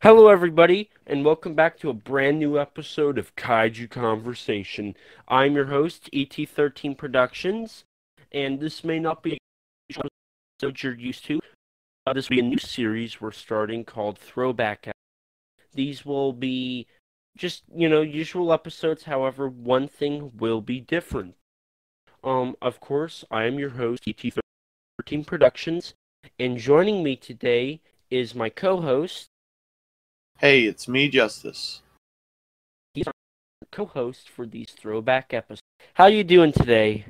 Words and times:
Hello, 0.00 0.28
everybody, 0.28 0.90
and 1.08 1.24
welcome 1.24 1.56
back 1.56 1.76
to 1.80 1.90
a 1.90 1.92
brand 1.92 2.38
new 2.38 2.56
episode 2.56 3.18
of 3.18 3.34
Kaiju 3.34 3.90
Conversation. 3.90 4.94
I'm 5.26 5.56
your 5.56 5.64
host, 5.64 6.08
ET13 6.12 6.96
Productions, 6.96 7.82
and 8.30 8.60
this 8.60 8.84
may 8.84 9.00
not 9.00 9.24
be 9.24 9.38
episode 9.90 10.80
you're 10.84 10.94
used 10.94 11.24
to. 11.24 11.40
Uh, 12.06 12.12
this 12.12 12.30
will 12.30 12.36
be 12.36 12.40
a 12.40 12.44
new 12.44 12.58
series 12.58 13.20
we're 13.20 13.32
starting 13.32 13.84
called 13.84 14.20
Throwback. 14.20 14.88
These 15.74 16.06
will 16.06 16.32
be 16.32 16.86
just, 17.36 17.64
you 17.74 17.88
know, 17.88 18.02
usual 18.02 18.52
episodes, 18.52 19.02
however, 19.02 19.48
one 19.48 19.88
thing 19.88 20.30
will 20.38 20.60
be 20.60 20.78
different. 20.78 21.34
Um, 22.22 22.54
of 22.62 22.78
course, 22.78 23.24
I 23.32 23.46
am 23.46 23.58
your 23.58 23.70
host, 23.70 24.04
ET13 24.04 25.26
Productions, 25.26 25.94
and 26.38 26.56
joining 26.56 27.02
me 27.02 27.16
today 27.16 27.80
is 28.12 28.36
my 28.36 28.48
co-host, 28.48 29.28
Hey, 30.40 30.66
it's 30.66 30.86
me, 30.86 31.08
Justice. 31.08 31.82
He's 32.94 33.08
our 33.08 33.12
co-host 33.72 34.28
for 34.28 34.46
these 34.46 34.70
throwback 34.70 35.34
episodes. 35.34 35.62
How 35.94 36.06
you 36.06 36.22
doing 36.22 36.52
today? 36.52 37.06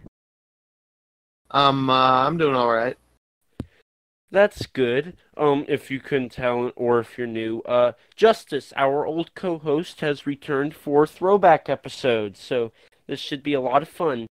Um, 1.50 1.90
uh, 1.90 2.24
I'm 2.26 2.38
doing 2.38 2.54
all 2.54 2.72
right. 2.72 2.96
That's 4.30 4.64
good. 4.64 5.14
Um, 5.36 5.66
if 5.68 5.90
you 5.90 6.00
couldn't 6.00 6.32
tell, 6.32 6.72
or 6.74 7.00
if 7.00 7.18
you're 7.18 7.26
new, 7.26 7.60
uh, 7.66 7.92
Justice, 8.16 8.72
our 8.76 9.04
old 9.04 9.34
co-host, 9.34 10.00
has 10.00 10.26
returned 10.26 10.74
for 10.74 11.06
throwback 11.06 11.68
episodes, 11.68 12.40
so 12.40 12.72
this 13.06 13.20
should 13.20 13.42
be 13.42 13.52
a 13.52 13.60
lot 13.60 13.82
of 13.82 13.90
fun. 13.90 14.26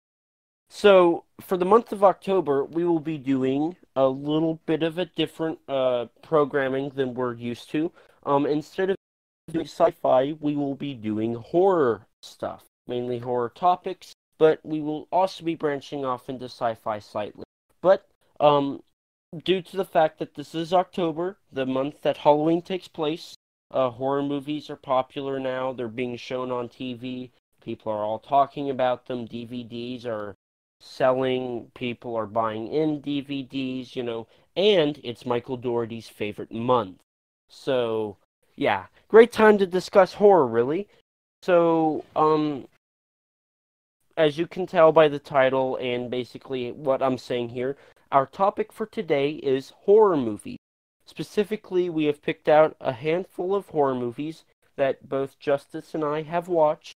So, 0.70 1.26
for 1.42 1.58
the 1.58 1.66
month 1.66 1.92
of 1.92 2.02
October, 2.02 2.64
we 2.64 2.86
will 2.86 3.02
be 3.02 3.18
doing 3.18 3.76
a 3.94 4.08
little 4.08 4.62
bit 4.66 4.84
of 4.84 4.98
a 4.98 5.06
different 5.06 5.60
uh 5.68 6.06
programming 6.22 6.92
than 6.96 7.14
we're 7.14 7.34
used 7.34 7.70
to. 7.72 7.92
Um, 8.26 8.46
instead 8.46 8.90
of 8.90 8.96
doing 9.50 9.66
sci-fi, 9.66 10.34
we 10.40 10.56
will 10.56 10.76
be 10.76 10.94
doing 10.94 11.36
horror 11.36 12.08
stuff, 12.22 12.66
mainly 12.88 13.20
horror 13.20 13.50
topics, 13.50 14.14
but 14.38 14.60
we 14.64 14.82
will 14.82 15.08
also 15.12 15.44
be 15.44 15.56
branching 15.56 16.04
off 16.04 16.30
into 16.30 16.46
sci-fi 16.46 17.00
slightly. 17.00 17.44
But 17.82 18.08
um, 18.40 18.82
due 19.44 19.62
to 19.62 19.78
the 19.78 19.86
fact 19.86 20.20
that 20.20 20.34
this 20.34 20.56
is 20.56 20.74
October, 20.74 21.38
the 21.52 21.66
month 21.66 22.02
that 22.02 22.18
Halloween 22.18 22.62
takes 22.62 22.88
place, 22.88 23.36
uh, 23.72 23.90
horror 23.90 24.24
movies 24.24 24.70
are 24.70 24.76
popular 24.76 25.40
now. 25.40 25.74
They're 25.74 25.88
being 25.88 26.18
shown 26.18 26.52
on 26.52 26.70
TV. 26.70 27.32
People 27.62 27.92
are 27.92 28.04
all 28.04 28.20
talking 28.20 28.70
about 28.70 29.06
them. 29.06 29.28
DVDs 29.28 30.06
are 30.06 30.36
selling. 30.80 31.72
People 31.74 32.16
are 32.16 32.28
buying 32.28 32.68
in 32.68 33.02
DVDs, 33.02 33.96
you 33.96 34.04
know, 34.04 34.28
and 34.56 35.00
it's 35.04 35.26
Michael 35.26 35.58
Dougherty's 35.58 36.10
favorite 36.10 36.52
month. 36.52 37.00
So, 37.50 38.18
yeah, 38.56 38.86
great 39.08 39.32
time 39.32 39.58
to 39.58 39.68
discuss 39.68 40.14
horror, 40.14 40.48
really. 40.48 40.88
So, 41.44 42.04
um, 42.16 42.68
as 44.18 44.38
you 44.38 44.48
can 44.48 44.66
tell 44.66 44.92
by 44.92 45.08
the 45.08 45.20
title 45.20 45.78
and 45.78 46.10
basically 46.10 46.72
what 46.72 47.02
I'm 47.02 47.18
saying 47.18 47.50
here, 47.50 47.76
our 48.12 48.26
topic 48.26 48.72
for 48.72 48.86
today 48.86 49.32
is 49.32 49.74
horror 49.82 50.18
movies. 50.18 50.58
Specifically, 51.06 51.90
we 51.90 52.06
have 52.06 52.22
picked 52.22 52.50
out 52.50 52.76
a 52.80 52.94
handful 52.94 53.54
of 53.54 53.70
horror 53.70 53.96
movies 53.96 54.44
that 54.76 55.08
both 55.08 55.40
Justice 55.40 55.94
and 55.94 56.04
I 56.04 56.24
have 56.24 56.48
watched, 56.48 56.94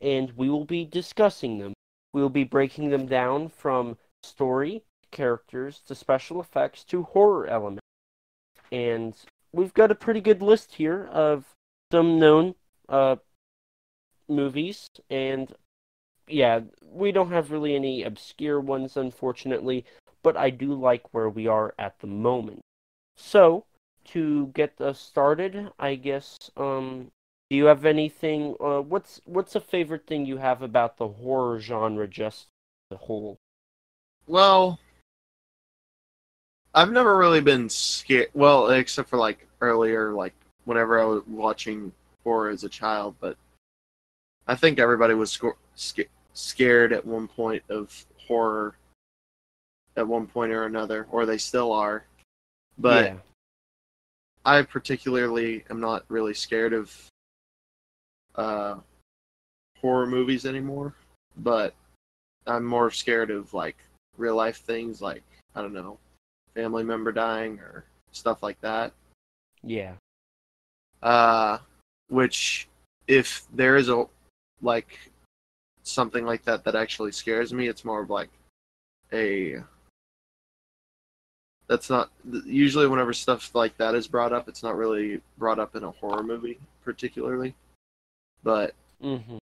and 0.00 0.32
we 0.36 0.48
will 0.48 0.64
be 0.64 0.84
discussing 0.84 1.58
them. 1.58 1.74
We 2.12 2.22
will 2.22 2.30
be 2.30 2.44
breaking 2.44 2.90
them 2.90 3.06
down 3.06 3.48
from 3.48 3.98
story, 4.22 4.82
characters, 5.10 5.80
to 5.86 5.94
special 5.94 6.40
effects, 6.40 6.84
to 6.84 7.02
horror 7.02 7.46
elements. 7.46 7.82
And 8.72 9.14
we've 9.52 9.74
got 9.74 9.90
a 9.90 9.94
pretty 9.94 10.20
good 10.20 10.42
list 10.42 10.74
here 10.74 11.08
of 11.12 11.44
some 11.92 12.18
known 12.18 12.54
uh, 12.88 13.16
movies, 14.28 14.88
and 15.08 15.52
yeah, 16.28 16.60
we 16.82 17.12
don't 17.12 17.32
have 17.32 17.50
really 17.50 17.74
any 17.74 18.02
obscure 18.02 18.60
ones, 18.60 18.96
unfortunately, 18.96 19.84
but 20.22 20.36
I 20.36 20.50
do 20.50 20.74
like 20.74 21.12
where 21.12 21.28
we 21.28 21.46
are 21.46 21.74
at 21.78 21.98
the 22.00 22.06
moment. 22.06 22.60
So, 23.16 23.64
to 24.06 24.46
get 24.48 24.80
us 24.80 24.98
started, 24.98 25.70
I 25.78 25.96
guess, 25.96 26.38
um, 26.56 27.10
do 27.50 27.56
you 27.56 27.64
have 27.66 27.84
anything? 27.84 28.54
Uh, 28.60 28.80
what's 28.80 29.20
what's 29.24 29.56
a 29.56 29.60
favorite 29.60 30.06
thing 30.06 30.24
you 30.24 30.36
have 30.36 30.62
about 30.62 30.96
the 30.96 31.08
horror 31.08 31.58
genre, 31.60 32.06
just 32.06 32.46
the 32.90 32.96
whole? 32.96 33.36
Well, 34.26 34.78
I've 36.72 36.92
never 36.92 37.16
really 37.16 37.40
been 37.40 37.68
scared. 37.68 38.28
Well, 38.34 38.70
except 38.70 39.08
for 39.08 39.16
like 39.16 39.48
earlier, 39.60 40.12
like 40.12 40.34
whenever 40.64 41.00
I 41.00 41.04
was 41.04 41.22
watching 41.26 41.92
horror 42.24 42.50
as 42.50 42.64
a 42.64 42.68
child. 42.68 43.14
But 43.20 43.36
I 44.46 44.54
think 44.54 44.78
everybody 44.78 45.14
was 45.14 45.38
sca- 45.74 46.04
scared 46.34 46.92
at 46.92 47.04
one 47.06 47.28
point 47.28 47.62
of 47.68 48.06
horror, 48.26 48.76
at 49.96 50.06
one 50.06 50.26
point 50.26 50.52
or 50.52 50.64
another, 50.64 51.06
or 51.10 51.26
they 51.26 51.38
still 51.38 51.72
are. 51.72 52.04
But 52.78 53.04
yeah, 53.04 53.16
I 54.44 54.62
particularly 54.62 55.64
am 55.70 55.80
not 55.80 56.04
really 56.08 56.34
scared 56.34 56.72
of 56.72 56.94
uh, 58.34 58.76
horror 59.80 60.06
movies 60.06 60.46
anymore. 60.46 60.94
But 61.36 61.74
I'm 62.46 62.64
more 62.64 62.90
scared 62.90 63.30
of 63.30 63.54
like 63.54 63.76
real 64.16 64.34
life 64.34 64.58
things, 64.58 65.00
like 65.00 65.22
I 65.54 65.62
don't 65.62 65.72
know, 65.72 65.98
family 66.54 66.84
member 66.84 67.12
dying 67.12 67.58
or 67.58 67.84
stuff 68.12 68.42
like 68.42 68.60
that. 68.60 68.92
Yeah, 69.62 69.94
Uh, 71.02 71.58
which 72.08 72.68
if 73.06 73.44
there 73.52 73.76
is 73.76 73.88
a 73.88 74.06
like 74.62 74.98
something 75.82 76.24
like 76.24 76.44
that 76.44 76.64
that 76.64 76.76
actually 76.76 77.12
scares 77.12 77.52
me, 77.52 77.68
it's 77.68 77.84
more 77.84 78.02
of 78.02 78.10
like 78.10 78.30
a 79.12 79.62
that's 81.68 81.88
not 81.88 82.10
usually 82.44 82.88
whenever 82.88 83.12
stuff 83.12 83.54
like 83.54 83.76
that 83.76 83.94
is 83.94 84.08
brought 84.08 84.32
up, 84.32 84.48
it's 84.48 84.62
not 84.62 84.76
really 84.76 85.20
brought 85.38 85.58
up 85.58 85.76
in 85.76 85.84
a 85.84 85.90
horror 85.90 86.22
movie 86.22 86.58
particularly. 86.84 87.54
But 88.42 88.74
mm-hmm. 89.02 89.38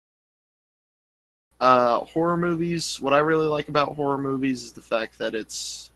uh 1.61 1.99
horror 2.01 2.37
movies, 2.37 3.01
what 3.01 3.13
I 3.13 3.19
really 3.19 3.47
like 3.47 3.69
about 3.69 3.95
horror 3.95 4.19
movies 4.19 4.65
is 4.65 4.73
the 4.73 4.83
fact 4.83 5.19
that 5.19 5.35
it's 5.35 5.91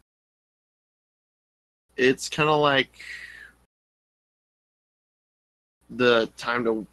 it's 1.97 2.29
kind 2.29 2.49
of 2.49 2.61
like 2.61 2.93
the 5.91 6.26
time 6.37 6.65
to 6.65 6.87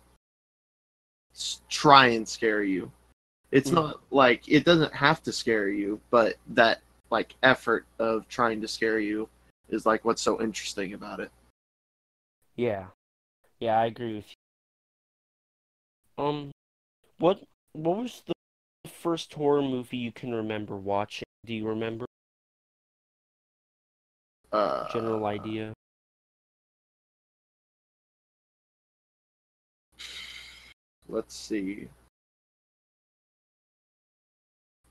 try 1.70 2.08
and 2.08 2.28
scare 2.28 2.64
you. 2.64 2.92
It's 3.52 3.72
Mhm. 3.72 3.76
not 3.76 4.02
like 4.12 4.48
it 4.48 4.66
doesn't 4.66 4.94
have 4.94 5.22
to 5.24 5.32
scare 5.32 5.70
you, 5.70 6.00
but 6.10 6.36
that 6.48 6.82
like 7.10 7.36
effort 7.44 7.86
of 8.00 8.28
trying 8.28 8.62
to 8.62 8.68
scare 8.68 9.00
you 9.00 9.30
is 9.70 9.86
like 9.86 10.04
what's 10.06 10.22
so 10.22 10.42
interesting 10.42 10.94
about 10.94 11.20
it. 11.20 11.32
yeah, 12.56 12.88
yeah. 13.60 13.80
I 13.80 13.86
agree 13.88 14.16
with 14.16 14.26
you. 16.18 16.24
Um, 16.24 16.52
what 17.18 17.44
what 17.74 17.98
was 17.98 18.24
the 18.26 18.34
first 18.90 19.34
horror 19.34 19.62
movie 19.62 19.98
you 19.98 20.12
can 20.12 20.34
remember 20.34 20.76
watching? 20.78 21.26
Do 21.46 21.54
you 21.54 21.68
remember? 21.68 22.06
Uh, 24.52 24.92
General 24.94 25.26
idea. 25.26 25.74
Let's 31.16 31.34
see. 31.34 31.88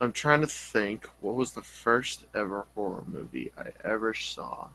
I'm 0.01 0.11
trying 0.11 0.41
to 0.41 0.47
think. 0.47 1.07
What 1.21 1.35
was 1.35 1.53
the 1.53 1.61
first 1.61 2.25
ever 2.35 2.65
horror 2.75 3.05
movie 3.07 3.53
I 3.59 3.73
ever 3.87 4.15
saw? 4.15 4.69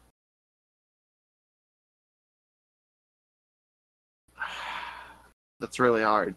That's 5.60 5.80
really 5.80 6.04
hard. 6.04 6.36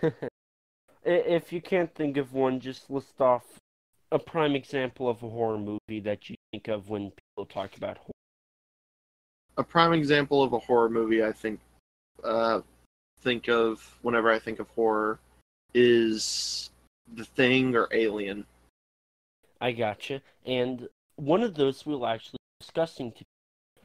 If 1.04 1.52
you 1.52 1.60
can't 1.62 1.94
think 1.94 2.16
of 2.16 2.32
one, 2.32 2.60
just 2.60 2.90
list 2.90 3.20
off 3.20 3.44
a 4.10 4.18
prime 4.18 4.54
example 4.54 5.08
of 5.08 5.22
a 5.22 5.28
horror 5.28 5.58
movie 5.58 6.00
that 6.00 6.28
you 6.28 6.36
think 6.50 6.68
of 6.68 6.88
when 6.88 7.12
people 7.12 7.46
talk 7.46 7.76
about 7.76 7.98
horror. 7.98 8.12
A 9.58 9.64
prime 9.64 9.92
example 9.92 10.42
of 10.42 10.54
a 10.54 10.58
horror 10.58 10.90
movie 10.90 11.22
I 11.24 11.32
think 11.32 11.60
uh, 12.24 12.60
think 13.20 13.48
of 13.48 13.96
whenever 14.02 14.30
I 14.30 14.38
think 14.38 14.58
of 14.58 14.68
horror 14.70 15.18
is 15.74 16.70
The 17.14 17.24
Thing 17.24 17.74
or 17.76 17.88
Alien. 17.92 18.44
I 19.60 19.72
gotcha. 19.72 20.22
And 20.46 20.88
one 21.16 21.42
of 21.42 21.54
those 21.54 21.84
we'll 21.84 22.06
actually 22.06 22.38
be 22.38 22.64
discussing 22.64 23.12
today. 23.12 23.24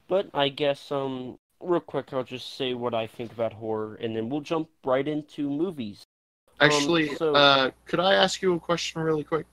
But 0.07 0.29
I 0.33 0.49
guess 0.49 0.91
um 0.91 1.37
real 1.59 1.79
quick 1.79 2.13
I'll 2.13 2.23
just 2.23 2.55
say 2.57 2.73
what 2.73 2.93
I 2.93 3.07
think 3.07 3.31
about 3.31 3.53
horror 3.53 3.95
and 3.95 4.15
then 4.15 4.29
we'll 4.29 4.41
jump 4.41 4.69
right 4.83 5.07
into 5.07 5.49
movies. 5.49 6.03
Um, 6.59 6.69
Actually, 6.71 7.15
so- 7.15 7.33
uh, 7.33 7.71
could 7.85 7.99
I 7.99 8.13
ask 8.13 8.41
you 8.41 8.53
a 8.53 8.59
question 8.59 9.01
really 9.01 9.23
quick? 9.23 9.45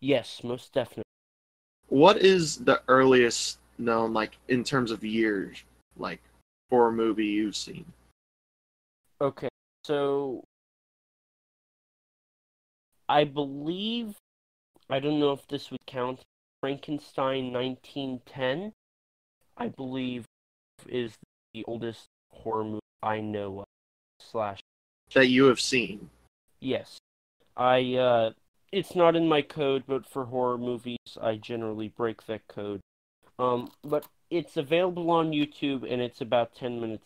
Yes, 0.00 0.42
most 0.44 0.72
definitely. 0.72 1.02
What 1.88 2.18
is 2.18 2.58
the 2.58 2.82
earliest 2.86 3.58
known, 3.78 4.12
like 4.12 4.36
in 4.48 4.62
terms 4.62 4.90
of 4.90 5.02
years, 5.04 5.64
like 5.96 6.20
horror 6.70 6.92
movie 6.92 7.26
you've 7.26 7.56
seen. 7.56 7.84
Okay, 9.20 9.48
so 9.84 10.44
I 13.08 13.24
believe 13.24 14.14
I 14.90 15.00
don't 15.00 15.18
know 15.18 15.32
if 15.32 15.46
this 15.48 15.70
would 15.70 15.84
count. 15.86 16.20
Frankenstein 16.60 17.52
1910, 17.52 18.72
I 19.56 19.68
believe, 19.68 20.24
is 20.88 21.14
the 21.54 21.64
oldest 21.66 22.06
horror 22.32 22.64
movie 22.64 22.80
I 23.02 23.20
know 23.20 23.60
of. 23.60 23.66
Slash, 24.20 24.58
That 25.14 25.28
you 25.28 25.44
have 25.46 25.60
seen. 25.60 26.10
yes, 26.60 26.98
I. 27.56 27.94
Uh, 27.94 28.30
it's 28.70 28.94
not 28.94 29.16
in 29.16 29.26
my 29.28 29.40
code, 29.40 29.84
but 29.86 30.06
for 30.06 30.26
horror 30.26 30.58
movies, 30.58 30.98
I 31.20 31.36
generally 31.36 31.88
break 31.88 32.26
that 32.26 32.46
code. 32.48 32.80
Um, 33.38 33.70
but 33.82 34.06
it's 34.30 34.56
available 34.56 35.10
on 35.10 35.30
YouTube, 35.30 35.90
and 35.90 36.02
it's 36.02 36.20
about 36.20 36.54
10 36.54 36.80
minutes. 36.80 37.04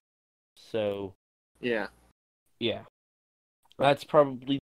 So 0.57 1.15
Yeah. 1.61 1.89
Yeah, 2.63 2.83
that's 3.77 4.05
probably 4.05 4.61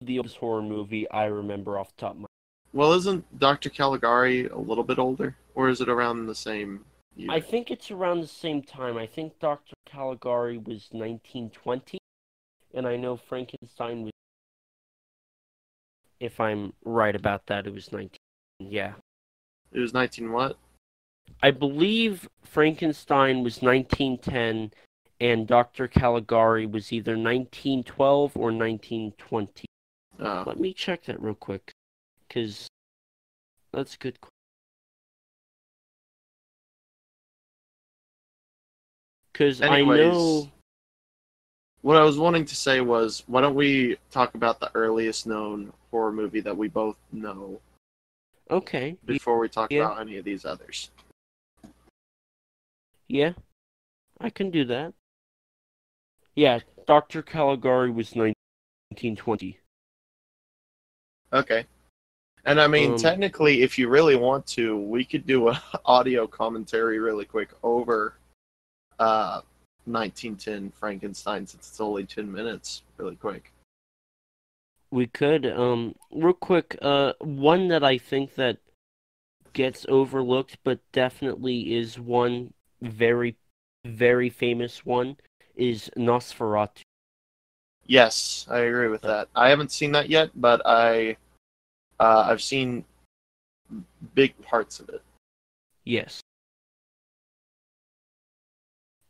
the 0.00 0.18
oldest 0.18 0.38
horror 0.38 0.62
movie 0.62 1.08
I 1.10 1.26
remember 1.26 1.78
off 1.78 1.94
the 1.94 2.00
top 2.00 2.12
of 2.12 2.20
my. 2.20 2.26
Well, 2.72 2.94
isn't 2.94 3.38
Dr. 3.38 3.68
Caligari 3.68 4.46
a 4.46 4.56
little 4.56 4.84
bit 4.84 4.98
older? 4.98 5.36
Or 5.54 5.68
is 5.68 5.82
it 5.82 5.90
around 5.90 6.26
the 6.26 6.34
same 6.34 6.86
year? 7.14 7.30
I 7.30 7.40
think 7.40 7.70
it's 7.70 7.90
around 7.90 8.22
the 8.22 8.26
same 8.26 8.62
time. 8.62 8.96
I 8.96 9.06
think 9.06 9.38
Dr. 9.38 9.74
Caligari 9.84 10.56
was 10.56 10.88
1920, 10.92 11.98
and 12.72 12.86
I 12.86 12.96
know 12.96 13.18
Frankenstein 13.18 14.04
was. 14.04 14.12
If 16.20 16.40
I'm 16.40 16.72
right 16.86 17.14
about 17.14 17.46
that, 17.48 17.66
it 17.66 17.74
was 17.74 17.92
19. 17.92 18.16
Yeah. 18.60 18.94
It 19.72 19.80
was 19.80 19.92
19 19.92 20.32
what? 20.32 20.56
I 21.42 21.50
believe 21.50 22.28
Frankenstein 22.42 23.42
was 23.42 23.60
1910, 23.60 24.72
and 25.22 25.46
Dr. 25.46 25.86
Caligari 25.86 26.66
was 26.66 26.92
either 26.92 27.12
1912 27.12 28.36
or 28.36 28.50
1920. 28.50 29.66
Oh. 30.18 30.24
Ah. 30.26 30.42
Let 30.44 30.58
me 30.58 30.74
check 30.74 31.04
that 31.04 31.22
real 31.22 31.36
quick, 31.36 31.70
because 32.26 32.66
that's 33.72 33.94
a 33.94 33.98
good. 33.98 34.20
Question. 34.20 34.32
Because 39.32 39.62
I 39.62 39.80
know. 39.82 40.50
What 41.82 41.96
I 41.96 42.02
was 42.04 42.18
wanting 42.18 42.44
to 42.44 42.54
say 42.56 42.80
was, 42.80 43.24
why 43.26 43.40
don't 43.40 43.54
we 43.54 43.96
talk 44.10 44.34
about 44.34 44.60
the 44.60 44.70
earliest 44.74 45.26
known 45.26 45.72
horror 45.90 46.12
movie 46.12 46.40
that 46.40 46.56
we 46.56 46.68
both 46.68 46.96
know 47.12 47.60
Okay. 48.50 48.96
before 49.04 49.38
we 49.38 49.48
talk 49.48 49.72
Yeah. 49.72 49.86
about 49.86 50.00
any 50.00 50.16
of 50.16 50.24
these 50.24 50.44
others? 50.44 50.90
Yeah, 53.08 53.32
I 54.20 54.30
can 54.30 54.50
do 54.50 54.64
that. 54.66 54.94
Yeah, 56.34 56.60
Dr. 56.86 57.22
Caligari 57.22 57.90
was 57.90 58.14
1920. 58.14 59.58
Okay. 61.32 61.66
And 62.44 62.60
I 62.60 62.66
mean, 62.66 62.92
Um, 62.92 62.98
technically, 62.98 63.62
if 63.62 63.78
you 63.78 63.88
really 63.88 64.16
want 64.16 64.46
to, 64.48 64.76
we 64.76 65.04
could 65.04 65.26
do 65.26 65.48
a 65.48 65.62
audio 65.84 66.26
commentary 66.26 66.98
really 66.98 67.24
quick 67.24 67.50
over 67.62 68.14
uh, 68.98 69.42
1910 69.84 70.70
Frankenstein 70.72 71.46
since 71.46 71.68
it's 71.68 71.80
only 71.80 72.04
10 72.04 72.30
minutes, 72.30 72.82
really 72.96 73.16
quick. 73.16 73.52
We 74.90 75.06
could, 75.06 75.46
um, 75.46 75.94
real 76.12 76.34
quick, 76.34 76.76
uh, 76.82 77.14
one 77.20 77.68
that 77.68 77.82
I 77.82 77.96
think 77.96 78.34
that 78.34 78.58
gets 79.52 79.86
overlooked, 79.88 80.58
but 80.64 80.80
definitely 80.92 81.74
is 81.74 81.98
one 81.98 82.52
very, 82.82 83.36
very 83.84 84.28
famous 84.28 84.84
one, 84.84 85.16
is 85.56 85.90
Nosferatu. 85.96 86.82
Yes, 87.86 88.46
I 88.48 88.60
agree 88.60 88.88
with 88.88 89.02
that. 89.02 89.28
I 89.34 89.48
haven't 89.48 89.72
seen 89.72 89.92
that 89.92 90.08
yet, 90.08 90.30
but 90.34 90.62
I 90.64 91.16
uh, 91.98 92.26
I've 92.28 92.42
seen 92.42 92.84
big 94.14 94.40
parts 94.42 94.80
of 94.80 94.88
it. 94.88 95.02
Yes. 95.84 96.20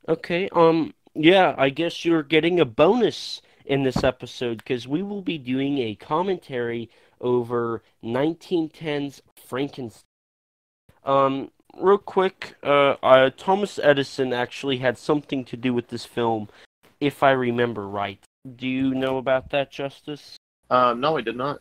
Okay, 0.08 0.48
um, 0.52 0.94
yeah, 1.14 1.54
I 1.56 1.70
guess 1.70 2.04
you're 2.04 2.22
getting 2.22 2.58
a 2.60 2.64
bonus 2.64 3.40
in 3.66 3.82
this 3.82 4.02
episode 4.02 4.58
because 4.58 4.88
we 4.88 5.02
will 5.02 5.22
be 5.22 5.38
doing 5.38 5.78
a 5.78 5.94
commentary 5.94 6.90
over 7.20 7.82
1910's 8.02 9.22
Frankenstein. 9.46 10.02
Um, 11.04 11.50
real 11.78 11.98
quick, 11.98 12.56
uh, 12.62 12.96
uh, 13.02 13.30
Thomas 13.36 13.78
Edison 13.82 14.32
actually 14.32 14.78
had 14.78 14.98
something 14.98 15.44
to 15.46 15.56
do 15.56 15.74
with 15.74 15.88
this 15.88 16.04
film, 16.04 16.48
if 17.00 17.22
I 17.22 17.30
remember 17.32 17.88
right. 17.88 18.22
Do 18.56 18.68
you 18.68 18.94
know 18.94 19.18
about 19.18 19.50
that, 19.50 19.70
Justice? 19.70 20.36
Um, 20.70 21.00
no, 21.00 21.16
I 21.16 21.20
did 21.20 21.36
not. 21.36 21.60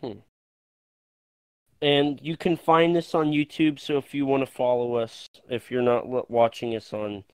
Hmm. 0.00 0.20
And 1.82 2.20
you 2.22 2.36
can 2.36 2.56
find 2.56 2.96
this 2.96 3.14
on 3.14 3.32
YouTube, 3.32 3.78
so 3.78 3.98
if 3.98 4.14
you 4.14 4.26
want 4.26 4.46
to 4.46 4.50
follow 4.50 4.94
us, 4.94 5.28
if 5.48 5.70
you're 5.70 5.82
not 5.82 6.30
watching 6.30 6.74
us 6.74 6.92
on 6.92 7.24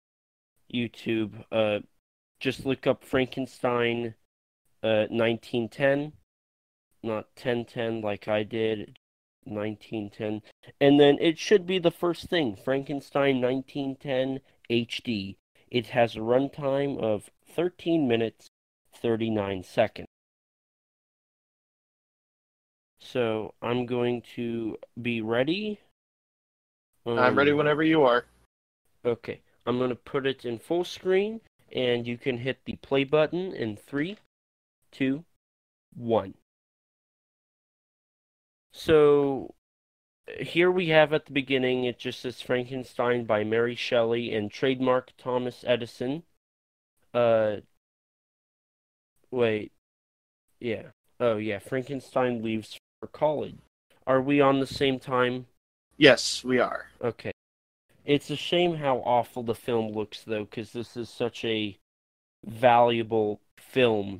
YouTube, 0.72 1.44
uh, 1.52 1.80
just 2.40 2.66
look 2.66 2.86
up 2.86 3.04
Frankenstein 3.04 4.14
uh, 4.82 5.06
1910, 5.10 6.12
not 7.04 7.28
1010 7.36 8.00
like 8.00 8.26
I 8.26 8.42
did, 8.42 8.98
1910. 9.44 10.42
And 10.80 11.00
then 11.00 11.18
it 11.20 11.38
should 11.38 11.66
be 11.66 11.78
the 11.78 11.90
first 11.90 12.28
thing 12.28 12.56
Frankenstein 12.56 13.40
1910 13.40 14.40
HD. 14.70 15.36
It 15.70 15.88
has 15.88 16.16
a 16.16 16.20
runtime 16.20 16.98
of 16.98 17.30
13 17.54 18.06
minutes, 18.06 18.48
39 18.94 19.64
seconds. 19.64 20.08
So 23.00 23.54
I'm 23.60 23.86
going 23.86 24.22
to 24.36 24.78
be 25.00 25.20
ready. 25.20 25.80
I'm 27.04 27.34
ready 27.34 27.50
Um, 27.50 27.56
whenever 27.56 27.82
you 27.82 28.04
are. 28.04 28.26
Okay, 29.04 29.40
I'm 29.66 29.78
going 29.78 29.90
to 29.90 29.96
put 29.96 30.26
it 30.26 30.44
in 30.44 30.58
full 30.58 30.84
screen, 30.84 31.40
and 31.72 32.06
you 32.06 32.16
can 32.16 32.38
hit 32.38 32.64
the 32.64 32.76
play 32.76 33.02
button 33.02 33.52
in 33.52 33.76
three, 33.76 34.18
two, 34.92 35.24
one. 35.94 36.34
So 38.72 39.54
here 40.40 40.70
we 40.70 40.88
have 40.88 41.12
at 41.12 41.26
the 41.26 41.32
beginning, 41.32 41.84
it 41.84 41.98
just 41.98 42.20
says 42.20 42.40
Frankenstein 42.40 43.24
by 43.24 43.44
Mary 43.44 43.74
Shelley 43.74 44.34
and 44.34 44.50
trademark 44.50 45.12
Thomas 45.18 45.64
Edison. 45.66 46.22
Uh, 47.12 47.56
wait, 49.30 49.72
yeah. 50.58 50.84
Oh, 51.20 51.36
yeah, 51.36 51.58
Frankenstein 51.58 52.42
leaves 52.42 52.78
for 53.00 53.06
college. 53.08 53.56
Are 54.06 54.20
we 54.20 54.40
on 54.40 54.60
the 54.60 54.66
same 54.66 54.98
time? 54.98 55.46
Yes, 55.96 56.42
we 56.42 56.58
are. 56.58 56.86
Okay. 57.02 57.32
It's 58.04 58.30
a 58.30 58.36
shame 58.36 58.76
how 58.76 58.98
awful 58.98 59.42
the 59.42 59.54
film 59.54 59.92
looks, 59.92 60.24
though, 60.24 60.44
because 60.44 60.72
this 60.72 60.96
is 60.96 61.08
such 61.08 61.44
a 61.44 61.78
valuable 62.44 63.40
film. 63.56 64.18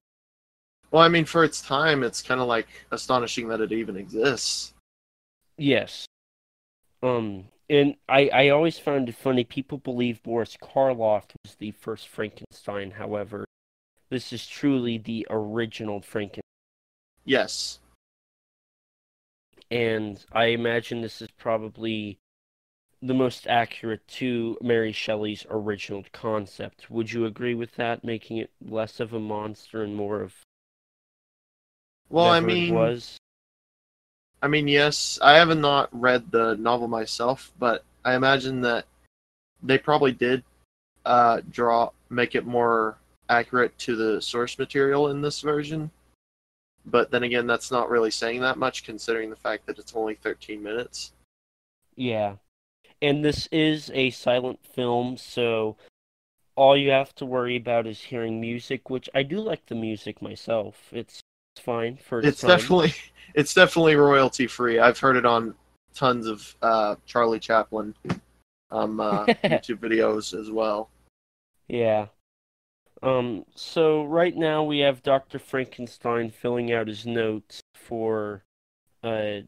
Well, 0.92 1.02
I 1.02 1.08
mean, 1.08 1.24
for 1.24 1.42
its 1.42 1.62
time, 1.62 2.02
it's 2.02 2.20
kind 2.20 2.40
of 2.40 2.46
like 2.46 2.68
astonishing 2.90 3.48
that 3.48 3.62
it 3.62 3.72
even 3.72 3.96
exists. 3.96 4.74
Yes. 5.56 6.06
Um, 7.02 7.46
and 7.70 7.96
I, 8.10 8.28
I 8.28 8.48
always 8.50 8.78
found 8.78 9.08
it 9.08 9.16
funny. 9.16 9.44
People 9.44 9.78
believe 9.78 10.22
Boris 10.22 10.56
Karloff 10.62 11.24
was 11.42 11.54
the 11.54 11.70
first 11.70 12.08
Frankenstein. 12.08 12.90
However, 12.90 13.46
this 14.10 14.34
is 14.34 14.46
truly 14.46 14.98
the 14.98 15.26
original 15.30 16.02
Frankenstein. 16.02 16.42
Yes. 17.24 17.78
And 19.70 20.22
I 20.30 20.46
imagine 20.46 21.00
this 21.00 21.22
is 21.22 21.30
probably 21.38 22.18
the 23.00 23.14
most 23.14 23.46
accurate 23.46 24.06
to 24.06 24.58
Mary 24.60 24.92
Shelley's 24.92 25.46
original 25.48 26.04
concept. 26.12 26.90
Would 26.90 27.12
you 27.12 27.24
agree 27.24 27.54
with 27.54 27.76
that, 27.76 28.04
making 28.04 28.36
it 28.36 28.50
less 28.60 29.00
of 29.00 29.14
a 29.14 29.18
monster 29.18 29.82
and 29.82 29.96
more 29.96 30.20
of 30.20 30.34
Well, 32.12 32.26
I 32.26 32.40
mean, 32.40 32.74
was? 32.74 33.18
I 34.42 34.46
mean, 34.46 34.68
yes, 34.68 35.18
I 35.22 35.32
haven't 35.32 35.62
not 35.62 35.88
read 35.98 36.30
the 36.30 36.56
novel 36.56 36.86
myself, 36.86 37.50
but 37.58 37.84
I 38.04 38.14
imagine 38.14 38.60
that 38.60 38.84
they 39.62 39.78
probably 39.78 40.12
did 40.12 40.44
uh, 41.06 41.40
draw 41.50 41.90
make 42.10 42.34
it 42.34 42.44
more 42.44 42.98
accurate 43.30 43.78
to 43.78 43.96
the 43.96 44.20
source 44.20 44.58
material 44.58 45.08
in 45.08 45.22
this 45.22 45.40
version. 45.40 45.90
But 46.84 47.10
then 47.10 47.22
again, 47.22 47.46
that's 47.46 47.70
not 47.70 47.88
really 47.88 48.10
saying 48.10 48.42
that 48.42 48.58
much 48.58 48.84
considering 48.84 49.30
the 49.30 49.36
fact 49.36 49.64
that 49.64 49.78
it's 49.78 49.96
only 49.96 50.16
13 50.16 50.62
minutes. 50.62 51.12
Yeah. 51.96 52.36
And 53.00 53.24
this 53.24 53.48
is 53.50 53.90
a 53.94 54.10
silent 54.10 54.60
film, 54.66 55.16
so 55.16 55.76
all 56.56 56.76
you 56.76 56.90
have 56.90 57.14
to 57.14 57.24
worry 57.24 57.56
about 57.56 57.86
is 57.86 58.02
hearing 58.02 58.38
music, 58.38 58.90
which 58.90 59.08
I 59.14 59.22
do 59.22 59.40
like 59.40 59.64
the 59.64 59.74
music 59.74 60.20
myself. 60.20 60.76
It's 60.92 61.22
fine 61.60 61.96
for 61.96 62.18
its, 62.20 62.28
It's 62.28 62.40
time. 62.42 62.50
definitely 62.50 62.94
it's 63.34 63.54
definitely 63.54 63.96
royalty 63.96 64.46
free. 64.46 64.78
I've 64.78 64.98
heard 64.98 65.16
it 65.16 65.26
on 65.26 65.54
tons 65.94 66.26
of 66.26 66.54
uh, 66.62 66.96
Charlie 67.06 67.40
Chaplin 67.40 67.94
um, 68.70 69.00
uh, 69.00 69.26
YouTube 69.26 69.78
videos 69.78 70.38
as 70.38 70.50
well. 70.50 70.90
Yeah. 71.68 72.06
Um, 73.02 73.44
so 73.54 74.04
right 74.04 74.36
now 74.36 74.62
we 74.62 74.78
have 74.80 75.02
Dr. 75.02 75.38
Frankenstein 75.38 76.30
filling 76.30 76.72
out 76.72 76.86
his 76.88 77.04
notes 77.04 77.60
for 77.74 78.44
uh 79.02 79.40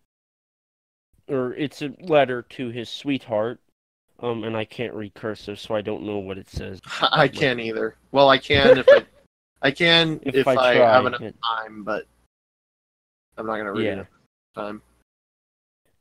or 1.28 1.54
it's 1.54 1.80
a 1.80 1.94
letter 2.00 2.42
to 2.42 2.68
his 2.68 2.88
sweetheart. 2.90 3.60
Um, 4.20 4.44
and 4.44 4.56
I 4.56 4.64
can't 4.64 4.94
read 4.94 5.14
cursive, 5.14 5.58
so 5.58 5.74
I 5.74 5.80
don't 5.80 6.04
know 6.04 6.18
what 6.18 6.38
it 6.38 6.48
says. 6.48 6.80
I 7.00 7.28
can't 7.28 7.60
either. 7.60 7.96
Well, 8.12 8.28
I 8.28 8.38
can 8.38 8.78
if 8.78 8.88
I, 8.88 9.04
I 9.64 9.70
can 9.70 10.20
If 10.22 10.34
if, 10.36 10.46
I 10.46 10.52
I, 10.52 10.54
try, 10.54 10.74
have 10.74 11.06
enough 11.06 11.22
it- 11.22 11.34
time, 11.42 11.82
but 11.82 12.06
I'm 13.36 13.46
not 13.46 13.56
gonna 13.56 13.72
read 13.72 13.84
Yeah. 13.86 14.00
it 14.02 14.06
time. 14.54 14.82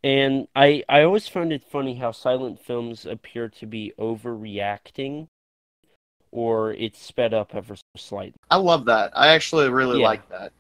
And 0.04 0.48
I 0.56 0.84
I 0.90 1.02
always 1.04 1.28
found 1.30 1.52
it 1.54 1.64
funny 1.64 1.96
how 1.96 2.12
silent 2.12 2.60
films 2.60 3.06
appear 3.06 3.48
to 3.50 3.66
be 3.66 3.94
overreacting 3.98 5.28
or 6.32 6.74
it's 6.74 7.00
sped 7.02 7.34
up 7.34 7.56
ever 7.56 7.76
so 7.78 7.82
slightly. 7.96 8.38
I 8.52 8.58
love 8.58 8.86
that. 8.86 9.12
I 9.16 9.30
actually 9.30 9.70
really 9.70 10.02
Yeah. 10.02 10.08
like 10.08 10.28
that. 10.30 10.52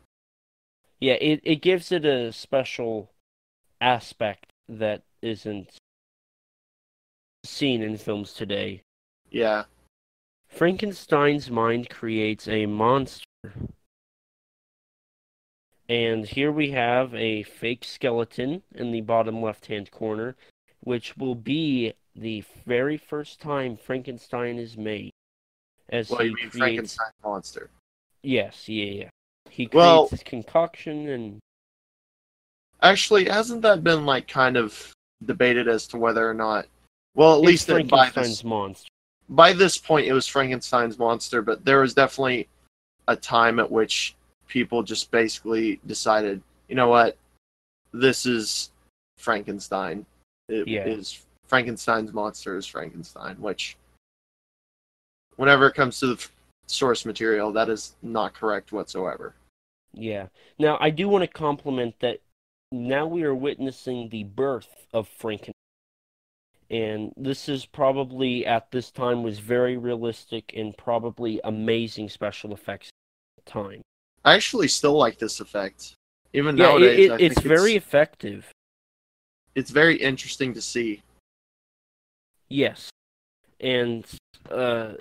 Yeah, 1.00 1.14
it, 1.16 1.42
it 1.44 1.56
gives 1.58 1.92
it 1.92 2.06
a 2.06 2.32
special 2.32 3.12
aspect 3.82 4.46
that 4.70 5.02
isn't 5.22 5.76
seen 7.44 7.82
in 7.84 7.98
films 7.98 8.34
today. 8.34 8.82
Yeah. 9.30 9.66
Frankenstein's 10.54 11.50
mind 11.50 11.90
creates 11.90 12.48
a 12.48 12.68
monster. 12.68 13.26
And 15.90 16.26
here 16.26 16.52
we 16.52 16.72
have 16.72 17.14
a 17.16 17.44
fake 17.44 17.84
skeleton 17.84 18.62
in 18.76 18.92
the 18.92 19.02
bottom 19.02 19.42
left 19.42 19.66
hand 19.66 19.90
corner, 19.90 20.36
which 20.82 21.18
will 21.18 21.36
be 21.36 21.94
the 22.16 22.44
very 22.68 22.98
first 22.98 23.42
time 23.42 23.76
Frankenstein 23.76 24.60
is 24.60 24.78
made. 24.78 25.12
As 25.90 26.10
Well, 26.10 26.20
he 26.20 26.26
you 26.28 26.36
mean 26.36 26.50
creates... 26.50 26.58
Frankenstein 26.58 27.12
monster? 27.24 27.70
Yes, 28.22 28.70
yeah, 28.70 28.86
yeah. 28.86 29.10
He 29.50 29.66
creates 29.66 29.76
Well- 29.76 30.08
his 30.08 30.24
concoction 30.24 31.10
and 31.10 31.40
Actually, 32.82 33.26
hasn't 33.26 33.62
that 33.62 33.82
been 33.84 34.06
like 34.06 34.28
kind 34.28 34.58
of 34.58 34.94
debated 35.26 35.70
as 35.70 35.88
to 35.88 35.98
whether 35.98 36.30
or 36.30 36.34
not? 36.34 36.68
Well, 37.16 37.34
at 37.34 37.42
least 37.42 37.68
by 37.68 38.10
this 38.10 38.44
monster. 38.44 38.90
By 39.30 39.54
this 39.54 39.78
point, 39.78 40.08
it 40.08 40.14
was 40.14 40.28
Frankenstein's 40.28 41.00
monster, 41.00 41.42
but 41.42 41.66
there 41.66 41.82
was 41.82 41.94
definitely 41.94 42.48
a 43.08 43.16
time 43.16 43.60
at 43.60 43.72
which 43.72 44.16
people 44.48 44.84
just 44.84 45.12
basically 45.12 45.80
decided, 45.86 46.42
you 46.68 46.76
know 46.76 46.90
what, 46.90 47.18
this 47.92 48.26
is 48.26 48.72
Frankenstein. 49.18 50.06
It 50.50 50.68
Yeah. 50.68 50.86
is 50.86 51.26
Frankenstein's 51.48 52.14
monster 52.14 52.58
is 52.58 52.66
Frankenstein, 52.66 53.40
which, 53.42 53.78
whenever 55.36 55.68
it 55.68 55.74
comes 55.74 56.00
to 56.00 56.08
the 56.08 56.30
source 56.68 57.06
material, 57.06 57.52
that 57.52 57.70
is 57.70 57.96
not 58.02 58.34
correct 58.34 58.72
whatsoever. 58.72 59.36
Yeah. 59.94 60.28
Now, 60.58 60.78
I 60.80 60.90
do 60.90 61.08
want 61.08 61.24
to 61.24 61.28
compliment 61.28 62.00
that 62.00 62.20
now 62.72 63.06
we 63.06 63.24
are 63.24 63.36
witnessing 63.36 64.10
the 64.10 64.24
birth 64.24 64.88
of 64.94 65.08
Frankenstein. 65.08 65.53
And 66.74 67.14
this 67.16 67.48
is 67.50 67.68
probably, 67.68 68.48
at 68.48 68.72
this 68.72 68.90
time, 68.90 69.22
was 69.22 69.38
very 69.38 69.78
realistic 69.78 70.54
and 70.58 70.76
probably 70.76 71.40
amazing 71.44 72.10
special 72.10 72.52
effects 72.52 72.90
time. 73.46 73.84
I 74.26 74.34
actually 74.34 74.68
still 74.70 74.94
like 74.98 75.20
this 75.20 75.40
effect, 75.40 75.94
even 76.34 76.58
Yeah, 76.58 76.70
nowadays. 76.70 77.10
it, 77.10 77.12
I 77.12 77.18
it's 77.20 77.42
very 77.42 77.76
effective. 77.76 78.50
it's 79.54 79.70
very 79.70 79.98
interesting 79.98 80.52
to 80.56 80.62
see. 80.64 81.04
Yes. 82.50 82.90
And 83.60 84.04
uh, 84.50 84.94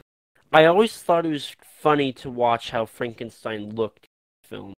I 0.53 0.67
always 0.67 1.03
thought 1.03 1.25
it 1.25 1.31
was 1.31 1.57
funny 1.81 2.13
to 2.15 2.29
watch 2.29 2.71
how 2.71 2.85
Frankenstein 2.85 3.75
looked 3.75 4.05
in 4.05 4.11
the 4.43 4.49
film. 4.49 4.75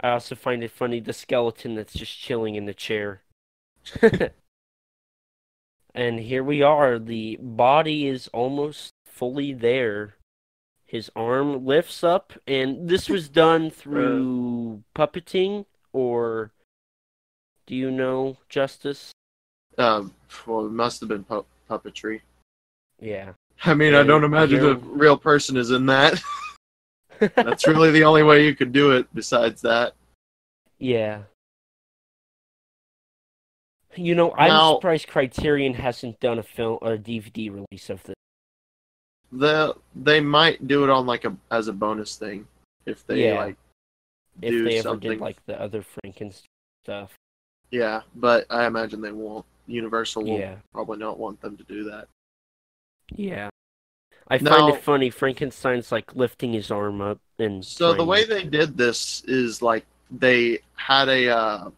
I 0.00 0.12
also 0.12 0.34
find 0.34 0.64
it 0.64 0.70
funny 0.70 0.98
the 1.00 1.12
skeleton 1.12 1.74
that's 1.74 1.92
just 1.92 2.18
chilling 2.18 2.54
in 2.54 2.64
the 2.64 2.72
chair. 2.74 3.20
and 5.96 6.20
here 6.20 6.44
we 6.44 6.62
are. 6.62 6.98
The 6.98 7.38
body 7.40 8.06
is 8.06 8.28
almost 8.28 8.92
fully 9.06 9.52
there. 9.52 10.16
His 10.84 11.10
arm 11.16 11.66
lifts 11.66 12.04
up, 12.04 12.34
and 12.46 12.88
this 12.88 13.08
was 13.08 13.28
done 13.44 13.70
through 13.70 14.84
puppeting, 14.94 15.64
or 15.92 16.52
do 17.66 17.74
you 17.74 17.90
know, 17.90 18.36
Justice? 18.48 19.10
Um, 19.78 20.14
well, 20.46 20.66
it 20.66 20.72
must 20.72 21.00
have 21.00 21.08
been 21.08 21.24
pu- 21.24 21.44
puppetry. 21.68 22.20
Yeah. 23.00 23.32
I 23.64 23.74
mean, 23.74 23.94
I 23.94 24.02
don't 24.02 24.24
imagine 24.24 24.64
a 24.64 24.74
real 24.74 25.16
person 25.16 25.56
is 25.56 25.70
in 25.70 25.86
that. 25.86 26.22
That's 27.34 27.66
really 27.66 27.90
the 27.90 28.04
only 28.04 28.22
way 28.22 28.44
you 28.44 28.54
could 28.54 28.72
do 28.72 28.92
it. 28.92 29.06
Besides 29.14 29.62
that, 29.62 29.94
Yeah. 30.78 31.22
You 33.96 34.14
know, 34.14 34.32
I'm 34.34 34.48
Now- 34.48 34.74
surprised 34.74 35.08
Criterion 35.08 35.74
hasn't 35.74 36.20
done 36.20 36.38
a 36.38 36.42
film 36.42 36.78
or 36.82 36.92
a 36.94 36.98
DVD 36.98 37.50
release 37.50 37.90
of 37.90 38.02
this. 38.04 38.14
the 39.32 39.74
they 39.94 40.20
might 40.20 40.66
do 40.68 40.84
it 40.84 40.90
on 40.90 41.04
like 41.04 41.24
a 41.24 41.36
as 41.50 41.66
a 41.68 41.72
bonus 41.72 42.16
thing 42.16 42.46
if 42.86 43.04
they 43.06 43.24
Yeah. 43.24 43.38
like 43.44 43.56
If 44.40 44.50
do 44.50 44.64
they 44.64 44.78
ever 44.78 44.82
something. 44.90 45.10
did 45.10 45.20
like 45.20 45.44
the 45.46 45.60
other 45.60 45.82
Frankenstein 45.82 46.46
stuff. 46.84 47.14
Yeah, 47.72 48.02
but 48.14 48.46
I 48.50 48.66
imagine 48.66 49.00
they 49.00 49.10
won't. 49.12 49.44
Universal 49.66 50.22
will 50.24 50.38
Yeah. 50.38 50.56
probably 50.72 50.98
not 50.98 51.18
want 51.18 51.40
them 51.40 51.56
to 51.56 51.64
do 51.64 51.84
that. 51.84 52.06
Yeah. 53.10 53.48
I 54.28 54.38
find 54.38 54.72
it 54.74 54.80
funny. 54.80 55.10
Frankenstein's 55.10 55.90
like 55.90 56.14
lifting 56.14 56.52
his 56.52 56.70
arm 56.70 57.00
up 57.00 57.18
and 57.38 57.64
So 57.64 57.94
the 57.94 58.04
way 58.04 58.22
to- 58.24 58.28
they 58.32 58.44
did 58.44 58.76
this 58.76 59.22
is 59.24 59.60
like 59.62 59.84
they 60.10 60.60
had 60.76 61.08
a 61.08 61.28
uh, 61.28 61.70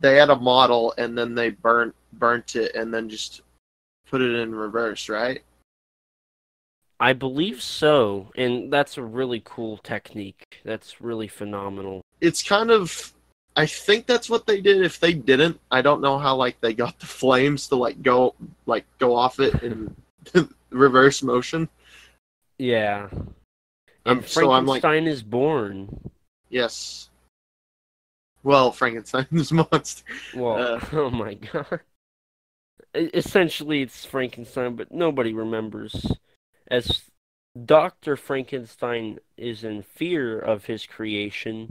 they 0.00 0.16
had 0.16 0.30
a 0.30 0.36
model 0.36 0.94
and 0.98 1.16
then 1.16 1.34
they 1.34 1.50
burnt 1.50 1.94
burnt 2.12 2.56
it 2.56 2.74
and 2.74 2.92
then 2.92 3.08
just 3.08 3.42
put 4.06 4.20
it 4.20 4.34
in 4.34 4.54
reverse, 4.54 5.08
right? 5.08 5.42
I 7.00 7.12
believe 7.12 7.62
so, 7.62 8.32
and 8.34 8.72
that's 8.72 8.98
a 8.98 9.02
really 9.02 9.40
cool 9.44 9.78
technique. 9.78 10.60
That's 10.64 11.00
really 11.00 11.28
phenomenal. 11.28 12.02
It's 12.20 12.42
kind 12.42 12.70
of 12.70 13.12
I 13.56 13.66
think 13.66 14.06
that's 14.06 14.30
what 14.30 14.46
they 14.46 14.60
did. 14.60 14.82
If 14.84 15.00
they 15.00 15.12
didn't, 15.12 15.58
I 15.70 15.82
don't 15.82 16.00
know 16.00 16.18
how 16.18 16.36
like 16.36 16.60
they 16.60 16.74
got 16.74 16.98
the 17.00 17.06
flames 17.06 17.68
to 17.68 17.76
like 17.76 18.02
go 18.02 18.34
like 18.66 18.84
go 18.98 19.14
off 19.14 19.40
it 19.40 19.62
in 19.62 19.94
reverse 20.70 21.22
motion. 21.22 21.68
Yeah. 22.58 23.08
Um, 23.12 24.18
And 24.18 24.26
so 24.26 24.50
I'm 24.52 24.66
like- 24.66 24.82
Frankenstein 24.82 25.06
is 25.12 25.22
born. 25.22 26.10
Yes. 26.50 27.07
Well, 28.48 28.72
Frankenstein's 28.72 29.52
monster. 29.70 30.04
Well, 30.34 30.76
Uh, 30.76 30.80
oh 30.92 31.10
my 31.10 31.34
god. 31.34 31.80
Essentially, 32.94 33.82
it's 33.82 34.06
Frankenstein, 34.06 34.74
but 34.74 34.90
nobody 34.90 35.34
remembers. 35.34 36.12
As 36.66 37.02
Dr. 37.62 38.16
Frankenstein 38.16 39.18
is 39.36 39.64
in 39.64 39.82
fear 39.82 40.38
of 40.38 40.64
his 40.64 40.86
creation 40.86 41.68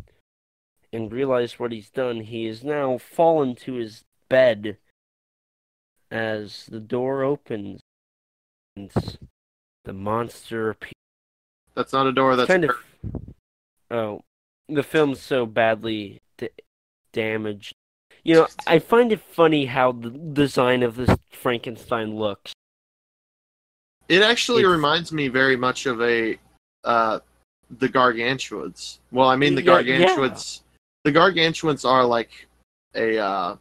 and 0.93 1.11
realized 1.11 1.57
what 1.57 1.71
he's 1.71 1.89
done, 1.89 2.21
he 2.21 2.45
is 2.45 2.63
now 2.63 2.99
fallen 2.99 3.55
to 3.55 3.73
his 3.73 4.03
bed 4.29 4.77
as 6.11 6.67
the 6.67 6.79
door 6.79 7.23
opens 7.23 7.81
and 8.75 8.91
the 9.83 9.93
monster 9.93 10.69
appears. 10.69 10.93
That's 11.73 11.91
not 11.91 12.05
a 12.05 12.11
door. 12.11 12.35
That's 12.35 12.47
kind 12.47 12.65
a 12.65 12.69
of. 12.69 12.77
Oh, 13.89 14.21
the 14.69 14.83
film's 14.83 15.19
so 15.19 15.47
badly 15.47 16.21
damaged. 17.17 17.73
You 18.23 18.35
know, 18.35 18.47
I 18.67 18.79
find 18.79 19.11
it 19.11 19.21
funny 19.21 19.65
how 19.65 19.91
the 19.91 20.09
design 20.11 20.83
of 20.83 20.95
this 20.95 21.09
Frankenstein 21.31 22.15
looks. 22.15 22.53
It 24.07 24.21
actually 24.21 24.61
It's- 24.61 24.71
reminds 24.71 25.11
me 25.11 25.27
very 25.27 25.57
much 25.57 25.85
of 25.85 26.01
a 26.01 26.37
uh 26.83 27.19
the 27.69 27.89
gargantuans. 27.89 28.99
Well, 29.11 29.27
I 29.27 29.35
mean 29.35 29.55
the 29.55 29.61
Yeah, 29.63 29.79
yeah. 29.79 29.97
gargantuans 29.97 30.63
the 31.03 31.11
gargantuans 31.11 31.83
are 31.83 32.05
like 32.05 32.31
a 32.95 33.17
uh 33.17 33.57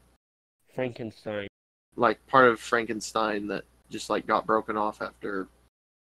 Frankenstein. 0.75 1.49
like 1.97 2.25
part 2.27 2.47
of 2.49 2.61
Frankenstein 2.61 3.47
that 3.49 3.65
just 3.91 4.11
like 4.11 4.27
got 4.27 4.47
broken 4.47 4.77
off 4.77 5.01
after 5.03 5.49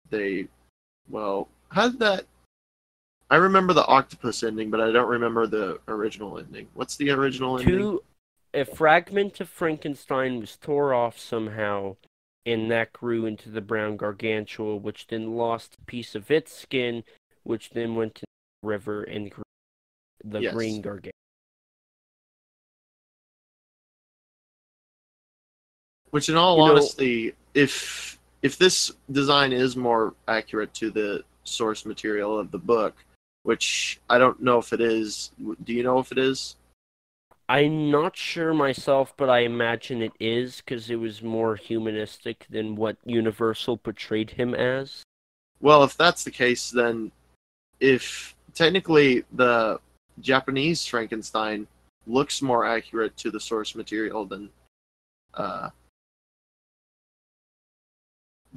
they 0.09 0.47
well, 1.09 1.47
how 1.69 1.87
did 1.89 1.99
that 1.99 2.25
I 3.29 3.35
remember 3.35 3.73
the 3.73 3.85
octopus 3.85 4.43
ending, 4.43 4.69
but 4.69 4.79
I 4.79 4.91
don't 4.91 5.09
remember 5.09 5.47
the 5.47 5.79
original 5.87 6.37
ending. 6.39 6.67
What's 6.73 6.95
the 6.95 7.09
original 7.09 7.59
ending? 7.59 7.77
Two, 7.77 8.03
a 8.53 8.63
fragment 8.63 9.41
of 9.41 9.49
Frankenstein 9.49 10.39
was 10.39 10.55
tore 10.55 10.93
off 10.93 11.19
somehow, 11.19 11.97
and 12.45 12.71
that 12.71 12.93
grew 12.93 13.25
into 13.25 13.49
the 13.49 13.59
brown 13.61 13.97
gargantua, 13.97 14.77
which 14.77 15.07
then 15.07 15.35
lost 15.35 15.75
a 15.81 15.85
piece 15.85 16.15
of 16.15 16.31
its 16.31 16.55
skin, 16.55 17.03
which 17.43 17.71
then 17.71 17.95
went 17.95 18.15
to 18.15 18.25
the 18.61 18.67
river 18.67 19.03
and 19.03 19.29
grew 19.29 19.43
the 20.23 20.39
Yes. 20.41 20.53
green 20.53 20.81
gargantua. 20.81 21.11
Which, 26.11 26.29
in 26.29 26.35
all 26.37 26.57
You 26.57 26.65
know- 26.65 26.71
honesty, 26.71 27.35
if 27.53 28.17
if 28.43 28.57
this 28.57 28.91
design 29.11 29.51
is 29.51 29.75
more 29.75 30.13
accurate 30.27 30.71
to 30.75 30.91
the 30.91 31.23
source 31.43 31.85
material 31.85 32.37
of 32.39 32.51
the 32.51 32.57
book, 32.57 32.95
which 33.47 34.01
I 34.09 34.17
don't 34.17 34.41
know 34.41 34.57
if 34.57 34.73
it 34.73 34.81
is, 34.81 35.31
do 35.63 35.71
you 35.71 35.81
know 35.81 35.99
if 35.99 36.11
it 36.11 36.17
is? 36.17 36.57
I'm 37.47 37.89
not 37.89 38.17
sure 38.17 38.53
myself, 38.53 39.13
but 39.15 39.29
I 39.29 39.39
imagine 39.39 40.01
it 40.01 40.11
is 40.19 40.57
because 40.57 40.89
it 40.89 40.97
was 40.97 41.23
more 41.23 41.55
humanistic 41.55 42.45
than 42.49 42.75
what 42.75 42.97
Universal 43.05 43.77
portrayed 43.77 44.31
him 44.31 44.53
as. 44.53 45.03
Well, 45.61 45.85
if 45.85 45.95
that's 45.95 46.25
the 46.25 46.29
case, 46.29 46.71
then 46.71 47.09
if 47.79 48.35
technically 48.53 49.23
the 49.31 49.79
Japanese 50.19 50.85
Frankenstein 50.85 51.67
looks 52.05 52.41
more 52.41 52.65
accurate 52.65 53.15
to 53.15 53.31
the 53.31 53.39
source 53.39 53.75
material 53.75 54.25
than 54.25 54.49
uh, 55.35 55.69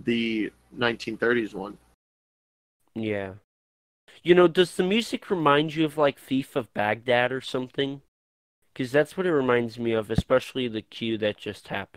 the 0.02 0.50
1930s 0.76 1.54
one. 1.54 1.78
Yeah. 2.96 3.34
You 4.22 4.34
know, 4.34 4.48
does 4.48 4.76
the 4.76 4.82
music 4.82 5.30
remind 5.30 5.74
you 5.74 5.84
of 5.84 5.96
like 5.96 6.18
Thief 6.18 6.56
of 6.56 6.72
Baghdad 6.74 7.32
or 7.32 7.40
something? 7.40 8.02
Because 8.72 8.92
that's 8.92 9.16
what 9.16 9.26
it 9.26 9.32
reminds 9.32 9.78
me 9.78 9.92
of, 9.92 10.10
especially 10.10 10.68
the 10.68 10.82
cue 10.82 11.18
that 11.18 11.38
just 11.38 11.68
happened. 11.68 11.96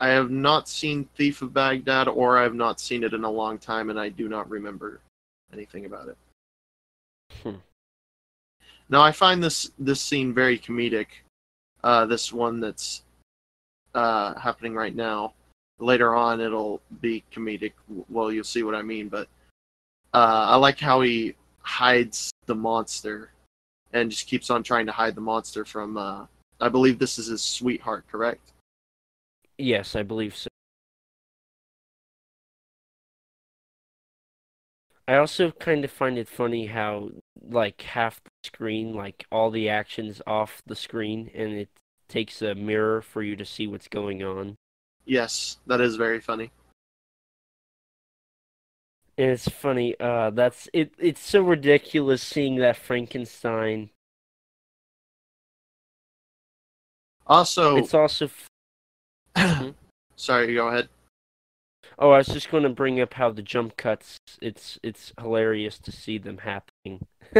I 0.00 0.08
have 0.08 0.30
not 0.30 0.68
seen 0.68 1.08
Thief 1.16 1.42
of 1.42 1.54
Baghdad, 1.54 2.08
or 2.08 2.36
I 2.36 2.42
have 2.42 2.54
not 2.54 2.80
seen 2.80 3.04
it 3.04 3.14
in 3.14 3.24
a 3.24 3.30
long 3.30 3.58
time, 3.58 3.88
and 3.88 3.98
I 3.98 4.08
do 4.08 4.28
not 4.28 4.50
remember 4.50 5.00
anything 5.52 5.86
about 5.86 6.08
it. 6.08 6.16
Hmm. 7.42 7.56
Now, 8.88 9.00
I 9.00 9.12
find 9.12 9.42
this 9.42 9.70
this 9.78 10.00
scene 10.00 10.34
very 10.34 10.58
comedic. 10.58 11.06
Uh, 11.84 12.04
this 12.06 12.32
one 12.32 12.60
that's 12.60 13.02
uh, 13.94 14.34
happening 14.38 14.74
right 14.74 14.94
now. 14.94 15.34
Later 15.78 16.14
on, 16.14 16.40
it'll 16.40 16.80
be 17.00 17.24
comedic. 17.32 17.72
Well, 18.08 18.32
you'll 18.32 18.44
see 18.44 18.62
what 18.62 18.74
I 18.74 18.82
mean. 18.82 19.08
But 19.08 19.28
uh, 20.14 20.46
I 20.50 20.56
like 20.56 20.78
how 20.78 21.00
he 21.00 21.34
hides 21.60 22.30
the 22.46 22.54
monster 22.54 23.30
and 23.92 24.10
just 24.10 24.26
keeps 24.26 24.50
on 24.50 24.62
trying 24.62 24.86
to 24.86 24.92
hide 24.92 25.14
the 25.14 25.20
monster 25.20 25.64
from. 25.64 25.96
Uh, 25.96 26.26
I 26.60 26.68
believe 26.68 26.98
this 26.98 27.18
is 27.18 27.26
his 27.26 27.42
sweetheart, 27.42 28.04
correct? 28.10 28.52
Yes, 29.58 29.96
I 29.96 30.02
believe 30.02 30.36
so. 30.36 30.48
I 35.08 35.16
also 35.16 35.50
kind 35.50 35.84
of 35.84 35.90
find 35.90 36.16
it 36.16 36.28
funny 36.28 36.66
how, 36.66 37.10
like, 37.42 37.82
half 37.82 38.22
the 38.22 38.30
screen, 38.44 38.94
like, 38.94 39.26
all 39.32 39.50
the 39.50 39.68
action's 39.68 40.22
off 40.26 40.62
the 40.64 40.76
screen, 40.76 41.30
and 41.34 41.52
it 41.52 41.68
takes 42.08 42.40
a 42.40 42.54
mirror 42.54 43.02
for 43.02 43.22
you 43.22 43.34
to 43.36 43.44
see 43.44 43.66
what's 43.66 43.88
going 43.88 44.22
on. 44.22 44.56
Yes, 45.04 45.58
that 45.66 45.80
is 45.80 45.96
very 45.96 46.20
funny. 46.20 46.50
And 49.18 49.30
it's 49.30 49.48
funny, 49.48 49.94
uh, 50.00 50.30
that's 50.30 50.68
it. 50.72 50.92
It's 50.98 51.20
so 51.20 51.42
ridiculous 51.42 52.22
seeing 52.22 52.56
that 52.56 52.76
Frankenstein. 52.76 53.90
Also, 57.26 57.76
It's 57.76 57.94
also. 57.94 58.30
f- 59.36 59.74
sorry, 60.16 60.54
go 60.54 60.68
ahead. 60.68 60.88
Oh, 61.98 62.10
I 62.10 62.18
was 62.18 62.28
just 62.28 62.50
going 62.50 62.62
to 62.62 62.68
bring 62.68 63.00
up 63.00 63.14
how 63.14 63.30
the 63.30 63.42
jump 63.42 63.76
cuts. 63.76 64.16
It's 64.40 64.78
it's 64.82 65.12
hilarious 65.20 65.78
to 65.80 65.92
see 65.92 66.18
them 66.18 66.38
happening. 66.38 67.06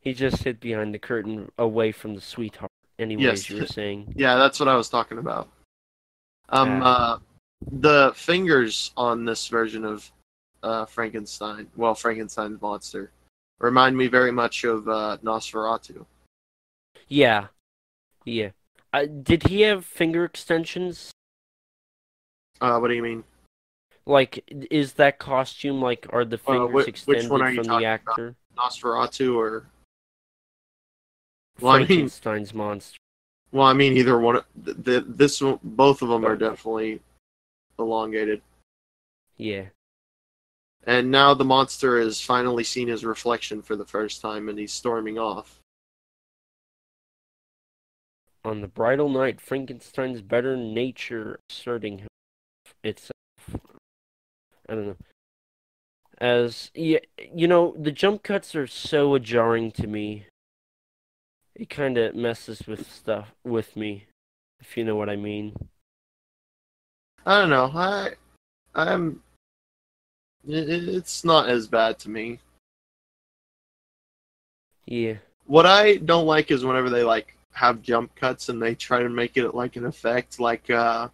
he 0.00 0.12
just 0.12 0.42
hid 0.42 0.60
behind 0.60 0.92
the 0.92 0.98
curtain, 0.98 1.50
away 1.56 1.92
from 1.92 2.14
the 2.14 2.20
sweetheart. 2.20 2.70
Anyways, 2.98 3.24
Yes. 3.24 3.50
you 3.50 3.60
were 3.60 3.66
saying. 3.66 4.12
Yeah, 4.16 4.36
that's 4.36 4.60
what 4.60 4.68
I 4.68 4.76
was 4.76 4.88
talking 4.88 5.18
about. 5.18 5.48
Um, 6.48 6.82
uh, 6.82 7.18
the 7.70 8.12
fingers 8.14 8.92
on 8.96 9.24
this 9.24 9.48
version 9.48 9.84
of 9.84 10.10
uh, 10.62 10.86
Frankenstein, 10.86 11.66
well, 11.76 11.94
Frankenstein's 11.94 12.60
monster, 12.60 13.10
remind 13.58 13.96
me 13.96 14.06
very 14.06 14.32
much 14.32 14.64
of 14.64 14.88
uh, 14.88 15.18
Nosferatu. 15.22 16.04
Yeah, 17.08 17.48
yeah. 18.24 18.50
Uh, 18.92 19.06
did 19.22 19.42
he 19.44 19.62
have 19.62 19.84
finger 19.84 20.24
extensions? 20.24 21.10
Uh, 22.60 22.78
what 22.78 22.88
do 22.88 22.94
you 22.94 23.02
mean? 23.02 23.24
Like, 24.06 24.44
is 24.70 24.92
that 24.94 25.18
costume 25.18 25.80
like 25.80 26.06
are 26.10 26.24
the 26.24 26.36
Uh, 26.36 26.52
fingers 26.52 26.72
which 26.74 26.88
extended 26.88 27.30
one 27.30 27.42
are 27.42 27.50
you 27.50 27.56
from 27.56 27.64
the 27.64 27.68
talking 27.70 27.86
about? 27.86 28.08
actor? 28.10 28.34
Nosferatu 28.56 29.34
or? 29.36 29.66
Well, 31.60 31.72
I 31.72 31.78
mean- 31.78 31.86
Frankenstein's 31.86 32.54
monster. 32.54 32.98
Well, 33.52 33.66
I 33.66 33.72
mean 33.72 33.96
either 33.96 34.18
one. 34.18 34.42
Th- 34.64 34.76
th- 34.84 35.04
this 35.06 35.40
both 35.62 36.02
of 36.02 36.08
them 36.08 36.24
are 36.26 36.34
definitely 36.36 37.00
elongated. 37.78 38.42
Yeah. 39.36 39.66
And 40.86 41.10
now 41.10 41.34
the 41.34 41.44
monster 41.44 41.98
has 41.98 42.20
finally 42.20 42.64
seen 42.64 42.88
his 42.88 43.04
reflection 43.04 43.62
for 43.62 43.74
the 43.74 43.86
first 43.86 44.20
time, 44.20 44.48
and 44.48 44.58
he's 44.58 44.72
storming 44.72 45.18
off. 45.18 45.60
On 48.44 48.60
the 48.60 48.68
bridal 48.68 49.08
night, 49.08 49.40
Frankenstein's 49.40 50.20
better 50.20 50.56
nature 50.56 51.40
asserting 51.48 52.02
itself. 52.82 53.12
I 54.68 54.74
don't 54.74 54.86
know. 54.88 54.96
As 56.18 56.70
yeah, 56.74 57.00
you 57.34 57.48
know, 57.48 57.74
the 57.78 57.90
jump 57.90 58.22
cuts 58.22 58.54
are 58.54 58.66
so 58.66 59.18
jarring 59.18 59.72
to 59.72 59.86
me. 59.86 60.26
It 61.54 61.70
kind 61.70 61.96
of 61.96 62.14
messes 62.14 62.66
with 62.66 62.90
stuff 62.90 63.32
with 63.44 63.76
me, 63.76 64.06
if 64.60 64.76
you 64.76 64.84
know 64.84 64.96
what 64.96 65.08
I 65.08 65.16
mean. 65.16 65.54
I 67.26 67.40
don't 67.40 67.50
know. 67.50 67.70
I, 67.74 68.10
I'm. 68.74 69.22
It's 70.46 71.24
not 71.24 71.48
as 71.48 71.66
bad 71.66 71.98
to 72.00 72.10
me. 72.10 72.40
Yeah. 74.86 75.14
What 75.46 75.66
I 75.66 75.96
don't 75.96 76.26
like 76.26 76.50
is 76.50 76.64
whenever 76.64 76.90
they 76.90 77.02
like 77.02 77.36
have 77.52 77.80
jump 77.82 78.14
cuts 78.14 78.48
and 78.50 78.60
they 78.60 78.74
try 78.74 79.02
to 79.02 79.08
make 79.08 79.36
it 79.36 79.54
like 79.54 79.76
an 79.76 79.86
effect, 79.86 80.38
like 80.38 80.68
uh, 80.68 81.08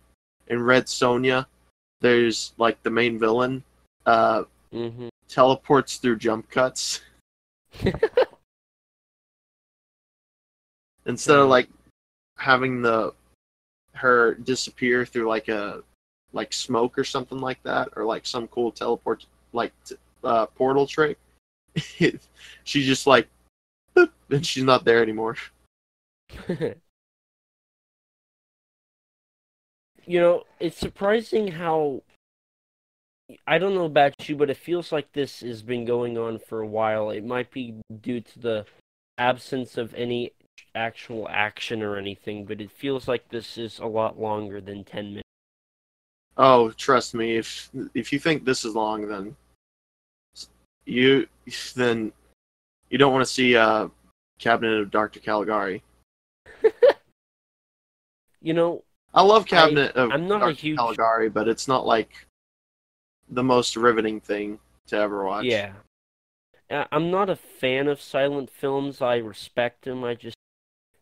in 0.48 0.62
Red 0.62 0.86
Sonja, 0.86 1.46
there's 2.00 2.52
like 2.58 2.82
the 2.82 2.90
main 2.90 3.18
villain 3.18 3.62
uh, 4.06 4.44
Mhm. 4.72 5.08
teleports 5.28 5.96
through 5.96 6.16
jump 6.16 6.48
cuts 6.50 7.00
instead 11.06 11.38
of 11.38 11.48
like 11.48 11.68
having 12.36 12.82
the 12.82 13.12
her 13.94 14.34
disappear 14.34 15.04
through 15.04 15.28
like 15.28 15.48
a 15.48 15.82
like 16.32 16.52
smoke 16.52 16.98
or 16.98 17.04
something 17.04 17.38
like 17.38 17.62
that, 17.62 17.88
or 17.96 18.04
like 18.04 18.26
some 18.26 18.48
cool 18.48 18.70
teleport 18.70 19.26
like 19.52 19.72
uh, 20.24 20.46
portal 20.46 20.86
trick. 20.86 21.18
she's 22.64 22.86
just 22.86 23.06
like, 23.06 23.28
and 23.96 24.46
she's 24.46 24.64
not 24.64 24.84
there 24.84 25.02
anymore. 25.02 25.36
you 30.06 30.20
know, 30.20 30.44
it's 30.58 30.78
surprising 30.78 31.48
how 31.48 32.02
I 33.46 33.58
don't 33.58 33.74
know 33.74 33.84
about 33.84 34.28
you, 34.28 34.36
but 34.36 34.50
it 34.50 34.56
feels 34.56 34.92
like 34.92 35.12
this 35.12 35.40
has 35.40 35.62
been 35.62 35.84
going 35.84 36.18
on 36.18 36.38
for 36.38 36.60
a 36.60 36.66
while. 36.66 37.10
It 37.10 37.24
might 37.24 37.50
be 37.50 37.74
due 38.00 38.20
to 38.20 38.38
the 38.38 38.66
absence 39.18 39.76
of 39.76 39.94
any 39.94 40.32
actual 40.74 41.28
action 41.28 41.82
or 41.82 41.96
anything, 41.96 42.44
but 42.44 42.60
it 42.60 42.70
feels 42.70 43.06
like 43.06 43.28
this 43.28 43.58
is 43.58 43.78
a 43.78 43.86
lot 43.86 44.18
longer 44.18 44.60
than 44.60 44.84
10 44.84 45.10
minutes. 45.10 45.29
Oh, 46.42 46.70
trust 46.70 47.14
me, 47.14 47.36
if 47.36 47.68
if 47.92 48.14
you 48.14 48.18
think 48.18 48.46
this 48.46 48.64
is 48.64 48.74
long, 48.74 49.06
then 49.06 49.36
you 50.86 51.28
then 51.76 52.12
you 52.88 52.96
don't 52.96 53.12
want 53.12 53.26
to 53.26 53.30
see 53.30 53.54
uh, 53.56 53.88
Cabinet 54.38 54.80
of 54.80 54.90
Dr. 54.90 55.20
Caligari. 55.20 55.82
You 58.42 58.54
know, 58.54 58.84
I 59.12 59.20
love 59.20 59.44
Cabinet 59.44 59.94
of 59.96 60.10
I'm 60.12 60.26
not 60.26 60.36
a 60.42 60.46
Dr. 60.46 60.52
huge- 60.54 60.78
Caligari, 60.78 61.28
but 61.28 61.46
it's 61.46 61.68
not 61.68 61.84
like 61.84 62.26
the 63.28 63.42
most 63.42 63.76
riveting 63.76 64.18
thing 64.20 64.58
to 64.86 64.96
ever 64.96 65.26
watch. 65.26 65.44
yeah. 65.44 65.72
I- 66.70 66.86
I'm 66.90 67.10
not 67.10 67.28
a 67.28 67.36
fan 67.36 67.86
of 67.86 68.00
silent 68.00 68.48
films. 68.48 69.02
I 69.02 69.16
respect 69.16 69.84
them. 69.84 70.04
I 70.04 70.14
just 70.14 70.36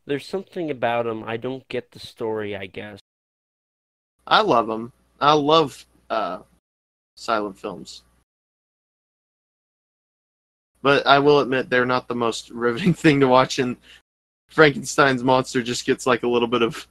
there's 0.04 0.26
something 0.26 0.68
about 0.68 1.04
them. 1.04 1.22
I 1.22 1.36
don't 1.36 1.68
get 1.68 1.92
the 1.92 2.00
story, 2.00 2.56
I 2.56 2.66
guess. 2.66 2.98
I 4.26 4.40
love 4.40 4.66
them. 4.66 4.92
I 5.20 5.32
love 5.32 5.84
uh, 6.10 6.40
silent 7.16 7.58
films. 7.58 8.02
But 10.80 11.06
I 11.06 11.18
will 11.18 11.40
admit 11.40 11.68
they're 11.68 11.84
not 11.84 12.08
the 12.08 12.14
most 12.14 12.50
riveting 12.50 12.94
thing 12.94 13.20
to 13.20 13.28
watch, 13.28 13.58
and 13.58 13.76
Frankenstein's 14.48 15.22
monster 15.22 15.62
just 15.62 15.84
gets 15.84 16.06
like 16.06 16.22
a 16.22 16.28
little 16.28 16.48
bit 16.48 16.62
of 16.62 16.86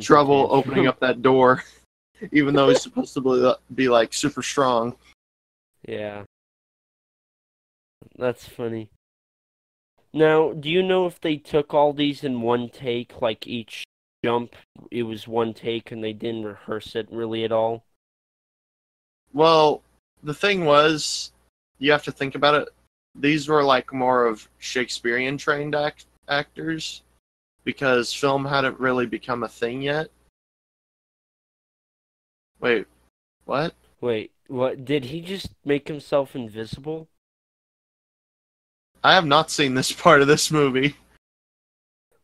trouble 0.00 0.48
opening 0.50 0.86
up 0.86 1.00
that 1.00 1.22
door, 1.22 1.64
even 2.32 2.54
though 2.54 2.68
he's 2.68 2.82
supposed 2.82 3.14
to 3.14 3.20
be, 3.20 3.74
be 3.74 3.88
like 3.88 4.12
super 4.12 4.42
strong. 4.42 4.96
Yeah. 5.86 6.24
That's 8.16 8.46
funny. 8.46 8.90
Now, 10.12 10.52
do 10.52 10.70
you 10.70 10.82
know 10.82 11.06
if 11.06 11.20
they 11.20 11.36
took 11.36 11.74
all 11.74 11.92
these 11.92 12.22
in 12.22 12.40
one 12.40 12.68
take, 12.68 13.20
like 13.20 13.46
each 13.48 13.82
jump. 14.24 14.56
It 14.90 15.02
was 15.02 15.28
one 15.28 15.52
take, 15.52 15.92
and 15.92 16.02
they 16.02 16.14
didn't 16.14 16.46
rehearse 16.46 16.96
it 16.96 17.06
really 17.10 17.44
at 17.44 17.52
all. 17.52 17.84
Well, 19.34 19.82
the 20.22 20.32
thing 20.32 20.64
was, 20.64 21.32
you 21.78 21.92
have 21.92 22.04
to 22.04 22.12
think 22.12 22.34
about 22.34 22.54
it. 22.54 22.68
These 23.14 23.48
were 23.48 23.62
like 23.62 23.92
more 23.92 24.24
of 24.24 24.48
Shakespearean 24.58 25.36
trained 25.36 25.74
act- 25.74 26.06
actors 26.26 27.02
because 27.64 28.14
film 28.14 28.46
hadn't 28.46 28.80
really 28.80 29.04
become 29.04 29.42
a 29.42 29.48
thing 29.48 29.82
yet. 29.82 30.08
Wait, 32.60 32.86
what? 33.44 33.74
Wait, 34.00 34.32
what? 34.46 34.86
Did 34.86 35.04
he 35.06 35.20
just 35.20 35.50
make 35.66 35.86
himself 35.86 36.34
invisible? 36.34 37.08
I 39.02 39.14
have 39.14 39.26
not 39.26 39.50
seen 39.50 39.74
this 39.74 39.92
part 40.04 40.22
of 40.22 40.28
this 40.28 40.50
movie. 40.50 40.96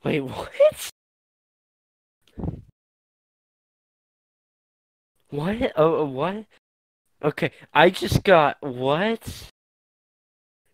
Wait, 0.03 0.21
what? 0.21 0.90
What? 5.31 5.73
Oh, 5.77 6.03
uh, 6.03 6.05
what? 6.05 6.45
Okay, 7.23 7.53
I 7.73 7.91
just 7.91 8.23
got 8.25 8.57
what? 8.61 9.23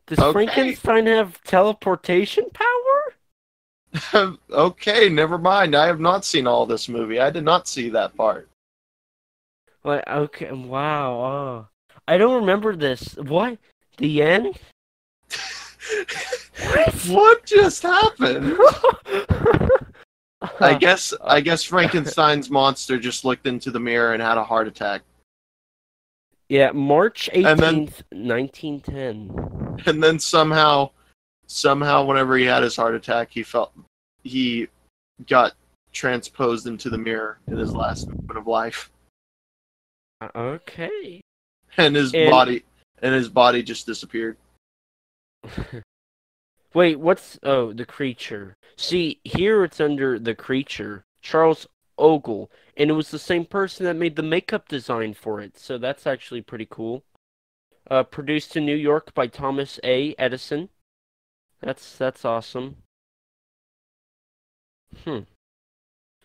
Does 0.06 0.18
Okay. 0.18 0.32
Frankenstein 0.32 1.06
have 1.06 1.42
teleportation 1.42 2.46
power? 2.52 3.14
okay, 4.50 5.08
never 5.08 5.38
mind. 5.38 5.74
I 5.74 5.86
have 5.86 6.00
not 6.00 6.24
seen 6.24 6.46
all 6.46 6.66
this 6.66 6.88
movie. 6.88 7.18
I 7.18 7.30
did 7.30 7.44
not 7.44 7.66
see 7.66 7.88
that 7.90 8.16
part. 8.16 8.48
What? 9.82 10.06
Okay, 10.08 10.52
wow. 10.52 11.12
Oh, 11.12 11.68
I 12.06 12.18
don't 12.18 12.40
remember 12.40 12.76
this. 12.76 13.16
What? 13.16 13.58
The 13.98 14.22
end? 14.22 14.58
what 17.08 17.44
just 17.44 17.82
happened? 17.82 18.56
I 20.60 20.72
Uh, 20.74 20.78
guess 20.78 21.14
I 21.24 21.40
guess 21.40 21.62
Frankenstein's 21.62 22.50
monster 22.50 22.98
just 22.98 23.24
looked 23.24 23.46
into 23.46 23.70
the 23.70 23.80
mirror 23.80 24.12
and 24.14 24.22
had 24.22 24.38
a 24.38 24.44
heart 24.44 24.68
attack. 24.68 25.02
yeah, 26.48 26.70
March 26.72 27.28
eighteenth, 27.32 28.02
nineteen 28.12 28.80
ten. 28.80 29.30
And 29.86 30.02
then 30.02 30.18
somehow 30.18 30.90
somehow 31.46 32.04
whenever 32.04 32.36
he 32.36 32.44
had 32.44 32.62
his 32.62 32.76
heart 32.76 32.94
attack, 32.94 33.30
he 33.30 33.42
felt 33.42 33.72
he 34.24 34.68
got 35.26 35.52
transposed 35.92 36.66
into 36.66 36.90
the 36.90 36.98
mirror 36.98 37.38
in 37.46 37.56
his 37.56 37.74
last 37.74 38.08
moment 38.08 38.36
of 38.38 38.46
life. 38.46 38.90
Okay. 40.34 41.20
And 41.76 41.94
his 41.96 42.12
And- 42.14 42.30
body 42.30 42.64
and 43.02 43.14
his 43.14 43.28
body 43.28 43.62
just 43.62 43.86
disappeared. 43.86 44.36
Wait, 46.76 47.00
what's 47.00 47.38
oh 47.42 47.72
the 47.72 47.86
creature? 47.86 48.54
See, 48.76 49.18
here 49.24 49.64
it's 49.64 49.80
under 49.80 50.18
the 50.18 50.34
creature, 50.34 51.06
Charles 51.22 51.66
Ogle, 51.96 52.50
and 52.76 52.90
it 52.90 52.92
was 52.92 53.10
the 53.10 53.18
same 53.18 53.46
person 53.46 53.86
that 53.86 53.96
made 53.96 54.14
the 54.14 54.22
makeup 54.22 54.68
design 54.68 55.14
for 55.14 55.40
it, 55.40 55.56
so 55.56 55.78
that's 55.78 56.06
actually 56.06 56.42
pretty 56.42 56.66
cool. 56.68 57.02
Uh, 57.90 58.02
produced 58.02 58.58
in 58.58 58.66
New 58.66 58.76
York 58.76 59.14
by 59.14 59.26
Thomas 59.26 59.80
A. 59.84 60.14
Edison. 60.18 60.68
That's 61.62 61.96
that's 61.96 62.26
awesome. 62.26 62.76
Hmm. 65.04 65.20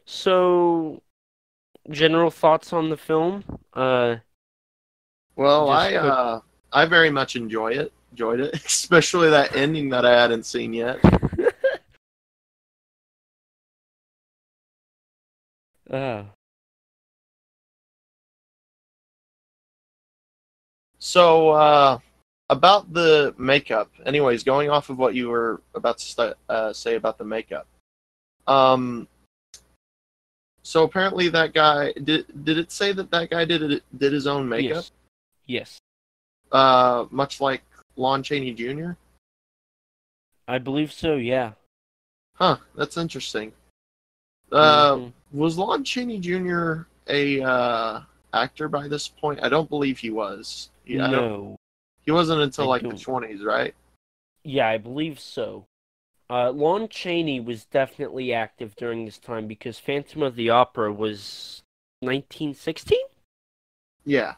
So, 0.06 1.02
general 1.90 2.30
thoughts 2.30 2.74
on 2.74 2.90
the 2.90 2.98
film? 2.98 3.46
Uh, 3.74 4.18
Well, 5.38 5.70
I 5.70 5.92
quick- 5.92 6.02
uh 6.02 6.40
I 6.74 6.86
very 6.88 7.10
much 7.10 7.38
enjoy 7.38 7.72
it. 7.72 7.94
Enjoyed 8.12 8.40
it, 8.42 8.54
especially 8.66 9.30
that 9.30 9.56
ending 9.56 9.90
that 9.90 10.06
I 10.06 10.12
hadn't 10.12 10.46
seen 10.46 10.74
yet. 10.74 11.00
uh, 15.90 16.24
So, 21.04 21.50
uh, 21.50 21.98
about 22.52 22.94
the 22.94 23.34
makeup. 23.38 23.90
Anyways, 24.06 24.44
going 24.44 24.70
off 24.70 24.90
of 24.92 25.00
what 25.00 25.16
you 25.16 25.30
were 25.30 25.62
about 25.74 25.98
to 25.98 26.06
st- 26.06 26.36
uh, 26.48 26.74
say 26.74 26.96
about 26.96 27.18
the 27.18 27.24
makeup. 27.26 27.66
Um, 28.46 29.08
so 30.62 30.84
apparently 30.84 31.28
that 31.30 31.54
guy 31.54 31.92
did. 31.94 32.26
Did 32.46 32.58
it 32.60 32.72
say 32.72 32.92
that 32.92 33.10
that 33.12 33.32
guy 33.32 33.46
did 33.46 33.64
it, 33.64 33.84
did 33.98 34.14
his 34.14 34.28
own 34.28 34.48
makeup? 34.48 34.86
yes. 34.86 34.92
Yes. 35.48 35.80
Uh, 36.52 37.06
much 37.10 37.42
like 37.42 37.64
Lon 37.96 38.24
Chaney 38.24 38.54
Jr. 38.54 38.92
I 40.48 40.58
believe 40.58 40.92
so, 40.92 41.16
yeah. 41.16 41.54
Huh. 42.36 42.58
That's 42.76 42.98
interesting. 42.98 43.54
Uh, 44.52 44.96
Mhm. 44.96 45.14
was 45.32 45.58
Lon 45.58 45.84
Chaney 45.84 46.20
Jr. 46.20 46.82
a 47.08 47.42
uh, 47.42 48.02
actor 48.34 48.68
by 48.68 48.88
this 48.88 49.08
point? 49.08 49.40
I 49.44 49.50
don't 49.50 49.70
believe 49.70 49.98
he 50.00 50.10
was. 50.10 50.70
Yeah, 50.86 51.08
no. 51.08 51.56
he 52.04 52.12
wasn't 52.12 52.42
until 52.42 52.66
I 52.66 52.68
like 52.68 52.82
the 52.82 52.90
don't. 52.90 53.02
twenties, 53.02 53.44
right? 53.44 53.74
Yeah, 54.44 54.68
I 54.68 54.78
believe 54.78 55.20
so. 55.20 55.68
Uh, 56.30 56.52
Lon 56.52 56.88
Chaney 56.88 57.40
was 57.40 57.66
definitely 57.66 58.34
active 58.34 58.76
during 58.76 59.06
this 59.06 59.18
time 59.20 59.48
because 59.48 59.78
Phantom 59.78 60.24
of 60.24 60.36
the 60.36 60.50
Opera 60.50 60.92
was 60.92 61.62
1916? 62.00 62.98
Yeah. 64.06 64.36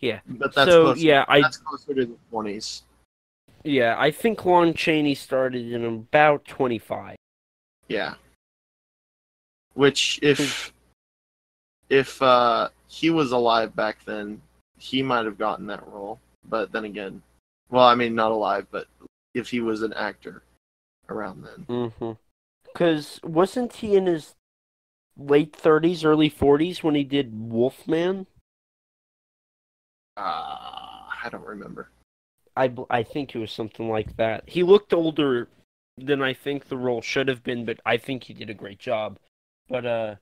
Yeah. 0.00 0.20
But 0.26 0.54
that's 0.54 0.70
so, 0.70 0.84
closer, 0.84 1.00
yeah, 1.00 1.24
I 1.28 1.40
that's 1.40 1.56
closer 1.56 1.94
to 1.94 2.06
the 2.06 2.16
twenties. 2.30 2.82
yeah, 3.64 3.96
I 3.98 4.10
think 4.10 4.44
Lon 4.44 4.74
Chaney 4.74 5.14
started 5.14 5.72
in 5.72 5.84
about 5.84 6.44
25. 6.44 7.16
Yeah. 7.88 8.14
Which 9.74 10.18
if 10.22 10.72
if 11.88 12.20
uh 12.22 12.68
he 12.88 13.10
was 13.10 13.32
alive 13.32 13.74
back 13.74 13.98
then, 14.04 14.40
he 14.78 15.02
might 15.02 15.24
have 15.24 15.38
gotten 15.38 15.66
that 15.66 15.86
role. 15.86 16.20
But 16.48 16.72
then 16.72 16.84
again, 16.84 17.22
well, 17.70 17.84
I 17.84 17.94
mean 17.94 18.14
not 18.14 18.32
alive, 18.32 18.66
but 18.70 18.86
if 19.34 19.48
he 19.50 19.60
was 19.60 19.82
an 19.82 19.92
actor 19.94 20.42
around 21.08 21.44
then. 21.44 21.92
Mhm. 21.98 22.18
Cuz 22.74 23.20
wasn't 23.22 23.72
he 23.74 23.96
in 23.96 24.06
his 24.06 24.34
late 25.16 25.52
30s, 25.52 26.04
early 26.04 26.28
40s 26.30 26.82
when 26.82 26.94
he 26.94 27.04
did 27.04 27.50
Wolfman? 27.50 28.26
Uh, 30.16 30.20
I 31.24 31.28
don't 31.30 31.44
remember. 31.44 31.90
I 32.56 32.72
I 32.88 33.02
think 33.02 33.34
it 33.34 33.38
was 33.38 33.52
something 33.52 33.88
like 33.88 34.16
that. 34.16 34.48
He 34.48 34.62
looked 34.62 34.94
older 34.94 35.48
than 35.98 36.22
I 36.22 36.32
think 36.34 36.68
the 36.68 36.76
role 36.76 37.02
should 37.02 37.28
have 37.28 37.42
been, 37.42 37.64
but 37.64 37.80
I 37.84 37.96
think 37.96 38.24
he 38.24 38.34
did 38.34 38.50
a 38.50 38.54
great 38.54 38.78
job. 38.78 39.18
But 39.68 39.84
uh, 39.84 40.14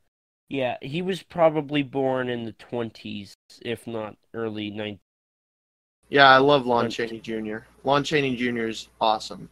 yeah, 0.49 0.77
he 0.83 1.03
was 1.03 1.23
probably 1.23 1.83
born 1.83 2.29
in 2.29 2.45
the 2.45 2.53
twenties, 2.53 3.35
if 3.63 3.87
not 3.87 4.17
early 4.33 4.71
19. 4.71 4.99
Yeah, 6.11 6.29
I 6.29 6.39
love 6.39 6.67
Lon 6.67 6.85
Right. 6.85 6.93
Chaney 6.93 7.19
Jr. 7.21 7.59
Lon 7.83 8.05
Chaney 8.05 8.37
Jr. 8.37 8.67
is 8.67 8.89
awesome. 9.01 9.49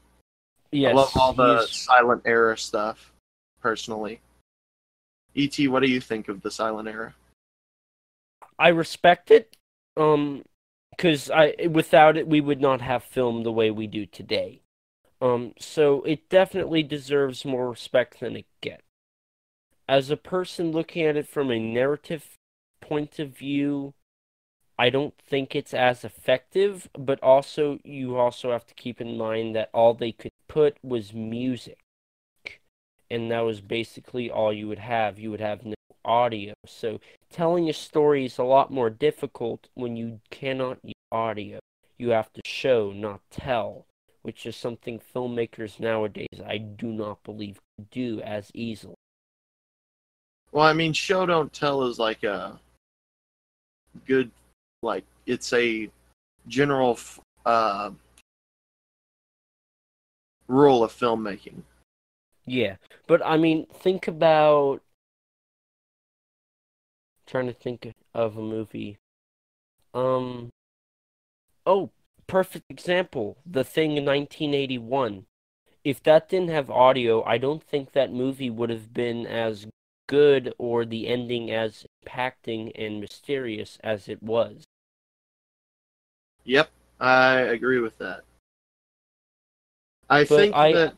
Yes, 0.71 0.93
I 0.93 0.95
love 0.95 1.11
all 1.17 1.33
the 1.33 1.59
he 1.59 1.65
is- 1.65 1.71
silent 1.71 2.23
era 2.25 2.57
stuff, 2.59 3.13
personally. 3.61 4.21
E.T., 5.35 5.67
what 5.69 5.81
do 5.83 5.89
you 5.91 6.01
think 6.01 6.29
of 6.29 6.43
the 6.43 6.51
silent 6.51 6.89
era? 6.89 7.15
I 8.59 8.69
respect 8.69 9.31
it, 9.31 9.57
um, 9.97 10.45
because 10.91 11.31
I 11.31 11.55
without 11.71 12.17
it 12.17 12.29
we 12.29 12.41
would 12.41 12.61
not 12.61 12.81
have 12.81 13.03
film 13.05 13.43
the 13.43 13.53
way 13.53 13.71
we 13.71 13.87
do 13.87 14.07
today. 14.07 14.63
Um, 15.21 15.55
so 15.59 16.03
it 16.03 16.29
definitely 16.29 16.83
deserves 16.83 17.45
more 17.45 17.71
respect 17.71 18.21
than 18.21 18.37
it 18.37 18.47
gets. 18.61 18.83
As 19.89 20.11
a 20.11 20.17
person 20.17 20.73
looking 20.73 21.05
at 21.07 21.17
it 21.17 21.29
from 21.29 21.51
a 21.51 21.59
narrative 21.59 22.37
point 22.81 23.19
of 23.19 23.37
view, 23.37 23.95
I 24.79 24.91
don't 24.91 25.15
think 25.29 25.55
it's 25.55 25.75
as 25.75 26.05
effective, 26.05 26.89
but 26.99 27.23
also 27.23 27.79
you 27.85 28.17
also 28.17 28.51
have 28.51 28.67
to 28.67 28.75
keep 28.75 29.01
in 29.01 29.17
mind 29.17 29.55
that 29.55 29.71
all 29.73 29.95
they 29.95 30.13
could 30.13 30.33
put 30.49 30.77
was 30.83 31.13
music. 31.13 31.79
And 33.11 33.31
that 33.31 33.41
was 33.41 33.61
basically 33.61 34.31
all 34.31 34.53
you 34.53 34.67
would 34.69 34.79
have. 34.79 35.19
You 35.19 35.31
would 35.31 35.41
have 35.41 35.65
no 35.65 35.75
audio. 36.05 36.55
So 36.67 37.01
telling 37.31 37.69
a 37.69 37.73
story 37.73 38.25
is 38.27 38.39
a 38.39 38.45
lot 38.45 38.71
more 38.71 38.91
difficult 38.91 39.69
when 39.75 39.97
you 39.97 40.21
cannot 40.31 40.79
use 40.83 40.95
audio. 41.11 41.59
You 41.99 42.11
have 42.11 42.33
to 42.33 42.41
show, 42.45 42.93
not 42.93 43.21
tell, 43.31 43.87
which 44.23 44.47
is 44.47 44.57
something 44.57 45.01
filmmakers 45.15 45.79
nowadays 45.79 46.41
I 46.45 46.59
do 46.59 46.87
not 46.87 47.23
believe 47.23 47.59
do 47.91 48.21
as 48.23 48.51
easily. 48.55 48.95
Well, 50.53 50.65
I 50.65 50.73
mean, 50.73 50.93
show 50.93 51.25
don't 51.27 51.53
tell 51.53 51.85
is 51.85 51.99
like 51.99 52.25
a 52.25 52.61
good, 54.07 54.31
like 54.83 55.05
it's 55.27 55.53
a 55.53 55.89
general 56.47 56.99
uh, 57.47 57.91
rule 60.49 60.85
of 60.85 60.93
filmmaking. 60.93 61.63
Yeah, 62.45 62.77
but 63.07 63.25
I 63.25 63.37
mean, 63.37 63.67
think 63.73 64.09
about 64.09 64.83
trying 67.33 67.47
to 67.47 67.53
think 67.55 67.91
of 68.15 68.37
a 68.37 68.43
movie. 68.43 68.99
Um, 69.95 70.51
oh, 71.65 71.91
perfect 72.27 72.67
example, 72.69 73.39
The 73.47 73.65
Thing 73.65 73.97
in 73.97 74.05
1981. 74.05 75.25
If 75.83 76.03
that 76.03 76.29
didn't 76.29 76.51
have 76.51 76.71
audio, 76.71 77.25
I 77.25 77.39
don't 77.39 77.63
think 77.63 77.93
that 77.93 78.13
movie 78.13 78.51
would 78.51 78.69
have 78.71 78.93
been 78.93 79.27
as 79.27 79.67
good 80.09 80.53
or 80.59 80.85
the 80.85 81.09
ending 81.09 81.51
as 81.51 81.87
impacting 82.05 82.71
and 82.77 83.01
mysterious 83.01 83.79
as 83.83 84.09
it 84.09 84.23
was. 84.23 84.65
Yep, 86.45 86.71
I 87.01 87.41
agree 87.41 87.81
with 87.81 87.97
that. 87.99 88.25
I 90.11 90.25
But 90.25 90.37
think 90.37 90.55
I- 90.55 90.73
that 90.73 90.97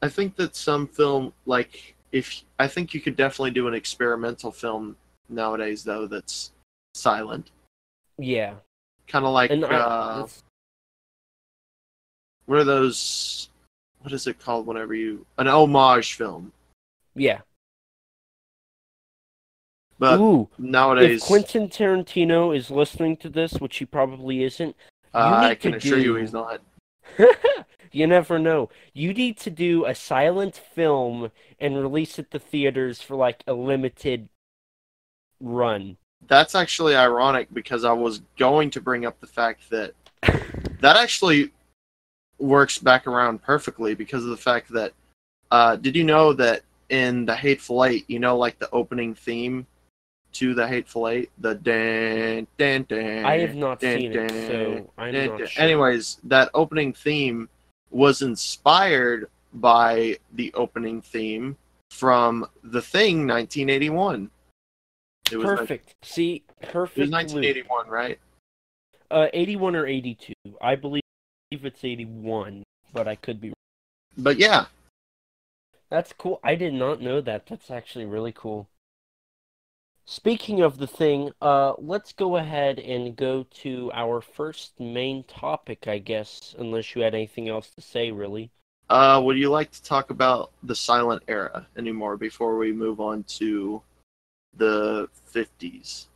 I 0.00 0.08
think 0.08 0.36
that 0.36 0.56
some 0.56 0.88
film 0.88 1.34
like 1.44 1.94
if 2.10 2.42
I 2.58 2.68
think 2.68 2.94
you 2.94 3.00
could 3.00 3.16
definitely 3.16 3.50
do 3.50 3.68
an 3.68 3.74
experimental 3.74 4.50
film 4.50 4.96
nowadays 5.28 5.84
though 5.84 6.06
that's 6.06 6.52
silent, 6.94 7.50
Yeah. 8.18 8.54
kind 9.08 9.24
of 9.24 9.32
like 9.32 9.50
And 9.50 9.64
uh, 9.64 10.26
are 12.48 12.64
those? 12.64 13.48
What 14.00 14.12
is 14.12 14.26
it 14.26 14.38
called? 14.38 14.66
Whenever 14.66 14.94
you 14.94 15.24
an 15.38 15.48
homage 15.48 16.14
film, 16.14 16.52
yeah. 17.14 17.40
but 19.98 20.20
Ooh, 20.20 20.48
nowadays 20.58 21.22
if 21.22 21.26
Quentin 21.26 21.68
Tarantino 21.68 22.54
is 22.54 22.70
listening 22.70 23.16
to 23.18 23.28
this, 23.30 23.54
which 23.54 23.78
he 23.78 23.86
probably 23.86 24.42
isn't, 24.44 24.76
uh, 25.14 25.40
I 25.42 25.54
can 25.54 25.74
assure 25.74 25.98
you 25.98 26.16
he's 26.16 26.32
not. 26.32 26.60
you 27.92 28.06
never 28.06 28.38
know. 28.38 28.68
You 28.92 29.14
need 29.14 29.38
to 29.38 29.50
do 29.50 29.86
a 29.86 29.94
silent 29.94 30.56
film 30.56 31.30
and 31.58 31.76
release 31.80 32.18
it 32.18 32.30
to 32.32 32.38
theaters 32.38 33.00
for 33.00 33.16
like 33.16 33.42
a 33.46 33.54
limited 33.54 34.28
run. 35.40 35.96
That's 36.26 36.54
actually 36.54 36.96
ironic 36.96 37.48
because 37.52 37.84
I 37.84 37.92
was 37.92 38.22
going 38.38 38.70
to 38.70 38.80
bring 38.80 39.04
up 39.04 39.20
the 39.20 39.26
fact 39.26 39.68
that 39.70 39.92
that 40.80 40.96
actually 40.96 41.52
works 42.38 42.78
back 42.78 43.06
around 43.06 43.42
perfectly 43.42 43.94
because 43.94 44.24
of 44.24 44.30
the 44.30 44.36
fact 44.36 44.72
that 44.72 44.92
uh, 45.50 45.76
did 45.76 45.94
you 45.94 46.04
know 46.04 46.32
that 46.32 46.62
in 46.88 47.24
the 47.24 47.34
Hateful 47.34 47.84
Eight, 47.84 48.04
you 48.08 48.18
know, 48.18 48.36
like 48.36 48.58
the 48.58 48.70
opening 48.70 49.14
theme 49.14 49.66
to 50.34 50.54
the 50.54 50.66
Hateful 50.66 51.08
Eight, 51.08 51.30
the 51.38 51.54
dan 51.54 52.46
dan 52.58 52.84
dan. 52.88 53.24
I 53.24 53.38
have 53.38 53.54
not 53.54 53.80
dun, 53.80 53.98
seen 53.98 54.12
it, 54.12 54.30
so 54.30 54.90
I'm 54.98 55.14
dun, 55.14 55.38
not 55.38 55.48
sure. 55.48 55.62
Anyways, 55.62 56.18
that 56.24 56.50
opening 56.54 56.92
theme 56.92 57.48
was 57.90 58.22
inspired 58.22 59.28
by 59.54 60.18
the 60.32 60.52
opening 60.54 61.00
theme 61.00 61.56
from 61.90 62.46
The 62.64 62.82
Thing 62.82 63.26
1981. 63.26 64.30
It 65.32 65.36
was, 65.36 65.46
perfect. 65.46 65.94
See, 66.02 66.44
It 66.60 66.68
perfect. 66.70 66.98
was 66.98 67.10
loop. 67.10 67.44
1981, 67.44 67.88
right? 67.88 68.18
Uh, 69.10 69.28
81 69.32 69.76
or 69.76 69.86
82. 69.86 70.32
I 70.60 70.74
believe 70.76 71.02
it's 71.50 71.84
81, 71.84 72.62
but 72.92 73.06
I 73.08 73.14
could 73.16 73.40
be. 73.40 73.48
wrong. 73.48 73.54
But 74.18 74.38
yeah, 74.38 74.66
That's 75.90 76.12
cool. 76.12 76.40
I 76.42 76.54
did 76.56 76.74
not 76.74 77.00
know 77.00 77.20
that. 77.20 77.46
That's 77.46 77.70
actually 77.70 78.04
really 78.06 78.32
cool. 78.32 78.68
Speaking 80.06 80.60
of 80.60 80.76
the 80.78 80.86
thing, 80.86 81.30
uh, 81.40 81.74
let's 81.78 82.12
go 82.12 82.36
ahead 82.36 82.78
and 82.78 83.16
go 83.16 83.44
to 83.62 83.90
our 83.94 84.20
first 84.20 84.78
main 84.78 85.24
topic, 85.24 85.88
I 85.88 85.98
guess, 85.98 86.54
unless 86.58 86.94
you 86.94 87.02
had 87.02 87.14
anything 87.14 87.48
else 87.48 87.70
to 87.70 87.80
say, 87.80 88.10
really. 88.10 88.50
uh, 88.90 89.20
would 89.24 89.38
you 89.38 89.48
like 89.50 89.70
to 89.70 89.82
talk 89.82 90.10
about 90.10 90.50
the 90.62 90.74
silent 90.74 91.22
era 91.26 91.66
anymore 91.78 92.16
before 92.18 92.58
we 92.58 92.70
move 92.72 93.00
on 93.00 93.22
to 93.38 93.80
the 94.56 95.08
50s? 95.32 96.06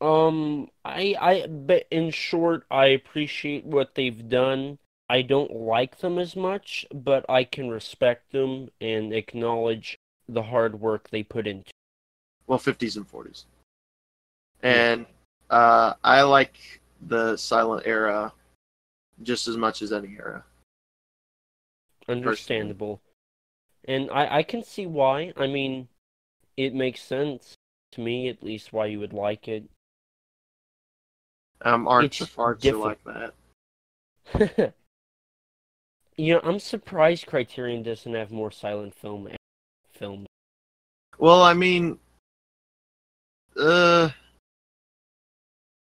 Um, 0.00 0.68
I, 0.84 1.14
I, 1.20 1.46
but 1.46 1.86
in 1.90 2.10
short, 2.10 2.64
I 2.70 2.86
appreciate 2.86 3.64
what 3.64 3.94
they've 3.94 4.28
done. 4.28 4.78
I 5.08 5.22
don't 5.22 5.52
like 5.52 5.98
them 5.98 6.18
as 6.18 6.34
much, 6.34 6.86
but 6.92 7.24
I 7.28 7.44
can 7.44 7.68
respect 7.68 8.32
them 8.32 8.70
and 8.80 9.12
acknowledge 9.12 9.98
the 10.28 10.42
hard 10.42 10.80
work 10.80 11.10
they 11.10 11.22
put 11.22 11.46
into. 11.46 11.70
Well, 12.46 12.58
50s 12.58 12.96
and 12.96 13.10
40s. 13.10 13.44
And 14.62 15.06
uh, 15.50 15.94
I 16.02 16.22
like 16.22 16.80
the 17.00 17.36
silent 17.36 17.86
era 17.86 18.32
just 19.22 19.48
as 19.48 19.56
much 19.56 19.82
as 19.82 19.92
any 19.92 20.16
era. 20.18 20.44
Understandable. 22.08 23.00
And 23.84 24.10
I, 24.10 24.38
I 24.38 24.42
can 24.42 24.64
see 24.64 24.86
why. 24.86 25.32
I 25.36 25.46
mean, 25.46 25.88
it 26.56 26.74
makes 26.74 27.02
sense 27.02 27.54
to 27.92 28.00
me, 28.00 28.28
at 28.28 28.42
least, 28.42 28.72
why 28.72 28.86
you 28.86 28.98
would 29.00 29.12
like 29.12 29.48
it. 29.48 29.64
Um, 31.64 31.86
aren't 31.86 32.18
the 32.18 32.24
farts 32.24 32.64
are 32.66 32.76
like 32.76 33.04
that? 33.04 33.34
you 36.16 36.34
know, 36.34 36.40
I'm 36.42 36.58
surprised 36.58 37.26
Criterion 37.26 37.82
doesn't 37.82 38.14
have 38.14 38.30
more 38.30 38.50
silent 38.50 38.94
film 38.94 39.28
films. 39.92 40.26
Well, 41.18 41.42
I 41.42 41.54
mean, 41.54 41.98
uh, 43.56 44.10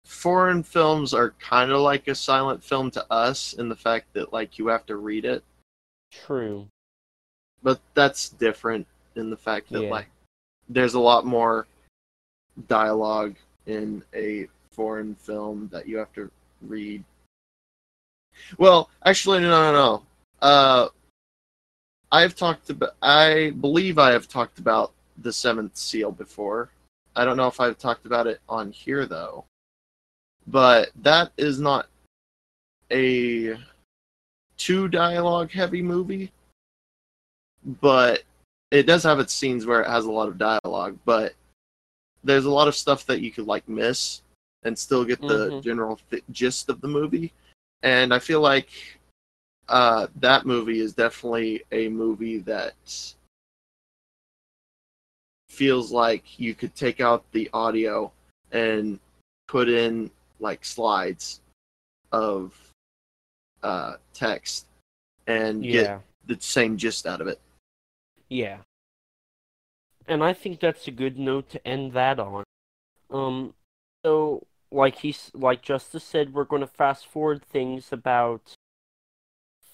foreign 0.05 0.63
films 0.63 1.13
are 1.13 1.31
kind 1.39 1.71
of 1.71 1.81
like 1.81 2.07
a 2.07 2.15
silent 2.15 2.63
film 2.63 2.89
to 2.91 3.05
us 3.11 3.53
in 3.53 3.69
the 3.69 3.75
fact 3.75 4.13
that 4.13 4.33
like 4.33 4.57
you 4.57 4.67
have 4.67 4.85
to 4.87 4.95
read 4.95 5.25
it, 5.25 5.43
True. 6.11 6.67
but 7.61 7.79
that's 7.93 8.29
different 8.29 8.87
in 9.15 9.29
the 9.29 9.37
fact 9.37 9.69
that 9.71 9.83
Yeah. 9.83 9.89
like 9.89 10.07
there's 10.69 10.93
a 10.93 10.99
lot 10.99 11.25
more 11.25 11.67
dialogue 12.67 13.35
in 13.65 14.03
a 14.13 14.47
foreign 14.71 15.15
film 15.15 15.69
that 15.71 15.87
you 15.87 15.97
have 15.97 16.13
to 16.13 16.31
read. 16.61 17.03
Well, 18.57 18.89
actually, 19.05 19.39
no, 19.39 19.49
no, 19.49 19.71
no. 19.71 20.03
Uh, 20.41 20.87
I've 22.11 22.35
talked 22.35 22.69
about. 22.69 22.95
I 23.01 23.53
believe 23.59 23.97
I 23.97 24.11
have 24.11 24.27
talked 24.27 24.59
about 24.59 24.93
the 25.17 25.33
Seventh 25.33 25.75
Seal 25.75 26.11
before. 26.11 26.69
I 27.15 27.25
don't 27.25 27.37
know 27.37 27.47
if 27.47 27.59
I've 27.59 27.77
talked 27.77 28.05
about 28.05 28.27
it 28.27 28.39
on 28.47 28.71
here 28.71 29.05
though. 29.05 29.45
But 30.47 30.89
that 31.01 31.31
is 31.37 31.59
not 31.59 31.87
a 32.91 33.55
too 34.57 34.87
dialogue 34.87 35.51
heavy 35.51 35.81
movie. 35.81 36.31
But 37.81 38.23
it 38.71 38.83
does 38.83 39.03
have 39.03 39.19
its 39.19 39.33
scenes 39.33 39.65
where 39.65 39.81
it 39.81 39.87
has 39.87 40.05
a 40.05 40.11
lot 40.11 40.27
of 40.27 40.37
dialogue, 40.37 40.97
but 41.05 41.33
there's 42.23 42.45
a 42.45 42.51
lot 42.51 42.67
of 42.67 42.75
stuff 42.75 43.05
that 43.05 43.21
you 43.21 43.31
could 43.31 43.47
like 43.47 43.67
miss 43.67 44.21
and 44.63 44.77
still 44.77 45.05
get 45.05 45.19
the 45.21 45.49
Mhm. 45.49 45.63
general 45.63 45.99
th- 46.09 46.23
gist 46.31 46.69
of 46.69 46.81
the 46.81 46.87
movie. 46.87 47.33
And 47.81 48.13
I 48.13 48.19
feel 48.19 48.41
like 48.41 48.69
uh, 49.67 50.07
that 50.15 50.45
movie 50.47 50.79
is 50.79 50.93
definitely 50.93 51.63
a 51.71 51.89
movie 51.89 52.39
that 52.39 52.73
feels 55.49 55.91
like 55.91 56.39
you 56.39 56.55
could 56.55 56.73
take 56.75 56.99
out 56.99 57.23
the 57.31 57.49
audio 57.53 58.11
and 58.51 58.99
put 59.47 59.69
in 59.69 60.09
like 60.39 60.65
slides 60.65 61.41
of 62.11 62.53
uh, 63.61 63.97
text 64.13 64.65
and 65.27 65.63
Yeah. 65.63 65.71
get 65.71 66.01
the 66.27 66.41
same 66.41 66.77
gist 66.77 67.05
out 67.05 67.21
of 67.21 67.27
it. 67.27 67.39
Yeah. 68.29 68.59
And 70.07 70.23
I 70.23 70.33
think 70.33 70.59
that's 70.59 70.87
a 70.87 70.91
good 70.91 71.17
note 71.19 71.49
to 71.51 71.67
end 71.67 71.93
that 71.93 72.19
on. 72.19 72.43
Um, 73.11 73.53
so 74.03 74.45
like 74.71 74.97
he's 74.99 75.31
like 75.33 75.61
Justice 75.61 76.03
said, 76.03 76.33
we're 76.33 76.43
going 76.45 76.61
to 76.61 76.67
fast 76.67 77.07
forward 77.07 77.43
things 77.43 77.91
about 77.91 78.53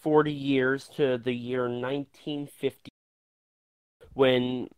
forty 0.02 0.34
years 0.34 0.88
to 0.96 1.18
the 1.18 1.34
year 1.34 1.64
1950, 1.64 2.90
when 4.14 4.70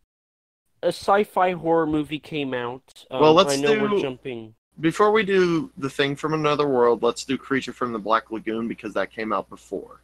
a 0.82 0.88
sci-fi 0.88 1.52
horror 1.52 1.86
movie 1.86 2.18
came 2.20 2.54
out. 2.54 3.04
Um, 3.10 3.20
Well, 3.20 3.34
let's 3.34 3.52
I 3.54 3.56
know 3.56 3.80
we're 3.82 3.88
do- 3.88 4.02
jumping. 4.02 4.54
Before 4.80 5.10
we 5.10 5.24
do 5.24 5.72
the 5.76 5.90
thing 5.90 6.14
from 6.14 6.34
another 6.34 6.68
world, 6.68 7.02
let's 7.02 7.24
do 7.24 7.36
Creature 7.36 7.72
from 7.72 7.92
the 7.92 7.98
Black 7.98 8.30
Lagoon 8.30 8.68
because 8.68 8.94
that 8.94 9.10
came 9.10 9.32
out 9.32 9.48
before. 9.48 10.02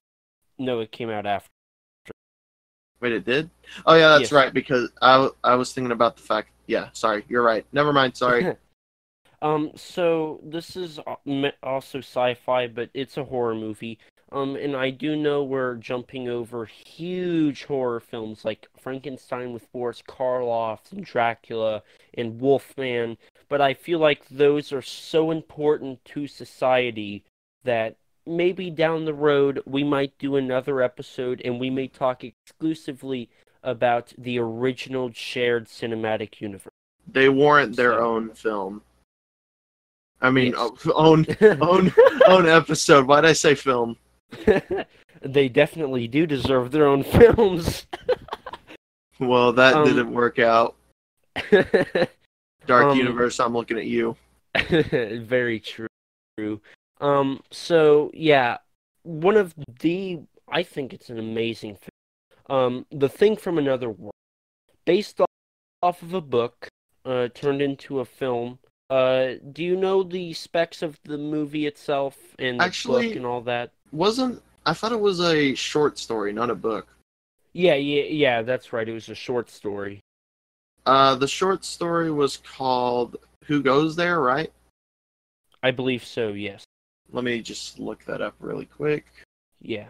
No, 0.58 0.80
it 0.80 0.90
came 0.90 1.10
out 1.10 1.26
after. 1.26 1.48
Wait, 3.04 3.12
it 3.12 3.26
did? 3.26 3.50
Oh 3.84 3.94
yeah, 3.96 4.08
that's 4.08 4.22
Yes. 4.22 4.32
right. 4.32 4.54
Because 4.54 4.90
I 5.02 5.28
I 5.44 5.56
was 5.56 5.74
thinking 5.74 5.92
about 5.92 6.16
the 6.16 6.22
fact. 6.22 6.48
Yeah, 6.66 6.88
sorry, 6.94 7.22
you're 7.28 7.42
right. 7.42 7.66
Never 7.70 7.92
mind. 7.92 8.16
Sorry. 8.16 8.56
Um, 9.42 9.72
so 9.76 10.40
this 10.42 10.74
is 10.74 10.98
also 11.62 11.98
sci-fi, 11.98 12.66
but 12.66 12.88
it's 12.94 13.18
a 13.18 13.24
horror 13.24 13.54
movie. 13.54 13.98
Um, 14.32 14.56
and 14.56 14.74
I 14.74 14.88
do 14.88 15.16
know 15.16 15.44
we're 15.44 15.74
jumping 15.74 16.30
over 16.30 16.64
huge 16.64 17.64
horror 17.64 18.00
films 18.00 18.42
like 18.46 18.68
Frankenstein 18.80 19.52
with 19.52 19.70
Boris 19.70 20.02
Karloff 20.08 20.90
and 20.92 21.04
Dracula 21.04 21.82
and 22.14 22.40
Wolfman, 22.40 23.18
but 23.50 23.60
I 23.60 23.74
feel 23.74 23.98
like 23.98 24.26
those 24.30 24.72
are 24.72 24.80
so 24.80 25.30
important 25.30 26.02
to 26.06 26.26
society 26.26 27.22
that 27.64 27.96
maybe 28.26 28.70
down 28.70 29.04
the 29.04 29.14
road 29.14 29.62
we 29.66 29.84
might 29.84 30.16
do 30.18 30.36
another 30.36 30.82
episode 30.82 31.40
and 31.44 31.60
we 31.60 31.70
may 31.70 31.86
talk 31.88 32.24
exclusively 32.24 33.28
about 33.62 34.12
the 34.18 34.38
original 34.38 35.10
shared 35.12 35.66
cinematic 35.66 36.40
universe. 36.40 36.72
they 37.06 37.28
warrant 37.28 37.76
their 37.76 37.92
So- 37.92 37.98
own 38.06 38.30
film. 38.34 38.82
I 40.22 40.30
mean, 40.30 40.54
Yes. 40.56 40.86
oh, 40.86 40.92
own 40.94 41.26
own 41.60 41.92
own 42.26 42.46
episode. 42.48 43.06
Why'd 43.06 43.26
I 43.26 43.34
say 43.34 43.54
film? 43.54 43.96
they 45.22 45.48
definitely 45.48 46.08
do 46.08 46.26
deserve 46.26 46.70
their 46.70 46.86
own 46.86 47.02
films. 47.04 47.86
Well, 49.20 49.52
that 49.52 49.74
Um, 49.74 49.84
didn't 49.86 50.12
work 50.12 50.40
out. 50.40 50.74
Dark 52.66 52.86
Um, 52.86 52.98
Universe, 52.98 53.38
I'm 53.38 53.52
looking 53.52 53.78
at 53.78 53.86
you. 53.86 54.16
Very 54.70 55.60
true. 55.60 55.86
Um, 57.00 57.40
so 57.50 58.10
yeah, 58.14 58.58
one 59.02 59.36
of 59.36 59.54
the 59.80 60.20
I 60.48 60.62
think 60.62 60.92
it's 60.92 61.10
an 61.10 61.18
amazing 61.18 61.76
film. 61.76 62.58
Um, 62.58 62.86
The 62.90 63.08
Thing 63.08 63.36
from 63.36 63.56
Another 63.58 63.88
World, 63.88 64.12
based 64.84 65.20
off, 65.20 65.26
off 65.82 66.02
of 66.02 66.12
a 66.12 66.20
book, 66.20 66.68
uh, 67.06 67.28
turned 67.34 67.62
into 67.62 68.00
a 68.00 68.04
film. 68.04 68.58
Uh, 68.90 69.34
do 69.52 69.64
you 69.64 69.76
know 69.76 70.02
the 70.02 70.34
specs 70.34 70.82
of 70.82 70.98
the 71.04 71.16
movie 71.16 71.66
itself 71.66 72.16
and 72.38 72.60
the 72.60 72.64
Actually- 72.64 73.08
book 73.08 73.16
and 73.16 73.26
all 73.26 73.40
that? 73.42 73.70
Wasn't 73.92 74.42
I 74.66 74.72
thought 74.74 74.92
it 74.92 75.00
was 75.00 75.20
a 75.20 75.54
short 75.54 75.98
story, 75.98 76.32
not 76.32 76.50
a 76.50 76.54
book. 76.54 76.86
Yeah, 77.52 77.74
yeah, 77.74 78.04
yeah, 78.04 78.42
that's 78.42 78.72
right. 78.72 78.88
It 78.88 78.92
was 78.92 79.08
a 79.08 79.14
short 79.14 79.50
story. 79.50 80.00
Uh, 80.86 81.14
the 81.14 81.28
short 81.28 81.64
story 81.64 82.10
was 82.10 82.36
called 82.38 83.16
"Who 83.44 83.62
Goes 83.62 83.94
There," 83.96 84.20
right? 84.20 84.52
I 85.62 85.70
believe 85.70 86.04
so, 86.04 86.28
yes. 86.32 86.64
Let 87.14 87.22
me 87.22 87.40
just 87.40 87.78
look 87.78 88.04
that 88.06 88.20
up 88.20 88.34
really 88.40 88.66
quick. 88.66 89.06
Yeah. 89.62 89.86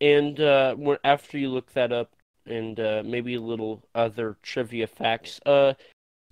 And 0.00 0.40
uh, 0.40 0.74
when, 0.74 0.98
after 1.04 1.38
you 1.38 1.48
look 1.48 1.72
that 1.72 1.92
up 1.92 2.10
and 2.46 2.78
uh, 2.80 3.02
maybe 3.06 3.36
a 3.36 3.40
little 3.40 3.80
other 3.94 4.36
trivia 4.42 4.88
facts, 4.88 5.40
uh, 5.46 5.74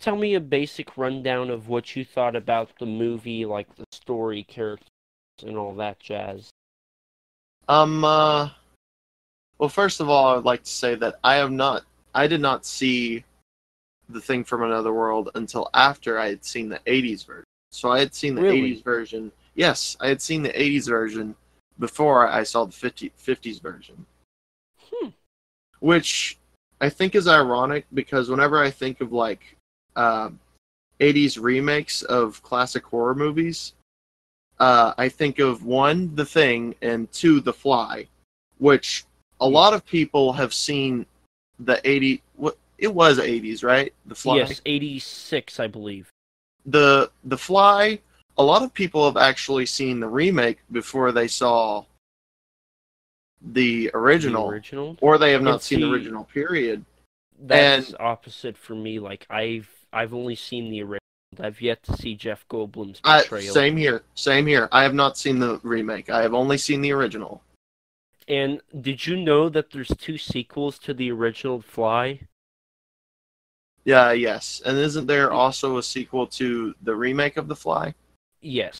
tell 0.00 0.16
me 0.16 0.35
a 0.35 0.40
basic 0.40 0.98
rundown 0.98 1.48
of 1.48 1.68
what 1.68 1.94
you 1.94 2.05
thought 2.05 2.35
about 2.35 2.70
the 2.81 2.87
movie, 2.87 3.46
like 3.46 3.72
the 3.76 3.85
story, 3.92 4.42
characters, 4.42 4.88
and 5.46 5.57
all 5.57 5.76
that 5.76 6.00
jazz. 6.00 6.50
Um, 7.68 8.05
uh, 8.05 8.50
well, 9.59 9.68
first 9.68 10.00
of 10.00 10.09
all, 10.09 10.26
I 10.26 10.35
would 10.35 10.44
like 10.44 10.64
to 10.64 10.70
say 10.70 10.96
that 10.96 11.20
I 11.22 11.37
have 11.37 11.52
not, 11.52 11.85
I 12.16 12.26
did 12.26 12.40
not 12.40 12.66
see 12.66 13.22
the 14.09 14.20
thing 14.20 14.42
from 14.42 14.64
another 14.64 14.92
world 14.92 15.31
until 15.37 15.70
after 15.72 16.18
I 16.18 16.31
had 16.31 16.44
seen 16.44 16.68
the 16.68 16.81
80s 16.81 17.24
version. 17.24 17.44
So 17.70 17.92
I 17.92 18.00
had 18.00 18.12
seen 18.12 18.35
the 18.35 18.42
Really? 18.42 18.74
80s 18.74 18.83
version. 18.83 19.31
Yes, 19.54 19.96
I 20.00 20.08
had 20.08 20.22
seen 20.22 20.42
the 20.42 20.52
80s 20.52 20.88
version 20.88 21.34
before 21.78 22.28
I 22.28 22.42
saw 22.42 22.64
the 22.64 22.72
50, 22.72 23.12
50s 23.18 23.60
version, 23.60 24.06
Hmm. 24.90 25.08
which 25.80 26.38
I 26.80 26.88
think 26.88 27.14
is 27.14 27.28
ironic 27.28 27.86
because 27.92 28.28
whenever 28.28 28.62
I 28.62 28.70
think 28.70 29.00
of 29.00 29.12
like 29.12 29.56
uh, 29.96 30.30
80s 31.00 31.38
remakes 31.40 32.02
of 32.02 32.42
classic 32.42 32.84
horror 32.84 33.14
movies, 33.14 33.74
uh, 34.58 34.94
I 34.96 35.08
think 35.08 35.38
of 35.38 35.64
one, 35.64 36.14
The 36.14 36.24
Thing, 36.24 36.74
and 36.82 37.10
two, 37.12 37.40
The 37.40 37.52
Fly, 37.52 38.06
which 38.58 39.04
a 39.40 39.48
lot 39.48 39.74
of 39.74 39.84
people 39.84 40.32
have 40.32 40.54
seen 40.54 41.04
the 41.58 41.80
80. 41.88 42.22
What 42.36 42.56
it 42.78 42.92
was 42.92 43.18
80s, 43.18 43.64
right? 43.64 43.92
The 44.06 44.14
Fly. 44.14 44.36
Yes, 44.36 44.60
86, 44.64 45.60
I 45.60 45.66
believe. 45.66 46.08
The 46.66 47.10
The 47.24 47.38
Fly. 47.38 48.00
A 48.38 48.42
lot 48.42 48.62
of 48.62 48.72
people 48.72 49.04
have 49.04 49.16
actually 49.16 49.66
seen 49.66 50.00
the 50.00 50.08
remake 50.08 50.58
before 50.70 51.12
they 51.12 51.28
saw 51.28 51.84
the 53.42 53.90
original, 53.94 54.46
The 54.48 54.52
original. 54.54 54.96
or 55.00 55.18
they 55.18 55.32
have 55.32 55.40
And 55.40 55.50
not 55.50 55.62
seen 55.62 55.80
the 55.80 55.90
original. 55.92 56.24
Period. 56.24 56.84
That's 57.38 57.88
and- 57.88 57.96
opposite 58.00 58.56
for 58.56 58.74
me. 58.74 58.98
Like 58.98 59.26
I've 59.28 59.68
I've 59.92 60.14
only 60.14 60.36
seen 60.36 60.70
the 60.70 60.82
original. 60.82 60.98
I've 61.40 61.60
yet 61.60 61.82
to 61.84 61.96
see 61.96 62.14
Jeff 62.14 62.46
Goldblum's 62.48 63.00
I, 63.04 63.20
portrayal. 63.20 63.52
same 63.54 63.76
here. 63.76 64.02
Same 64.14 64.46
here. 64.46 64.68
I 64.70 64.82
have 64.82 64.94
not 64.94 65.16
seen 65.18 65.38
the 65.38 65.58
remake. 65.62 66.08
I 66.10 66.22
have 66.22 66.34
only 66.34 66.58
seen 66.58 66.80
the 66.82 66.92
original. 66.92 67.42
And 68.28 68.60
did 68.80 69.06
you 69.06 69.16
know 69.16 69.48
that 69.48 69.70
there's 69.72 69.92
two 69.98 70.16
sequels 70.18 70.78
to 70.80 70.94
the 70.94 71.10
original 71.10 71.60
Fly? 71.60 72.20
Yeah, 73.84 74.12
yes. 74.12 74.62
And 74.64 74.78
isn't 74.78 75.06
there 75.06 75.32
also 75.32 75.78
a 75.78 75.82
sequel 75.82 76.26
to 76.28 76.74
the 76.82 76.94
remake 76.94 77.36
of 77.36 77.48
The 77.48 77.56
Fly? 77.56 77.94
Yes. 78.42 78.78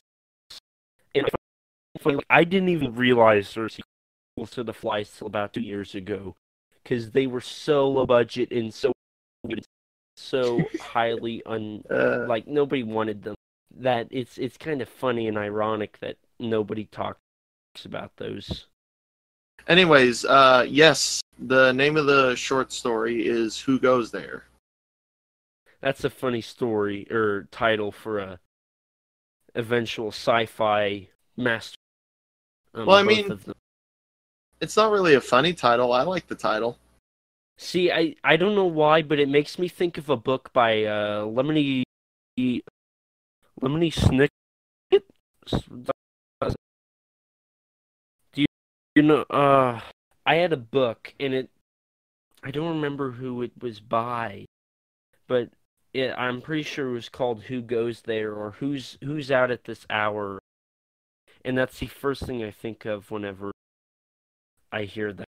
And 1.15 1.27
if- 1.27 2.19
I 2.29 2.43
didn't 2.43 2.69
even 2.69 2.95
realize 2.95 3.53
there 3.53 3.63
were 3.63 3.69
sequels 3.69 4.51
to 4.51 4.63
The 4.63 4.73
Fly 4.73 5.03
till 5.03 5.27
about 5.27 5.53
two 5.53 5.61
years 5.61 5.95
ago, 5.95 6.35
because 6.83 7.11
they 7.11 7.27
were 7.27 7.41
so 7.41 7.87
low 7.89 8.05
budget 8.05 8.51
and 8.51 8.73
so 8.73 8.91
so 10.17 10.69
highly 10.79 11.41
un 11.45 11.83
Uh, 11.89 12.25
like 12.27 12.45
nobody 12.47 12.83
wanted 12.83 13.23
them. 13.23 13.35
That 13.75 14.07
it's 14.11 14.37
it's 14.37 14.57
kind 14.57 14.81
of 14.81 14.89
funny 14.89 15.27
and 15.27 15.37
ironic 15.37 15.97
that 15.99 16.17
nobody 16.39 16.85
talks 16.85 17.19
about 17.85 18.15
those. 18.17 18.67
anyways, 19.67 20.25
uh, 20.25 20.65
yes, 20.67 21.21
the 21.39 21.71
name 21.71 21.95
of 21.97 22.05
the 22.05 22.35
short 22.35 22.71
story 22.71 23.25
is 23.25 23.59
Who 23.61 23.79
Goes 23.79 24.11
There? 24.11 24.45
That's 25.81 26.03
a 26.03 26.09
funny 26.09 26.41
story 26.41 27.07
or 27.11 27.47
title 27.51 27.91
for 27.91 28.19
a 28.19 28.39
eventual 29.55 30.09
sci-fi 30.09 31.09
master. 31.37 31.77
Um, 32.73 32.85
Well, 32.87 32.97
I 32.97 33.03
mean- 33.03 33.39
It's 34.61 34.77
not 34.77 34.91
really 34.91 35.13
a 35.15 35.21
funny 35.21 35.53
title. 35.53 35.91
I 35.91 36.03
like 36.03 36.27
the 36.27 36.35
title. 36.35 36.79
See, 37.57 37.91
I, 37.91 38.15
I 38.23 38.37
don't 38.37 38.55
know 38.55 38.65
why, 38.65 39.01
but 39.01 39.19
it 39.19 39.29
makes 39.29 39.59
me 39.59 39.67
think 39.67 39.97
of 39.97 40.09
a 40.09 40.15
book 40.17 40.51
by 40.53 40.85
uh, 40.85 41.25
Lemony 41.25 41.83
Lemony 42.39 43.93
Snicket. 43.93 44.29
Do 48.33 48.41
you, 48.41 48.45
you 48.95 49.01
know? 49.03 49.21
Uh, 49.29 49.81
I 50.25 50.35
had 50.35 50.53
a 50.53 50.57
book, 50.57 51.13
and 51.19 51.33
it 51.33 51.49
I 52.43 52.51
don't 52.51 52.69
remember 52.75 53.11
who 53.11 53.41
it 53.41 53.51
was 53.61 53.79
by, 53.79 54.45
but 55.27 55.49
it, 55.93 56.13
I'm 56.17 56.41
pretty 56.41 56.63
sure 56.63 56.89
it 56.89 56.93
was 56.93 57.09
called 57.09 57.43
"Who 57.43 57.61
Goes 57.61 58.01
There" 58.01 58.33
or 58.33 58.51
"Who's 58.51 58.97
Who's 59.03 59.31
Out 59.31 59.51
at 59.51 59.63
This 59.65 59.85
Hour," 59.89 60.39
and 61.45 61.57
that's 61.57 61.79
the 61.79 61.87
first 61.87 62.25
thing 62.25 62.43
I 62.43 62.51
think 62.51 62.85
of 62.85 63.11
whenever 63.11 63.51
I 64.71 64.83
hear 64.83 65.13
that. 65.13 65.27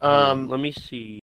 Um, 0.00 0.48
let 0.48 0.60
me 0.60 0.72
see. 0.72 1.20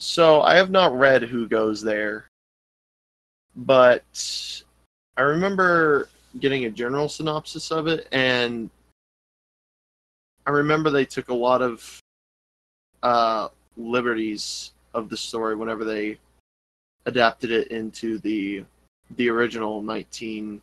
so 0.00 0.40
I 0.40 0.56
have 0.56 0.70
not 0.70 0.98
read 0.98 1.22
Who 1.22 1.46
Goes 1.46 1.82
There, 1.82 2.28
but 3.54 4.02
I 5.16 5.22
remember 5.22 6.08
getting 6.38 6.64
a 6.64 6.70
general 6.70 7.08
synopsis 7.08 7.70
of 7.70 7.86
it, 7.86 8.08
and 8.10 8.70
I 10.50 10.52
remember 10.52 10.90
they 10.90 11.04
took 11.04 11.28
a 11.28 11.34
lot 11.34 11.62
of 11.62 12.00
uh, 13.04 13.50
liberties 13.76 14.72
of 14.94 15.08
the 15.08 15.16
story 15.16 15.54
whenever 15.54 15.84
they 15.84 16.18
adapted 17.06 17.52
it 17.52 17.68
into 17.68 18.18
the 18.18 18.64
the 19.14 19.28
original 19.28 19.80
1950s 19.80 20.60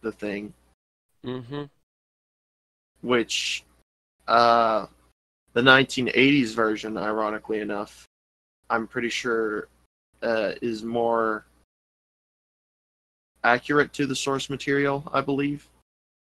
The 0.00 0.10
Thing. 0.10 0.52
Mm-hmm. 1.24 1.62
which 3.02 3.62
uh, 4.26 4.86
the 5.52 5.60
1980s 5.60 6.52
version, 6.56 6.98
ironically 6.98 7.60
enough, 7.60 8.04
I'm 8.68 8.88
pretty 8.88 9.10
sure 9.10 9.68
uh, 10.24 10.54
is 10.60 10.82
more 10.82 11.44
accurate 13.44 13.92
to 13.92 14.06
the 14.06 14.16
source 14.16 14.50
material. 14.50 15.08
I 15.12 15.20
believe, 15.20 15.68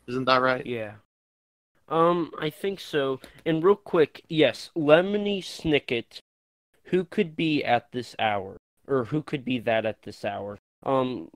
isn't 0.06 0.26
that 0.26 0.42
right? 0.42 0.66
Yeah. 0.66 0.92
Um, 1.88 2.30
I 2.38 2.50
think 2.50 2.80
so. 2.80 3.20
And 3.44 3.62
real 3.62 3.76
quick, 3.76 4.24
yes, 4.28 4.70
Lemony 4.76 5.40
Snicket, 5.40 6.18
who 6.84 7.04
could 7.04 7.36
be 7.36 7.64
at 7.64 7.92
this 7.92 8.14
hour, 8.18 8.56
or 8.86 9.04
who 9.06 9.22
could 9.22 9.44
be 9.44 9.58
that 9.60 9.84
at 9.84 10.02
this 10.02 10.24
hour? 10.24 10.58
Um, 10.84 11.30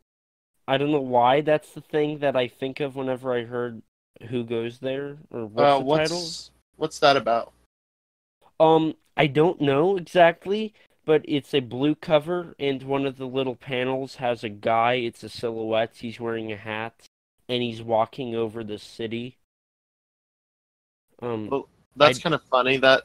I 0.66 0.76
don't 0.76 0.92
know 0.92 1.00
why 1.00 1.40
that's 1.40 1.72
the 1.72 1.80
thing 1.80 2.18
that 2.18 2.36
I 2.36 2.48
think 2.48 2.80
of 2.80 2.96
whenever 2.96 3.34
I 3.34 3.44
heard 3.44 3.82
who 4.28 4.44
goes 4.44 4.78
there 4.78 5.18
or 5.30 5.46
what's 5.46 5.74
uh, 5.74 5.78
the 5.78 5.84
what's 5.84 6.10
title. 6.10 6.28
what's 6.76 6.98
that 6.98 7.16
about? 7.16 7.52
Um, 8.60 8.94
I 9.16 9.26
don't 9.26 9.60
know 9.60 9.96
exactly, 9.96 10.74
but 11.04 11.22
it's 11.26 11.54
a 11.54 11.60
blue 11.60 11.94
cover, 11.94 12.54
and 12.58 12.82
one 12.82 13.06
of 13.06 13.16
the 13.16 13.26
little 13.26 13.54
panels 13.54 14.16
has 14.16 14.44
a 14.44 14.48
guy. 14.48 14.94
It's 14.94 15.22
a 15.22 15.28
silhouette. 15.28 15.96
He's 16.00 16.20
wearing 16.20 16.52
a 16.52 16.56
hat, 16.56 17.04
and 17.48 17.62
he's 17.62 17.82
walking 17.82 18.34
over 18.34 18.62
the 18.62 18.78
city. 18.78 19.36
Um, 21.22 21.48
Well, 21.48 21.68
That's 21.96 22.18
I- 22.18 22.22
kind 22.22 22.34
of 22.34 22.42
funny. 22.44 22.76
That 22.76 23.04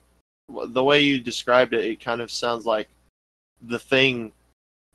the 0.50 0.84
way 0.84 1.02
you 1.02 1.20
described 1.20 1.74
it, 1.74 1.86
it 1.86 2.00
kind 2.00 2.22
of 2.22 2.30
sounds 2.30 2.66
like 2.66 2.90
the 3.62 3.80
thing 3.80 4.32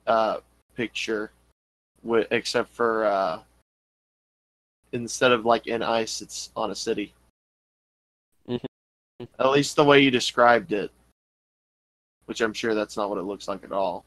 uh, 0.07 0.39
picture, 0.75 1.33
except 2.31 2.73
for 2.73 3.07
uh, 3.07 3.41
instead 4.93 5.33
of 5.33 5.45
like 5.45 5.67
in 5.67 5.83
ice, 5.83 6.21
it's 6.23 6.51
on 6.57 6.71
a 6.71 6.75
city. 6.75 7.13
Mhm. 8.49 8.61
At 9.39 9.51
least 9.51 9.77
the 9.77 9.85
way 9.85 10.01
you 10.01 10.11
described 10.11 10.73
it, 10.73 10.91
which 12.27 12.41
I'm 12.41 12.53
sure 12.53 12.75
that's 12.75 12.97
not 12.97 13.09
what 13.11 13.19
it 13.19 13.23
looks 13.25 13.49
like 13.49 13.65
at 13.65 13.73
all. 13.73 14.05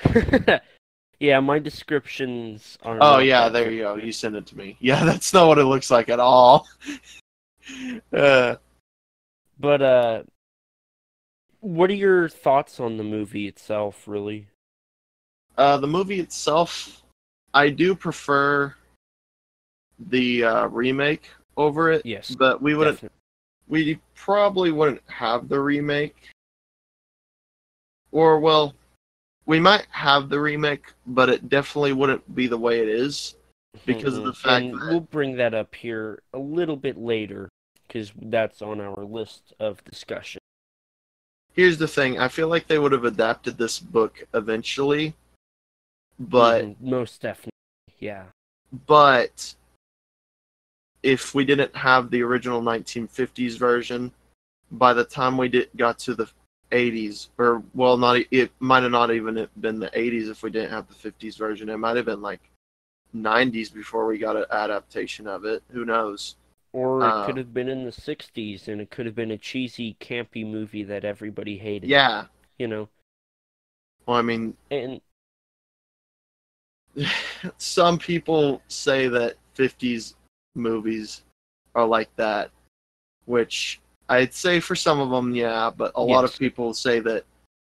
yeah, 1.20 1.40
my 1.40 1.58
descriptions 1.58 2.76
are. 2.82 2.98
Oh 3.00 3.18
yeah, 3.18 3.48
there 3.48 3.70
you 3.70 3.82
go. 3.82 3.96
You 3.96 4.12
sent 4.12 4.36
it 4.36 4.46
to 4.46 4.56
me. 4.58 4.76
Yeah, 4.80 5.04
that's 5.04 5.32
not 5.32 5.46
what 5.48 5.58
it 5.58 5.64
looks 5.64 5.90
like 5.90 6.08
at 6.08 6.20
all. 6.20 6.66
uh, 8.12 8.56
But 9.58 9.82
uh, 9.82 10.22
what 11.60 11.90
are 11.90 11.94
your 11.94 12.28
thoughts 12.28 12.80
on 12.80 12.96
the 12.96 13.04
movie 13.04 13.46
itself? 13.48 14.04
Really? 14.06 14.48
uh, 15.58 15.76
the 15.76 15.86
movie 15.86 16.20
itself, 16.20 17.02
I 17.52 17.68
do 17.68 17.94
prefer 17.94 18.74
the 20.08 20.44
uh, 20.44 20.66
remake 20.68 21.28
over 21.58 21.90
it, 21.92 22.06
Yes. 22.06 22.34
but 22.34 22.62
we 22.62 22.74
wouldn't. 22.74 22.96
definitely. 22.96 23.16
We 23.68 24.00
probably 24.14 24.72
wouldn't 24.72 25.02
have 25.06 25.48
the 25.48 25.60
remake, 25.60 26.16
or 28.10 28.40
well, 28.40 28.74
we 29.46 29.60
might 29.60 29.86
have 29.90 30.28
the 30.28 30.40
remake, 30.40 30.86
but 31.06 31.28
it 31.28 31.48
definitely 31.48 31.92
wouldn't 31.92 32.34
be 32.34 32.46
the 32.46 32.58
way 32.58 32.80
it 32.80 32.88
is. 32.88 33.34
because 33.86 34.16
of 34.16 34.24
the 34.24 34.32
fact 34.32 34.64
And 34.64 34.74
that- 34.80 34.88
we'll 34.90 35.00
bring 35.00 35.36
that 35.36 35.54
up 35.54 35.74
here 35.74 36.22
a 36.32 36.38
little 36.38 36.76
bit 36.76 36.96
later 36.96 37.48
because 37.90 38.12
that's 38.22 38.62
on 38.62 38.80
our 38.80 39.04
list 39.04 39.52
of 39.58 39.82
discussion. 39.84 40.40
Here's 41.52 41.78
the 41.78 41.88
thing: 41.88 42.18
I 42.18 42.28
feel 42.28 42.48
like 42.48 42.66
they 42.68 42.78
would 42.78 42.92
have 42.92 43.04
adapted 43.04 43.58
this 43.58 43.78
book 43.80 44.26
eventually, 44.32 45.14
but 46.18 46.62
Mhm, 46.62 46.80
most 46.80 47.20
definitely, 47.20 47.50
yeah. 47.98 48.26
but 48.86 49.54
if 51.02 51.34
we 51.34 51.44
didn't 51.44 51.74
have 51.74 52.10
the 52.10 52.22
original 52.22 52.62
1950s 52.62 53.56
version, 53.56 54.12
by 54.70 54.92
the 54.92 55.04
time 55.04 55.36
we 55.36 55.48
did 55.48 55.68
got 55.76 55.98
to 56.00 56.14
the 56.14 56.28
80s, 56.70 57.30
or 57.38 57.62
well, 57.74 57.96
not 57.96 58.20
it 58.30 58.52
might 58.60 58.84
have 58.84 58.92
not 58.92 59.10
even 59.10 59.48
been 59.60 59.80
the 59.80 59.90
80s 59.90 60.28
if 60.28 60.42
we 60.44 60.50
didn't 60.50 60.70
have 60.70 60.86
the 60.86 60.94
50s 60.94 61.36
version. 61.36 61.68
It 61.68 61.78
might 61.78 61.96
have 61.96 62.06
been 62.06 62.22
like 62.22 62.40
90s 63.12 63.70
before 63.70 64.06
we 64.06 64.18
got 64.18 64.36
an 64.36 64.44
adaptation 64.52 65.26
of 65.26 65.44
it. 65.44 65.64
Who 65.72 65.84
knows? 65.84 66.36
Or 66.72 67.00
it 67.00 67.04
Uh, 67.04 67.26
could 67.26 67.36
have 67.36 67.52
been 67.52 67.68
in 67.68 67.84
the 67.84 67.90
'60s, 67.92 68.68
and 68.68 68.80
it 68.80 68.90
could 68.90 69.06
have 69.06 69.14
been 69.14 69.30
a 69.32 69.38
cheesy, 69.38 69.96
campy 70.00 70.46
movie 70.46 70.84
that 70.84 71.04
everybody 71.04 71.58
hated. 71.58 71.88
Yeah. 71.90 72.26
you 72.58 72.68
know. 72.68 72.88
Well, 74.06 74.18
I 74.18 74.22
mean, 74.22 74.56
And 74.70 75.00
some 77.58 77.98
people 77.98 78.62
say 78.68 79.08
that 79.08 79.36
50s 79.56 80.14
movies 80.54 81.22
are 81.74 81.86
like 81.86 82.14
that, 82.16 82.50
which 83.26 83.80
I'd 84.08 84.34
say 84.34 84.60
for 84.60 84.74
some 84.74 85.00
of 85.00 85.10
them, 85.10 85.34
yeah, 85.34 85.70
but 85.74 85.92
a 85.94 86.02
lot 86.02 86.24
of 86.24 86.36
people 86.38 86.74
say 86.74 87.00
that 87.00 87.24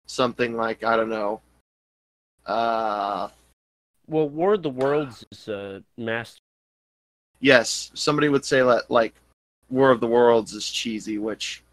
something 0.07 0.55
like, 0.57 0.83
I 0.83 0.95
don't 0.95 1.09
know, 1.09 1.41
uh, 2.45 3.29
well, 4.07 4.27
War 4.27 4.55
of 4.55 4.63
the 4.63 4.69
Worlds 4.69 5.23
is 5.31 5.47
a 5.47 5.83
master. 5.97 6.41
Yes, 7.41 7.91
somebody 7.93 8.29
would 8.29 8.45
say 8.45 8.61
that, 8.61 8.89
like, 8.89 9.13
War 9.69 9.91
of 9.91 9.99
the 9.99 10.07
Worlds 10.07 10.53
is 10.53 10.69
cheesy, 10.69 11.17
which 11.17 11.63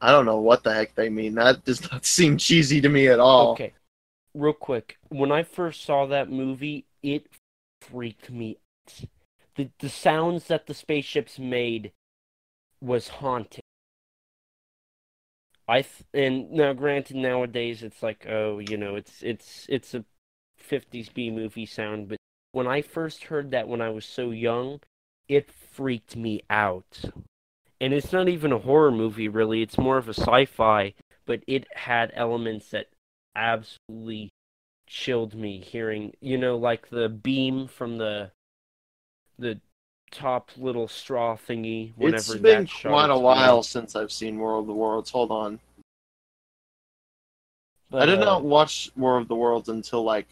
I 0.00 0.12
don't 0.12 0.26
know 0.26 0.38
what 0.38 0.62
the 0.62 0.72
heck 0.72 0.94
they 0.94 1.08
mean. 1.08 1.34
That 1.34 1.64
does 1.64 1.90
not 1.90 2.04
seem 2.16 2.36
cheesy 2.38 2.80
to 2.80 2.88
me 2.88 3.08
at 3.08 3.18
all. 3.18 3.52
Okay, 3.52 3.72
real 4.34 4.52
quick. 4.52 4.98
When 5.08 5.32
I 5.32 5.42
first 5.42 5.84
saw 5.84 6.06
that 6.06 6.30
movie, 6.30 6.86
it 7.02 7.26
freaked 7.80 8.30
me 8.30 8.58
out. 8.86 9.08
The 9.56 9.70
the 9.80 9.88
sounds 9.88 10.46
that 10.46 10.66
the 10.66 10.74
spaceships 10.74 11.38
made 11.38 11.92
was 12.80 13.08
haunting. 13.08 13.62
I 15.66 15.82
th- 15.82 16.04
and 16.14 16.50
now 16.52 16.72
granted 16.72 17.16
nowadays 17.16 17.82
it's 17.82 18.02
like 18.02 18.26
oh 18.26 18.58
you 18.58 18.76
know 18.76 18.94
it's 18.94 19.22
it's 19.22 19.66
it's 19.68 19.94
a 19.94 20.04
50s 20.58 21.12
B 21.12 21.30
movie 21.30 21.66
sound 21.66 22.08
but 22.08 22.18
when 22.52 22.66
I 22.66 22.80
first 22.82 23.24
heard 23.24 23.50
that 23.50 23.68
when 23.68 23.82
I 23.82 23.90
was 23.90 24.06
so 24.06 24.30
young 24.30 24.80
it 25.28 25.50
freaked 25.50 26.16
me 26.16 26.42
out. 26.50 27.00
And 27.80 27.92
it's 27.92 28.12
not 28.12 28.28
even 28.28 28.52
a 28.52 28.58
horror 28.58 28.90
movie 28.90 29.28
really, 29.28 29.62
it's 29.62 29.78
more 29.78 29.98
of 29.98 30.08
a 30.08 30.14
sci-fi, 30.14 30.94
but 31.26 31.42
it 31.46 31.66
had 31.74 32.10
elements 32.14 32.70
that 32.70 32.88
absolutely 33.36 34.30
chilled 34.88 35.34
me 35.34 35.60
hearing 35.60 36.14
you 36.20 36.38
know 36.38 36.56
like 36.56 36.88
the 36.88 37.10
beam 37.10 37.68
from 37.68 37.98
the 37.98 38.30
the 39.38 39.60
top 40.10 40.50
little 40.56 40.88
straw 40.88 41.36
thingy 41.36 41.92
whenever 41.96 42.16
It's 42.16 42.34
been 42.36 42.66
quite 42.66 43.10
a 43.10 43.18
while 43.18 43.62
since 43.62 43.94
I've 43.94 44.10
seen 44.10 44.38
War 44.38 44.58
of 44.58 44.66
the 44.66 44.72
Worlds. 44.72 45.10
Hold 45.10 45.30
on. 45.30 45.60
But, 47.90 48.02
I 48.02 48.06
did 48.06 48.20
uh, 48.20 48.24
not 48.24 48.44
watch 48.44 48.90
War 48.96 49.18
of 49.18 49.28
the 49.28 49.36
Worlds 49.36 49.68
until 49.68 50.02
like 50.02 50.26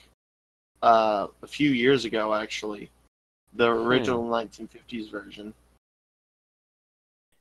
uh, 0.82 1.26
a 1.42 1.47
few 1.47 1.70
years 1.70 2.05
ago, 2.05 2.34
actually. 2.34 2.90
The 3.57 3.70
Hmm. 3.70 3.86
original 3.88 4.24
1950s 4.28 5.09
version. 5.11 5.54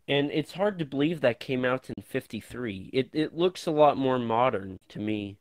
and 0.07 0.29
it's 0.31 0.51
hard 0.53 0.77
to 0.77 0.85
believe 0.85 1.21
that 1.21 1.39
came 1.39 1.65
out 1.65 1.89
in 1.89 2.03
53 2.03 2.91
it 2.93 3.09
it 3.11 3.33
looks 3.35 3.65
a 3.65 3.71
lot 3.71 3.97
more 3.97 4.19
modern 4.19 4.77
to 4.89 4.99
me 4.99 5.37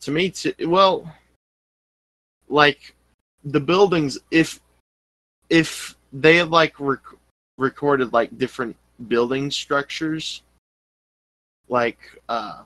To 0.00 0.10
me, 0.10 0.30
t- 0.30 0.54
well, 0.66 1.14
like 2.48 2.94
the 3.44 3.60
buildings, 3.60 4.18
if 4.30 4.60
if 5.48 5.96
they 6.12 6.36
had 6.36 6.50
like 6.50 6.80
rec- 6.80 7.18
recorded 7.58 8.12
like 8.12 8.36
different 8.36 8.76
building 9.08 9.50
structures, 9.50 10.42
like 11.68 11.98
uh, 12.28 12.64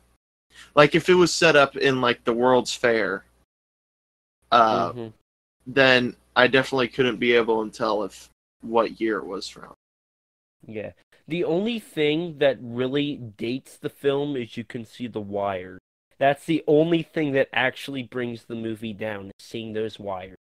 like 0.75 0.95
if 0.95 1.09
it 1.09 1.15
was 1.15 1.35
set 1.35 1.57
up 1.57 1.77
in 1.77 2.01
like 2.01 2.25
the 2.25 2.33
World's 2.33 2.75
Fair, 2.75 3.25
uh, 4.53 4.93
Mhm. 4.93 5.13
then 5.67 6.17
I 6.37 6.47
definitely 6.47 6.89
couldn't 6.89 7.19
be 7.19 7.33
able 7.33 7.65
to 7.65 7.77
tell 7.77 8.03
if 8.03 8.29
what 8.61 9.01
year 9.01 9.19
it 9.19 9.27
was 9.27 9.49
from. 9.49 9.75
Yeah. 10.67 10.93
The 11.29 11.45
only 11.45 11.79
thing 11.79 12.39
that 12.39 12.59
really 12.61 13.17
dates 13.17 13.77
the 13.77 13.89
film 13.89 14.37
is 14.37 14.57
you 14.57 14.65
can 14.65 14.85
see 14.85 15.07
the 15.07 15.21
wires. 15.21 15.81
That's 16.19 16.45
the 16.45 16.63
only 16.67 17.03
thing 17.03 17.33
that 17.33 17.49
actually 17.53 18.03
brings 18.03 18.45
the 18.45 18.55
movie 18.55 18.93
down, 18.93 19.31
seeing 19.39 19.73
those 19.73 19.99
wires. 19.99 20.37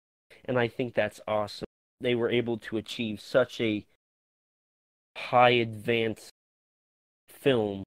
And 0.46 0.60
I 0.60 0.68
think 0.68 0.94
that's 0.94 1.22
awesome. 1.28 1.66
They 2.02 2.16
were 2.16 2.30
able 2.30 2.58
to 2.60 2.78
achieve 2.78 3.22
such 3.22 3.62
a 3.62 3.86
high 5.18 5.52
advanced 5.52 6.30
film 7.30 7.84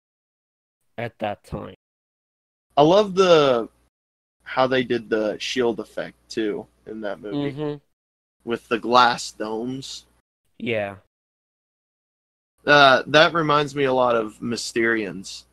at 0.96 1.18
that 1.18 1.44
time. 1.44 1.74
I 2.76 2.82
love 2.82 3.14
the 3.14 3.68
how 4.42 4.66
they 4.66 4.84
did 4.84 5.10
the 5.10 5.36
shield 5.38 5.80
effect 5.80 6.16
too 6.30 6.66
in 6.86 7.00
that 7.00 7.20
movie 7.20 7.52
Mhm. 7.52 7.80
With 8.46 8.66
the 8.68 8.78
glass 8.78 9.32
domes. 9.32 10.06
Yeah. 10.58 10.96
Uh, 12.64 13.02
that 13.08 13.34
reminds 13.34 13.74
me 13.74 13.84
a 13.84 13.92
lot 13.92 14.16
of 14.16 14.38
Mysterians, 14.38 15.44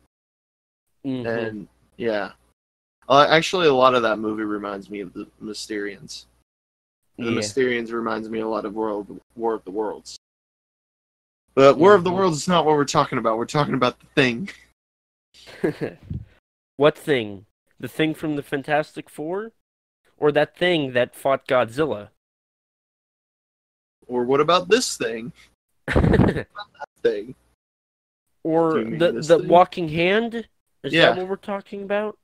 Mhm. 1.04 1.26
and 1.26 1.68
yeah, 1.96 2.32
uh, 3.08 3.26
actually, 3.28 3.68
a 3.68 3.74
lot 3.74 3.94
of 3.94 4.02
that 4.02 4.18
movie 4.18 4.42
reminds 4.42 4.88
me 4.88 5.00
of 5.00 5.12
the 5.12 5.26
Mysterians. 5.42 6.24
The 7.16 7.24
yeah. 7.26 7.30
Mysterians 7.38 7.92
reminds 7.92 8.28
me 8.28 8.40
a 8.40 8.48
lot 8.48 8.64
of 8.64 8.74
World 8.74 9.20
War 9.36 9.54
of 9.54 9.64
the 9.64 9.70
Worlds. 9.70 10.18
But 11.54 11.78
War 11.78 11.94
of 11.94 12.02
the 12.02 12.10
Mhm. 12.10 12.16
Worlds 12.16 12.38
is 12.38 12.48
not 12.48 12.64
what 12.64 12.74
we're 12.74 12.84
talking 12.84 13.18
about. 13.18 13.38
We're 13.38 13.46
talking 13.46 13.74
about 13.74 14.00
the 14.00 14.06
thing. 14.16 14.50
what 16.76 16.98
thing? 16.98 17.46
The 17.78 17.86
thing 17.88 18.14
from 18.14 18.34
the 18.34 18.42
Fantastic 18.42 19.08
Four? 19.08 19.52
Or 20.16 20.32
that 20.32 20.56
thing 20.56 20.94
that 20.94 21.14
fought 21.14 21.46
Godzilla? 21.46 22.10
Or 24.06 24.24
what 24.24 24.40
about 24.40 24.68
this 24.68 24.96
thing? 24.96 25.32
Thing. 27.02 27.34
or 28.44 28.72
Do 28.72 28.78
you 28.80 28.84
mean 28.86 28.98
the 28.98 29.12
the 29.12 29.38
thing? 29.38 29.48
walking 29.48 29.88
hand? 29.88 30.48
Is 30.82 30.92
Yeah. 30.92 31.12
that 31.12 31.16
what 31.18 31.28
we're 31.28 31.36
talking 31.36 31.82
about? 31.82 32.18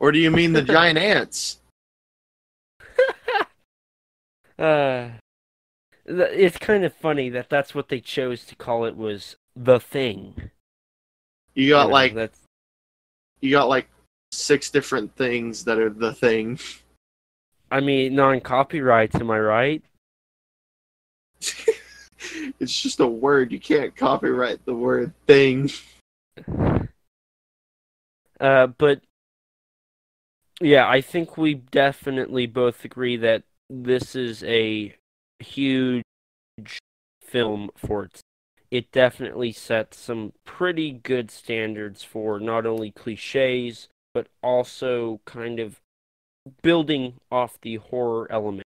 Or 0.00 0.12
do 0.12 0.18
you 0.18 0.30
mean 0.30 0.52
the 0.52 0.62
giant 0.76 0.98
ants? 0.98 1.60
Uh, 4.58 5.10
it's 6.04 6.58
kind 6.58 6.84
of 6.84 6.92
funny 6.92 7.28
that 7.28 7.48
that's 7.48 7.76
what 7.76 7.88
they 7.90 8.00
chose 8.00 8.44
to 8.44 8.56
call 8.56 8.84
it 8.84 8.96
was 8.96 9.36
the 9.54 9.78
thing. 9.78 10.50
You 11.54 11.68
got 11.68 11.82
You 11.82 11.86
know, 11.86 11.92
like 11.92 12.14
that's 12.14 12.40
you 13.40 13.52
got 13.52 13.68
like 13.68 13.88
six 14.32 14.68
different 14.68 15.14
things 15.14 15.64
that 15.64 15.78
are 15.78 15.90
the 15.90 16.12
thing. 16.12 16.58
I 17.70 17.78
mean 17.78 18.16
non-copyrights, 18.16 19.14
am 19.14 19.30
I 19.30 19.38
right? 19.38 19.82
it's 22.60 22.80
just 22.80 23.00
a 23.00 23.06
word. 23.06 23.52
You 23.52 23.60
can't 23.60 23.94
copyright 23.96 24.64
the 24.64 24.74
word 24.74 25.12
thing. 25.26 25.70
Uh, 28.40 28.68
but 28.68 29.00
yeah, 30.60 30.88
I 30.88 31.00
think 31.00 31.36
we 31.36 31.54
definitely 31.54 32.46
both 32.46 32.84
agree 32.84 33.16
that 33.16 33.44
this 33.70 34.14
is 34.14 34.42
a 34.44 34.94
huge 35.38 36.02
film 37.22 37.70
for 37.76 38.04
its. 38.04 38.20
It 38.70 38.92
definitely 38.92 39.52
sets 39.52 39.98
some 39.98 40.34
pretty 40.44 40.92
good 40.92 41.30
standards 41.30 42.04
for 42.04 42.38
not 42.38 42.66
only 42.66 42.90
cliches, 42.90 43.88
but 44.12 44.26
also 44.42 45.20
kind 45.24 45.58
of 45.58 45.80
building 46.62 47.14
off 47.30 47.58
the 47.62 47.76
horror 47.76 48.30
element 48.30 48.66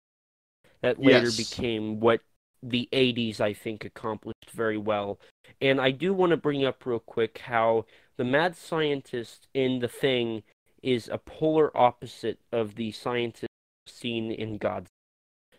that 0.80 0.98
later 0.98 1.30
Yes. 1.30 1.36
became 1.36 2.00
what 2.00 2.20
the 2.62 2.88
80s, 2.92 3.40
I 3.40 3.52
think, 3.52 3.84
accomplished 3.84 4.50
very 4.52 4.78
well. 4.78 5.18
And 5.60 5.80
I 5.80 5.90
do 5.90 6.12
want 6.12 6.30
to 6.30 6.36
bring 6.36 6.64
up 6.64 6.84
real 6.86 7.00
quick 7.00 7.38
how 7.38 7.86
the 8.16 8.24
mad 8.24 8.56
scientist 8.56 9.48
in 9.54 9.80
The 9.80 9.88
Thing 9.88 10.42
is 10.82 11.08
a 11.08 11.18
polar 11.18 11.76
opposite 11.76 12.38
of 12.50 12.74
the 12.74 12.90
scientist 12.92 13.48
seen 13.86 14.32
in 14.32 14.58
Godzilla. 14.58 14.86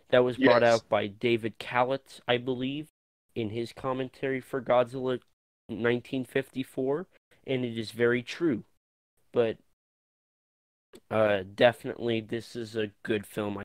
That 0.09 0.23
was 0.23 0.37
brought 0.37 0.61
Yes. 0.61 0.75
out 0.75 0.89
by 0.89 1.07
David 1.07 1.57
Kalat, 1.59 2.19
I 2.27 2.37
believe, 2.37 2.87
in 3.35 3.49
his 3.49 3.73
commentary 3.73 4.39
for 4.41 4.61
Godzilla 4.61 5.19
1954, 5.67 7.07
and 7.47 7.65
it 7.65 7.77
is 7.77 7.91
very 7.91 8.21
true. 8.21 8.63
But 9.31 9.57
uh, 11.09 11.43
definitely, 11.55 12.21
this 12.21 12.55
is 12.55 12.75
a 12.75 12.91
good 13.01 13.25
film. 13.25 13.63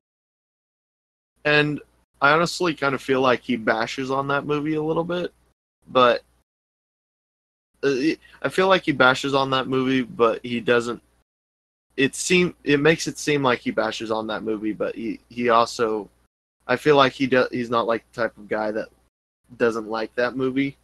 And 1.45 1.81
I 2.21 2.33
honestly 2.33 2.75
kind 2.75 2.95
of 2.95 3.03
feel 3.03 3.21
like 3.21 3.43
he 3.43 3.57
bashes 3.57 4.11
on 4.11 4.29
that 4.29 4.45
movie 4.45 4.75
a 4.75 4.83
little 4.83 5.05
bit, 5.05 5.33
but 5.87 6.23
uh, 7.83 7.95
I 8.43 8.49
feel 8.49 8.69
like 8.69 8.85
he 8.85 8.93
bashes 8.93 9.35
on 9.35 9.51
that 9.51 9.69
movie, 9.69 10.03
but 10.03 10.45
he 10.45 10.61
doesn't. 10.61 11.01
It 11.97 12.15
seem 12.15 12.55
it 12.65 12.81
makes 12.81 13.07
it 13.07 13.19
seem 13.19 13.43
like 13.43 13.61
he 13.61 13.71
bashes 13.71 14.11
on 14.11 14.27
that 14.29 14.43
movie, 14.43 14.73
but 14.73 14.95
he 14.95 15.21
he 15.29 15.49
also, 15.49 16.09
I 16.67 16.77
feel 16.77 16.97
like 16.97 17.13
he 17.13 17.27
does. 17.27 17.49
He's 17.51 17.71
not 17.71 17.87
like 17.87 18.05
the 18.13 18.23
type 18.23 18.37
of 18.37 18.49
guy 18.49 18.71
that 18.73 18.89
doesn't 19.57 19.89
like 19.89 20.15
that 20.17 20.37
movie. 20.37 20.77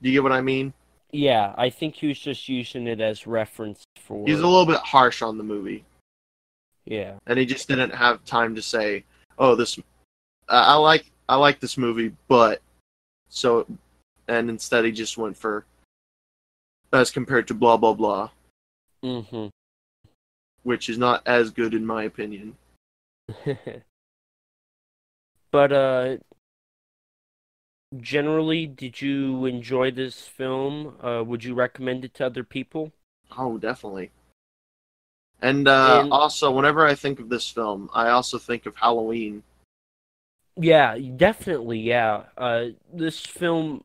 Do 0.00 0.08
you 0.08 0.14
get 0.14 0.22
what 0.22 0.32
I 0.32 0.40
mean? 0.40 0.72
Yeah, 1.12 1.54
I 1.58 1.70
think 1.70 1.94
he 1.96 2.08
was 2.08 2.18
just 2.18 2.48
using 2.48 2.86
it 2.86 3.00
as 3.00 3.26
reference 3.26 3.82
for. 3.98 4.26
He's 4.26 4.40
a 4.40 4.46
little 4.46 4.66
bit 4.66 4.80
harsh 4.80 5.22
on 5.22 5.38
the 5.38 5.44
movie, 5.44 5.84
Yeah. 6.84 7.18
and 7.26 7.38
he 7.38 7.46
just 7.46 7.68
didn't 7.68 7.90
have 7.94 8.24
time 8.24 8.54
to 8.54 8.62
say, 8.62 9.04
"Oh, 9.38 9.54
this, 9.54 9.78
I 10.48 10.74
I 10.74 10.74
like 10.74 11.10
I 11.28 11.36
like 11.36 11.60
this 11.60 11.76
movie, 11.78 12.14
but 12.28 12.60
so," 13.28 13.66
and 14.28 14.50
instead 14.50 14.84
he 14.84 14.92
just 14.92 15.16
went 15.18 15.36
for 15.36 15.64
as 16.92 17.10
compared 17.10 17.48
to 17.48 17.54
blah 17.54 17.76
blah 17.76 17.94
blah, 17.94 18.30
Mm-hmm. 19.04 19.46
which 20.62 20.88
is 20.88 20.98
not 20.98 21.22
as 21.26 21.50
good 21.50 21.74
in 21.74 21.84
my 21.86 22.04
opinion. 22.04 22.56
but 25.50 25.72
uh 25.72 26.16
generally 28.00 28.66
did 28.66 29.00
you 29.02 29.44
enjoy 29.44 29.90
this 29.90 30.26
film 30.26 30.96
uh 31.02 31.22
would 31.22 31.44
you 31.44 31.54
recommend 31.54 32.04
it 32.04 32.14
to 32.14 32.24
other 32.26 32.42
people 32.44 32.92
Oh, 33.36 33.58
definitely. 33.58 34.10
And, 35.42 35.68
uh, 35.68 36.00
And- 36.04 36.12
also, 36.12 36.50
whenever 36.50 36.86
I 36.86 36.94
think 36.94 37.18
of 37.20 37.28
this 37.28 37.48
film, 37.50 37.90
I 37.92 38.08
also 38.10 38.38
think 38.38 38.64
of 38.66 38.74
Halloween. 38.76 39.42
yeah 40.56 40.98
definitely 41.16 41.78
yeah. 41.80 42.24
Uh 42.36 42.66
this 42.92 43.18
film 43.20 43.84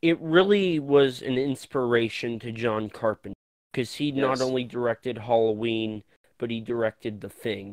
it 0.00 0.18
really 0.20 0.78
was 0.78 1.20
an 1.20 1.36
inspiration 1.36 2.38
to 2.38 2.50
john 2.50 2.88
carpenter 2.88 3.34
because 3.70 3.94
he 3.96 4.10
not 4.12 4.40
only 4.40 4.64
directed 4.64 5.18
halloween 5.18 6.02
but 6.38 6.50
he 6.50 6.60
directed 6.62 7.20
the 7.20 7.28
thing. 7.28 7.72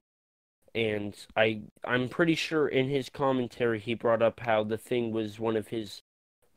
And 0.76 1.15
i 1.38 1.61
i'm 1.86 2.09
pretty 2.09 2.36
sure 2.36 2.67
in 2.67 2.89
his 2.89 3.07
commentary 3.09 3.80
he 3.80 3.93
brought 3.93 4.21
up 4.21 4.41
how 4.41 4.65
the 4.65 4.78
thing 4.78 5.11
was 5.13 5.39
one 5.39 5.55
of 5.55 5.69
his 5.69 6.01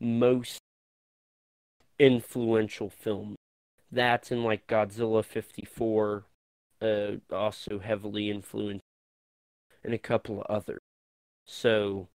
most 0.01 0.59
influential 1.97 2.89
films. 2.89 3.37
That 3.91 4.31
and 4.31 4.43
like 4.43 4.67
godzilla 4.67 5.23
54 5.23 6.25
uh 6.81 7.17
also 7.31 7.79
heavily 7.79 8.29
influenced 8.29 8.83
and 9.83 9.93
a 9.93 9.97
couple 9.97 10.41
of 10.41 10.47
others. 10.49 10.79
So 11.45 12.07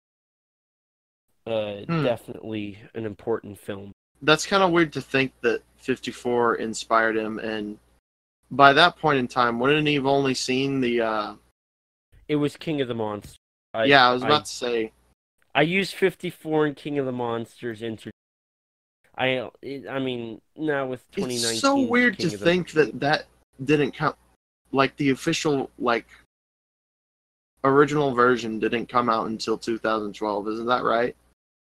uh 1.45 1.81
Hmm. 1.87 2.03
definitely 2.03 2.79
an 2.93 3.05
important 3.05 3.59
film. 3.59 3.91
That's 4.21 4.45
kind 4.45 4.63
of 4.63 4.71
weird 4.71 4.93
to 4.93 5.01
think 5.01 5.33
that 5.41 5.61
54 5.77 6.55
inspired 6.55 7.17
him, 7.17 7.39
and 7.39 7.77
by 8.49 8.71
that 8.73 8.97
point 8.97 9.19
in 9.19 9.27
time, 9.27 9.59
wouldn't 9.59 9.87
he 9.87 9.95
have 9.95 10.05
only 10.05 10.33
seen 10.33 10.79
the, 10.79 11.01
uh, 11.01 11.33
it 12.29 12.37
was 12.37 12.55
king 12.55 12.79
of 12.79 12.87
the 12.87 12.93
monsters. 12.95 13.35
I, 13.73 13.85
yeah, 13.85 14.07
I 14.07 14.13
was 14.13 14.23
about 14.23 14.45
to 14.45 14.51
say, 14.51 14.93
I 15.55 15.61
used 15.63 15.93
54 15.95 16.67
in 16.67 16.75
King 16.75 16.99
of 16.99 17.05
the 17.05 17.11
Monsters 17.11 17.81
inter 17.81 18.11
I 19.15 19.49
it, 19.61 19.87
I 19.87 19.99
mean 19.99 20.41
now 20.55 20.87
with 20.87 21.09
2019 21.11 21.51
it's 21.51 21.59
so 21.59 21.79
weird 21.79 22.17
King 22.17 22.31
to 22.31 22.37
think 22.37 22.71
that 22.71 22.99
that 22.99 23.25
didn't 23.63 23.91
come, 23.95 24.15
like 24.73 24.95
the 24.97 25.11
official, 25.11 25.69
like, 25.79 26.07
original 27.63 28.13
version 28.13 28.59
didn't 28.59 28.87
come 28.87 29.09
out 29.09 29.27
until 29.27 29.57
2012, 29.57 30.47
isn't 30.49 30.65
that 30.65 30.83
right? 30.83 31.15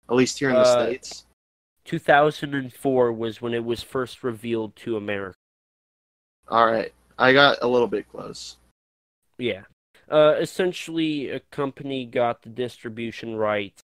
At 0.10 0.16
least 0.16 0.40
here 0.40 0.50
in 0.50 0.56
the 0.56 0.62
Uh, 0.62 0.86
States. 0.86 1.26
2004 1.86 3.12
was 3.12 3.42
when 3.42 3.54
it 3.54 3.64
was 3.64 3.84
first 3.84 4.24
revealed 4.24 4.76
to 4.78 4.98
America. 4.98 5.36
All 6.48 6.66
right, 6.66 6.94
I 7.18 7.34
got 7.34 7.58
a 7.62 7.68
little 7.68 7.88
bit 7.88 8.10
close. 8.10 8.58
Yeah. 9.38 9.64
Uh, 10.10 10.36
essentially, 10.40 11.30
a 11.30 11.40
company 11.40 12.06
got 12.06 12.42
the 12.42 12.50
distribution 12.50 13.36
rights, 13.36 13.82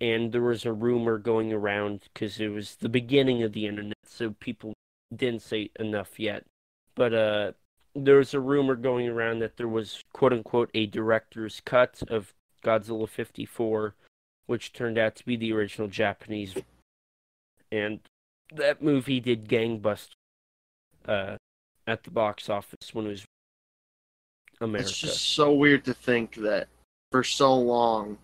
and 0.00 0.32
there 0.32 0.42
was 0.42 0.64
a 0.64 0.72
rumor 0.72 1.18
going 1.18 1.52
around 1.52 2.00
because 2.12 2.40
it 2.40 2.48
was 2.48 2.76
the 2.76 2.88
beginning 2.88 3.42
of 3.42 3.52
the 3.52 3.66
internet, 3.66 3.96
so 4.04 4.30
people 4.40 4.74
didn't 5.14 5.42
say 5.42 5.70
enough 5.78 6.18
yet. 6.18 6.44
But 6.94 7.14
uh, 7.14 7.52
there 8.04 8.16
was 8.16 8.34
a 8.34 8.40
rumor 8.40 8.74
going 8.74 9.08
around 9.08 9.40
that 9.40 9.56
there 9.56 9.68
was 9.68 10.04
"quote 10.12 10.32
unquote" 10.32 10.70
a 10.74 10.86
director's 10.86 11.60
cut 11.64 12.02
of 12.08 12.34
Godzilla 12.64 13.08
54, 13.08 13.94
which 14.46 14.72
turned 14.72 14.98
out 14.98 15.16
to 15.16 15.24
be 15.24 15.36
the 15.36 15.52
original 15.52 15.88
Japanese, 15.88 16.54
and 17.70 18.00
that 18.54 18.82
movie 18.82 19.20
did 19.20 19.48
gangbusters 19.48 20.12
uh, 21.06 21.36
at 21.86 22.04
the 22.04 22.10
box 22.10 22.48
office 22.48 22.92
when 22.94 23.06
it 23.06 23.10
was 23.10 23.24
America. 24.60 24.88
It's 24.88 24.98
just 24.98 25.34
so 25.34 25.52
weird 25.52 25.84
to 25.84 25.94
think 25.94 26.34
that 26.36 26.68
for 27.10 27.22
so 27.24 27.54
long 27.54 28.18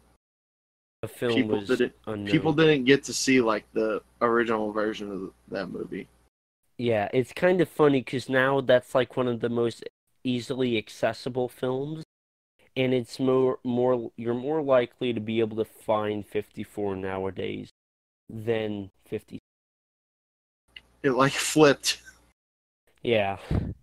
the 1.02 1.08
film 1.08 1.34
people 1.34 1.58
was 1.58 1.68
didn't 1.68 1.94
unknown. 2.06 2.30
people 2.30 2.52
didn't 2.52 2.84
get 2.84 3.04
to 3.04 3.12
see 3.12 3.40
like 3.40 3.64
the 3.72 4.02
original 4.20 4.72
version 4.72 5.10
of 5.10 5.30
that 5.48 5.66
movie. 5.66 6.08
Yeah, 6.78 7.08
it's 7.12 7.32
kind 7.32 7.60
of 7.60 7.68
funny 7.68 8.00
because 8.00 8.28
now 8.28 8.60
that's 8.60 8.94
like 8.94 9.16
one 9.16 9.28
of 9.28 9.40
the 9.40 9.48
most 9.48 9.84
easily 10.24 10.76
accessible 10.76 11.48
films, 11.48 12.02
and 12.76 12.92
it's 12.92 13.20
more 13.20 13.58
more 13.64 14.10
you're 14.16 14.34
more 14.34 14.60
likely 14.62 15.12
to 15.12 15.20
be 15.20 15.40
able 15.40 15.56
to 15.58 15.64
find 15.64 16.26
54 16.26 16.96
nowadays 16.96 17.70
than 18.28 18.90
50. 19.06 19.38
It 21.02 21.10
like 21.12 21.32
flipped. 21.32 22.00
Yeah, 23.02 23.36
And, 23.50 23.74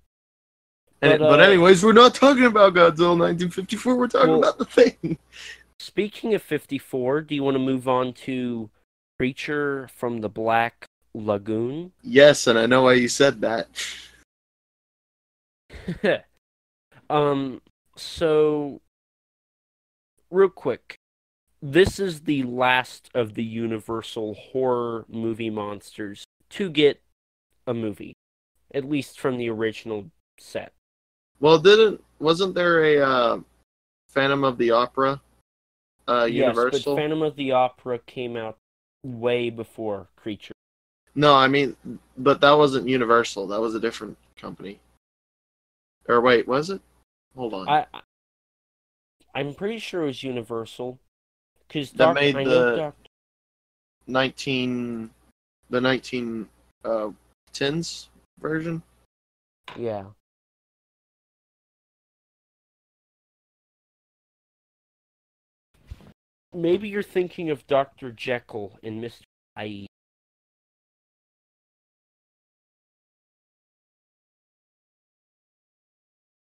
But, 0.99 1.19
but, 1.19 1.39
uh, 1.39 1.43
anyways, 1.43 1.83
we're 1.83 1.93
not 1.93 2.15
talking 2.15 2.45
about 2.45 2.73
Godzilla 2.73 3.17
1954. 3.17 3.95
We're 3.95 4.07
talking 4.07 4.29
Well- 4.31 4.39
about 4.39 4.57
the 4.57 4.65
thing. 4.65 5.17
speaking 5.79 6.33
of 6.33 6.41
54, 6.41 7.21
do 7.21 7.35
you 7.35 7.43
want 7.43 7.55
to 7.55 7.59
move 7.59 7.87
on 7.87 8.13
to 8.25 8.69
Creature 9.19 9.89
from 9.95 10.21
the 10.21 10.29
Black 10.29 10.85
Lagoon? 11.13 11.91
Yes, 12.01 12.47
and 12.47 12.57
I 12.57 12.65
know 12.65 12.83
why 12.83 12.93
you 12.93 13.07
said 13.07 13.41
that. 13.41 13.67
um, 17.09 17.61
so 17.95 18.81
real 20.29 20.49
quick, 20.49 20.95
this 21.61 21.99
is 21.99 22.21
the 22.21 22.43
last 22.43 23.09
of 23.13 23.35
the 23.35 23.43
Universal 23.43 24.33
horror 24.33 25.05
movie 25.09 25.49
monsters 25.49 26.23
to 26.51 26.69
get 26.69 27.01
a 27.67 27.73
movie, 27.73 28.13
at 28.73 28.85
least 28.85 29.19
from 29.19 29.37
the 29.37 29.49
original 29.49 30.09
set. 30.39 30.73
Well, 31.39 31.59
didn't 31.59 32.03
wasn't 32.19 32.55
there 32.55 32.83
a 32.83 32.99
uh, 32.99 33.39
Phantom 34.09 34.43
of 34.43 34.57
the 34.57 34.71
Opera 34.71 35.21
uh, 36.07 36.27
Yes, 36.29 36.55
Universal? 36.55 36.95
but 36.95 37.01
Phantom 37.01 37.21
of 37.21 37.35
the 37.35 37.51
Opera 37.51 37.99
came 37.99 38.37
out 38.37 38.57
way 39.03 39.49
before 39.49 40.07
Creature. 40.15 40.53
No, 41.15 41.33
I 41.35 41.47
mean, 41.47 41.75
but 42.17 42.39
that 42.41 42.51
wasn't 42.53 42.87
Universal. 42.87 43.47
That 43.47 43.59
was 43.59 43.75
a 43.75 43.79
different 43.79 44.17
company. 44.37 44.79
Or 46.07 46.21
wait, 46.21 46.47
was 46.47 46.69
it? 46.69 46.81
Hold 47.35 47.53
on. 47.53 47.67
I, 47.69 47.85
I'm 49.35 49.53
pretty 49.53 49.79
sure 49.79 50.03
it 50.03 50.07
was 50.07 50.23
Universal, 50.23 50.99
because 51.67 51.91
That 51.91 52.13
made 52.13 52.35
I 52.35 52.43
the- 52.43 52.93
19 54.07 55.09
the 55.69 55.79
19 55.79 56.49
uh, 56.83 57.11
tens 57.53 58.09
version. 58.39 58.81
yeah. 59.77 60.03
Maybe 66.53 66.89
you're 66.89 67.03
thinking 67.03 67.49
of 67.49 67.65
Dr. 67.67 68.11
Jekyll 68.11 68.77
and 68.83 69.01
Mr. 69.01 69.21
Hyde. 69.55 69.87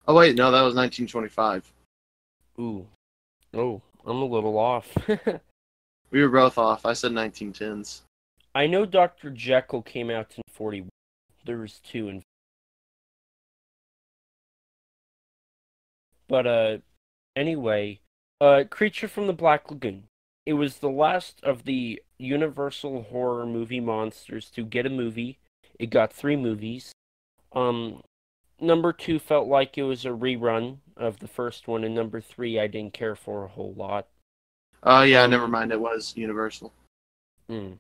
Oh 0.10 0.16
wait, 0.16 0.36
no, 0.36 0.50
that 0.50 0.64
was 0.64 0.74
1925. 0.74 1.72
Ooh. 2.60 2.86
Oh, 3.54 3.80
I'm 4.06 4.18
a 4.18 4.26
little 4.26 4.58
off. 4.58 4.98
We 6.12 6.24
were 6.24 6.30
both 6.30 6.58
off. 6.58 6.86
I 6.86 6.94
said 6.94 7.12
1910s. 7.12 8.02
I 8.56 8.66
know 8.66 8.86
Dr. 8.86 9.30
Jekyll 9.30 9.84
came 9.84 10.10
out 10.10 10.34
in 10.36 10.44
41. 10.52 10.90
There 11.46 11.58
was 11.58 11.80
two 11.80 12.10
in. 12.10 12.24
But, 16.28 16.48
uh, 16.48 16.78
anyway, 17.36 18.00
uh, 18.42 18.64
Creature 18.70 19.10
from 19.10 19.28
the 19.28 19.34
Black 19.34 19.70
Lagoon. 19.70 20.06
It 20.46 20.54
was 20.54 20.78
the 20.78 20.90
last 20.90 21.40
of 21.44 21.66
the 21.66 22.02
Universal 22.18 23.04
horror 23.04 23.46
movie 23.46 23.80
monsters 23.80 24.50
to 24.52 24.64
get 24.64 24.88
a 24.88 24.90
movie. 24.90 25.38
It 25.78 25.92
got 25.92 26.12
three 26.12 26.36
movies. 26.36 26.92
Um, 27.54 28.02
number 28.62 28.94
two 28.94 29.20
felt 29.20 29.48
like 29.48 29.78
it 29.78 29.84
was 29.84 30.06
a 30.06 30.10
rerun 30.10 30.78
of 30.98 31.20
the 31.20 31.28
first 31.28 31.68
one, 31.68 31.84
and 31.84 31.96
number 31.96 32.22
three 32.22 32.60
I 32.60 32.68
didn't 32.68 32.94
care 32.94 33.16
for 33.16 33.44
a 33.44 33.48
whole 33.48 33.74
lot. 33.74 34.08
Oh 34.84 35.02
yeah, 35.04 35.24
Um, 35.24 35.32
never 35.32 35.48
mind. 35.48 35.72
It 35.72 35.80
was 35.80 36.14
Universal. 36.16 36.72
Mm. 37.50 37.78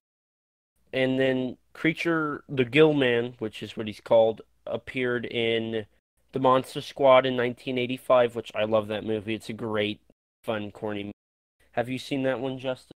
And 0.91 1.19
then 1.19 1.57
Creature 1.73 2.43
the 2.49 2.65
Gill 2.65 2.93
Man, 2.93 3.35
which 3.39 3.61
is 3.61 3.77
what 3.77 3.87
he's 3.87 4.01
called, 4.01 4.41
appeared 4.65 5.25
in 5.25 5.85
The 6.31 6.39
Monster 6.39 6.81
Squad 6.81 7.25
in 7.25 7.37
1985, 7.37 8.35
which 8.35 8.51
I 8.55 8.63
love 8.63 8.87
that 8.87 9.05
movie. 9.05 9.35
It's 9.35 9.49
a 9.49 9.53
great, 9.53 9.99
fun, 10.43 10.71
corny 10.71 11.03
movie. 11.03 11.13
Have 11.73 11.89
you 11.89 11.99
seen 11.99 12.23
that 12.23 12.39
one, 12.39 12.57
Justin? 12.57 12.91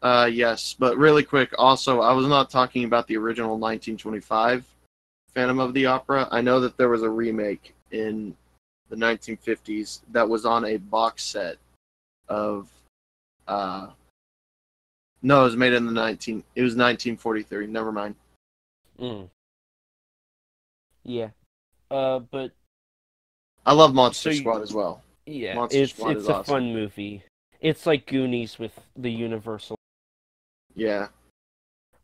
Uh, 0.00 0.30
yes, 0.32 0.74
but 0.78 0.96
really 0.96 1.22
quick. 1.24 1.52
Also, 1.58 2.00
I 2.00 2.12
was 2.12 2.26
not 2.26 2.48
talking 2.48 2.84
about 2.84 3.06
the 3.06 3.16
original 3.16 3.58
1925 3.58 4.64
Phantom 5.34 5.58
of 5.60 5.74
the 5.74 5.86
Opera. 5.86 6.28
I 6.30 6.40
know 6.40 6.60
that 6.60 6.76
there 6.76 6.88
was 6.88 7.02
a 7.02 7.08
remake 7.10 7.74
in 7.90 8.36
the 8.88 8.96
1950s 8.96 10.00
that 10.12 10.28
was 10.28 10.44
on 10.44 10.64
a 10.64 10.76
box 10.76 11.22
set 11.22 11.56
of. 12.28 12.68
Uh, 13.48 13.88
no, 15.22 15.42
it 15.42 15.44
was 15.44 15.56
made 15.56 15.72
in 15.72 15.86
the 15.86 15.92
19. 15.92 16.42
It 16.54 16.62
was 16.62 16.72
1943. 16.76 17.66
Never 17.66 17.92
mind. 17.92 18.14
Mm. 18.98 19.28
Yeah. 21.04 21.28
Uh, 21.90 22.20
but 22.20 22.52
I 23.66 23.72
love 23.72 23.94
Monster 23.94 24.30
So 24.30 24.34
you- 24.34 24.40
Squad 24.40 24.62
as 24.62 24.72
well. 24.72 25.02
yeah, 25.26 25.54
Monster 25.54 25.78
it's 25.78 25.92
Squad 25.92 26.16
it's 26.16 26.28
a 26.28 26.34
awesome. 26.36 26.44
fun 26.52 26.72
movie. 26.72 27.22
It's 27.60 27.84
like 27.86 28.06
Goonies 28.06 28.58
with 28.58 28.78
the 28.96 29.10
Universal. 29.10 29.76
Yeah. 30.74 31.08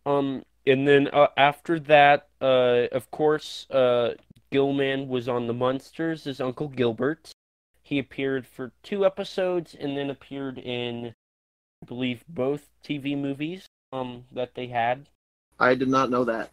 Um, 0.04 0.44
and 0.66 0.86
then 0.86 1.08
uh, 1.12 1.28
after 1.36 1.78
that, 1.80 2.28
uh, 2.40 2.86
of 2.92 3.10
course, 3.10 3.68
uh, 3.70 4.14
Gill 4.50 4.72
Man 4.72 5.08
was 5.08 5.28
on 5.28 5.46
the 5.46 5.54
Munsters 5.54 6.26
as 6.26 6.40
Uncle 6.40 6.68
Gilbert. 6.68 7.32
He 7.82 7.98
appeared 7.98 8.46
for 8.46 8.72
two 8.82 9.06
episodes 9.06 9.74
and 9.78 9.96
then 9.96 10.10
appeared 10.10 10.58
in, 10.58 11.14
I 11.82 11.86
believe, 11.86 12.24
both 12.28 12.68
TV 12.84 13.16
movies 13.16 13.66
um 13.92 14.24
that 14.32 14.54
they 14.54 14.66
had. 14.66 15.08
I 15.58 15.74
did 15.74 15.88
not 15.88 16.10
know 16.10 16.24
that. 16.24 16.50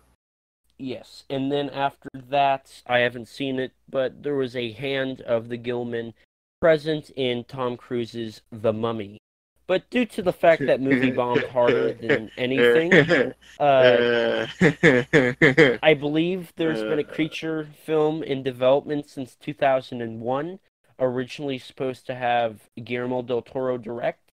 Yes, 0.78 1.24
and 1.30 1.52
then 1.52 1.70
after 1.70 2.10
that, 2.14 2.82
I 2.88 3.00
haven't 3.00 3.28
seen 3.28 3.60
it, 3.60 3.72
but 3.90 4.24
there 4.24 4.36
was 4.36 4.56
a 4.56 4.72
hand 4.72 5.22
of 5.22 5.50
the 5.50 5.58
Gill 5.58 5.86
Man 5.86 6.14
present 6.62 7.10
in 7.12 7.44
Tom 7.44 7.78
Cruise's 7.78 8.42
The 8.52 8.74
Mummy. 8.74 9.18
But 9.66 9.90
due 9.90 10.06
to 10.08 10.22
the 10.22 10.34
fact 10.34 10.66
that 10.66 10.82
movie 10.82 11.12
bombed 11.20 11.44
harder 11.46 11.94
than 11.94 12.30
anything, 12.38 12.94
uh, 13.60 14.48
I 15.82 15.94
believe 15.94 16.52
there's 16.56 16.82
been 16.82 17.00
a 17.00 17.04
Uh. 17.04 17.14
creature 17.14 17.68
film 17.86 18.24
in 18.24 18.44
development 18.44 19.10
since 19.10 19.36
2001, 19.36 20.60
originally 21.00 21.58
supposed 21.58 22.06
to 22.08 22.16
have 22.16 22.70
Guillermo 22.84 23.22
del 23.22 23.42
Toro 23.42 23.78
direct, 23.78 24.32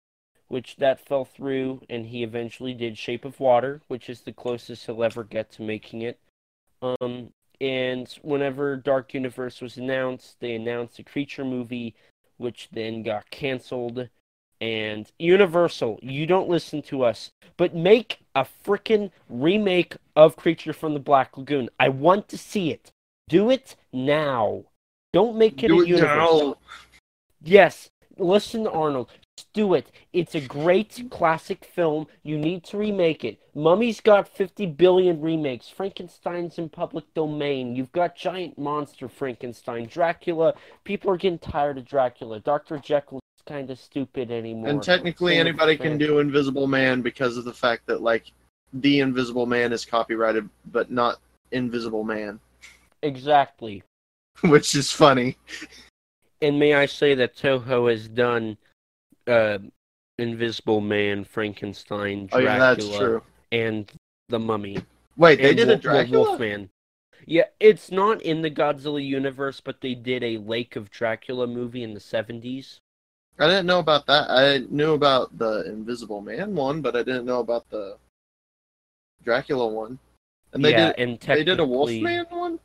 which 0.48 0.76
that 0.76 1.00
fell 1.00 1.24
through, 1.24 1.82
and 1.90 2.06
he 2.06 2.22
eventually 2.22 2.72
did 2.74 2.96
Shape 2.96 3.24
of 3.24 3.40
Water, 3.40 3.82
which 3.88 4.08
is 4.08 4.20
the 4.20 4.32
closest 4.32 4.86
he'll 4.86 5.02
ever 5.02 5.24
get 5.24 5.50
to 5.52 5.62
making 5.62 6.02
it. 6.02 6.20
Um, 6.82 7.32
and 7.60 8.08
whenever 8.22 8.76
Dark 8.76 9.12
Universe 9.12 9.60
was 9.60 9.76
announced, 9.76 10.38
they 10.40 10.54
announced 10.54 10.98
a 11.00 11.02
creature 11.02 11.44
movie, 11.44 11.94
which 12.36 12.68
then 12.70 13.02
got 13.02 13.28
canceled. 13.30 14.08
And 14.60 15.10
Universal, 15.18 15.98
you 16.02 16.26
don't 16.26 16.48
listen 16.48 16.80
to 16.82 17.02
us, 17.02 17.30
but 17.56 17.74
make 17.74 18.20
a 18.34 18.46
frickin' 18.64 19.10
remake 19.28 19.96
of 20.14 20.36
Creature 20.36 20.72
from 20.72 20.94
the 20.94 21.00
Black 21.00 21.36
Lagoon. 21.36 21.68
I 21.78 21.90
want 21.90 22.28
to 22.28 22.38
see 22.38 22.70
it. 22.70 22.90
Do 23.28 23.50
it 23.50 23.76
now. 23.92 24.64
Don't 25.12 25.36
make 25.36 25.62
it 25.62 25.68
Do 25.68 25.80
a 25.80 25.82
it 25.82 25.88
Universal. 25.88 26.48
now. 26.48 26.56
Yes, 27.42 27.90
listen 28.18 28.64
to 28.64 28.70
Arnold. 28.70 29.10
Do 29.52 29.74
it. 29.74 29.92
It's 30.14 30.34
a 30.34 30.40
great 30.40 31.08
classic 31.10 31.64
film. 31.64 32.06
You 32.22 32.38
need 32.38 32.64
to 32.64 32.78
remake 32.78 33.22
it. 33.24 33.38
Mummy's 33.54 34.00
got 34.00 34.28
50 34.28 34.64
billion 34.66 35.20
remakes. 35.20 35.68
Frankenstein's 35.68 36.56
in 36.58 36.70
public 36.70 37.04
domain. 37.12 37.76
You've 37.76 37.92
got 37.92 38.16
giant 38.16 38.56
monster 38.58 39.08
Frankenstein. 39.08 39.86
Dracula. 39.86 40.54
People 40.84 41.10
are 41.10 41.18
getting 41.18 41.38
tired 41.38 41.76
of 41.76 41.84
Dracula. 41.84 42.40
Dr. 42.40 42.78
Jekyll's 42.78 43.20
kind 43.46 43.70
of 43.70 43.78
stupid 43.78 44.30
anymore. 44.30 44.68
And 44.68 44.82
technically, 44.82 45.36
anybody 45.36 45.76
can 45.76 45.98
do 45.98 46.18
Invisible 46.18 46.66
Man 46.66 47.02
because 47.02 47.36
of 47.36 47.44
the 47.44 47.52
fact 47.54 47.86
that 47.86 48.02
like 48.02 48.32
the 48.72 49.00
Invisible 49.00 49.46
Man 49.46 49.72
is 49.72 49.84
copyrighted, 49.84 50.48
but 50.72 50.90
not 50.90 51.20
Invisible 51.52 52.04
Man, 52.04 52.40
Exactly. 53.02 53.82
which 54.42 54.74
is 54.74 54.90
funny. 54.90 55.36
And 56.42 56.58
may 56.58 56.74
I 56.74 56.86
say 56.86 57.14
that 57.14 57.36
Toho 57.36 57.90
has 57.90 58.08
done 58.08 58.56
uh, 59.26 59.58
Invisible 60.18 60.80
Man, 60.80 61.24
Frankenstein, 61.24 62.28
Oh 62.32 62.40
Dracula, 62.40 62.44
yeah, 62.44 62.58
that's 62.74 62.96
true. 62.98 63.22
and 63.52 63.90
The 64.28 64.38
Mummy. 64.38 64.78
Wait, 65.16 65.40
they 65.40 65.54
did 65.54 65.68
Wo- 65.68 65.74
a 65.74 65.76
Dracula. 65.78 66.28
Wolfman. 66.28 66.68
Yeah, 67.24 67.44
it's 67.58 67.90
not 67.90 68.20
in 68.22 68.42
the 68.42 68.50
Godzilla 68.50 69.04
universe, 69.04 69.60
but 69.60 69.80
they 69.80 69.94
did 69.94 70.22
a 70.22 70.36
Lake 70.38 70.76
of 70.76 70.90
Dracula 70.90 71.46
movie 71.46 71.82
in 71.82 71.94
the 71.94 72.00
70s. 72.00 72.78
I 73.38 73.46
didn't 73.46 73.66
know 73.66 73.80
about 73.80 74.06
that. 74.06 74.30
I 74.30 74.58
knew 74.70 74.94
about 74.94 75.36
the 75.38 75.64
Invisible 75.66 76.20
Man 76.20 76.54
one, 76.54 76.80
but 76.80 76.96
I 76.96 77.02
didn't 77.02 77.26
know 77.26 77.40
about 77.40 77.68
the 77.70 77.96
Dracula 79.24 79.66
one. 79.66 79.98
And 80.52 80.64
they 80.64 80.70
yeah, 80.70 80.92
did 80.92 80.98
and 80.98 81.20
they 81.20 81.44
did 81.44 81.60
a 81.60 81.66
Wolfman 81.66 82.26
one. 82.30 82.58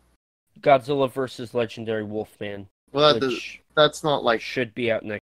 Godzilla 0.61 1.11
versus 1.11 1.53
Legendary 1.53 2.03
Wolfman, 2.03 2.67
Well, 2.91 3.13
that 3.13 3.19
does, 3.19 3.57
that's 3.76 4.03
not 4.03 4.24
like 4.24 4.41
should 4.41 4.74
be 4.76 4.91
out 4.91 5.03
next. 5.03 5.24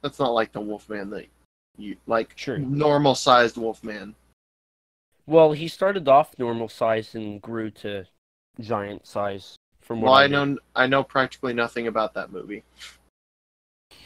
that's 0.00 0.18
not 0.18 0.32
like 0.32 0.50
the 0.52 0.60
Wolfman 0.60 1.10
that 1.10 1.26
you 1.76 1.96
like 2.06 2.32
Sure. 2.36 2.58
normal 2.58 3.14
sized 3.14 3.56
Wolfman. 3.56 4.14
Well, 5.26 5.52
he 5.52 5.68
started 5.68 6.08
off 6.08 6.36
normal 6.38 6.68
size 6.68 7.14
and 7.14 7.40
grew 7.42 7.70
to 7.70 8.06
giant 8.60 9.06
size. 9.06 9.56
From 9.80 10.00
what 10.00 10.08
Well, 10.10 10.14
I 10.18 10.24
I 10.24 10.26
know 10.28 10.56
I 10.74 10.86
know 10.86 11.04
practically 11.04 11.52
nothing 11.52 11.86
about 11.86 12.14
that 12.14 12.32
movie. 12.32 12.64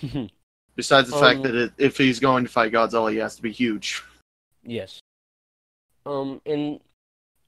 Besides 0.76 1.10
the 1.10 1.18
fact 1.18 1.38
Um, 1.38 1.42
that 1.44 1.54
it, 1.54 1.72
if 1.78 1.96
he's 1.96 2.20
going 2.20 2.44
to 2.44 2.50
fight 2.50 2.72
Godzilla, 2.72 3.10
he 3.10 3.16
has 3.18 3.34
to 3.36 3.42
be 3.42 3.50
huge. 3.52 4.02
yes. 4.62 5.00
Um, 6.04 6.40
and 6.46 6.80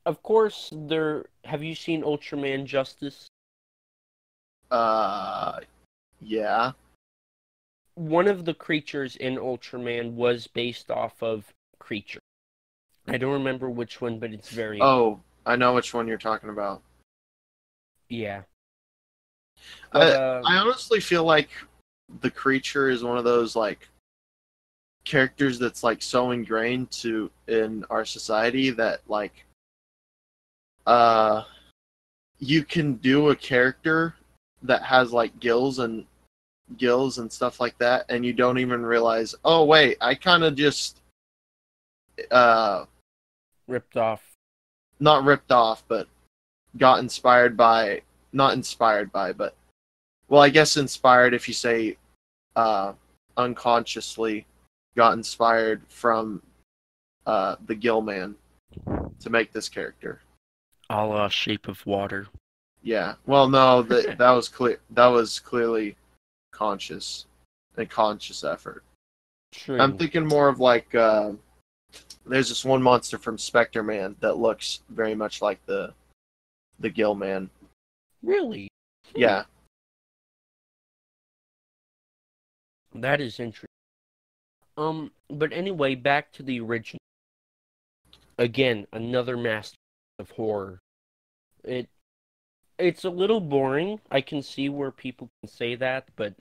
of 0.06 0.22
course, 0.22 0.70
there. 0.72 1.26
Have 1.44 1.62
you 1.62 1.74
seen 1.76 2.02
Ultraman 2.02 2.64
Justice? 2.64 3.28
Uh, 4.70 5.60
yeah. 6.20 6.72
one 7.94 8.28
of 8.28 8.44
the 8.44 8.54
creatures 8.54 9.16
in 9.16 9.36
Ultraman 9.36 10.12
was 10.14 10.46
based 10.46 10.90
off 10.90 11.22
of 11.22 11.52
creature. 11.78 12.20
I 13.08 13.16
don't 13.16 13.32
remember 13.32 13.70
which 13.70 14.00
one, 14.00 14.18
but 14.18 14.32
it's 14.32 14.50
very 14.50 14.78
Oh, 14.82 15.20
I 15.46 15.56
know 15.56 15.74
which 15.74 15.94
one 15.94 16.06
you're 16.08 16.18
talking 16.18 16.50
about. 16.50 16.82
yeah. 18.08 18.42
I, 19.92 20.00
uh, 20.12 20.42
I 20.46 20.56
honestly 20.58 21.00
feel 21.00 21.24
like 21.24 21.48
the 22.20 22.30
creature 22.30 22.88
is 22.88 23.02
one 23.02 23.18
of 23.18 23.24
those 23.24 23.54
like 23.54 23.88
characters 25.04 25.58
that's 25.58 25.82
like 25.82 26.02
so 26.02 26.32
ingrained 26.32 26.90
to 26.90 27.30
in 27.46 27.84
our 27.90 28.04
society 28.04 28.70
that 28.70 29.00
like 29.08 29.44
uh 30.86 31.42
you 32.38 32.62
can 32.62 32.94
do 32.94 33.30
a 33.30 33.36
character 33.36 34.14
that 34.62 34.82
has 34.82 35.12
like 35.12 35.38
gills 35.40 35.78
and 35.78 36.04
gills 36.76 37.18
and 37.18 37.32
stuff 37.32 37.60
like 37.60 37.76
that 37.78 38.04
and 38.08 38.24
you 38.24 38.32
don't 38.32 38.58
even 38.58 38.84
realize 38.84 39.34
oh 39.44 39.64
wait 39.64 39.96
i 40.00 40.14
kind 40.14 40.44
of 40.44 40.54
just 40.54 41.00
uh 42.30 42.84
ripped 43.66 43.96
off. 43.96 44.22
not 45.00 45.24
ripped 45.24 45.52
off 45.52 45.82
but 45.88 46.06
got 46.76 46.98
inspired 46.98 47.56
by 47.56 48.00
not 48.32 48.52
inspired 48.52 49.10
by 49.10 49.32
but 49.32 49.54
well 50.28 50.42
i 50.42 50.48
guess 50.48 50.76
inspired 50.76 51.34
if 51.34 51.48
you 51.48 51.54
say 51.54 51.96
uh 52.56 52.92
unconsciously 53.36 54.46
got 54.96 55.12
inspired 55.12 55.82
from 55.88 56.42
uh 57.26 57.56
the 57.66 57.74
gill 57.74 58.00
man 58.00 58.34
to 59.20 59.30
make 59.30 59.52
this 59.52 59.68
character 59.68 60.20
A 60.90 61.04
la 61.04 61.28
Shape 61.28 61.68
of 61.68 61.84
Water. 61.86 62.26
yeah 62.82 63.14
well 63.26 63.48
no 63.48 63.82
that 63.82 64.18
that 64.18 64.30
was 64.30 64.48
clear 64.48 64.78
that 64.90 65.06
was 65.06 65.38
clearly 65.38 65.96
conscious 66.52 67.26
a 67.76 67.86
conscious 67.86 68.42
effort 68.44 68.82
True. 69.52 69.80
I'm 69.80 69.96
thinking 69.96 70.26
more 70.26 70.48
of 70.48 70.60
like 70.60 70.94
uh, 70.94 71.32
there's 72.26 72.50
this 72.50 72.66
one 72.66 72.82
monster 72.82 73.16
from 73.16 73.38
Spectre 73.38 73.82
Man 73.82 74.14
that 74.20 74.36
looks 74.36 74.80
very 74.90 75.14
much 75.14 75.40
like 75.40 75.64
the 75.64 75.94
the 76.80 76.90
Gill 76.90 77.14
Man. 77.14 77.48
really? 78.22 78.68
Yeah. 79.14 79.44
That 82.94 83.20
is 83.20 83.38
interesting. 83.38 83.68
Um, 84.76 85.10
but 85.28 85.52
anyway, 85.52 85.94
back 85.94 86.32
to 86.32 86.42
the 86.42 86.60
original. 86.60 87.00
Again, 88.38 88.86
another 88.92 89.36
master 89.36 89.76
of 90.18 90.30
horror. 90.30 90.80
It 91.64 91.88
it's 92.78 93.04
a 93.04 93.10
little 93.10 93.40
boring. 93.40 94.00
I 94.10 94.20
can 94.20 94.42
see 94.42 94.68
where 94.68 94.92
people 94.92 95.28
can 95.42 95.50
say 95.50 95.74
that, 95.74 96.08
but 96.14 96.34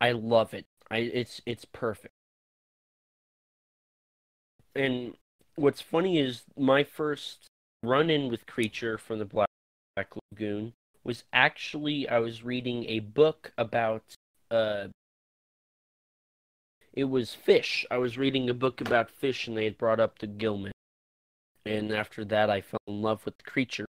I 0.00 0.12
love 0.12 0.54
it. 0.54 0.64
I 0.90 0.98
it's 0.98 1.42
it's 1.44 1.66
perfect. 1.66 2.14
And 4.74 5.14
what's 5.54 5.80
funny 5.80 6.18
is 6.18 6.44
my 6.56 6.84
first 6.84 7.46
run 7.82 8.10
in 8.10 8.30
with 8.30 8.46
Creature 8.46 8.98
from 8.98 9.18
the 9.18 9.24
Black 9.24 9.48
Lagoon 10.32 10.72
was 11.04 11.24
actually 11.32 12.08
I 12.08 12.18
was 12.18 12.42
reading 12.42 12.84
a 12.88 13.00
book 13.00 13.52
about 13.56 14.02
uh 14.50 14.88
it 16.92 17.04
was 17.04 17.34
fish. 17.34 17.84
I 17.90 17.98
was 17.98 18.16
reading 18.16 18.48
a 18.48 18.54
book 18.54 18.80
about 18.80 19.10
fish 19.10 19.46
and 19.46 19.56
they 19.56 19.64
had 19.64 19.76
brought 19.76 20.00
up 20.00 20.18
the 20.18 20.26
Gill 20.26 20.56
Man. 20.56 20.72
And 21.66 21.92
after 21.92 22.24
that 22.26 22.48
I 22.48 22.60
fell 22.60 22.80
in 22.86 23.02
love 23.02 23.24
with 23.24 23.36
the 23.36 23.44
creature. 23.44 23.86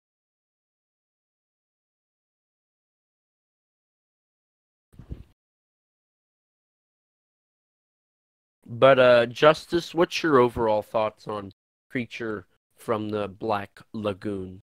But 8.66 8.99
uh 8.99 9.26
Justice, 9.26 9.93
what's 9.93 10.24
your 10.24 10.39
overall 10.39 10.82
thoughts 10.82 11.28
on 11.28 11.51
Creature 11.89 12.45
from 12.76 13.10
the 13.10 13.28
Black 13.28 13.82
Lagoon? 13.93 14.62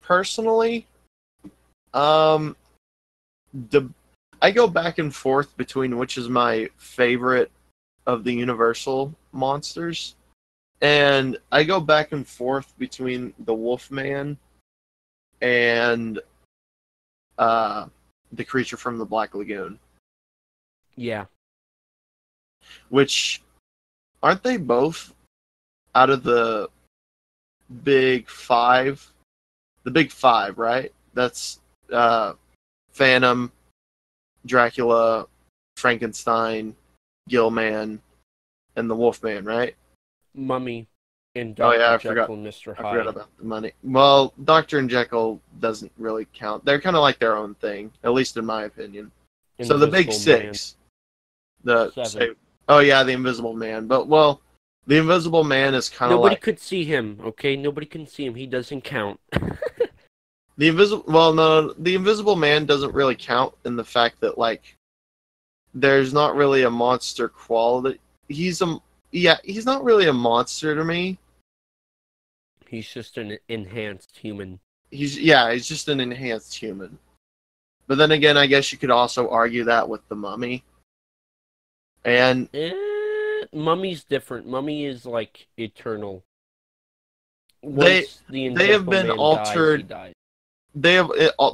Personally, 0.00 0.86
um, 1.92 2.56
the 3.52 3.88
I 4.42 4.50
go 4.50 4.66
back 4.68 4.98
and 4.98 5.14
forth 5.14 5.56
between 5.56 5.96
which 5.98 6.18
is 6.18 6.28
my 6.28 6.68
favorite 6.76 7.50
of 8.06 8.24
the 8.24 8.32
Universal 8.32 9.14
monsters, 9.32 10.14
and 10.80 11.38
I 11.50 11.64
go 11.64 11.80
back 11.80 12.12
and 12.12 12.26
forth 12.26 12.72
between 12.78 13.32
the 13.40 13.54
Wolfman 13.54 14.38
and 15.40 16.20
uh, 17.38 17.86
the 18.32 18.44
creature 18.44 18.76
from 18.76 18.98
the 18.98 19.04
Black 19.04 19.34
Lagoon. 19.34 19.78
Yeah. 20.96 21.26
which 22.88 23.42
aren't 24.22 24.42
they 24.42 24.56
both 24.56 25.12
out 25.94 26.10
of 26.10 26.22
the 26.22 26.68
big 27.84 28.28
five 28.28 29.12
the 29.84 29.90
big 29.90 30.10
five 30.10 30.58
right 30.58 30.92
that's 31.14 31.60
uh 31.92 32.32
phantom 32.90 33.52
dracula 34.46 35.26
frankenstein 35.76 36.74
gill 37.28 37.50
man 37.50 38.00
and 38.76 38.88
the 38.90 38.94
wolfman 38.94 39.44
right 39.44 39.74
Mummy 40.34 40.86
and 41.34 41.58
Oh, 41.60 41.72
yeah, 41.72 41.92
I 41.92 41.96
Jekyll 41.96 42.10
forgot- 42.12 42.30
and 42.30 42.46
Mr. 42.46 42.78
i 42.78 42.82
Hyde. 42.82 42.98
forgot 42.98 43.08
about 43.08 43.28
the 43.38 43.44
mummy 43.44 43.72
well 43.82 44.32
dr 44.44 44.78
and 44.78 44.88
jekyll 44.88 45.40
doesn't 45.60 45.92
really 45.98 46.26
count 46.32 46.64
they're 46.64 46.80
kind 46.80 46.96
of 46.96 47.02
like 47.02 47.18
their 47.18 47.36
own 47.36 47.54
thing 47.56 47.92
at 48.04 48.12
least 48.12 48.36
in 48.36 48.44
my 48.46 48.64
opinion 48.64 49.10
so 49.62 49.76
the 49.76 49.86
big 49.86 50.06
Invisible 50.06 50.42
Man. 50.44 50.54
six 50.54 50.76
the 51.64 52.04
say- 52.04 52.30
oh 52.68 52.78
yeah 52.80 53.02
the 53.02 53.12
invisible 53.12 53.54
man 53.54 53.86
but 53.86 54.06
well 54.08 54.40
the 54.86 54.96
invisible 54.98 55.42
man 55.42 55.74
is 55.74 55.88
kind 55.88 56.12
of 56.12 56.18
Nobody 56.18 56.34
like 56.36 56.42
could 56.42 56.60
see 56.60 56.84
him, 56.84 57.18
okay? 57.24 57.56
Nobody 57.56 57.88
can 57.88 58.06
see 58.06 58.24
him. 58.24 58.36
He 58.36 58.46
doesn't 58.46 58.82
count. 58.84 59.18
The 60.58 60.68
invisible 60.68 61.04
well 61.06 61.32
no 61.34 61.72
the 61.74 61.94
invisible 61.94 62.36
man 62.36 62.64
doesn't 62.66 62.94
really 62.94 63.14
count 63.14 63.54
in 63.64 63.76
the 63.76 63.84
fact 63.84 64.20
that 64.20 64.38
like 64.38 64.76
there's 65.74 66.12
not 66.14 66.34
really 66.34 66.62
a 66.62 66.70
monster 66.70 67.28
quality 67.28 68.00
he's 68.28 68.62
a 68.62 68.78
yeah 69.12 69.36
he's 69.44 69.66
not 69.66 69.84
really 69.84 70.06
a 70.06 70.12
monster 70.12 70.74
to 70.74 70.84
me 70.84 71.18
He's 72.68 72.88
just 72.92 73.16
an 73.18 73.38
enhanced 73.48 74.16
human. 74.16 74.58
he's 74.90 75.18
yeah 75.18 75.52
he's 75.52 75.68
just 75.68 75.88
an 75.88 76.00
enhanced 76.00 76.54
human 76.56 76.98
but 77.86 77.98
then 77.98 78.10
again 78.12 78.36
i 78.38 78.46
guess 78.46 78.72
you 78.72 78.78
could 78.78 78.90
also 78.90 79.28
argue 79.28 79.64
that 79.64 79.86
with 79.88 80.00
the 80.08 80.16
mummy 80.16 80.64
and 82.04 82.48
Eh, 82.54 82.72
Mummy's 83.52 84.04
different. 84.04 84.46
Mummy 84.46 84.86
is 84.86 85.04
like 85.04 85.46
eternal. 85.58 86.22
They- 87.62 88.06
the 88.30 88.48
they 88.50 88.68
have 88.68 88.86
been 88.86 89.10
altered- 89.10 89.88
dies. 89.88 90.14
They 90.76 90.94
have 90.94 91.10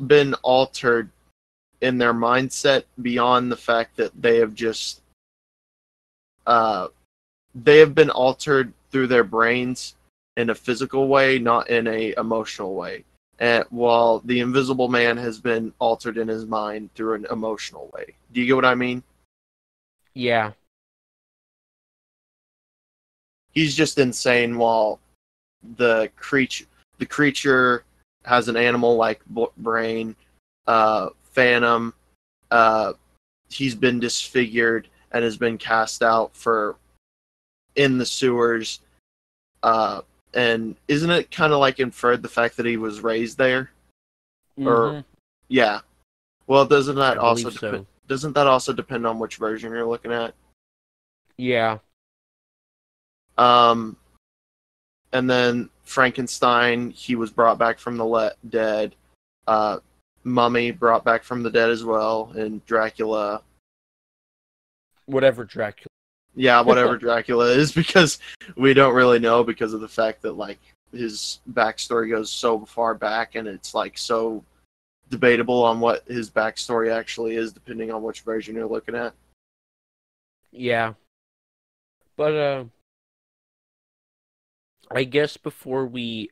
been 0.06 0.34
altered 0.42 1.08
in 1.80 1.96
their 1.96 2.12
mindset 2.12 2.84
beyond 3.00 3.50
the 3.50 3.56
fact 3.56 3.96
that 3.96 4.12
they 4.20 4.36
have 4.38 4.54
just 4.54 5.00
uh 6.46 6.88
they 7.54 7.78
have 7.78 7.94
been 7.94 8.10
altered 8.10 8.72
through 8.90 9.06
their 9.06 9.24
brains 9.24 9.94
in 10.36 10.50
a 10.50 10.54
physical 10.54 11.08
way 11.08 11.38
not 11.38 11.70
in 11.70 11.86
a 11.86 12.14
emotional 12.18 12.74
way. 12.74 13.04
And 13.38 13.64
while 13.70 14.20
the 14.20 14.40
invisible 14.40 14.88
man 14.88 15.16
has 15.16 15.40
been 15.40 15.72
altered 15.78 16.18
in 16.18 16.28
his 16.28 16.44
mind 16.46 16.90
through 16.94 17.14
an 17.14 17.26
emotional 17.30 17.90
way. 17.94 18.14
Do 18.32 18.40
you 18.40 18.46
get 18.46 18.56
what 18.56 18.64
i 18.64 18.74
mean? 18.74 19.02
Yeah. 20.14 20.52
he's 23.52 23.76
just 23.76 23.98
insane 23.98 24.58
while 24.58 24.98
the 25.76 26.10
creature 26.16 26.64
the 26.98 27.06
creature 27.06 27.84
has 28.24 28.48
an 28.48 28.56
animal 28.56 28.96
like 28.96 29.20
brain 29.56 30.14
uh 30.66 31.08
phantom 31.32 31.92
uh 32.50 32.92
he's 33.50 33.74
been 33.74 33.98
disfigured 34.00 34.88
and 35.10 35.24
has 35.24 35.36
been 35.36 35.58
cast 35.58 36.02
out 36.02 36.34
for 36.36 36.76
in 37.76 37.98
the 37.98 38.06
sewers 38.06 38.80
uh 39.62 40.00
and 40.34 40.76
isn't 40.88 41.10
it 41.10 41.30
kind 41.30 41.52
of 41.52 41.58
like 41.58 41.80
inferred 41.80 42.22
the 42.22 42.28
fact 42.28 42.56
that 42.56 42.66
he 42.66 42.76
was 42.76 43.00
raised 43.00 43.36
there 43.38 43.70
Or- 44.58 44.64
Mhm, 44.92 45.04
yeah 45.48 45.80
well 46.46 46.64
doesn't 46.64 46.96
that 46.96 47.18
I 47.18 47.20
also 47.20 47.44
believe 47.44 47.58
so. 47.58 47.86
doesn't 48.06 48.34
that 48.34 48.46
also 48.46 48.72
depend 48.72 49.06
on 49.06 49.18
which 49.18 49.36
version 49.36 49.72
you're 49.72 49.86
looking 49.86 50.12
at 50.12 50.34
Yeah. 51.38 51.78
Um, 53.38 53.96
and 55.12 55.28
then 55.28 55.68
Frankenstein, 55.84 56.90
he 56.90 57.14
was 57.16 57.30
brought 57.30 57.58
back 57.58 57.78
from 57.78 57.96
the 57.96 58.04
le- 58.04 58.32
dead. 58.48 58.94
Uh, 59.46 59.78
Mummy 60.24 60.70
brought 60.70 61.04
back 61.04 61.22
from 61.24 61.42
the 61.42 61.50
dead 61.50 61.70
as 61.70 61.84
well, 61.84 62.32
and 62.36 62.64
Dracula. 62.64 63.42
Whatever 65.06 65.44
Dracula. 65.44 65.88
Yeah, 66.34 66.60
whatever 66.62 66.96
Dracula 66.96 67.46
is, 67.46 67.72
because 67.72 68.18
we 68.56 68.72
don't 68.74 68.94
really 68.94 69.18
know 69.18 69.44
because 69.44 69.74
of 69.74 69.80
the 69.80 69.88
fact 69.88 70.22
that 70.22 70.32
like 70.32 70.60
his 70.92 71.40
backstory 71.52 72.10
goes 72.10 72.30
so 72.30 72.64
far 72.64 72.94
back, 72.94 73.34
and 73.34 73.46
it's 73.48 73.74
like 73.74 73.98
so 73.98 74.44
debatable 75.10 75.62
on 75.62 75.80
what 75.80 76.04
his 76.06 76.30
backstory 76.30 76.90
actually 76.90 77.36
is, 77.36 77.52
depending 77.52 77.90
on 77.90 78.02
which 78.02 78.22
version 78.22 78.54
you're 78.54 78.66
looking 78.66 78.94
at. 78.94 79.12
Yeah. 80.52 80.94
But 82.16 82.34
uh 82.34 82.64
I 84.90 85.04
guess 85.04 85.36
before 85.36 85.86
we 85.86 86.30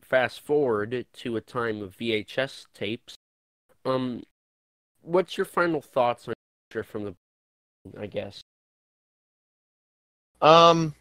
fast 0.00 0.40
forward 0.40 1.06
to 1.12 1.36
a 1.36 1.40
time 1.40 1.82
of 1.82 1.96
VHS 1.96 2.66
tapes, 2.74 3.14
um 3.84 4.22
what's 5.02 5.36
your 5.36 5.46
final 5.46 5.80
thoughts 5.80 6.28
on 6.28 6.34
Creature 6.70 6.84
from 6.84 7.04
the 7.04 7.14
I 7.98 8.06
guess. 8.06 8.40
Um, 10.40 10.94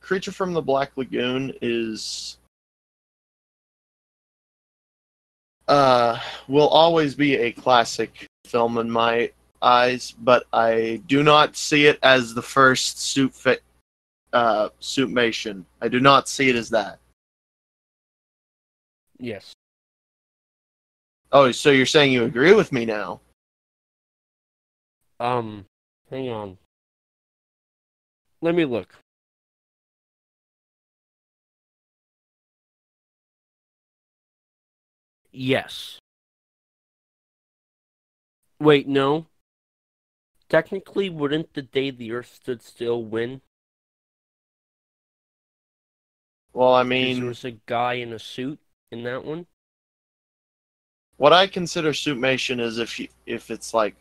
Creature 0.00 0.32
from 0.32 0.52
the 0.52 0.62
Black 0.62 0.92
Lagoon 0.96 1.52
is 1.62 2.38
uh 5.66 6.20
will 6.46 6.68
always 6.68 7.14
be 7.14 7.36
a 7.36 7.52
classic 7.52 8.26
film 8.44 8.76
in 8.78 8.90
my 8.90 9.30
eyes, 9.62 10.12
but 10.18 10.46
I 10.52 11.00
do 11.06 11.22
not 11.22 11.56
see 11.56 11.86
it 11.86 11.98
as 12.02 12.34
the 12.34 12.42
first 12.42 13.00
soup 13.00 13.32
fit 13.32 13.62
uh 14.34 14.68
Suitmation. 14.80 15.64
I 15.80 15.88
do 15.88 16.00
not 16.00 16.28
see 16.28 16.50
it 16.50 16.56
as 16.56 16.68
that. 16.70 16.98
Yes. 19.18 19.54
Oh, 21.32 21.50
so 21.52 21.70
you're 21.70 21.86
saying 21.86 22.12
you 22.12 22.24
agree 22.24 22.52
with 22.52 22.72
me 22.72 22.84
now? 22.84 23.20
Um 25.20 25.64
hang 26.10 26.28
on. 26.28 26.58
Let 28.42 28.54
me 28.54 28.64
look. 28.66 28.94
Yes. 35.32 35.98
Wait, 38.60 38.86
no. 38.86 39.26
technically, 40.48 41.10
wouldn't 41.10 41.54
the 41.54 41.62
day 41.62 41.90
the 41.90 42.12
Earth 42.12 42.32
stood 42.32 42.62
still 42.62 43.02
win? 43.02 43.40
Well, 46.54 46.72
I 46.72 46.84
mean, 46.84 47.18
there 47.18 47.28
was 47.28 47.44
a 47.44 47.50
guy 47.66 47.94
in 47.94 48.12
a 48.12 48.18
suit 48.18 48.60
in 48.92 49.02
that 49.02 49.24
one. 49.24 49.46
what 51.16 51.32
I 51.32 51.48
consider 51.48 51.90
suitmation 51.90 52.60
is 52.60 52.78
if 52.78 52.98
you, 53.00 53.08
if 53.26 53.50
it's 53.50 53.74
like 53.74 53.96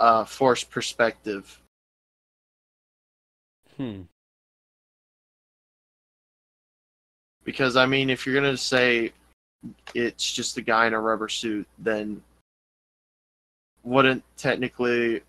uh 0.00 0.24
forced 0.24 0.68
perspective. 0.70 1.60
Hmm. 3.76 4.02
Because 7.44 7.76
I 7.76 7.86
mean, 7.86 8.10
if 8.10 8.26
you're 8.26 8.34
gonna 8.34 8.56
say 8.56 9.12
it's 9.94 10.32
just 10.32 10.56
a 10.56 10.62
guy 10.62 10.86
in 10.86 10.94
a 10.94 11.00
rubber 11.00 11.28
suit, 11.28 11.68
then 11.78 12.20
wouldn't 13.84 14.24
technically 14.36 15.22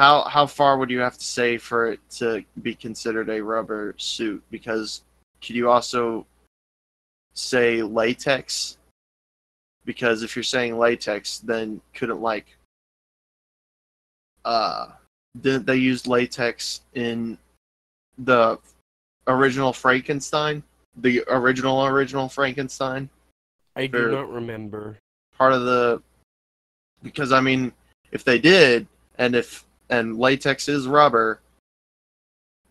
how 0.00 0.22
how 0.22 0.46
far 0.46 0.78
would 0.78 0.88
you 0.88 0.98
have 1.00 1.18
to 1.18 1.24
say 1.24 1.58
for 1.58 1.92
it 1.92 2.00
to 2.08 2.42
be 2.62 2.74
considered 2.74 3.28
a 3.28 3.42
rubber 3.42 3.94
suit? 3.98 4.42
Because 4.50 5.02
could 5.44 5.54
you 5.54 5.68
also 5.68 6.26
say 7.34 7.82
latex? 7.82 8.78
Because 9.84 10.22
if 10.22 10.34
you're 10.34 10.42
saying 10.42 10.78
latex, 10.78 11.40
then 11.40 11.82
couldn't 11.92 12.22
like 12.22 12.46
uh 14.46 14.86
didn't 15.38 15.66
they 15.66 15.76
use 15.76 16.06
latex 16.06 16.80
in 16.94 17.36
the 18.16 18.58
original 19.26 19.70
Frankenstein? 19.70 20.62
The 20.96 21.22
original 21.28 21.84
original 21.84 22.30
Frankenstein? 22.30 23.10
I 23.76 23.86
do 23.86 23.98
Sure. 23.98 24.12
not 24.12 24.32
remember. 24.32 24.96
Part 25.36 25.52
of 25.52 25.66
the 25.66 26.02
because 27.02 27.32
I 27.32 27.40
mean 27.40 27.70
if 28.12 28.24
they 28.24 28.38
did 28.38 28.86
and 29.18 29.34
if 29.34 29.66
and 29.90 30.18
latex 30.18 30.68
is 30.68 30.86
rubber 30.86 31.40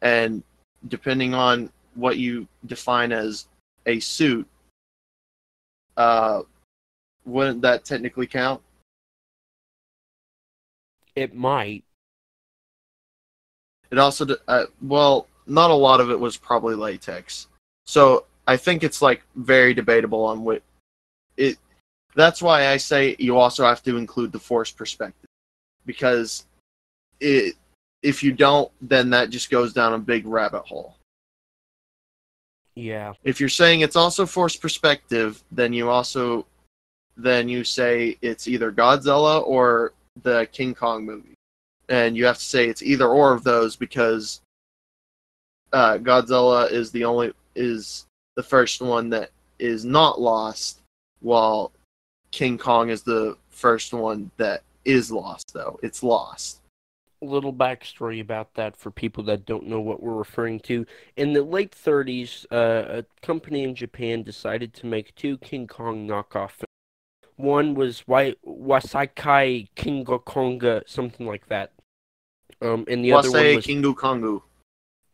and 0.02 0.44
depending 0.88 1.34
on 1.34 1.70
what 1.96 2.18
you 2.18 2.48
define 2.66 3.12
as 3.12 3.48
a 3.86 4.00
suit 4.00 4.48
uh 5.98 6.42
wouldn't 7.26 7.62
that 7.62 7.86
technically 7.86 8.28
count? 8.28 8.62
It 11.16 11.36
might. 11.36 11.84
It 13.92 13.98
also, 13.98 14.26
uh, 14.48 14.66
well, 14.82 15.28
not 15.48 15.72
a 15.72 15.76
lot 15.76 16.00
of 16.00 16.12
it 16.12 16.20
was 16.20 16.38
probably 16.38 16.76
latex. 16.76 17.48
So 17.86 18.26
I 18.48 18.58
think 18.58 18.84
it's 18.84 19.02
like 19.02 19.24
very 19.36 19.74
debatable 19.74 20.24
on 20.24 20.44
what 20.44 20.62
it. 21.38 21.58
That's 22.16 22.42
why 22.42 22.68
I 22.68 22.78
say 22.78 23.16
you 23.20 23.38
also 23.38 23.64
have 23.66 23.84
to 23.84 23.98
include 23.98 24.32
the 24.32 24.40
force 24.40 24.72
perspective, 24.72 25.30
because 25.86 26.46
it 27.20 27.56
if 28.02 28.24
you 28.24 28.32
don't, 28.32 28.72
then 28.82 29.10
that 29.10 29.30
just 29.30 29.50
goes 29.50 29.74
down 29.74 29.94
a 29.94 30.00
big 30.00 30.26
rabbit 30.26 30.64
hole. 30.66 30.96
Yeah. 32.76 33.14
If 33.24 33.40
you're 33.40 33.50
saying 33.50 33.82
it's 33.82 33.98
also 33.98 34.26
force 34.26 34.56
perspective, 34.56 35.44
then 35.52 35.74
you 35.74 35.90
also 35.90 36.46
then 37.18 37.50
you 37.50 37.64
say 37.66 38.18
it's 38.22 38.48
either 38.48 38.72
Godzilla 38.72 39.46
or 39.46 39.92
the 40.24 40.48
King 40.52 40.74
Kong 40.74 41.06
movie. 41.06 41.36
And 41.90 42.16
you 42.16 42.26
have 42.26 42.38
to 42.38 42.46
say 42.46 42.70
it's 42.70 42.84
either 42.84 43.08
or 43.08 43.34
of 43.34 43.44
those 43.44 43.76
because 43.76 44.42
uh, 45.74 45.98
Godzilla 45.98 46.72
is 46.72 46.92
the 46.92 47.04
only 47.04 47.34
is 47.56 48.06
the 48.36 48.44
first 48.44 48.82
one 48.82 49.10
that 49.10 49.32
is 49.58 49.84
not 49.84 50.22
lost, 50.22 50.80
while 51.20 51.72
King 52.32 52.58
Kong 52.58 52.90
is 52.90 53.04
the 53.04 53.36
first 53.50 53.92
one 53.92 54.32
that 54.38 54.62
is 54.86 55.12
lost. 55.12 55.52
Though 55.54 55.80
it's 55.84 56.04
lost. 56.04 56.59
Little 57.22 57.54
backstory 57.54 58.22
about 58.22 58.54
that 58.54 58.78
for 58.78 58.92
people 58.92 59.24
that 59.26 59.46
don't 59.46 59.68
know 59.68 59.82
what 59.82 60.02
we're 60.02 60.16
referring 60.16 60.60
to. 60.62 60.86
In 61.18 61.34
the 61.34 61.44
late 61.44 61.76
30s, 61.76 62.46
uh, 62.52 63.00
a 63.00 63.06
company 63.26 63.64
in 63.64 63.76
Japan 63.76 64.24
decided 64.24 64.74
to 64.76 64.86
make 64.86 65.14
two 65.16 65.38
King 65.40 65.68
Kong 65.68 66.08
knockoff 66.08 66.52
films. 66.52 66.66
One 67.36 67.74
was 67.74 68.08
Wai- 68.08 68.36
Wasakai 68.46 69.70
Kingo 69.76 70.20
Konga, 70.20 70.84
something 70.88 71.26
like 71.26 71.48
that. 71.48 71.74
Um, 72.62 72.86
and 72.88 73.04
the 73.04 73.14
other 73.14 73.32
one 73.32 73.56
was 73.56 73.66
Kingu 73.66 73.96
Kongu. 73.96 74.42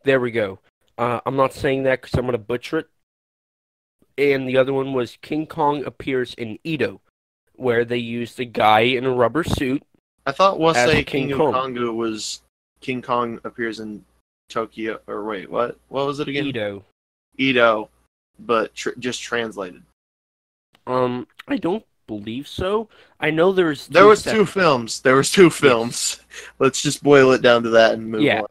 There 0.04 0.20
we 0.20 0.32
go. 0.32 0.60
Uh, 0.98 1.20
I'm 1.26 1.36
not 1.36 1.54
saying 1.54 1.84
that 1.84 2.02
because 2.02 2.18
I'm 2.18 2.26
going 2.26 2.34
to 2.34 2.38
butcher 2.38 2.80
it. 2.80 2.90
And 4.18 4.48
the 4.48 4.58
other 4.58 4.74
one 4.74 4.94
was 4.94 5.18
King 5.22 5.46
Kong 5.46 5.84
appears 5.84 6.34
in 6.36 6.58
Edo, 6.64 7.02
where 7.56 7.84
they 7.84 7.98
used 7.98 8.40
a 8.40 8.46
guy 8.46 8.82
in 8.82 9.06
a 9.06 9.14
rubber 9.14 9.44
suit. 9.44 9.84
I 10.26 10.32
thought 10.32 10.58
Wasei 10.60 10.76
As 11.00 11.06
King 11.06 11.30
Kingu 11.30 11.38
Kong. 11.38 11.54
Kongu 11.54 11.96
was 11.96 12.42
King 12.82 13.02
Kong 13.02 13.40
appears 13.44 13.80
in 13.80 14.04
Tokyo 14.50 15.00
or 15.08 15.24
wait, 15.24 15.50
what? 15.50 15.78
What 15.90 16.06
was 16.06 16.20
it 16.20 16.28
again? 16.28 16.46
Edo. 16.48 16.84
Edo, 17.38 17.90
but 18.40 18.74
tr- 18.76 18.98
just 19.00 19.22
translated. 19.22 19.82
Um, 20.88 21.28
I 21.48 21.58
don't 21.58 21.86
believe 22.08 22.48
so. 22.48 22.88
I 23.20 23.32
know 23.32 23.52
there's 23.52 23.88
There 23.88 24.06
was 24.08 24.24
two 24.24 24.46
films. 24.46 25.02
There 25.02 25.16
was 25.16 25.32
two 25.32 25.50
films. 25.50 26.20
Let's 26.60 26.82
just 26.82 27.04
boil 27.04 27.32
it 27.32 27.42
down 27.42 27.64
to 27.64 27.70
that 27.72 27.94
and 27.94 28.08
move 28.08 28.22
Yeah. 28.22 28.42
on. 28.42 28.48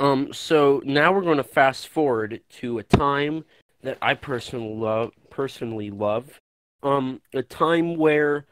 Um, 0.00 0.32
so 0.32 0.82
now 0.84 1.12
we're 1.12 1.22
going 1.22 1.36
to 1.36 1.44
fast 1.44 1.88
forward 1.88 2.40
to 2.60 2.78
a 2.78 2.82
time 2.82 3.44
that 3.82 3.98
I 4.02 4.14
personally 4.14 4.74
love. 4.74 5.12
Personally 5.30 5.90
love. 5.90 6.38
Um, 6.82 7.20
a 7.34 7.42
time 7.42 7.96
where 7.96 8.44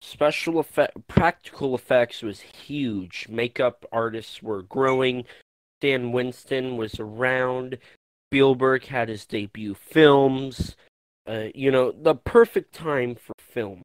special 0.00 0.58
effect, 0.58 1.08
practical 1.08 1.74
effects 1.74 2.22
was 2.22 2.40
huge. 2.40 3.26
Makeup 3.28 3.84
artists 3.92 4.42
were 4.42 4.62
growing. 4.62 5.24
Stan 5.80 6.12
Winston 6.12 6.76
was 6.76 6.98
around. 6.98 7.78
Spielberg 8.28 8.84
had 8.86 9.08
his 9.08 9.24
debut 9.26 9.74
films. 9.74 10.76
Uh, 11.26 11.48
you 11.54 11.70
know, 11.70 11.92
the 11.92 12.14
perfect 12.14 12.74
time 12.74 13.14
for 13.14 13.34
film. 13.38 13.82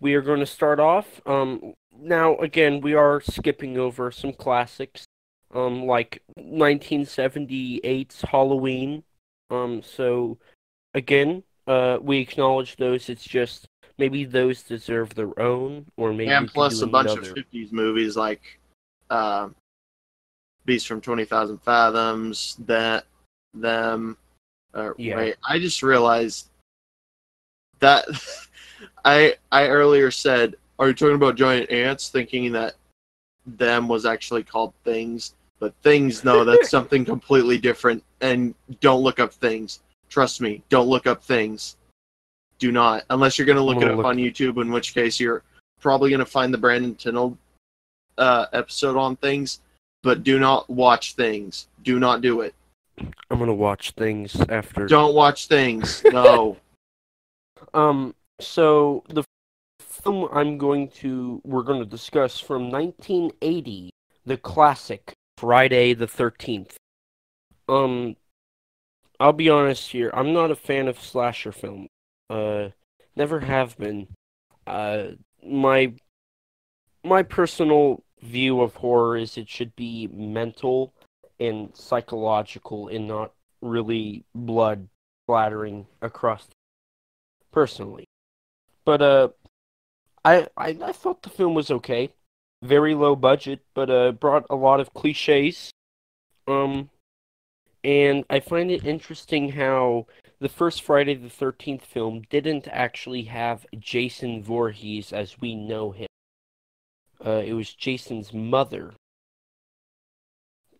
We 0.00 0.14
are 0.14 0.22
going 0.22 0.40
to 0.40 0.46
start 0.46 0.80
off. 0.80 1.20
Um, 1.26 1.74
now 1.96 2.36
again, 2.36 2.80
we 2.80 2.94
are 2.94 3.20
skipping 3.20 3.78
over 3.78 4.10
some 4.10 4.32
classics 4.32 5.06
um 5.54 5.86
like 5.86 6.22
1978's 6.38 8.22
Halloween. 8.22 9.02
Um 9.50 9.82
so 9.82 10.38
again, 10.94 11.42
uh 11.66 11.98
we 12.00 12.18
acknowledge 12.18 12.76
those 12.76 13.08
it's 13.08 13.24
just 13.24 13.66
maybe 13.98 14.24
those 14.24 14.62
deserve 14.62 15.14
their 15.14 15.38
own 15.40 15.86
or 15.96 16.12
maybe 16.12 16.30
and 16.30 16.48
plus 16.48 16.80
a 16.82 16.86
bunch 16.86 17.10
another. 17.10 17.30
of 17.30 17.36
50s 17.36 17.72
movies 17.72 18.16
like 18.16 18.58
uh, 19.10 19.48
Beast 20.64 20.86
from 20.86 21.00
20,000 21.00 21.58
Fathoms, 21.58 22.56
that, 22.66 23.04
them. 23.54 24.16
Uh, 24.74 24.92
Yeah. 24.96 25.16
Wait, 25.16 25.36
I 25.46 25.58
just 25.58 25.82
realized 25.82 26.48
that 27.80 28.06
I 29.04 29.36
I 29.50 29.66
earlier 29.68 30.10
said, 30.10 30.56
"Are 30.78 30.88
you 30.88 30.94
talking 30.94 31.16
about 31.16 31.36
giant 31.36 31.70
ants?" 31.70 32.08
Thinking 32.08 32.52
that 32.52 32.74
them 33.44 33.88
was 33.88 34.06
actually 34.06 34.44
called 34.44 34.72
things, 34.84 35.34
but 35.58 35.74
things 35.82 36.24
no, 36.24 36.44
that's 36.44 36.70
something 36.76 37.04
completely 37.04 37.58
different. 37.58 38.02
And 38.20 38.54
don't 38.80 39.02
look 39.02 39.18
up 39.18 39.32
things. 39.32 39.80
Trust 40.08 40.40
me, 40.40 40.62
don't 40.68 40.88
look 40.88 41.06
up 41.06 41.22
things. 41.22 41.76
Do 42.62 42.70
not, 42.70 43.04
unless 43.10 43.38
you're 43.38 43.46
gonna 43.46 43.60
look 43.60 43.82
it 43.82 43.90
up 43.90 43.96
look- 43.96 44.06
on 44.06 44.18
YouTube, 44.18 44.62
in 44.62 44.70
which 44.70 44.94
case 44.94 45.18
you're 45.18 45.42
probably 45.80 46.12
gonna 46.12 46.24
find 46.24 46.54
the 46.54 46.58
Brandon 46.58 46.94
Tenold 46.94 47.36
uh, 48.18 48.46
episode 48.52 48.96
on 48.96 49.16
things. 49.16 49.58
But 50.04 50.22
do 50.22 50.38
not 50.38 50.70
watch 50.70 51.14
things. 51.16 51.66
Do 51.82 51.98
not 51.98 52.20
do 52.20 52.42
it. 52.42 52.54
I'm 52.98 53.38
going 53.38 53.48
to 53.48 53.52
watch 53.54 53.92
things 53.92 54.40
after 54.48 54.86
Don't 54.86 55.14
watch 55.14 55.48
things. 55.48 56.04
No. 56.12 56.56
Um, 57.74 58.14
so 58.40 59.02
the 59.08 59.24
film 59.80 60.28
I'm 60.32 60.56
going 60.56 60.86
to 61.02 61.40
we're 61.42 61.64
going 61.64 61.80
to 61.80 61.88
discuss 61.88 62.38
from 62.38 62.70
1980, 62.70 63.90
the 64.24 64.36
classic 64.36 65.14
Friday 65.36 65.94
the 65.94 66.06
13th. 66.06 66.74
Um, 67.68 68.14
I'll 69.18 69.32
be 69.32 69.50
honest 69.50 69.90
here. 69.90 70.12
I'm 70.14 70.32
not 70.32 70.52
a 70.52 70.56
fan 70.56 70.86
of 70.86 71.00
slasher 71.00 71.50
films. 71.50 71.88
Uh, 72.32 72.70
never 73.14 73.40
have 73.40 73.76
been. 73.76 74.08
Uh, 74.66 75.08
my 75.46 75.92
my 77.04 77.22
personal 77.22 78.02
view 78.22 78.60
of 78.60 78.76
horror 78.76 79.16
is 79.16 79.36
it 79.36 79.48
should 79.48 79.74
be 79.76 80.06
mental 80.06 80.94
and 81.40 81.76
psychological 81.76 82.88
and 82.88 83.06
not 83.08 83.32
really 83.60 84.24
blood 84.34 84.88
splattering 85.24 85.86
across 86.00 86.48
personally. 87.52 88.04
But 88.84 89.02
uh 89.02 89.28
I, 90.24 90.46
I 90.56 90.78
I 90.82 90.92
thought 90.92 91.22
the 91.22 91.30
film 91.30 91.54
was 91.54 91.70
okay. 91.70 92.14
Very 92.62 92.94
low 92.94 93.16
budget, 93.16 93.60
but 93.74 93.90
uh 93.90 94.12
brought 94.12 94.46
a 94.48 94.56
lot 94.56 94.80
of 94.80 94.94
cliches. 94.94 95.70
Um 96.46 96.90
And 97.84 98.24
I 98.30 98.40
find 98.40 98.70
it 98.70 98.84
interesting 98.84 99.50
how 99.52 100.06
the 100.38 100.48
first 100.48 100.82
Friday 100.82 101.14
the 101.14 101.28
13th 101.28 101.82
film 101.82 102.22
didn't 102.30 102.68
actually 102.68 103.24
have 103.24 103.66
Jason 103.78 104.42
Voorhees 104.42 105.12
as 105.12 105.40
we 105.40 105.54
know 105.54 105.90
him. 105.90 106.06
Uh, 107.24 107.42
it 107.44 107.52
was 107.54 107.72
Jason's 107.72 108.32
mother. 108.32 108.94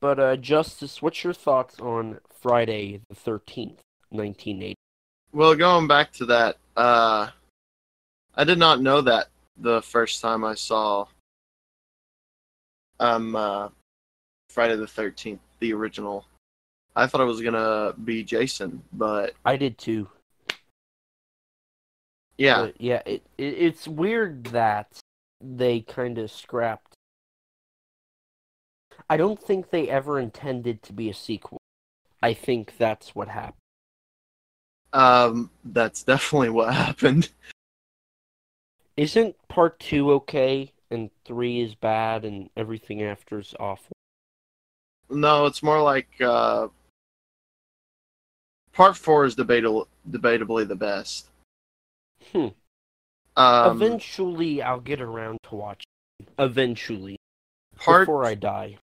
But, 0.00 0.18
uh, 0.18 0.36
Justice, 0.36 1.00
what's 1.00 1.22
your 1.22 1.32
thoughts 1.32 1.78
on 1.78 2.18
Friday 2.40 3.00
the 3.08 3.14
13th, 3.14 3.78
1980? 4.10 4.74
Well, 5.32 5.54
going 5.54 5.86
back 5.86 6.12
to 6.14 6.26
that, 6.26 6.58
uh, 6.76 7.28
I 8.34 8.44
did 8.44 8.58
not 8.58 8.80
know 8.80 9.00
that 9.00 9.28
the 9.56 9.82
first 9.82 10.20
time 10.20 10.44
I 10.44 10.54
saw 10.54 11.06
um 13.00 13.34
uh, 13.36 13.68
Friday 14.48 14.76
the 14.76 14.86
Thirteenth, 14.86 15.40
the 15.60 15.72
original. 15.72 16.26
I 16.94 17.06
thought 17.06 17.20
it 17.22 17.24
was 17.24 17.40
gonna 17.40 17.94
be 18.04 18.22
Jason, 18.24 18.82
but 18.92 19.34
I 19.44 19.56
did 19.56 19.78
too. 19.78 20.08
yeah, 22.38 22.66
But 22.66 22.80
yeah, 22.80 23.02
it, 23.06 23.22
it 23.38 23.44
it's 23.44 23.88
weird 23.88 24.44
that 24.46 24.98
they 25.40 25.80
kind 25.80 26.18
of 26.18 26.30
scrapped. 26.30 26.94
I 29.08 29.16
don't 29.16 29.40
think 29.40 29.70
they 29.70 29.88
ever 29.88 30.18
intended 30.18 30.82
to 30.84 30.92
be 30.92 31.08
a 31.10 31.14
sequel. 31.14 31.58
I 32.22 32.34
think 32.34 32.76
that's 32.78 33.14
what 33.14 33.28
happened. 33.28 33.58
um, 34.92 35.50
that's 35.64 36.02
definitely 36.02 36.50
what 36.50 36.74
happened. 36.74 37.30
Isn't 38.96 39.36
part 39.48 39.78
two 39.78 40.10
okay 40.12 40.72
and 40.90 41.10
three 41.26 41.60
is 41.60 41.74
bad 41.74 42.24
and 42.24 42.48
everything 42.56 43.02
after 43.02 43.38
is 43.38 43.54
awful? 43.60 43.92
No, 45.10 45.46
it's 45.46 45.62
more 45.62 45.80
like 45.82 46.08
uh, 46.20 46.68
part 48.72 48.96
four 48.96 49.24
is 49.24 49.34
debatable, 49.34 49.88
debatably 50.10 50.66
the 50.66 50.76
best. 50.76 51.26
Hmm. 52.32 52.48
Um, 53.36 53.82
Eventually, 53.82 54.62
I'll 54.62 54.80
get 54.80 55.00
around 55.00 55.38
to 55.44 55.54
watching. 55.54 55.86
Eventually, 56.38 57.16
part 57.76 58.02
before 58.06 58.24
I 58.24 58.34
die. 58.34 58.78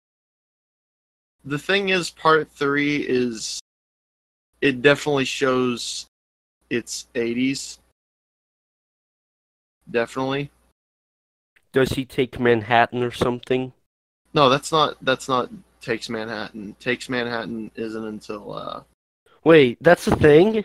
the 1.45 1.59
thing 1.59 1.91
is, 1.91 2.11
part 2.11 2.51
three 2.51 2.97
is 2.97 3.61
it 4.61 4.83
definitely 4.83 5.25
shows 5.25 6.07
its 6.71 7.07
80s. 7.15 7.79
Definitely. 9.91 10.51
Does 11.73 11.91
he 11.91 12.05
take 12.05 12.41
Manhattan 12.41 13.03
or 13.03 13.13
something? 13.13 13.73
No, 14.35 14.49
that's 14.49 14.73
not 14.73 14.97
that's 15.03 15.29
not 15.29 15.51
takes 15.81 16.09
Manhattan. 16.09 16.77
Takes 16.81 17.09
Manhattan 17.09 17.71
isn't 17.77 18.05
until 18.05 18.53
uh 18.53 18.83
Wait, 19.45 19.79
that's 19.81 20.07
a 20.07 20.17
thing. 20.17 20.65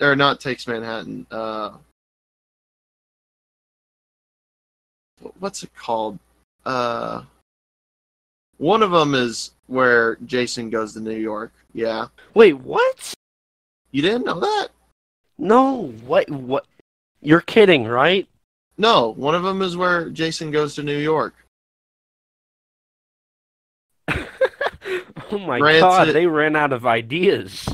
or 0.00 0.16
not 0.16 0.40
takes 0.40 0.66
Manhattan. 0.66 1.26
Uh 1.30 1.72
what's 5.38 5.62
it 5.62 5.74
called? 5.76 6.18
Uh 6.64 7.22
one 8.58 8.82
of 8.82 8.90
them 8.90 9.14
is 9.14 9.52
where 9.66 10.16
Jason 10.26 10.70
goes 10.70 10.92
to 10.94 11.00
New 11.00 11.16
York. 11.16 11.52
Yeah. 11.74 12.06
Wait, 12.34 12.54
what? 12.54 13.14
You 13.90 14.02
didn't 14.02 14.24
know 14.24 14.40
that? 14.40 14.68
No, 15.38 15.88
what? 16.06 16.28
What? 16.30 16.66
You're 17.20 17.40
kidding, 17.40 17.84
right? 17.84 18.28
No, 18.78 19.10
one 19.14 19.34
of 19.34 19.42
them 19.42 19.62
is 19.62 19.76
where 19.76 20.08
Jason 20.10 20.50
goes 20.50 20.74
to 20.74 20.82
New 20.82 20.98
York. 20.98 21.34
oh 25.32 25.38
my 25.38 25.58
god, 25.58 26.08
they 26.08 26.26
ran 26.26 26.56
out 26.56 26.72
of 26.72 26.86
ideas. 26.86 27.68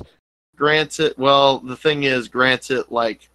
Granted, 0.56 1.14
well, 1.16 1.58
the 1.60 1.76
thing 1.76 2.02
is, 2.02 2.28
granted, 2.28 2.86
like, 2.90 3.28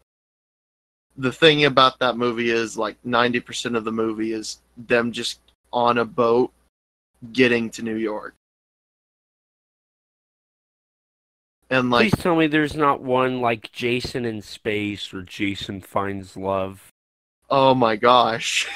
the 1.15 1.31
thing 1.31 1.65
about 1.65 1.99
that 1.99 2.17
movie 2.17 2.49
is, 2.49 2.77
like, 2.77 2.97
90% 3.05 3.77
of 3.77 3.85
the 3.85 3.91
movie 3.91 4.33
is 4.33 4.59
them 4.75 5.11
just 5.11 5.39
on 5.71 5.97
a 5.97 6.05
boat 6.05 6.51
getting 7.31 7.69
to 7.71 7.81
New 7.81 7.95
York. 7.95 8.35
And, 11.69 11.89
like, 11.89 12.11
Please 12.11 12.21
tell 12.21 12.35
me 12.35 12.47
there's 12.47 12.75
not 12.75 13.01
one 13.01 13.39
like 13.39 13.71
Jason 13.71 14.25
in 14.25 14.41
space 14.41 15.13
or 15.13 15.21
Jason 15.21 15.79
finds 15.79 16.35
love 16.35 16.91
oh 17.53 17.75
my 17.75 17.95
gosh. 17.95 18.67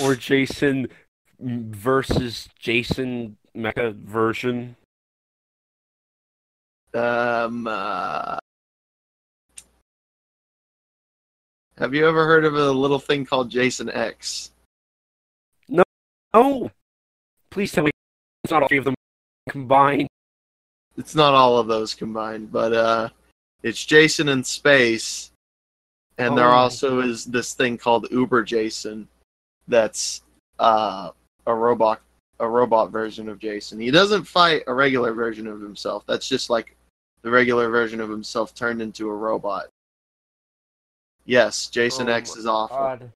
or 0.00 0.14
Jason 0.16 0.88
versus 1.40 2.48
Jason 2.58 3.38
mecha 3.56 3.94
version. 3.94 4.76
um, 6.94 7.66
uh, 7.66 8.36
have 11.78 11.94
you 11.94 12.06
ever 12.06 12.26
heard 12.26 12.44
of 12.44 12.54
a 12.54 12.70
little 12.70 12.98
thing 12.98 13.24
called 13.24 13.50
Jason 13.50 13.88
X? 13.90 14.50
No. 15.68 15.82
Oh, 16.34 16.70
please 17.50 17.72
tell 17.72 17.84
me 17.84 17.90
it's 18.44 18.50
not 18.50 18.62
all 18.62 18.68
three 18.68 18.78
of 18.78 18.84
them 18.84 18.94
combined. 19.48 20.08
it's 20.96 21.14
not 21.14 21.34
all 21.34 21.58
of 21.58 21.66
those 21.66 21.94
combined, 21.94 22.50
but 22.52 22.72
uh, 22.72 23.08
it's 23.62 23.84
Jason 23.84 24.28
in 24.28 24.42
space, 24.44 25.30
and 26.18 26.36
there 26.36 26.48
Oh. 26.50 26.56
also 26.56 27.00
is 27.00 27.24
this 27.24 27.54
thing 27.54 27.78
called 27.78 28.06
Uber 28.10 28.42
Jason, 28.42 29.08
that's 29.68 30.22
uh, 30.58 31.10
a 31.46 31.54
robot, 31.54 32.00
a 32.40 32.48
robot 32.48 32.90
version 32.90 33.28
of 33.28 33.38
Jason. 33.38 33.78
He 33.78 33.90
doesn't 33.90 34.24
fight 34.24 34.64
a 34.66 34.74
regular 34.74 35.12
version 35.12 35.46
of 35.46 35.60
himself. 35.60 36.04
That's 36.06 36.28
just 36.28 36.50
like 36.50 36.74
the 37.22 37.30
regular 37.30 37.68
version 37.68 38.00
of 38.00 38.08
himself 38.08 38.54
turned 38.54 38.82
into 38.82 39.08
a 39.08 39.14
robot. 39.14 39.68
Yes, 41.26 41.68
Jason 41.68 42.08
Oh 42.08 42.12
X 42.12 42.36
is 42.36 42.46
awful. 42.46 42.76
God. 42.76 43.12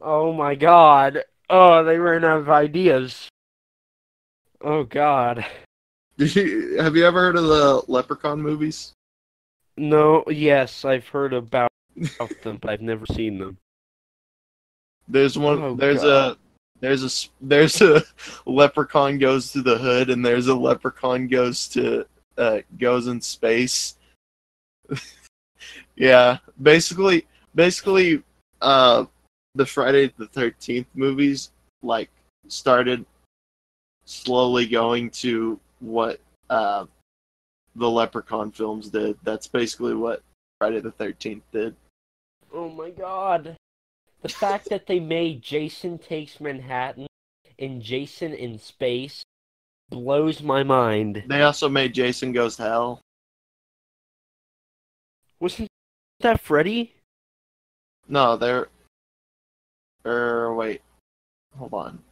Oh 0.00 0.32
my 0.32 0.54
god. 0.54 1.24
Oh, 1.50 1.84
they 1.84 1.98
ran 1.98 2.24
out 2.24 2.38
of 2.38 2.48
ideas. 2.48 3.28
Oh 4.60 4.84
god. 4.84 5.44
Did 6.16 6.36
you, 6.36 6.78
have 6.78 6.94
you 6.94 7.04
ever 7.04 7.20
heard 7.20 7.36
of 7.36 7.44
the 7.44 7.82
Leprechaun 7.88 8.40
movies? 8.40 8.92
No, 9.76 10.22
yes, 10.28 10.84
I've 10.84 11.08
heard 11.08 11.32
about 11.32 11.70
them, 12.42 12.58
but 12.60 12.70
I've 12.70 12.82
never 12.82 13.06
seen 13.06 13.38
them. 13.38 13.56
There's 15.08 15.36
one. 15.36 15.62
Oh, 15.62 15.74
there's 15.74 16.02
God. 16.02 16.36
There's 16.82 17.04
a. 17.04 17.30
There's 17.40 17.80
a 17.80 18.02
leprechaun 18.46 19.18
goes 19.18 19.52
to 19.52 19.62
the 19.62 19.78
hood, 19.78 20.10
and 20.10 20.26
there's 20.26 20.48
a 20.48 20.54
leprechaun 20.54 21.28
goes 21.28 21.68
to 21.68 22.04
uh 22.36 22.58
goes 22.76 23.06
in 23.06 23.20
space. 23.20 23.94
yeah, 25.96 26.38
basically, 26.60 27.28
basically, 27.54 28.24
uh, 28.60 29.04
the 29.54 29.64
Friday 29.64 30.12
the 30.18 30.26
Thirteenth 30.26 30.88
movies 30.94 31.52
like 31.84 32.10
started 32.48 33.06
slowly 34.04 34.66
going 34.66 35.08
to 35.10 35.60
what 35.78 36.18
uh 36.50 36.86
the 37.76 37.88
Leprechaun 37.88 38.50
films 38.50 38.88
did. 38.88 39.16
That's 39.22 39.46
basically 39.46 39.94
what 39.94 40.20
Friday 40.58 40.80
the 40.80 40.90
Thirteenth 40.90 41.44
did. 41.52 41.76
Oh 42.52 42.68
my 42.68 42.90
god. 42.90 43.56
The 44.22 44.28
fact 44.28 44.68
that 44.70 44.86
they 44.86 45.00
made 45.00 45.42
Jason 45.42 45.98
Takes 45.98 46.40
Manhattan 46.40 47.06
and 47.58 47.82
Jason 47.82 48.32
in 48.32 48.58
Space 48.58 49.22
blows 49.90 50.42
my 50.42 50.62
mind. 50.62 51.24
They 51.26 51.42
also 51.42 51.68
made 51.68 51.92
Jason 51.94 52.32
Goes 52.32 52.56
to 52.56 52.62
Hell. 52.62 53.00
Wasn't 55.40 55.68
that 56.20 56.40
Freddy? 56.40 56.94
No, 58.08 58.36
they're. 58.36 58.68
Er, 60.06 60.54
wait. 60.54 60.82
Hold 61.58 61.74
on. 61.74 62.02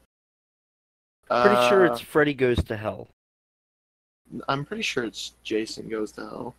Pretty 1.29 1.69
sure 1.69 1.89
Uh, 1.89 1.93
it's 1.93 2.01
Freddy 2.01 2.35
Goes 2.35 2.63
to 2.65 2.77
Hell. 2.77 3.09
I'm 4.49 4.65
pretty 4.65 4.83
sure 4.83 5.05
it's 5.05 5.35
Jason 5.45 5.89
Goes 5.89 6.13
to 6.13 6.21
Hell. 6.23 6.55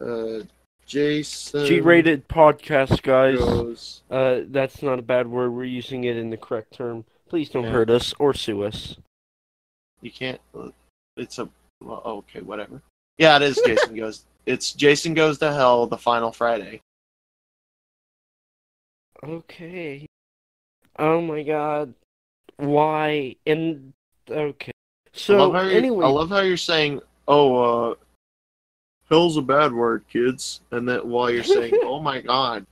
Uh, 0.00 0.44
Jason. 0.86 1.66
G-rated 1.66 2.28
podcast, 2.28 3.02
guys. 3.02 3.38
Goes. 3.38 4.02
Uh, 4.10 4.40
that's 4.48 4.82
not 4.82 4.98
a 4.98 5.02
bad 5.02 5.26
word. 5.26 5.50
We're 5.50 5.64
using 5.64 6.04
it 6.04 6.16
in 6.16 6.30
the 6.30 6.36
correct 6.36 6.74
term. 6.74 7.04
Please 7.28 7.48
don't 7.48 7.64
Yeah. 7.64 7.70
hurt 7.70 7.90
us 7.90 8.14
or 8.18 8.34
sue 8.34 8.62
us. 8.64 8.96
You 10.00 10.10
can't. 10.10 10.40
uh, 10.56 10.68
It's 11.16 11.38
a. 11.38 11.48
Well, 11.80 12.02
okay, 12.04 12.40
whatever. 12.40 12.82
Yeah, 13.18 13.36
it 13.36 13.42
is 13.42 13.60
Jason 13.64 13.94
Goes. 13.96 14.24
It's 14.46 14.72
Jason 14.72 15.14
Goes 15.14 15.38
to 15.38 15.52
Hell, 15.52 15.86
the 15.86 15.96
final 15.98 16.32
Friday. 16.32 16.80
Okay. 19.22 20.06
Oh 20.98 21.20
my 21.20 21.42
god. 21.42 21.94
Why? 22.56 23.36
And 23.46 23.92
okay. 24.30 24.72
So 25.12 25.48
love 25.48 25.70
anyway, 25.70 26.04
I 26.04 26.08
love 26.08 26.28
how 26.28 26.40
you're 26.40 26.56
saying, 26.56 27.00
"Oh, 27.26 27.90
uh, 27.92 27.94
hell's 29.10 29.36
a 29.36 29.42
bad 29.42 29.72
word, 29.72 30.04
kids," 30.08 30.60
and 30.70 30.88
that 30.88 31.06
while 31.06 31.30
you're 31.30 31.42
saying, 31.44 31.74
"Oh 31.82 32.00
my 32.00 32.20
god." 32.20 32.66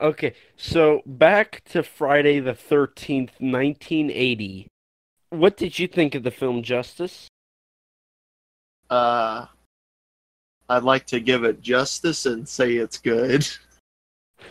okay. 0.00 0.34
So 0.56 1.02
back 1.06 1.62
to 1.70 1.82
Friday 1.82 2.40
the 2.40 2.52
13th, 2.54 3.32
1980. 3.40 4.66
what 5.30 5.56
did 5.56 5.78
you 5.78 5.86
think 5.86 6.14
of 6.14 6.22
the 6.22 6.30
film 6.30 6.62
Justice? 6.62 7.28
Uh, 8.88 9.46
I'd 10.68 10.82
like 10.84 11.06
to 11.06 11.20
give 11.20 11.44
it 11.44 11.60
justice 11.60 12.26
and 12.26 12.48
say 12.48 12.74
it's 12.76 12.98
good. 12.98 13.46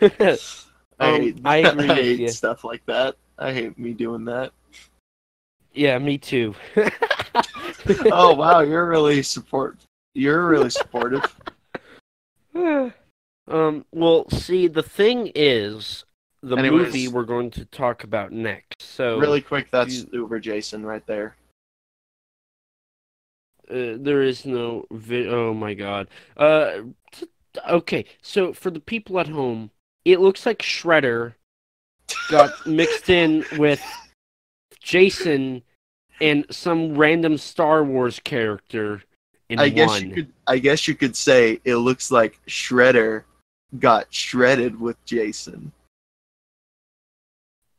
I 0.00 0.38
Um, 0.98 1.20
hate, 1.22 1.38
I 1.44 1.56
agree 1.58 1.88
with 1.88 1.96
hate 1.96 2.20
you. 2.20 2.28
stuff 2.28 2.62
like 2.64 2.84
that. 2.86 3.16
I 3.38 3.52
hate 3.52 3.78
me 3.78 3.92
doing 3.94 4.24
that. 4.26 4.52
yeah, 5.72 5.98
me 5.98 6.18
too. 6.18 6.54
Oh 8.12 8.34
wow, 8.34 8.60
you're 8.60 8.86
really 8.86 9.22
support. 9.22 9.78
You're 10.14 10.46
really 10.46 10.70
supportive. 10.70 11.24
um. 12.54 13.84
Well, 13.92 14.28
see, 14.30 14.66
the 14.66 14.82
thing 14.82 15.30
is, 15.34 16.04
the 16.42 16.56
Anyways. 16.56 16.86
movie 16.86 17.08
we're 17.08 17.24
going 17.24 17.50
to 17.52 17.64
talk 17.66 18.04
about 18.04 18.32
next. 18.32 18.82
So 18.82 19.18
really 19.18 19.40
quick, 19.40 19.70
that's 19.70 19.94
you- 19.94 20.08
Uber 20.12 20.40
Jason 20.40 20.84
right 20.84 21.06
there. 21.06 21.36
uh, 23.70 23.96
there 23.98 24.22
is 24.22 24.44
no. 24.44 24.86
Vi- 24.90 25.28
oh 25.28 25.54
my 25.54 25.74
god. 25.74 26.08
Uh. 26.36 26.82
t- 27.12 27.26
Okay, 27.68 28.04
so 28.22 28.52
for 28.52 28.70
the 28.70 28.78
people 28.78 29.18
at 29.18 29.26
home, 29.26 29.72
it 30.04 30.20
looks 30.20 30.46
like 30.46 30.60
Shredder 30.60 31.34
got 32.30 32.50
mixed 32.66 33.10
in 33.10 33.44
with 33.58 33.82
Jason 34.80 35.60
and 36.20 36.46
some 36.48 36.94
random 36.96 37.36
Star 37.36 37.82
Wars 37.82 38.20
character 38.22 39.02
I 39.58 39.68
guess 39.68 39.88
one. 39.88 40.08
you 40.08 40.14
could. 40.14 40.32
I 40.46 40.58
guess 40.58 40.86
you 40.86 40.94
could 40.94 41.16
say 41.16 41.60
it 41.64 41.76
looks 41.76 42.10
like 42.10 42.38
Shredder 42.46 43.24
got 43.78 44.12
shredded 44.12 44.78
with 44.78 45.02
Jason. 45.04 45.72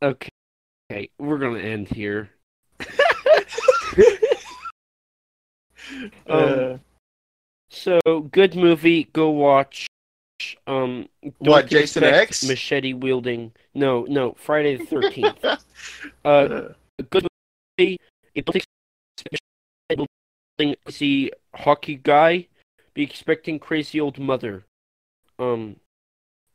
Okay. 0.02 0.30
Okay, 0.92 1.10
we're 1.20 1.38
gonna 1.38 1.60
end 1.60 1.88
here. 1.88 2.30
Um, 6.28 6.40
Uh, 6.40 6.78
So 7.70 8.00
good 8.32 8.56
movie. 8.56 9.06
Go 9.14 9.30
watch. 9.30 9.88
Um, 10.68 11.08
What, 11.38 11.68
Jason 11.68 12.04
X? 12.04 12.44
Machete 12.48 12.94
wielding. 12.94 13.54
No, 13.74 14.04
no. 14.10 14.34
Friday 14.34 14.78
the 14.78 14.86
Thirteenth. 14.86 15.44
uh, 15.46 15.58
uh, 16.26 16.74
good 17.10 17.28
movie. 17.78 17.98
If 18.36 18.46
you 18.54 18.62
expect 20.70 20.84
crazy 20.86 21.32
hockey 21.56 21.96
guy, 21.96 22.48
be 22.94 23.04
expecting 23.04 23.60
crazy 23.60 24.00
old 24.00 24.20
mother. 24.20 24.66
Um, 25.40 25.78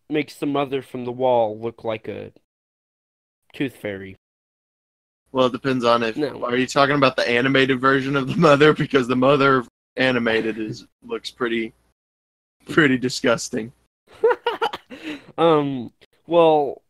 makes 0.09 0.37
the 0.37 0.47
mother 0.47 0.83
from 0.83 1.05
the 1.05 1.13
wall 1.13 1.59
look 1.59 1.85
like 1.85 2.09
a 2.09 2.33
tooth 3.53 3.77
fairy. 3.77 4.17
well, 5.33 5.47
it 5.47 5.53
depends 5.53 5.85
on 5.85 6.03
if. 6.03 6.17
No. 6.17 6.45
Are 6.45 6.57
you 6.57 6.67
talking 6.67 6.97
about 6.97 7.17
the 7.17 7.29
animated 7.29 7.81
version 7.81 8.17
of 8.17 8.29
the 8.29 8.37
mother? 8.37 8.73
Because 8.73 9.09
the 9.09 9.17
mother 9.17 9.65
animated 9.97 10.59
is 10.59 10.87
looks 11.05 11.31
pretty, 11.31 11.73
pretty 12.69 12.99
disgusting. 12.99 13.73
um, 15.39 15.93
well, 16.27 16.83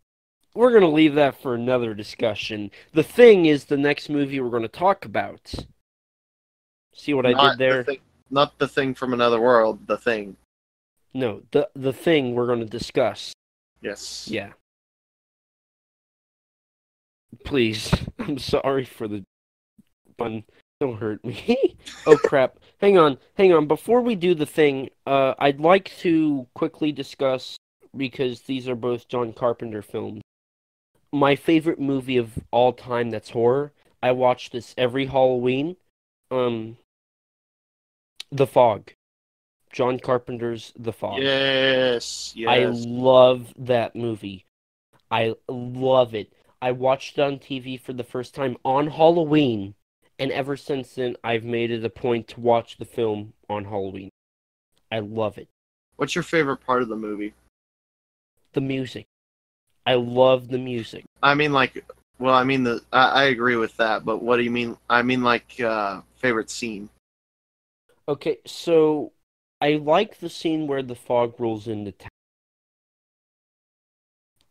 we're 0.54 0.70
going 0.70 0.82
to 0.82 0.88
leave 0.88 1.14
that 1.14 1.40
for 1.40 1.54
another 1.54 1.94
discussion. 1.94 2.70
The 2.92 3.02
thing 3.02 3.46
is 3.46 3.64
the 3.64 3.76
next 3.76 4.08
movie 4.08 4.40
we're 4.40 4.50
going 4.50 4.62
to 4.62 4.68
talk 4.68 5.04
about. 5.04 5.54
See 6.96 7.14
what 7.14 7.26
I 7.26 7.50
did 7.50 7.58
there? 7.58 7.78
The 7.78 7.84
thing, 7.84 8.00
not 8.30 8.58
the 8.58 8.66
thing 8.66 8.94
from 8.94 9.12
another 9.12 9.40
world. 9.40 9.86
The 9.86 9.98
thing. 9.98 10.36
No, 11.14 11.42
the 11.52 11.68
the 11.74 11.92
thing 11.92 12.34
we're 12.34 12.46
going 12.46 12.60
to 12.60 12.66
discuss. 12.66 13.32
Yes. 13.82 14.26
Yeah. 14.30 14.52
Please, 17.44 17.92
I'm 18.18 18.38
sorry 18.38 18.84
for 18.84 19.06
the 19.06 19.22
pun. 20.16 20.44
Don't 20.80 20.98
hurt 20.98 21.24
me. 21.24 21.76
oh 22.06 22.16
crap. 22.16 22.58
Hang 22.80 22.98
on, 22.98 23.18
hang 23.34 23.52
on. 23.52 23.66
Before 23.66 24.00
we 24.00 24.14
do 24.14 24.34
the 24.34 24.46
thing, 24.46 24.90
uh, 25.06 25.34
I'd 25.38 25.60
like 25.60 25.92
to 25.98 26.46
quickly 26.54 26.92
discuss 26.92 27.56
because 27.96 28.42
these 28.42 28.68
are 28.68 28.74
both 28.74 29.08
John 29.08 29.32
Carpenter 29.32 29.82
films. 29.82 30.22
My 31.12 31.36
favorite 31.36 31.80
movie 31.80 32.16
of 32.16 32.32
all 32.50 32.72
time 32.72 33.10
that's 33.10 33.30
horror. 33.30 33.72
I 34.02 34.12
watch 34.12 34.50
this 34.50 34.74
every 34.76 35.06
Halloween. 35.06 35.76
Um, 36.30 36.76
The 38.36 38.46
Fog. 38.46 38.92
John 39.72 39.98
Carpenter's 39.98 40.74
The 40.78 40.92
Fog. 40.92 41.22
Yes. 41.22 42.34
yes. 42.36 42.48
I 42.50 42.64
love 42.66 43.54
that 43.56 43.96
movie. 43.96 44.44
I 45.10 45.34
love 45.48 46.14
it. 46.14 46.30
I 46.60 46.72
watched 46.72 47.16
it 47.16 47.22
on 47.22 47.38
TV 47.38 47.80
for 47.80 47.94
the 47.94 48.04
first 48.04 48.34
time 48.34 48.58
on 48.62 48.88
Halloween, 48.88 49.74
and 50.18 50.30
ever 50.32 50.54
since 50.54 50.94
then, 50.94 51.16
I've 51.24 51.44
made 51.44 51.70
it 51.70 51.82
a 51.82 51.88
point 51.88 52.28
to 52.28 52.40
watch 52.40 52.76
the 52.76 52.84
film 52.84 53.32
on 53.48 53.64
Halloween. 53.64 54.10
I 54.92 54.98
love 54.98 55.38
it. 55.38 55.48
What's 55.96 56.14
your 56.14 56.24
favorite 56.24 56.58
part 56.58 56.82
of 56.82 56.88
the 56.88 56.96
movie? 56.96 57.32
The 58.52 58.60
music. 58.60 59.06
I 59.86 59.94
love 59.94 60.48
the 60.48 60.58
music. 60.58 61.04
I 61.22 61.34
mean, 61.34 61.54
like, 61.54 61.86
well, 62.18 62.34
I 62.34 62.44
mean 62.44 62.64
the. 62.64 62.82
I, 62.92 63.08
I 63.08 63.24
agree 63.24 63.56
with 63.56 63.74
that, 63.78 64.04
but 64.04 64.22
what 64.22 64.36
do 64.36 64.42
you 64.42 64.50
mean? 64.50 64.76
I 64.90 65.00
mean, 65.00 65.22
like, 65.22 65.58
uh, 65.58 66.02
favorite 66.16 66.50
scene. 66.50 66.90
Okay, 68.08 68.38
so 68.46 69.12
I 69.60 69.74
like 69.74 70.20
the 70.20 70.28
scene 70.28 70.66
where 70.66 70.82
the 70.82 70.94
fog 70.94 71.34
rolls 71.40 71.66
into 71.66 71.92
town. 71.92 72.08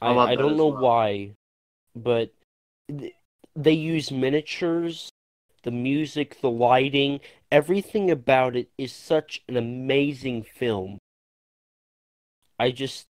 I 0.01 0.14
I, 0.14 0.32
I 0.32 0.36
don't 0.36 0.58
know 0.58 0.68
well. 0.68 0.82
why, 0.82 1.32
but 1.95 2.34
th- 2.89 3.14
they 3.56 3.74
use 3.74 4.12
miniatures, 4.12 5.10
the 5.64 5.72
music, 5.72 6.41
the 6.41 6.49
lighting, 6.49 7.22
everything 7.49 8.12
about 8.12 8.58
it 8.58 8.70
is 8.78 8.91
such 8.91 9.41
an 9.47 9.56
amazing 9.56 10.43
film. 10.43 10.99
I 12.60 12.72
just, 12.72 13.06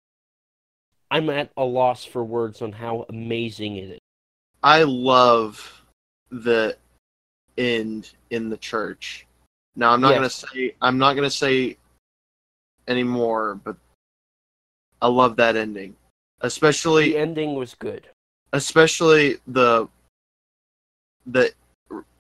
I'm 1.11 1.30
at 1.30 1.51
a 1.57 1.64
loss 1.64 2.05
for 2.05 2.24
words 2.24 2.61
on 2.62 2.72
how 2.72 3.07
amazing 3.09 3.76
it 3.76 3.90
is. 3.90 3.99
I 4.62 4.82
love 4.82 5.82
the 6.30 6.76
end 7.57 8.11
in 8.30 8.49
the 8.49 8.57
church. 8.57 9.26
Now, 9.74 9.92
I'm 9.92 10.00
not 10.00 10.14
gonna 10.14 10.30
say. 10.30 10.74
I'm 10.82 10.98
not 10.98 11.14
gonna 11.14 11.30
say 11.30 11.76
anymore, 12.88 13.60
but 13.64 13.76
I 15.00 15.08
love 15.08 15.36
that 15.36 15.56
ending, 15.56 15.96
especially 16.40 17.12
The 17.12 17.18
ending 17.18 17.54
was 17.54 17.74
good. 17.74 18.08
especially 18.52 19.38
the 19.46 19.88
the 21.26 21.52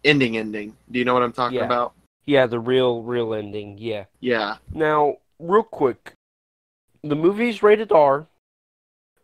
ending 0.04 0.36
ending. 0.36 0.76
Do 0.90 0.98
you 0.98 1.04
know 1.04 1.14
what 1.14 1.22
I'm 1.22 1.32
talking 1.32 1.58
Yeah. 1.58 1.64
about? 1.64 1.94
Yeah, 2.24 2.46
the 2.46 2.60
real, 2.60 3.02
real 3.02 3.34
ending, 3.34 3.78
yeah. 3.78 4.04
Yeah. 4.20 4.58
Now, 4.72 5.16
real 5.40 5.64
quick, 5.64 6.12
the 7.02 7.16
movie's 7.16 7.62
rated 7.64 7.90
R, 7.90 8.28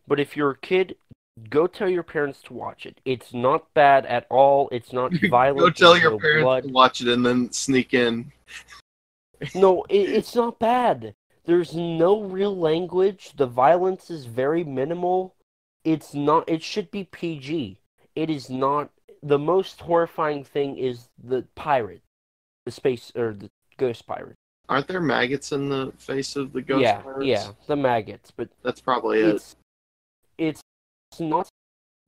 but 0.08 0.18
if 0.18 0.36
you're 0.36 0.50
a 0.50 0.58
kid, 0.58 0.96
go 1.50 1.66
tell 1.66 1.88
your 1.88 2.02
parents 2.02 2.40
to 2.42 2.54
watch 2.54 2.86
it. 2.86 3.00
It's 3.04 3.32
not 3.32 3.72
bad 3.74 4.06
at 4.06 4.26
all. 4.30 4.68
It's 4.72 4.92
not 4.92 5.12
violent. 5.30 5.60
Go 5.60 5.70
tell 5.70 5.96
your 5.96 6.12
no 6.12 6.18
parents 6.18 6.44
blood. 6.44 6.62
to 6.64 6.68
watch 6.70 7.00
it 7.00 7.08
and 7.08 7.24
then 7.24 7.52
sneak 7.52 7.94
in. 7.94 8.32
No, 9.54 9.84
it, 9.88 10.08
it's 10.10 10.34
not 10.34 10.58
bad. 10.58 11.14
There's 11.44 11.72
no 11.72 12.22
real 12.22 12.56
language. 12.56 13.34
The 13.36 13.46
violence 13.46 14.10
is 14.10 14.24
very 14.26 14.64
minimal. 14.64 15.36
It's 15.84 16.12
not. 16.12 16.48
It 16.48 16.62
should 16.62 16.90
be 16.90 17.04
PG. 17.04 17.78
It 18.16 18.30
is 18.30 18.50
not. 18.50 18.90
The 19.22 19.38
most 19.38 19.80
horrifying 19.80 20.42
thing 20.42 20.76
is 20.76 21.08
the 21.22 21.44
pirate, 21.54 22.02
the 22.66 22.72
space 22.72 23.12
or 23.14 23.32
the 23.32 23.48
ghost 23.76 24.06
pirate. 24.08 24.34
Aren't 24.68 24.88
there 24.88 25.00
maggots 25.00 25.52
in 25.52 25.68
the 25.68 25.92
face 25.98 26.36
of 26.36 26.52
the 26.52 26.60
ghost 26.60 26.82
yeah, 26.82 26.98
pirates? 26.98 27.26
yeah, 27.26 27.48
the 27.66 27.76
maggots. 27.76 28.30
But 28.30 28.48
That's 28.62 28.80
probably 28.80 29.20
it. 29.20 29.54
It's 31.18 31.28
not 31.28 31.48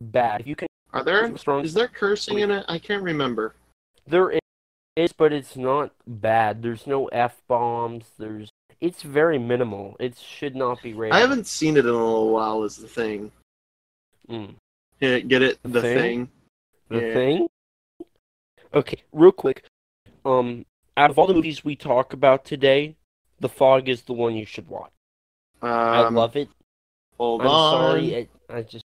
bad. 0.00 0.46
You 0.46 0.54
can 0.56 0.68
Are 0.92 1.02
there 1.04 1.36
strong 1.36 1.64
is 1.64 1.74
there 1.74 1.88
cursing 1.88 2.38
in 2.38 2.50
it? 2.50 2.64
I 2.68 2.78
can't 2.78 3.02
remember. 3.02 3.54
there 4.06 4.38
is, 4.96 5.12
but 5.12 5.32
it's 5.32 5.56
not 5.56 5.92
bad. 6.06 6.62
There's 6.62 6.86
no 6.86 7.06
f 7.08 7.40
bombs. 7.48 8.04
There's 8.18 8.50
it's 8.80 9.02
very 9.02 9.38
minimal. 9.38 9.96
It 10.00 10.16
should 10.18 10.56
not 10.56 10.82
be 10.82 10.94
rated. 10.94 11.14
I 11.14 11.20
haven't 11.20 11.46
seen 11.46 11.76
it 11.76 11.80
in 11.84 11.90
a 11.90 11.92
little 11.92 12.30
while 12.30 12.62
is 12.64 12.76
the 12.76 12.88
thing. 12.88 13.30
Mm. 14.28 14.54
Yeah, 15.00 15.18
Get 15.20 15.42
it? 15.42 15.58
The 15.62 15.68
The, 15.68 15.80
Thing? 15.82 15.98
thing? 15.98 16.28
the 16.88 17.00
Yeah. 17.06 17.14
thing. 17.14 17.48
Okay, 18.72 19.02
real 19.12 19.32
quick. 19.32 19.64
Um, 20.24 20.64
out 20.96 21.10
of 21.10 21.18
all 21.18 21.26
the 21.26 21.34
movies 21.34 21.64
we 21.64 21.74
talk 21.76 22.12
about 22.12 22.44
today, 22.44 22.94
The 23.40 23.48
Fog 23.48 23.88
is 23.88 24.02
the 24.02 24.12
one 24.12 24.34
you 24.36 24.46
should 24.46 24.68
watch. 24.68 24.92
Um, 25.62 25.70
I 25.70 26.08
love 26.08 26.36
it. 26.36 26.48
Hold 27.18 27.40
I'm 27.42 27.48
on. 27.48 27.72
sorry, 27.72 28.14
it, 28.14 28.30
I 28.48 28.62
just 28.62 28.84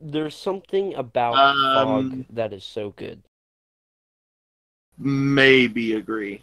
there's 0.00 0.36
something 0.36 0.94
about 0.94 1.34
Um, 1.34 2.10
Fog 2.10 2.26
that 2.30 2.52
is 2.52 2.64
so 2.64 2.90
good. 2.90 3.22
Maybe 4.98 5.94
agree. 5.94 6.42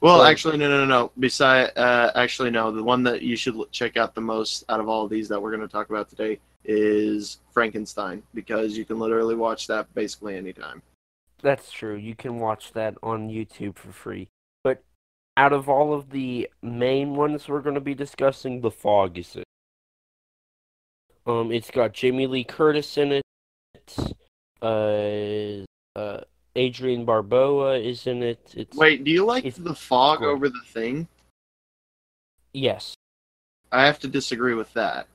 Well, 0.00 0.18
But- 0.18 0.30
actually, 0.30 0.58
no, 0.58 0.68
no, 0.68 0.78
no, 0.78 0.86
no. 0.86 1.12
Beside, 1.18 1.76
uh, 1.76 2.10
actually, 2.14 2.50
no. 2.50 2.70
The 2.72 2.82
one 2.82 3.02
that 3.04 3.22
you 3.22 3.36
should 3.36 3.56
check 3.70 3.96
out 3.96 4.14
the 4.14 4.20
most 4.20 4.64
out 4.68 4.80
of 4.80 4.88
all 4.88 5.04
of 5.04 5.10
these 5.10 5.28
that 5.28 5.40
we're 5.40 5.54
going 5.54 5.66
to 5.66 5.72
talk 5.72 5.90
about 5.90 6.08
today 6.08 6.40
is 6.64 7.38
Frankenstein 7.52 8.22
because 8.34 8.76
you 8.76 8.84
can 8.84 8.98
literally 8.98 9.36
watch 9.36 9.66
that 9.68 9.92
basically 9.94 10.36
anytime. 10.36 10.82
That's 11.40 11.70
true. 11.70 11.94
You 11.94 12.16
can 12.16 12.40
watch 12.40 12.72
that 12.72 12.96
on 13.02 13.28
YouTube 13.28 13.76
for 13.76 13.92
free. 13.92 14.28
But 14.64 14.82
out 15.36 15.52
of 15.52 15.68
all 15.68 15.92
of 15.94 16.10
the 16.10 16.50
main 16.62 17.14
ones 17.14 17.46
we're 17.48 17.60
going 17.60 17.74
to 17.76 17.80
be 17.80 17.94
discussing, 17.94 18.60
The 18.62 18.70
Fog 18.70 19.16
is 19.18 19.36
it. 19.36 19.44
Um, 21.26 21.50
it's 21.50 21.70
got 21.70 21.92
Jamie 21.92 22.26
Lee 22.26 22.44
Curtis 22.44 22.96
in 22.98 23.12
it. 23.12 23.22
Uh, 24.62 25.64
uh, 25.98 26.20
Adrienne 26.56 27.04
Barbeau 27.04 27.72
is 27.72 28.06
in 28.06 28.22
it. 28.22 28.54
It's 28.56 28.76
Wait, 28.76 29.04
do 29.04 29.10
you 29.10 29.24
like 29.24 29.54
the 29.54 29.74
fog 29.74 30.18
great. 30.18 30.28
over 30.28 30.48
the 30.48 30.62
thing? 30.66 31.08
yes. 32.52 32.94
I 33.72 33.84
have 33.84 33.98
to 34.00 34.08
disagree 34.08 34.54
with 34.54 34.72
that. 34.74 35.08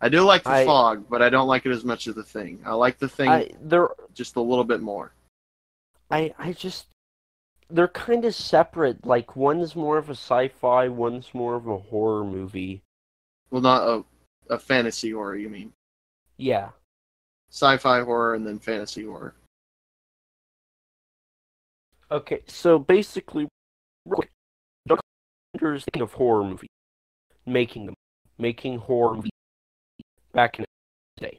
I 0.00 0.08
do 0.08 0.22
like 0.22 0.42
the 0.42 0.50
I- 0.50 0.64
fog, 0.64 1.04
but 1.08 1.22
I 1.22 1.28
don't 1.28 1.46
like 1.46 1.66
it 1.66 1.70
as 1.70 1.84
much 1.84 2.06
as 2.06 2.14
the 2.14 2.22
thing. 2.22 2.60
I 2.64 2.72
like 2.72 2.98
the 2.98 3.08
thing 3.08 3.28
I 3.28 3.50
they're 3.62 3.90
just 4.14 4.36
a 4.36 4.40
little 4.40 4.64
bit 4.64 4.80
more. 4.80 5.12
I 6.10 6.34
I 6.38 6.52
just 6.52 6.86
they're 7.68 7.88
kind 7.88 8.24
of 8.24 8.34
separate. 8.34 9.06
Like 9.06 9.36
one's 9.36 9.76
more 9.76 9.98
of 9.98 10.08
a 10.08 10.12
sci-fi, 10.14 10.88
one's 10.88 11.32
more 11.34 11.54
of 11.54 11.66
a 11.68 11.78
horror 11.78 12.24
movie. 12.24 12.82
Well, 13.50 13.62
not 13.62 13.86
a, 13.86 14.04
a 14.50 14.58
fantasy 14.58 15.10
horror, 15.10 15.36
you 15.36 15.48
mean? 15.48 15.72
Yeah. 16.36 16.70
Sci-fi 17.50 18.02
horror 18.02 18.34
and 18.34 18.46
then 18.46 18.58
fantasy 18.58 19.04
horror. 19.04 19.34
Okay, 22.10 22.42
so 22.46 22.78
basically, 22.78 23.48
quick, 24.08 24.30
John 24.88 24.98
Carpenter's 25.54 25.84
thinking 25.84 26.02
of 26.02 26.12
horror 26.12 26.44
movie, 26.44 26.68
making 27.46 27.86
them, 27.86 27.94
making 28.38 28.78
horror 28.78 29.16
movie 29.16 29.30
back 30.32 30.58
in 30.58 30.64
the 31.16 31.20
day. 31.20 31.38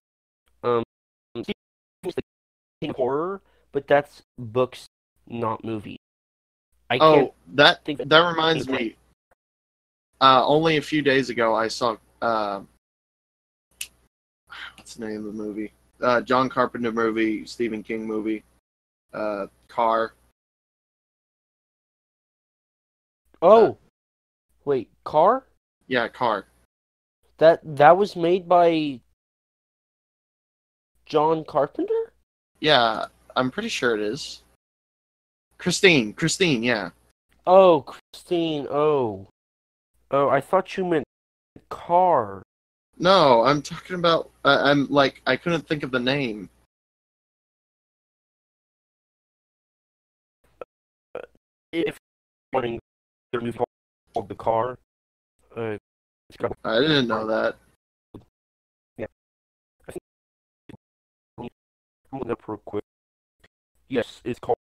Um, 0.63 0.83
Stephen 1.37 1.53
King's 2.03 2.15
the 2.15 2.21
king 2.81 2.89
of 2.89 2.95
horror, 2.97 3.41
but 3.71 3.87
that's 3.87 4.21
books, 4.37 4.87
not 5.27 5.63
movies. 5.63 5.99
I. 6.89 6.97
Oh, 6.99 7.33
that 7.53 7.85
think 7.85 7.99
that, 7.99 8.09
that- 8.09 8.27
reminds 8.29 8.67
me. 8.67 8.95
Uh, 10.19 10.45
only 10.45 10.77
a 10.77 10.81
few 10.81 11.01
days 11.01 11.29
ago, 11.29 11.55
I 11.55 11.67
saw. 11.67 11.95
Uh, 12.21 12.61
what's 14.87 14.95
the 14.95 15.05
name 15.05 15.17
of 15.17 15.25
the 15.25 15.43
movie? 15.43 15.73
Uh, 16.01 16.21
John 16.21 16.47
Carpenter 16.47 16.93
movie, 16.93 17.45
Stephen 17.45 17.83
King 17.83 18.07
movie. 18.07 18.41
Uh, 19.13 19.47
Car. 19.67 20.13
Oh, 23.41 23.77
wait, 24.63 24.89
Car? 25.03 25.43
Yeah, 25.87 26.07
Car. 26.07 26.45
That 27.37 27.59
that 27.75 27.97
was 27.97 28.15
made 28.15 28.47
by 28.47 29.01
John 31.05 31.43
Carpenter? 31.43 32.13
Yeah, 32.61 33.07
I'm 33.35 33.51
pretty 33.51 33.69
sure 33.69 33.93
it 33.93 34.01
is. 34.01 34.41
Christine, 35.57 36.13
Christine, 36.13 36.63
yeah. 36.63 36.91
Oh, 37.45 37.81
Christine. 37.81 38.67
Oh, 38.71 39.27
oh, 40.11 40.29
I 40.29 40.39
thought 40.39 40.77
you 40.77 40.85
meant 40.85 41.03
Car. 41.67 42.41
No, 42.99 43.43
I'm 43.43 43.61
talking 43.61 43.95
about. 43.95 44.31
Uh, 44.43 44.61
I'm 44.63 44.87
like 44.89 45.21
I 45.27 45.35
couldn't 45.35 45.67
think 45.67 45.83
of 45.83 45.91
the 45.91 45.99
name. 45.99 46.49
If 51.71 51.97
wanting 52.53 52.79
their 53.31 53.41
movie 53.41 53.59
called 54.13 54.29
The 54.29 54.35
Car, 54.35 54.79
uh, 55.55 55.77
got 56.39 56.57
I 56.63 56.79
didn't 56.79 57.07
know 57.07 57.27
that. 57.27 57.55
Yeah, 58.97 59.05
I'm 61.37 61.49
looking 62.11 62.31
up 62.31 62.47
real 62.47 62.61
quick. 62.65 62.83
Yes, 63.89 64.21
it's 64.23 64.39
called 64.39 64.57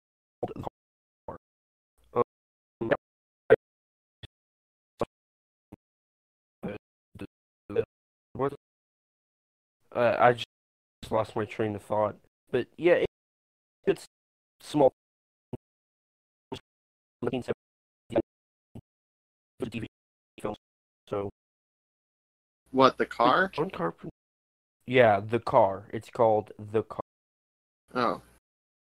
Uh, 10.01 10.17
I 10.19 10.33
just 10.33 10.47
lost 11.11 11.37
my 11.37 11.45
train 11.45 11.77
of 11.77 11.83
thought. 11.83 12.17
But 12.51 12.69
yeah, 12.79 12.95
it, 12.95 13.07
it's 13.87 14.07
small. 14.63 14.95
Looking 17.21 17.43
to 17.43 17.53
TV 19.63 19.85
films. 20.41 20.57
So 21.07 21.29
What 22.71 22.97
the 22.97 23.05
car? 23.05 23.51
John 23.53 23.69
Carpenter. 23.69 24.09
Yeah, 24.87 25.21
the 25.21 25.39
car. 25.39 25.85
It's 25.93 26.09
called 26.09 26.53
the 26.73 26.83
car. 26.83 27.01
Oh, 27.95 28.23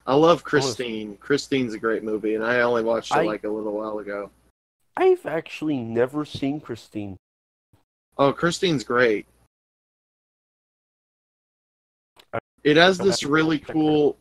I 0.06 0.14
love 0.14 0.42
Christine. 0.42 1.18
Christine's 1.18 1.74
a 1.74 1.78
great 1.78 2.02
movie, 2.02 2.34
and 2.34 2.42
I 2.42 2.62
only 2.62 2.82
watched 2.82 3.12
it 3.12 3.18
I- 3.18 3.24
like 3.24 3.44
a 3.44 3.50
little 3.50 3.74
while 3.74 3.98
ago. 3.98 4.30
I've 4.96 5.26
actually 5.26 5.76
never 5.76 6.24
seen 6.24 6.60
Christine. 6.60 7.18
Oh, 8.16 8.32
Christine's 8.32 8.84
great. 8.84 9.26
It 12.64 12.78
has 12.78 12.96
this 12.96 13.24
really 13.24 13.58
cool. 13.58 14.16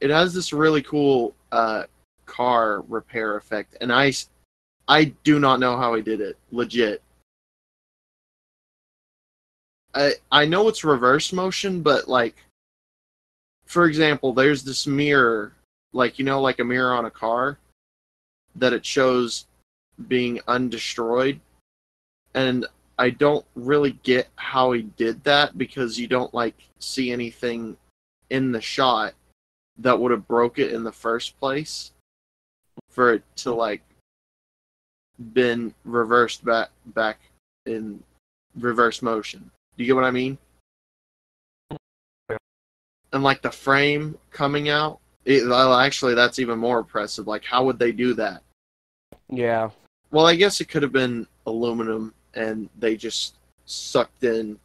It 0.00 0.10
has 0.10 0.34
this 0.34 0.52
really 0.52 0.82
cool 0.82 1.34
uh, 1.50 1.84
car 2.26 2.82
repair 2.88 3.36
effect, 3.36 3.76
and 3.80 3.90
I, 3.92 4.12
I 4.86 5.06
do 5.24 5.40
not 5.40 5.60
know 5.60 5.76
how 5.76 5.94
he 5.94 6.02
did 6.02 6.20
it. 6.20 6.36
Legit. 6.52 7.02
I 9.94 10.12
I 10.30 10.44
know 10.44 10.68
it's 10.68 10.84
reverse 10.84 11.32
motion, 11.32 11.82
but 11.82 12.06
like, 12.06 12.36
for 13.64 13.86
example, 13.86 14.32
there's 14.32 14.62
this 14.62 14.86
mirror, 14.86 15.52
like 15.92 16.18
you 16.18 16.24
know, 16.24 16.40
like 16.40 16.60
a 16.60 16.64
mirror 16.64 16.92
on 16.92 17.06
a 17.06 17.10
car, 17.10 17.58
that 18.56 18.74
it 18.74 18.84
shows 18.84 19.46
being 20.06 20.38
undestroyed, 20.46 21.40
and 22.34 22.66
I 23.00 23.08
don't 23.08 23.46
really 23.54 23.92
get 24.02 24.28
how 24.36 24.72
he 24.72 24.82
did 24.82 25.24
that 25.24 25.56
because 25.56 25.98
you 25.98 26.06
don't 26.06 26.34
like 26.34 26.54
see 26.80 27.10
anything 27.10 27.78
in 28.28 28.52
the 28.52 28.60
shot 28.60 29.14
that 29.78 29.98
would 29.98 30.10
have 30.10 30.28
broke 30.28 30.58
it 30.58 30.74
in 30.74 30.84
the 30.84 30.92
first 30.92 31.40
place 31.40 31.92
for 32.90 33.14
it 33.14 33.22
to 33.36 33.54
like 33.54 33.80
been 35.32 35.72
reversed 35.86 36.44
back 36.44 36.68
back 36.84 37.20
in 37.64 38.02
reverse 38.58 39.00
motion. 39.00 39.50
Do 39.78 39.82
you 39.82 39.86
get 39.86 39.96
what 39.96 40.04
I 40.04 40.10
mean? 40.10 40.36
And 43.14 43.22
like 43.22 43.40
the 43.40 43.50
frame 43.50 44.18
coming 44.30 44.68
out, 44.68 44.98
it, 45.24 45.48
well, 45.48 45.72
actually 45.72 46.14
that's 46.14 46.38
even 46.38 46.58
more 46.58 46.80
impressive. 46.80 47.26
Like 47.26 47.46
how 47.46 47.64
would 47.64 47.78
they 47.78 47.92
do 47.92 48.12
that? 48.12 48.42
Yeah, 49.30 49.70
Well, 50.10 50.26
I 50.26 50.34
guess 50.34 50.60
it 50.60 50.68
could 50.68 50.82
have 50.82 50.92
been 50.92 51.26
aluminum 51.46 52.12
and 52.34 52.68
they 52.78 52.96
just 52.96 53.34
sucked 53.66 54.24
in 54.24 54.58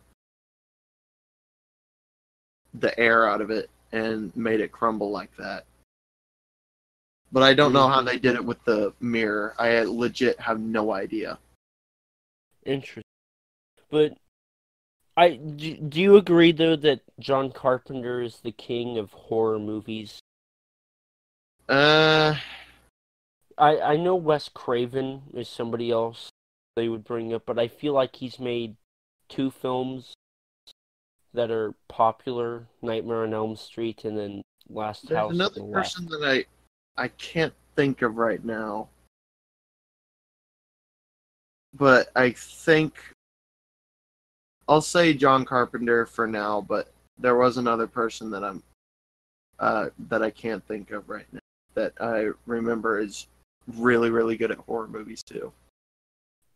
the 2.74 2.98
air 3.00 3.28
out 3.28 3.42
of 3.42 3.50
it 3.52 3.70
and 3.92 4.36
made 4.36 4.60
it 4.60 4.72
crumble 4.72 5.12
like 5.12 5.36
that. 5.38 5.66
But 7.32 7.44
I 7.44 7.54
don't 7.54 7.74
know 7.74 7.88
how 7.88 8.02
they 8.02 8.18
did 8.18 8.36
it 8.36 8.46
with 8.46 8.64
the 8.66 8.94
mirror. 9.00 9.56
I 9.58 9.82
legit 9.84 10.40
have 10.40 10.60
no 10.60 10.92
idea. 10.94 11.38
interesting. 12.66 13.04
But 13.90 14.18
I 15.18 15.36
do, 15.36 15.76
do 15.78 16.02
you 16.02 16.18
agree 16.18 16.52
though 16.52 16.76
that 16.78 17.02
John 17.20 17.52
Carpenter 17.52 18.22
is 18.22 18.40
the 18.42 18.52
king 18.52 18.98
of 18.98 19.12
horror 19.12 19.60
movies? 19.60 20.20
Uh, 21.70 22.36
I 23.58 23.80
I 23.80 23.98
know 23.98 24.16
Wes 24.16 24.50
Craven 24.50 25.24
is 25.34 25.48
somebody 25.48 25.92
else 25.92 26.30
they 26.76 26.90
would 26.90 27.04
bring 27.04 27.34
up, 27.34 27.44
but 27.46 27.60
I 27.60 27.68
feel 27.68 27.94
like 27.94 28.16
he's 28.16 28.40
made 28.40 28.76
two 29.30 29.52
films 29.52 30.14
that 31.34 31.52
are 31.52 31.74
popular: 31.88 32.68
Nightmare 32.82 33.24
on 33.24 33.34
Elm 33.34 33.56
Street 33.56 34.06
and 34.06 34.18
then 34.18 34.42
Last 34.70 35.08
there's 35.08 35.18
House 35.18 35.32
another 35.32 35.56
the 35.56 35.64
Left. 35.64 35.94
person 35.94 36.08
that 36.08 36.24
I 36.24 37.04
I 37.04 37.08
can't 37.10 37.54
think 37.76 38.02
of 38.02 38.18
right 38.18 38.44
now. 38.44 38.90
But 41.74 42.10
I 42.16 42.32
think 42.32 42.96
I'll 44.68 44.82
say 44.82 45.14
John 45.14 45.46
Carpenter 45.46 46.06
for 46.06 46.26
now, 46.26 46.62
but 46.62 46.92
there 47.18 47.36
was 47.36 47.58
another 47.58 47.88
person 47.88 48.32
that 48.32 48.44
I'm 48.44 48.64
uh, 49.60 49.90
that 50.10 50.22
I 50.24 50.30
can't 50.32 50.66
think 50.68 50.92
of 50.92 51.08
right 51.10 51.28
now 51.32 51.40
that 51.76 51.94
I 52.00 52.30
remember 52.46 53.00
is 53.00 53.28
really 53.78 54.10
really 54.10 54.38
good 54.38 54.52
at 54.52 54.58
horror 54.58 54.88
movies 54.88 55.22
too. 55.24 55.52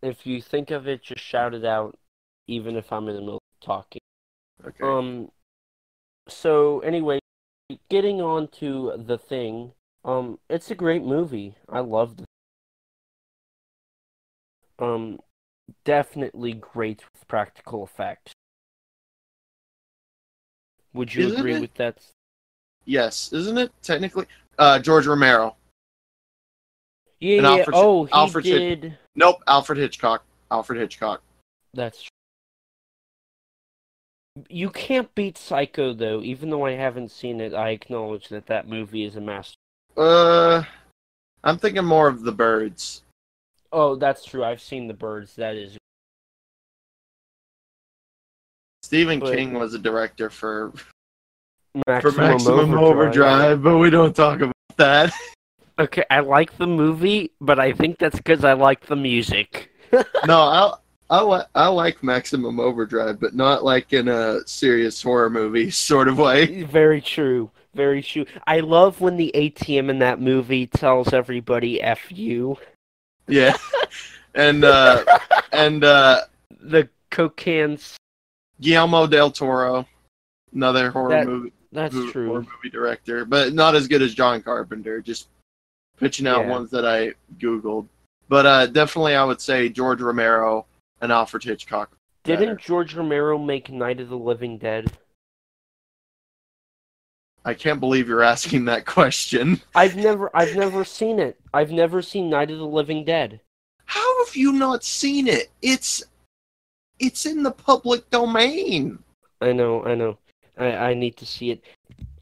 If 0.02 0.26
you 0.26 0.42
think 0.42 0.72
of 0.72 0.88
it, 0.88 1.04
just 1.04 1.22
shout 1.22 1.54
it 1.54 1.66
out, 1.66 1.98
even 2.48 2.76
if 2.76 2.92
I'm 2.92 3.08
in 3.08 3.16
the 3.16 3.22
middle 3.22 3.36
of 3.36 3.66
talking. 3.66 4.02
Okay. 4.66 4.84
Um. 4.84 5.32
So 6.28 6.80
anyway, 6.82 7.20
getting 7.90 8.22
on 8.22 8.48
to 8.60 8.94
the 8.98 9.18
thing. 9.18 9.74
Um, 10.06 10.40
it's 10.50 10.72
a 10.72 10.76
great 10.76 11.04
movie. 11.04 11.56
I 11.68 11.80
loved 11.80 12.24
um, 14.80 15.20
definitely 15.84 16.54
great 16.54 17.04
with 17.14 17.28
practical 17.28 17.84
effects. 17.84 18.34
Would 20.94 21.14
you 21.14 21.28
Isn't 21.28 21.40
agree 21.40 21.56
it? 21.56 21.62
with 21.62 21.74
that? 21.76 21.98
Yes, 22.86 23.32
isn't 23.34 23.58
it 23.58 23.72
technically? 23.84 24.26
Uh, 24.58 24.80
George 24.80 25.06
Romero. 25.06 25.56
Yeah, 27.20 27.38
And 27.50 27.58
yeah. 27.58 27.66
Oh, 27.74 28.06
he 28.06 28.12
Alfred 28.14 28.46
Hitch- 28.46 28.82
did. 28.82 28.98
Nope, 29.16 29.44
Alfred 29.48 29.78
Hitchcock. 29.78 30.24
Alfred 30.52 30.80
Hitchcock. 30.80 31.22
That's. 31.74 32.02
true. 32.02 32.10
You 34.50 34.70
can't 34.70 35.14
beat 35.16 35.38
Psycho, 35.38 35.94
though. 35.94 36.22
Even 36.22 36.50
though 36.50 36.66
I 36.66 36.72
haven't 36.72 37.12
seen 37.12 37.42
it, 37.42 37.54
I 37.54 37.70
acknowledge 37.72 38.30
that 38.30 38.46
that 38.48 38.70
movie 38.70 39.04
is 39.04 39.18
a 39.18 39.22
master. 39.22 39.56
Uh, 39.98 40.64
I'm 41.44 41.58
thinking 41.58 41.84
more 41.84 42.08
of 42.08 42.22
the 42.24 42.32
birds. 42.32 43.02
Oh, 43.72 43.96
that's 43.96 44.24
true. 44.24 44.44
I've 44.44 44.62
seen 44.62 44.88
The 44.88 44.94
Birds. 44.94 45.36
That 45.36 45.56
is. 45.56 45.78
Stephen 48.84 49.20
But- 49.20 49.36
King 49.36 49.54
was 49.54 49.74
a 49.74 49.80
director 49.80 50.30
for 50.30 50.72
Maximum, 51.86 52.14
for 52.14 52.18
Maximum 52.20 52.74
Overdrive, 52.76 53.62
but 53.62 53.78
we 53.78 53.90
don't 53.90 54.16
talk 54.16 54.40
about 54.42 54.54
that. 54.78 55.14
Okay, 55.80 56.04
I 56.10 56.20
like 56.20 56.58
the 56.58 56.68
movie, 56.68 57.32
but 57.40 57.58
I 57.60 57.72
think 57.72 57.98
that's 58.00 58.18
because 58.18 58.44
I 58.44 58.54
like 58.54 58.86
the 58.86 58.98
music. 58.98 59.72
no, 60.28 60.40
I 60.42 60.74
I, 61.10 61.46
I 61.56 61.68
like 61.68 62.04
Maximum 62.04 62.60
Overdrive, 62.60 63.20
but 63.20 63.34
not 63.34 63.64
like 63.64 63.94
in 63.94 64.10
a 64.10 64.42
serious 64.46 65.02
horror 65.02 65.30
movie 65.30 65.72
sort 65.90 66.08
of 66.08 66.18
way. 66.18 66.64
Very 66.70 67.02
true. 67.02 67.50
Very 67.74 68.02
true. 68.04 68.26
I 68.46 68.60
love 68.60 69.00
when 69.00 69.16
the 69.16 69.32
ATM 69.34 69.90
in 69.90 70.00
that 70.00 70.20
movie 70.20 70.68
tells 70.68 71.14
everybody 71.14 71.82
"f 71.82 72.12
you." 72.12 72.58
Yeah, 73.28 73.56
and 74.36 74.64
uh, 74.66 75.06
and 75.54 75.84
uh, 75.84 76.22
the 76.60 76.90
Coke 77.12 77.38
cans. 77.38 77.96
Guillermo 78.60 79.08
del 79.08 79.32
Toro, 79.32 79.88
another 80.54 80.92
horror 80.92 81.10
That- 81.12 81.28
movie 81.28 81.54
That's 81.72 81.94
movie, 81.94 82.12
true. 82.12 82.28
horror 82.28 82.42
movie 82.42 82.70
director, 82.70 83.24
but 83.24 83.54
not 83.54 83.76
as 83.76 83.88
good 83.88 84.02
as 84.02 84.14
John 84.14 84.42
Carpenter. 84.42 85.00
Just 85.00 85.30
pitching 86.00 86.28
out 86.28 86.42
Yeah. 86.46 86.50
ones 86.52 86.72
that 86.72 86.86
I 86.86 87.14
googled, 87.38 87.88
but 88.28 88.46
uh, 88.46 88.66
definitely 88.68 89.16
I 89.16 89.24
would 89.24 89.42
say 89.42 89.70
George 89.70 90.02
Romero 90.02 90.66
and 91.02 91.12
Alfred 91.12 91.44
Hitchcock. 91.44 91.92
Didn't 92.24 92.48
better. 92.48 92.56
George 92.56 92.94
Romero 92.96 93.38
make 93.38 93.70
Night 93.70 94.00
of 94.00 94.10
the 94.10 94.18
Living 94.18 94.58
Dead? 94.58 94.92
I 97.46 97.54
can't 97.54 97.80
believe 97.80 98.08
you're 98.08 98.22
asking 98.22 98.66
that 98.66 98.86
question. 98.86 99.62
I've 99.76 99.96
never, 99.96 100.30
I've 100.36 100.56
never 100.56 100.84
seen 100.84 101.20
it. 101.20 101.40
I've 101.54 101.72
never 101.72 102.02
seen 102.02 102.30
Night 102.30 102.52
of 102.52 102.58
the 102.58 102.66
Living 102.66 103.06
Dead. 103.06 103.40
How 103.86 104.26
have 104.26 104.36
you 104.36 104.52
not 104.54 104.84
seen 104.84 105.28
it? 105.28 105.50
It's 105.62 106.04
it's 107.00 107.26
in 107.26 107.44
the 107.44 107.52
public 107.52 108.10
domain. 108.10 109.00
I 109.42 109.54
know, 109.54 109.84
I 109.86 109.96
know. 109.96 110.18
I, 110.58 110.66
I 110.90 110.94
need 110.94 111.16
to 111.18 111.26
see 111.26 111.52
it. 111.52 111.64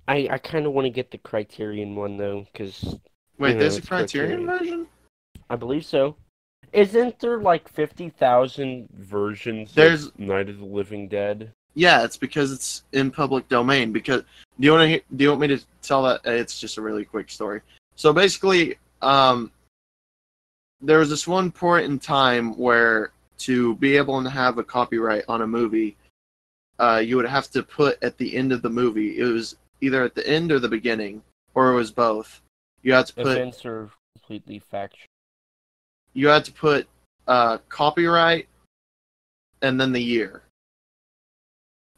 I, 0.08 0.30
I 0.32 0.38
kind 0.38 0.66
of 0.66 0.74
want 0.74 0.86
to 0.86 0.92
get 0.92 1.12
the 1.12 1.18
Criterion 1.18 1.96
one 1.96 2.16
though, 2.16 2.46
because 2.54 2.96
Wait, 3.38 3.58
there's 3.60 3.78
a 3.78 3.82
Criterion 3.82 4.46
version? 4.46 4.88
I 5.50 5.56
believe 5.56 5.86
so. 5.86 6.16
Isn't 6.74 7.20
there 7.20 7.40
like 7.40 7.70
fifty 7.70 8.10
thousand 8.10 8.90
versions 8.92 9.74
There's- 9.74 10.08
of 10.08 10.20
Night 10.20 10.50
of 10.50 10.60
the 10.60 10.66
Living 10.66 11.08
Dead? 11.08 11.52
Yeah, 11.76 12.04
it's 12.04 12.18
because 12.18 12.52
it's 12.52 12.84
in 12.92 13.12
public 13.12 13.48
domain. 13.50 13.92
Because 13.92 14.24
do 14.60 14.66
you 14.66 14.72
want 14.72 14.92
to 14.92 15.16
do 15.16 15.24
you 15.24 15.30
want 15.30 15.42
me 15.42 15.48
to 15.48 15.60
tell 15.82 16.04
that? 16.04 16.22
It's 16.26 16.60
just 16.60 16.78
a 16.78 16.82
really 16.82 17.06
quick 17.06 17.30
story. 17.30 17.62
So 17.96 18.12
basically, 18.12 18.78
um, 19.02 19.52
there 20.82 21.00
was 21.00 21.10
this 21.10 21.28
one 21.28 21.52
point 21.52 21.86
in 21.86 22.00
time 22.00 22.58
where 22.58 23.12
to 23.40 23.76
be 23.76 23.96
able 23.96 24.22
to 24.24 24.30
have 24.30 24.58
a 24.58 24.64
copyright 24.64 25.24
on 25.28 25.44
a 25.44 25.48
movie, 25.48 25.96
uh, 26.80 27.02
you 27.04 27.16
would 27.16 27.28
have 27.28 27.50
to 27.52 27.62
put 27.64 28.02
at 28.04 28.18
the 28.18 28.36
end 28.36 28.52
of 28.52 28.62
the 28.64 28.70
movie. 28.70 29.20
It 29.20 29.24
was 29.26 29.56
either 29.82 30.04
at 30.04 30.16
the 30.16 30.28
end 30.28 30.52
or 30.52 30.60
the 30.60 30.68
beginning, 30.68 31.22
or 31.54 31.72
it 31.72 31.76
was 31.76 31.92
both. 31.92 32.42
You 32.84 32.94
had 32.94 33.08
to 33.08 33.14
put 33.14 33.28
Events 33.28 33.66
are 33.66 33.90
completely 34.16 34.60
factual. 34.60 35.08
you 36.14 36.28
had 36.28 36.46
to 36.46 36.52
put 36.54 36.88
uh, 37.28 37.58
copyright 37.70 38.48
and 39.62 39.80
then 39.80 39.92
the 39.92 40.04
year. 40.04 40.44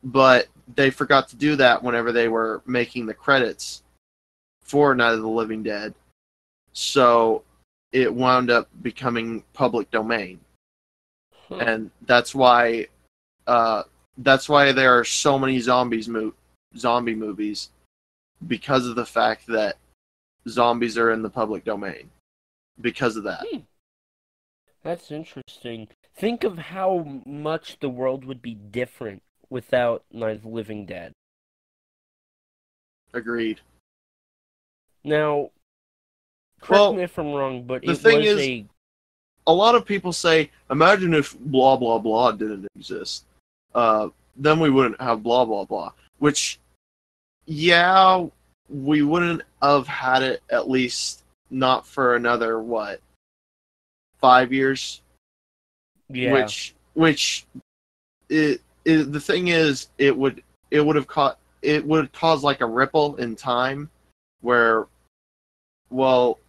But 0.04 0.48
they 0.76 0.90
forgot 0.90 1.28
to 1.30 1.36
do 1.36 1.56
that 1.58 1.84
whenever 1.84 2.12
they 2.12 2.28
were 2.28 2.62
making 2.66 3.06
the 3.06 3.14
credits 3.14 3.84
for 4.64 4.96
Night 4.96 5.14
of 5.14 5.22
the 5.22 5.28
Living 5.28 5.64
Dead. 5.64 5.94
So 6.74 7.44
it 7.92 8.14
wound 8.14 8.50
up 8.50 8.70
becoming 8.82 9.44
public 9.54 9.92
domain. 9.92 10.40
And 11.52 11.90
that's 12.06 12.36
why 12.36 12.88
uh, 13.48 13.84
that's 14.20 14.48
why 14.48 14.72
there 14.72 14.98
are 15.00 15.04
so 15.04 15.40
many 15.40 15.60
zombies 15.60 16.08
mo- 16.08 16.36
zombie 16.78 17.16
movies 17.16 17.70
because 18.48 18.86
of 18.86 18.96
the 18.96 19.06
fact 19.06 19.48
that 19.48 19.78
zombies 20.48 20.98
are 20.98 21.12
in 21.12 21.22
the 21.22 21.30
public 21.30 21.64
domain. 21.64 22.10
Because 22.80 23.18
of 23.18 23.24
that. 23.24 23.46
That's 24.84 25.12
interesting. 25.12 25.90
Think 26.16 26.44
of 26.44 26.58
how 26.58 27.22
much 27.26 27.78
the 27.80 27.90
world 27.90 28.24
would 28.26 28.42
be 28.42 28.56
different 28.56 29.22
without 29.50 30.04
Night 30.12 30.38
of 30.38 30.42
the 30.44 30.50
Living 30.50 30.86
Dead. 30.86 31.12
Agreed. 33.14 33.60
Now, 35.04 35.50
correct 36.62 36.70
Well, 36.70 36.94
me 36.94 37.04
if 37.04 37.18
I'm 37.18 37.34
wrong, 37.34 37.64
but 37.64 37.84
the 37.84 37.96
thing 37.96 38.22
is- 38.22 38.40
a 38.40 38.66
a 39.48 39.54
lot 39.54 39.74
of 39.74 39.86
people 39.86 40.14
say, 40.14 40.52
imagine 40.70 41.14
if 41.14 41.38
blah 41.40 41.76
blah 41.76 41.98
blah 41.98 42.32
didn't 42.32 42.68
exist. 42.76 43.26
Uh, 43.74 44.10
then 44.36 44.60
we 44.60 44.70
wouldn't 44.70 45.02
have 45.02 45.24
blah 45.24 45.44
blah 45.44 45.66
blah. 45.66 45.92
Which, 46.20 46.60
yeah, 47.46 48.28
we 48.70 49.02
wouldn't 49.02 49.42
have 49.62 49.88
had 49.88 50.24
it 50.24 50.42
at 50.50 50.70
least 50.70 51.24
not 51.50 51.86
for 51.86 52.16
another 52.16 52.60
what 52.60 53.02
five 54.20 54.54
years. 54.54 55.02
yeah. 56.10 56.34
Which, 56.34 56.76
which, 56.94 57.46
it, 58.30 58.62
it 58.86 59.12
the 59.12 59.20
thing 59.20 59.48
is, 59.48 59.88
it 59.98 60.16
would 60.16 60.44
it 60.72 60.86
would 60.86 60.96
have 60.96 61.08
caught 61.08 61.38
it 61.62 61.86
would 61.86 62.12
cause 62.14 62.44
like 62.44 62.62
a 62.62 62.66
ripple 62.66 63.16
in 63.18 63.36
time, 63.36 63.90
where, 64.42 64.88
well, 65.90 66.40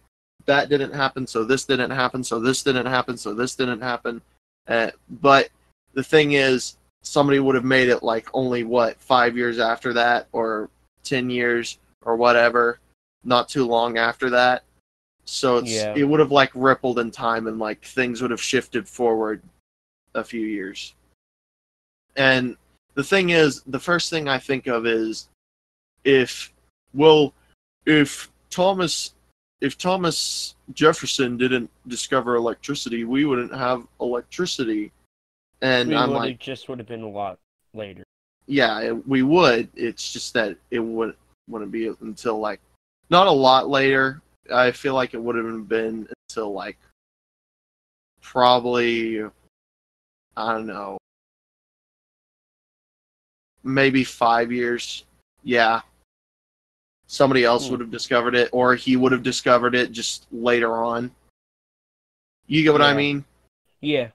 that 0.45 0.69
didn't 0.69 0.93
happen, 0.93 1.27
so 1.27 1.43
this 1.43 1.65
didn't 1.65 1.91
happen, 1.91 2.23
so 2.23 2.39
this 2.39 2.63
didn't 2.63 2.85
happen, 2.85 3.17
so 3.17 3.33
this 3.33 3.55
didn't 3.55 3.81
happen. 3.81 4.21
Uh, 4.67 4.91
but 5.09 5.49
the 5.93 6.03
thing 6.03 6.33
is, 6.33 6.77
somebody 7.03 7.39
would 7.39 7.55
have 7.55 7.65
made 7.65 7.89
it 7.89 8.03
like 8.03 8.27
only 8.33 8.63
what 8.63 8.99
five 8.99 9.35
years 9.35 9.59
after 9.59 9.93
that, 9.93 10.27
or 10.31 10.69
ten 11.03 11.29
years, 11.29 11.77
or 12.03 12.15
whatever, 12.15 12.79
not 13.23 13.49
too 13.49 13.65
long 13.65 13.97
after 13.97 14.29
that. 14.31 14.63
So 15.25 15.57
it's 15.57 15.71
Yeah. 15.71 15.93
it 15.95 16.03
would 16.03 16.19
have 16.19 16.31
like 16.31 16.51
rippled 16.53 16.99
in 16.99 17.11
time, 17.11 17.47
and 17.47 17.59
like 17.59 17.83
things 17.85 18.21
would 18.21 18.31
have 18.31 18.41
shifted 18.41 18.87
forward 18.87 19.41
a 20.13 20.23
few 20.23 20.41
years. 20.41 20.93
And 22.15 22.57
the 22.95 23.03
thing 23.03 23.29
is, 23.29 23.61
the 23.63 23.79
first 23.79 24.09
thing 24.09 24.27
I 24.27 24.37
think 24.39 24.67
of 24.67 24.85
is 24.85 25.29
if 26.03 26.51
well, 26.93 27.33
if 27.85 28.29
Thomas 28.49 29.13
if 29.61 29.77
Thomas 29.77 30.55
Jefferson 30.73 31.37
didn't 31.37 31.69
discover 31.87 32.35
electricity, 32.35 33.03
we 33.03 33.25
wouldn't 33.25 33.53
have 33.53 33.87
electricity. 34.01 34.91
And 35.61 35.89
we 35.89 35.95
I'm 35.95 36.11
like, 36.11 36.31
it 36.31 36.39
just 36.39 36.67
would 36.67 36.79
have 36.79 36.87
been 36.87 37.03
a 37.03 37.09
lot 37.09 37.37
later. 37.73 38.03
yeah, 38.47 38.79
it, 38.81 39.07
we 39.07 39.21
would. 39.21 39.69
It's 39.75 40.11
just 40.11 40.33
that 40.33 40.57
it 40.71 40.79
would 40.79 41.15
wouldn't 41.51 41.71
be 41.71 41.87
until 41.87 42.39
like 42.39 42.59
not 43.09 43.27
a 43.27 43.31
lot 43.31 43.69
later. 43.69 44.21
I 44.51 44.71
feel 44.71 44.93
like 44.95 45.13
it 45.13 45.21
would 45.21 45.35
have 45.35 45.67
been 45.67 46.07
until 46.29 46.53
like 46.53 46.77
probably 48.21 49.23
I 50.37 50.53
don't 50.53 50.65
know, 50.65 50.97
maybe 53.63 54.03
five 54.03 54.51
years. 54.51 55.03
Yeah, 55.43 55.81
somebody 57.07 57.43
else 57.43 57.65
Hmm. 57.65 57.71
would 57.71 57.79
have 57.81 57.91
discovered 57.91 58.35
it, 58.35 58.49
or 58.53 58.75
he 58.75 58.95
would 58.95 59.11
have 59.11 59.23
discovered 59.23 59.75
it 59.75 59.91
just 59.91 60.27
later 60.31 60.83
on. 60.83 61.11
You 62.47 62.63
get 62.63 62.73
what 62.73 62.81
I 62.81 62.93
mean? 62.93 63.25
Yeah. 63.81 64.09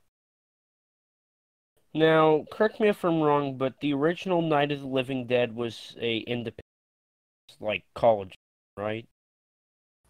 Now, 1.95 2.45
correct 2.51 2.79
me 2.79 2.89
if 2.89 3.03
I'm 3.05 3.21
wrong, 3.23 3.57
but 3.57 3.81
the 3.81 3.95
original 3.95 4.43
Night 4.43 4.71
of 4.71 4.81
the 4.81 4.87
Living 4.87 5.27
Dead 5.27 5.55
was 5.57 5.97
a 5.99 6.19
independent, 6.19 6.61
like 7.61 7.85
college, 7.95 8.35
right? 8.77 9.07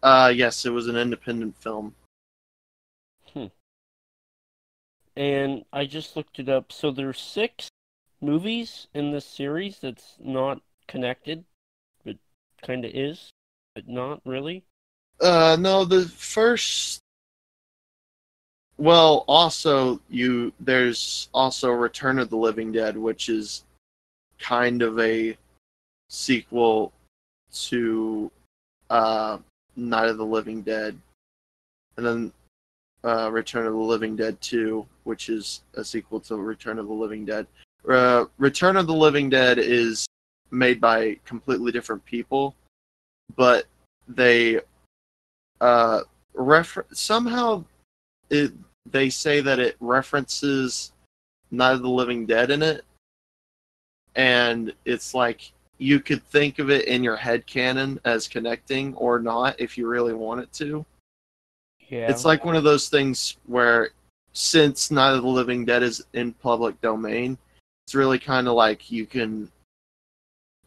Uh, 0.03 0.31
yes, 0.33 0.65
it 0.65 0.69
was 0.69 0.87
an 0.87 0.95
independent 0.95 1.55
film. 1.57 1.95
Hmm. 3.33 3.47
And 5.15 5.65
I 5.73 5.85
just 5.85 6.15
looked 6.15 6.39
it 6.39 6.49
up. 6.49 6.71
So 6.71 6.91
there's 6.91 7.19
six 7.19 7.69
movies 8.21 8.87
in 8.93 9.11
this 9.11 9.25
series 9.25 9.79
that's 9.79 10.15
not 10.19 10.61
connected, 10.87 11.43
but 12.05 12.17
kind 12.61 12.85
of 12.85 12.91
is, 12.93 13.29
but 13.75 13.87
not 13.87 14.21
really. 14.25 14.63
Uh, 15.19 15.57
no, 15.59 15.83
the 15.83 16.05
first 16.05 17.01
well, 18.77 19.25
also 19.27 19.99
you 20.09 20.53
there's 20.59 21.29
also 21.33 21.71
Return 21.71 22.19
of 22.19 22.29
the 22.29 22.37
Living 22.37 22.71
Dead, 22.71 22.95
which 22.95 23.27
is 23.29 23.63
kind 24.39 24.81
of 24.83 24.99
a 24.99 25.35
sequel 26.09 26.93
to 27.51 28.31
uh, 28.89 29.37
Night 29.75 30.09
of 30.09 30.17
the 30.17 30.25
Living 30.25 30.61
Dead, 30.61 30.97
and 31.97 32.05
then 32.05 32.33
uh, 33.03 33.29
Return 33.31 33.65
of 33.65 33.73
the 33.73 33.79
Living 33.79 34.15
Dead 34.15 34.39
2, 34.41 34.85
which 35.03 35.29
is 35.29 35.61
a 35.75 35.83
sequel 35.83 36.19
to 36.21 36.35
Return 36.37 36.79
of 36.79 36.87
the 36.87 36.93
Living 36.93 37.25
Dead. 37.25 37.47
Uh, 37.87 38.25
Return 38.37 38.75
of 38.75 38.87
the 38.87 38.93
Living 38.93 39.29
Dead 39.29 39.59
is 39.59 40.05
made 40.51 40.81
by 40.81 41.17
completely 41.25 41.71
different 41.71 42.03
people, 42.05 42.55
but 43.35 43.65
they 44.07 44.59
uh, 45.61 46.01
refer- 46.33 46.85
somehow 46.91 47.63
it, 48.29 48.51
they 48.91 49.09
say 49.09 49.41
that 49.41 49.59
it 49.59 49.75
references 49.79 50.91
Night 51.51 51.73
of 51.73 51.81
the 51.81 51.89
Living 51.89 52.25
Dead 52.25 52.51
in 52.51 52.61
it, 52.61 52.83
and 54.15 54.73
it's 54.85 55.13
like 55.13 55.51
you 55.77 55.99
could 55.99 56.23
think 56.23 56.59
of 56.59 56.69
it 56.69 56.85
in 56.85 57.03
your 57.03 57.15
head 57.15 57.45
canon 57.45 57.99
as 58.05 58.27
connecting 58.27 58.95
or 58.95 59.19
not 59.19 59.59
if 59.59 59.77
you 59.77 59.87
really 59.87 60.13
want 60.13 60.41
it 60.41 60.51
to. 60.53 60.85
Yeah. 61.89 62.09
It's 62.09 62.25
like 62.25 62.43
one 62.43 62.55
of 62.55 62.63
those 62.63 62.89
things 62.89 63.37
where 63.45 63.91
since 64.33 64.91
Night 64.91 65.13
of 65.13 65.23
the 65.23 65.27
Living 65.27 65.65
Dead 65.65 65.83
is 65.83 66.05
in 66.13 66.33
public 66.33 66.79
domain, 66.81 67.37
it's 67.85 67.95
really 67.95 68.19
kind 68.19 68.47
of 68.47 68.53
like 68.53 68.91
you 68.91 69.05
can 69.05 69.51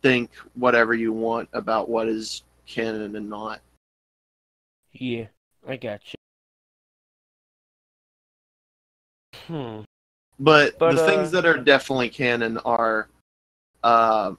think 0.03 0.31
whatever 0.55 0.95
you 0.95 1.13
want 1.13 1.49
about 1.53 1.89
what 1.89 2.09
is 2.09 2.43
canon 2.67 3.17
and 3.17 3.29
not. 3.29 3.61
Yeah, 4.93 5.27
I 5.69 5.77
got 5.77 6.01
you. 6.13 6.15
Hmm. 9.47 9.81
But, 10.39 10.79
But, 10.79 10.97
the 10.97 11.03
uh, 11.03 11.07
things 11.07 11.31
that 11.33 11.45
are 11.45 11.59
definitely 11.59 12.09
canon 12.09 12.59
are 12.59 13.09
uh, 13.83 14.33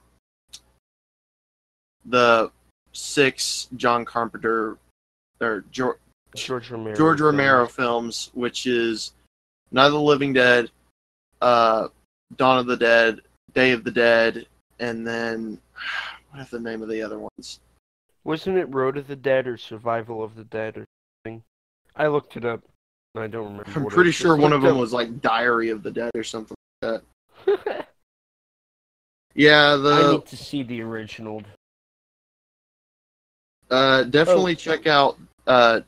the 2.04 2.50
six 2.92 3.68
John 3.76 4.04
Carpenter 4.04 4.76
or 5.40 5.64
George, 5.70 5.98
George 6.34 6.70
Romero. 6.70 6.96
George. 6.96 7.20
Romero 7.20 7.66
films, 7.66 8.30
which 8.34 8.66
is 8.66 9.12
Night 9.70 9.86
of 9.86 9.92
the 9.92 10.00
Living 10.00 10.32
Dead, 10.32 10.70
uh, 11.40 11.88
Dawn 12.36 12.58
of 12.58 12.66
the 12.66 12.76
Dead, 12.76 13.20
Day 13.54 13.72
of 13.72 13.84
the 13.84 13.90
Dead, 13.90 14.46
and 14.78 15.06
then 15.06 15.58
what 16.30 16.40
is 16.40 16.50
the 16.50 16.60
name 16.60 16.82
of 16.82 16.88
the 16.88 17.02
other 17.02 17.18
ones? 17.18 17.60
Wasn't 18.24 18.56
it 18.56 18.72
Road 18.72 18.96
of 18.96 19.08
the 19.08 19.16
Dead 19.16 19.48
or 19.48 19.56
Survival 19.56 20.22
of 20.22 20.36
the 20.36 20.44
Dead 20.44 20.76
or 20.76 20.86
something? 21.24 21.42
I 21.96 22.06
looked 22.06 22.36
it 22.36 22.44
up. 22.44 22.62
I 23.14 23.26
don't 23.26 23.58
remember. 23.58 23.70
I'm 23.74 23.86
pretty 23.86 24.12
sure 24.12 24.36
one 24.36 24.52
of 24.52 24.62
them 24.62 24.74
up- 24.74 24.80
was 24.80 24.92
like 24.92 25.20
Diary 25.20 25.70
of 25.70 25.82
the 25.82 25.90
Dead 25.90 26.12
or 26.14 26.24
something 26.24 26.56
like 26.82 27.02
that. 27.46 27.86
Yeah, 29.34 29.76
the 29.76 29.90
I 29.90 30.12
need 30.12 30.26
to 30.26 30.36
see 30.36 30.62
the 30.62 30.82
original. 30.82 31.42
Uh, 33.72 34.04
definitely 34.04 34.52
Oh. 34.52 34.56
check 34.56 34.86
out 34.86 35.18
uh, 35.46 35.80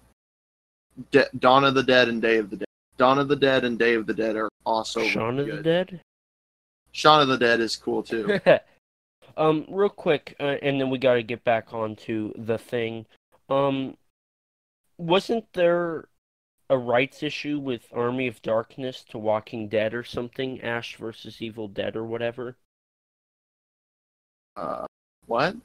De- 1.13 1.29
Dawn 1.39 1.65
of 1.65 1.75
the 1.75 1.83
Dead 1.83 2.09
and 2.09 2.21
Day 2.21 2.39
of 2.39 2.51
the 2.51 2.57
Dead. 2.57 2.67
Dawn 2.97 3.19
of 3.19 3.29
the 3.29 3.37
Dead 3.37 3.65
and 3.65 3.79
Day 3.79 3.95
of 3.95 4.07
the 4.07 4.15
Dead 4.15 4.37
are 4.37 4.49
also 4.65 5.03
Shaun 5.05 5.39
of 5.39 5.47
really 5.47 5.57
the 5.59 5.63
good. 5.63 5.65
Dead. 5.89 6.01
Shaun 6.93 7.21
of 7.23 7.29
the 7.29 7.39
Dead 7.39 7.61
is 7.61 7.77
cool 7.77 8.03
too. 8.03 8.41
um, 9.37 9.65
real 9.69 9.89
quick, 9.89 10.37
uh, 10.41 10.57
and 10.63 10.81
then 10.81 10.91
we 10.91 10.99
got 10.99 11.15
to 11.15 11.23
get 11.23 11.43
back 11.45 11.73
onto 11.75 12.33
the 12.37 12.57
thing. 12.59 13.07
Um, 13.49 13.97
wasn't 14.97 15.45
there 15.55 16.09
a 16.71 16.79
rights 16.79 17.23
issue 17.25 17.59
with 17.59 17.83
Army 17.93 18.29
of 18.29 18.41
Darkness 18.43 19.05
to 19.11 19.19
Walking 19.19 19.69
Dead 19.69 19.93
or 19.93 20.05
something? 20.05 20.61
Ash 20.63 20.97
versus 20.97 21.43
Evil 21.43 21.67
Dead 21.69 21.97
or 21.97 22.05
whatever. 22.05 22.57
uh, 24.57 24.87
what? 25.27 25.57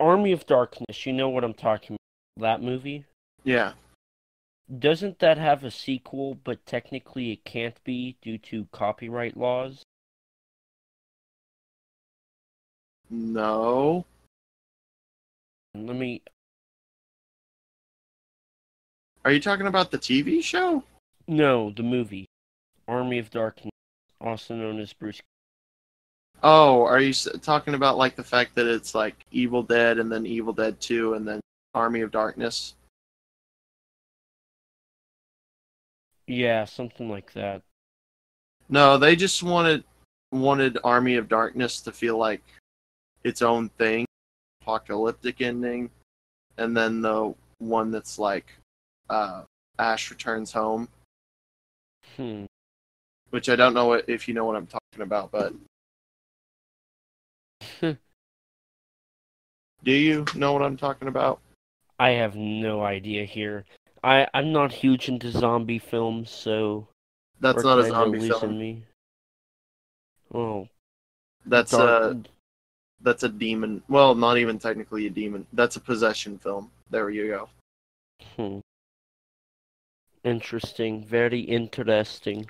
Army 0.00 0.32
of 0.32 0.46
Darkness. 0.46 1.06
You 1.06 1.12
know 1.12 1.28
what 1.28 1.44
I'm 1.44 1.54
talking 1.54 1.96
about? 2.36 2.60
That 2.60 2.64
movie. 2.64 3.04
Yeah. 3.44 3.72
Doesn't 4.78 5.18
that 5.18 5.36
have 5.36 5.62
a 5.62 5.70
sequel, 5.70 6.38
but 6.42 6.64
technically 6.64 7.32
it 7.32 7.44
can't 7.44 7.82
be 7.84 8.16
due 8.22 8.38
to 8.38 8.66
copyright 8.72 9.36
laws? 9.36 9.82
No. 13.10 14.06
Let 15.74 15.96
me. 15.96 16.22
Are 19.24 19.32
you 19.32 19.40
talking 19.40 19.66
about 19.66 19.90
the 19.90 19.98
TV 19.98 20.42
show? 20.42 20.84
No, 21.26 21.70
the 21.70 21.82
movie. 21.82 22.26
Army 22.88 23.18
of 23.18 23.30
Darkness, 23.30 23.72
also 24.20 24.54
known 24.54 24.80
as 24.80 24.92
Bruce. 24.92 25.20
Oh, 26.42 26.84
are 26.84 27.00
you 27.00 27.12
talking 27.12 27.74
about 27.74 27.98
like 27.98 28.16
the 28.16 28.24
fact 28.24 28.54
that 28.54 28.66
it's 28.66 28.94
like 28.94 29.26
Evil 29.30 29.62
Dead 29.62 29.98
and 29.98 30.10
then 30.10 30.24
Evil 30.24 30.52
Dead 30.52 30.80
2 30.80 31.14
and 31.14 31.26
then 31.26 31.40
Army 31.74 32.00
of 32.00 32.10
Darkness? 32.10 32.74
Yeah, 36.26 36.64
something 36.64 37.10
like 37.10 37.32
that. 37.32 37.62
No, 38.68 38.96
they 38.96 39.16
just 39.16 39.42
wanted 39.42 39.84
wanted 40.32 40.78
Army 40.84 41.16
of 41.16 41.28
Darkness 41.28 41.80
to 41.82 41.92
feel 41.92 42.16
like 42.16 42.42
its 43.24 43.42
own 43.42 43.68
thing, 43.70 44.06
apocalyptic 44.62 45.40
ending, 45.40 45.90
and 46.56 46.76
then 46.76 47.02
the 47.02 47.34
one 47.58 47.90
that's 47.90 48.18
like 48.18 48.46
uh, 49.10 49.42
Ash 49.78 50.10
returns 50.10 50.52
home, 50.52 50.88
Hmm. 52.16 52.44
which 53.30 53.48
I 53.48 53.56
don't 53.56 53.74
know 53.74 53.92
if 53.94 54.28
you 54.28 54.34
know 54.34 54.44
what 54.44 54.56
I'm 54.56 54.68
talking 54.68 55.02
about, 55.02 55.32
but 55.32 55.52
do 59.84 59.92
you 59.92 60.24
know 60.34 60.52
what 60.52 60.62
I'm 60.62 60.76
talking 60.76 61.08
about? 61.08 61.40
I 61.98 62.10
have 62.10 62.34
no 62.36 62.82
idea 62.82 63.24
here. 63.24 63.64
I 64.02 64.26
I'm 64.32 64.52
not 64.52 64.72
huge 64.72 65.08
into 65.08 65.30
zombie 65.30 65.78
films, 65.78 66.30
so 66.30 66.88
That's 67.40 67.62
not 67.64 67.78
a 67.78 67.82
kinda 67.82 67.96
zombie 67.96 68.18
losing 68.18 68.38
film. 68.38 68.58
Me. 68.58 68.84
Oh, 70.32 70.68
That's 71.46 71.72
dark- 71.72 72.14
a 72.16 72.22
that's 73.02 73.22
a 73.22 73.28
demon. 73.28 73.82
Well, 73.88 74.14
not 74.14 74.38
even 74.38 74.58
technically 74.58 75.06
a 75.06 75.10
demon. 75.10 75.46
That's 75.52 75.76
a 75.76 75.80
possession 75.80 76.38
film. 76.38 76.70
There 76.90 77.10
you 77.10 77.28
go. 77.28 77.48
Hmm. 78.36 78.58
Interesting. 80.24 81.04
Very 81.04 81.40
interesting. 81.40 82.48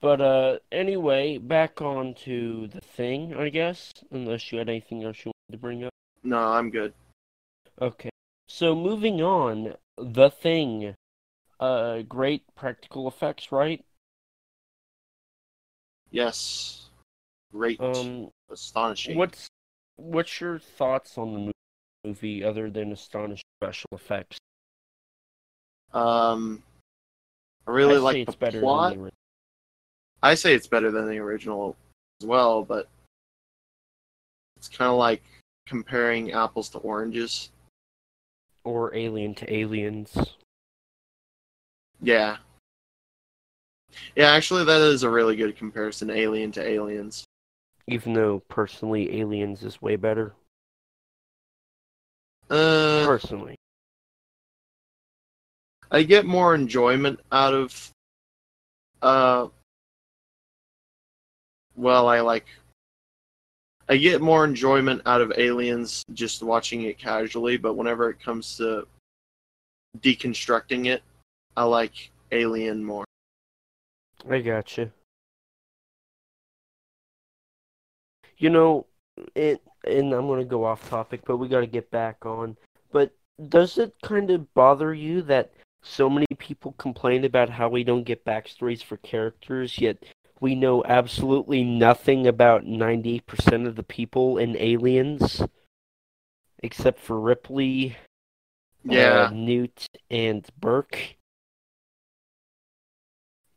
But 0.00 0.20
uh 0.20 0.58
anyway, 0.70 1.38
back 1.38 1.80
on 1.80 2.14
to 2.24 2.68
the 2.68 2.80
thing, 2.80 3.34
I 3.34 3.48
guess. 3.48 3.92
Unless 4.10 4.52
you 4.52 4.58
had 4.58 4.68
anything 4.68 5.04
else 5.04 5.24
you 5.24 5.32
wanted 5.32 5.52
to 5.52 5.58
bring 5.58 5.84
up. 5.84 5.92
No, 6.22 6.38
I'm 6.38 6.70
good. 6.70 6.92
Okay. 7.80 8.10
So 8.48 8.74
moving 8.74 9.22
on, 9.22 9.74
the 9.96 10.30
thing. 10.30 10.94
Uh 11.58 12.02
great 12.02 12.42
practical 12.54 13.08
effects, 13.08 13.50
right? 13.50 13.84
Yes. 16.10 16.90
Great. 17.52 17.80
Um 17.80 18.30
Astonishing. 18.50 19.16
what's 19.16 19.48
what's 19.96 20.40
your 20.40 20.58
thoughts 20.58 21.18
on 21.18 21.32
the 21.32 21.52
movie 22.04 22.44
other 22.44 22.70
than 22.70 22.92
astonishing 22.92 23.42
special 23.60 23.88
effects? 23.92 24.38
Um, 25.92 26.62
I 27.66 27.70
really 27.70 27.94
I 27.94 27.98
like 27.98 28.14
the 28.14 28.20
it's 28.20 28.34
better 28.36 28.60
plot. 28.60 28.96
Than 30.34 30.40
the 30.42 30.48
ori- 30.50 30.54
I 30.54 30.54
say 30.54 30.54
it's 30.54 30.66
better 30.66 30.90
than 30.90 31.08
the 31.08 31.18
original 31.18 31.76
as 32.20 32.26
well, 32.26 32.62
but 32.64 32.88
it's 34.56 34.68
kind 34.68 34.90
of 34.90 34.98
like 34.98 35.22
comparing 35.66 36.32
apples 36.32 36.68
to 36.70 36.78
oranges. 36.78 37.50
or 38.64 38.94
Alien 38.94 39.34
to 39.36 39.52
Aliens. 39.52 40.16
Yeah. 42.00 42.36
Yeah, 44.16 44.30
actually, 44.32 44.64
that 44.64 44.80
is 44.80 45.02
a 45.02 45.10
really 45.10 45.36
good 45.36 45.56
comparison. 45.56 46.10
Alien 46.10 46.52
to 46.52 46.62
Aliens. 46.62 47.24
Even 47.86 48.14
though 48.14 48.42
personally 48.48 49.20
Aliens 49.20 49.62
is 49.62 49.80
way 49.80 49.96
better. 49.96 50.34
Uh, 52.50 53.04
Personally. 53.06 53.56
I 55.90 56.02
get 56.02 56.26
more 56.26 56.54
enjoyment 56.54 57.20
out 57.32 57.54
of. 57.54 57.90
Uh. 59.02 59.48
Well, 61.76 62.08
I 62.08 62.20
like. 62.20 62.46
I 63.88 63.96
get 63.96 64.20
more 64.20 64.44
enjoyment 64.44 65.02
out 65.06 65.20
of 65.20 65.32
Aliens 65.36 66.02
just 66.12 66.42
watching 66.42 66.82
it 66.82 66.98
casually, 66.98 67.56
but 67.56 67.74
whenever 67.74 68.10
it 68.10 68.20
comes 68.20 68.56
to 68.56 68.88
deconstructing 70.00 70.86
it, 70.86 71.02
I 71.56 71.64
like 71.64 72.10
Alien 72.32 72.84
more. 72.84 73.04
I 74.28 74.40
gotcha. 74.40 74.90
You 78.38 78.50
know, 78.50 78.86
it 79.34 79.62
and 79.86 80.12
I'm 80.12 80.26
gonna 80.26 80.44
go 80.44 80.64
off 80.64 80.88
topic, 80.88 81.22
but 81.24 81.36
we 81.36 81.48
gotta 81.48 81.66
get 81.66 81.90
back 81.90 82.26
on. 82.26 82.56
But 82.90 83.12
does 83.48 83.78
it 83.78 83.94
kind 84.02 84.30
of 84.30 84.52
bother 84.54 84.92
you 84.92 85.22
that 85.22 85.52
so 85.82 86.10
many 86.10 86.26
people 86.38 86.72
complain 86.72 87.24
about 87.24 87.48
how 87.48 87.68
we 87.68 87.84
don't 87.84 88.02
get 88.02 88.24
backstories 88.24 88.82
for 88.82 88.96
characters, 88.98 89.78
yet 89.78 89.98
we 90.40 90.54
know 90.54 90.84
absolutely 90.84 91.64
nothing 91.64 92.26
about 92.26 92.64
98% 92.64 93.66
of 93.66 93.76
the 93.76 93.82
people 93.82 94.38
in 94.38 94.56
Aliens, 94.56 95.42
except 96.62 97.00
for 97.00 97.18
Ripley, 97.20 97.96
Yeah. 98.84 99.24
uh, 99.24 99.30
Newt, 99.32 99.86
and 100.10 100.46
Burke? 100.58 101.16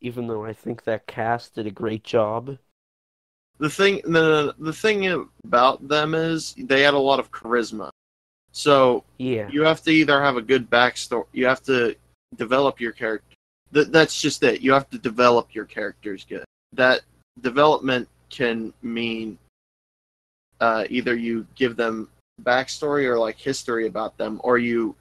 Even 0.01 0.27
though 0.27 0.45
I 0.45 0.53
think 0.53 0.83
that 0.85 1.07
cast 1.07 1.55
did 1.55 1.67
a 1.67 1.71
great 1.71 2.03
job. 2.03 2.57
the 3.57 3.69
thing 3.69 3.99
the 4.05 4.55
the 4.57 4.71
thing 4.71 5.27
about 5.43 5.85
them 5.85 6.15
is 6.15 6.55
they 6.57 6.81
had 6.81 6.93
a 6.93 6.97
lot 6.97 7.19
of 7.19 7.29
charisma. 7.29 7.89
So 8.53 9.03
Yeah. 9.17 9.49
you 9.51 9.63
have 9.63 9.81
to 9.83 9.91
either 9.91 10.21
have 10.23 10.37
a 10.37 10.41
good 10.41 10.69
backstory, 10.69 11.25
you 11.33 11.45
have 11.45 11.61
to 11.63 11.93
develop 12.37 12.79
your 12.79 12.93
character. 12.93 13.35
That 13.71 13.91
that's 13.91 14.21
just 14.21 14.41
it. 14.43 14.61
You 14.61 14.71
have 14.71 14.89
to 14.91 14.97
develop 14.97 15.53
your 15.53 15.65
characters 15.65 16.23
good. 16.23 16.45
That 16.73 17.01
development 17.41 18.07
can 18.29 18.73
mean 18.81 19.37
uh, 20.59 20.85
either 20.89 21.15
you 21.15 21.47
give 21.55 21.75
them 21.75 22.09
backstory 22.43 23.05
or 23.05 23.17
like 23.17 23.37
history 23.37 23.87
about 23.87 24.17
them, 24.17 24.39
or 24.43 24.57
you 24.57 24.95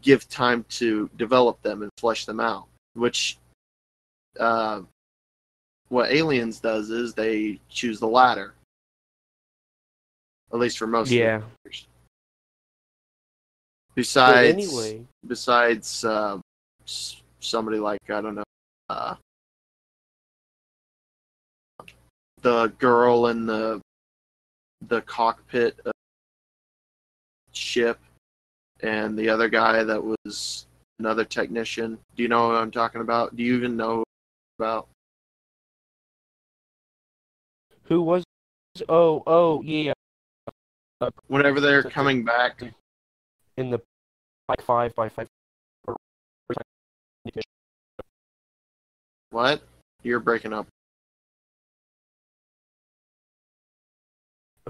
give 0.00 0.28
time 0.28 0.64
to 0.70 1.08
develop 1.16 1.60
them 1.62 1.82
and 1.82 1.90
flesh 1.98 2.24
them 2.24 2.40
out. 2.40 2.66
Which 2.94 3.38
uh, 4.38 4.82
what 5.88 6.10
Aliens 6.10 6.60
does 6.60 6.90
is 6.90 7.14
they 7.14 7.60
choose 7.68 8.00
the 8.00 8.08
latter. 8.08 8.54
At 10.52 10.58
least 10.58 10.78
for 10.78 10.86
most 10.86 11.10
Yeah. 11.10 11.38
characters. 11.40 11.86
Besides, 13.94 14.48
anyway, 14.48 15.04
besides 15.26 16.04
uh, 16.04 16.38
somebody 17.40 17.78
like 17.78 17.98
I 18.08 18.20
don't 18.20 18.36
know, 18.36 18.44
the 22.42 22.72
girl 22.78 23.26
in 23.28 23.46
the 23.46 23.80
the 24.88 25.02
cockpit 25.02 25.78
of 25.84 25.92
ship, 27.52 27.98
and 28.80 29.18
the 29.18 29.28
other 29.28 29.48
guy 29.48 29.82
that 29.82 30.02
was 30.02 30.66
another 30.98 31.24
technician. 31.24 31.98
Do 32.16 32.22
you 32.22 32.28
know 32.28 32.48
what 32.48 32.56
I'm 32.56 32.70
talking 32.70 33.00
about? 33.00 33.36
Do 33.36 33.42
you 33.42 33.56
even 33.56 33.76
know 33.76 34.04
about? 34.58 34.88
who 37.88 38.02
was? 38.02 38.22
Oh, 38.88 39.22
oh, 39.26 39.62
yeah. 39.62 39.92
Whenever 41.28 41.60
they're 41.60 41.82
coming 41.82 42.24
back, 42.24 42.62
In 43.56 43.70
the 43.70 43.80
like 44.48 44.60
five 44.62 44.94
by 44.94 45.08
five. 45.08 45.26
what? 49.30 49.62
You're 50.02 50.20
breaking 50.20 50.52
up. 50.52 50.66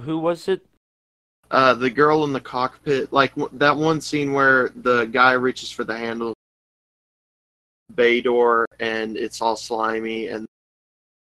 Who 0.01 0.19
was 0.19 0.49
it? 0.49 0.65
Uh, 1.51 1.75
the 1.75 1.91
girl 1.91 2.25
in 2.25 2.33
the 2.33 2.41
cockpit, 2.41 3.13
like 3.13 3.35
w- 3.35 3.51
that 3.59 3.77
one 3.77 4.01
scene 4.01 4.33
where 4.33 4.69
the 4.77 5.07
guy 5.07 5.33
reaches 5.33 5.71
for 5.71 5.83
the 5.83 5.97
handle, 5.97 6.35
bay 7.95 8.21
door, 8.21 8.67
and 8.81 9.17
it's 9.17 9.41
all 9.41 9.57
slimy, 9.57 10.29
and 10.29 10.47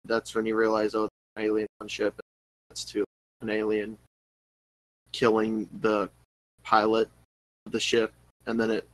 that's 0.06 0.34
when 0.34 0.45
you 0.45 0.56
realize, 0.56 0.95
oh, 0.95 1.06
it's 1.06 1.14
an 1.36 1.44
alien 1.44 1.68
on 1.82 1.88
ship. 1.88 2.16
That's 2.70 2.86
to 2.86 3.04
an 3.41 3.50
alien 3.50 3.98
killing 5.12 5.68
the 5.82 6.10
pilot 6.64 7.10
of 7.66 7.74
the 7.74 7.80
ship, 7.80 8.14
and 8.45 8.58
then 8.58 8.72
it 8.72 8.88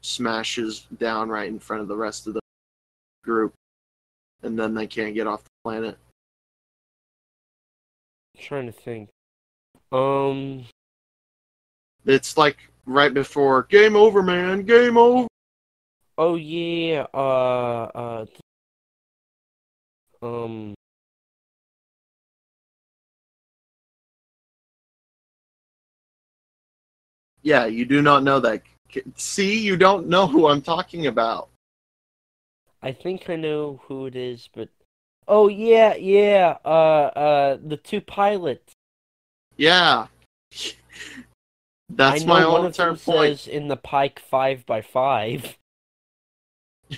smashes 0.00 0.86
down 0.98 1.28
right 1.28 1.48
in 1.48 1.58
front 1.58 1.82
of 1.82 1.88
the 1.88 1.96
rest 1.96 2.28
of 2.28 2.34
the 2.34 2.40
group, 3.24 3.52
and 4.42 4.56
then 4.56 4.74
they 4.74 4.86
can't 4.86 5.14
get 5.14 5.26
off 5.26 5.42
the 5.42 5.50
planet. 5.64 5.98
I'm 8.36 8.42
trying 8.42 8.66
to 8.66 8.72
think. 8.72 9.08
Um, 9.92 10.66
It's 12.04 12.36
like 12.36 12.56
right 12.86 13.12
before 13.12 13.64
game 13.64 13.96
over, 13.96 14.22
man, 14.22 14.64
game 14.64 14.96
over. 14.96 15.26
oh 16.16 16.34
yeah, 16.36 17.06
uh, 17.14 17.90
uh, 17.94 18.26
um, 20.22 20.74
Yeah, 27.42 27.66
you 27.66 27.84
do 27.84 28.02
not 28.02 28.22
know 28.24 28.40
that. 28.40 28.62
See, 29.16 29.58
you 29.60 29.76
don't 29.76 30.08
know 30.08 30.26
who 30.26 30.48
I'm 30.48 30.62
talking 30.62 31.06
about. 31.06 31.48
I 32.82 32.92
think 32.92 33.28
I 33.28 33.36
know 33.36 33.80
who 33.84 34.06
it 34.06 34.16
is, 34.16 34.48
but 34.54 34.68
oh 35.26 35.48
yeah, 35.48 35.94
yeah, 35.94 36.58
uh, 36.64 37.10
uh, 37.14 37.58
the 37.62 37.76
two 37.76 38.00
pilots. 38.00 38.72
Yeah. 39.58 40.06
That's 41.90 42.24
my 42.24 42.46
one 42.46 42.60
own 42.60 42.66
of 42.66 42.76
them 42.76 42.96
term 42.96 42.96
point. 42.96 43.38
says 43.40 43.48
in 43.48 43.68
the 43.68 43.76
Pike 43.76 44.20
five 44.20 44.64
by 44.66 44.80
five. 44.82 45.56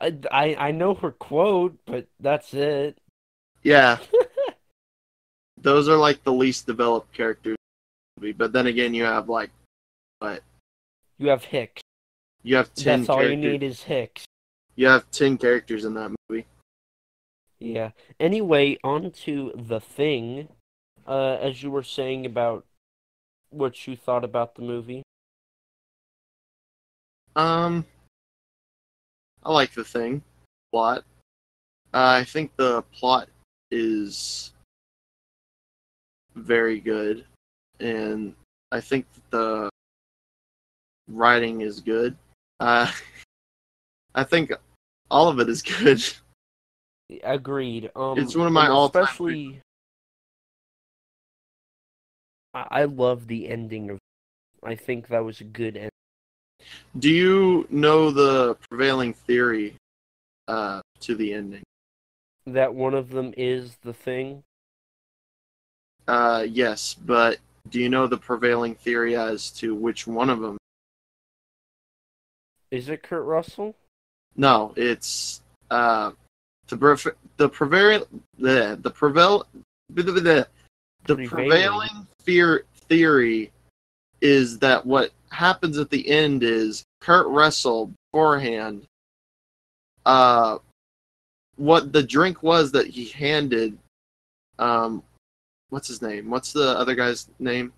I, 0.00 0.14
I 0.32 0.54
I 0.58 0.70
know 0.72 0.94
her 0.94 1.10
quote, 1.12 1.76
but 1.86 2.06
that's 2.20 2.54
it. 2.54 2.98
yeah. 3.62 3.98
Those 5.62 5.88
are 5.90 5.96
like 5.96 6.24
the 6.24 6.32
least 6.32 6.66
developed 6.66 7.12
characters. 7.12 7.52
in 7.52 7.56
the 8.16 8.20
movie. 8.28 8.32
But 8.32 8.52
then 8.52 8.66
again, 8.66 8.94
you 8.94 9.04
have 9.04 9.28
like, 9.28 9.50
but 10.18 10.42
You 11.18 11.28
have 11.28 11.44
Hicks. 11.44 11.82
you 12.42 12.56
have 12.56 12.72
ten 12.74 13.00
That's 13.00 13.10
all 13.10 13.16
characters. 13.18 13.44
you 13.44 13.50
need 13.52 13.62
is 13.62 13.82
Hicks. 13.82 14.24
You 14.76 14.86
have 14.86 15.10
ten 15.10 15.36
characters 15.36 15.84
in 15.84 15.92
that 15.94 16.08
movie. 16.08 16.16
Yeah. 17.60 17.90
Anyway, 18.18 18.78
on 18.82 19.10
to 19.24 19.52
the 19.54 19.80
thing. 19.80 20.48
Uh, 21.06 21.36
as 21.40 21.62
you 21.62 21.70
were 21.70 21.82
saying 21.82 22.24
about 22.26 22.64
what 23.50 23.86
you 23.86 23.96
thought 23.96 24.24
about 24.24 24.54
the 24.54 24.62
movie. 24.62 25.02
Um, 27.36 27.84
I 29.44 29.52
like 29.52 29.72
the 29.72 29.84
thing 29.84 30.22
plot. 30.72 31.04
Uh, 31.92 32.20
I 32.20 32.24
think 32.24 32.54
the 32.56 32.82
plot 32.92 33.28
is 33.70 34.52
very 36.34 36.80
good, 36.80 37.24
and 37.80 38.34
I 38.70 38.80
think 38.80 39.06
the 39.30 39.68
writing 41.08 41.62
is 41.62 41.80
good. 41.80 42.16
Uh, 42.60 42.90
I 44.14 44.24
think 44.24 44.52
all 45.10 45.28
of 45.28 45.40
it 45.40 45.48
is 45.48 45.62
good. 45.82 46.02
Agreed. 47.22 47.90
Um, 47.96 48.18
It's 48.18 48.36
one 48.36 48.46
of 48.46 48.52
my 48.52 48.68
all-time 48.68 49.02
especially. 49.02 49.60
I 52.54 52.66
I 52.70 52.84
love 52.84 53.26
the 53.26 53.48
ending 53.48 53.90
of. 53.90 53.98
I 54.62 54.74
think 54.74 55.08
that 55.08 55.24
was 55.24 55.40
a 55.40 55.44
good 55.44 55.76
end. 55.76 55.90
Do 56.98 57.10
you 57.10 57.66
know 57.70 58.10
the 58.10 58.56
prevailing 58.68 59.14
theory 59.14 59.74
uh, 60.48 60.82
to 61.00 61.14
the 61.14 61.32
ending? 61.32 61.62
That 62.46 62.74
one 62.74 62.94
of 62.94 63.10
them 63.10 63.32
is 63.36 63.76
the 63.82 63.94
thing. 63.94 64.42
Uh, 66.06 66.44
yes, 66.48 66.94
but 66.94 67.38
do 67.70 67.80
you 67.80 67.88
know 67.88 68.06
the 68.06 68.18
prevailing 68.18 68.74
theory 68.74 69.16
as 69.16 69.50
to 69.52 69.74
which 69.74 70.06
one 70.06 70.28
of 70.28 70.40
them? 70.40 70.58
Is 72.70 72.88
it 72.88 73.02
Kurt 73.02 73.24
Russell? 73.24 73.76
No, 74.36 74.72
it's 74.76 75.40
uh, 75.70 76.12
the 76.70 76.76
pref- 76.76 77.16
the 77.36 77.48
prevailing 77.48 78.04
the 78.38 78.78
the 78.82 78.90
prevail 78.90 79.46
the, 79.90 80.02
the, 80.02 80.12
the, 80.12 80.48
the 81.06 81.14
Prevailing. 81.16 81.28
prevailing 81.28 82.06
fear 82.20 82.64
theory 82.88 83.50
is 84.20 84.58
that 84.58 84.84
what 84.86 85.10
happens 85.30 85.78
at 85.78 85.90
the 85.90 86.08
end 86.08 86.42
is 86.42 86.84
Kurt 87.00 87.26
Russell 87.28 87.92
beforehand. 88.12 88.86
Uh, 90.06 90.58
what 91.56 91.92
the 91.92 92.02
drink 92.02 92.42
was 92.42 92.72
that 92.72 92.86
he 92.86 93.06
handed, 93.06 93.76
um, 94.58 95.02
what's 95.70 95.88
his 95.88 96.00
name? 96.02 96.30
What's 96.30 96.52
the 96.52 96.78
other 96.78 96.94
guy's 96.94 97.28
name? 97.38 97.72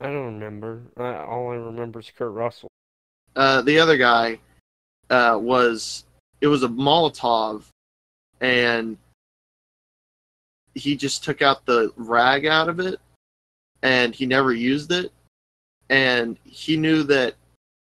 I 0.00 0.06
don't 0.06 0.34
remember. 0.38 0.82
I, 0.96 1.24
all 1.24 1.50
I 1.50 1.56
remember 1.56 2.00
is 2.00 2.10
Kurt 2.16 2.32
Russell. 2.32 2.68
uh, 3.36 3.62
the 3.62 3.78
other 3.78 3.96
guy 3.96 4.38
uh, 5.10 5.38
was 5.40 6.04
it 6.44 6.48
was 6.48 6.62
a 6.62 6.68
Molotov, 6.68 7.62
and 8.42 8.98
he 10.74 10.94
just 10.94 11.24
took 11.24 11.40
out 11.40 11.64
the 11.64 11.90
rag 11.96 12.44
out 12.44 12.68
of 12.68 12.80
it, 12.80 13.00
and 13.82 14.14
he 14.14 14.26
never 14.26 14.52
used 14.52 14.92
it, 14.92 15.10
and 15.88 16.36
he 16.44 16.76
knew 16.76 17.02
that 17.04 17.36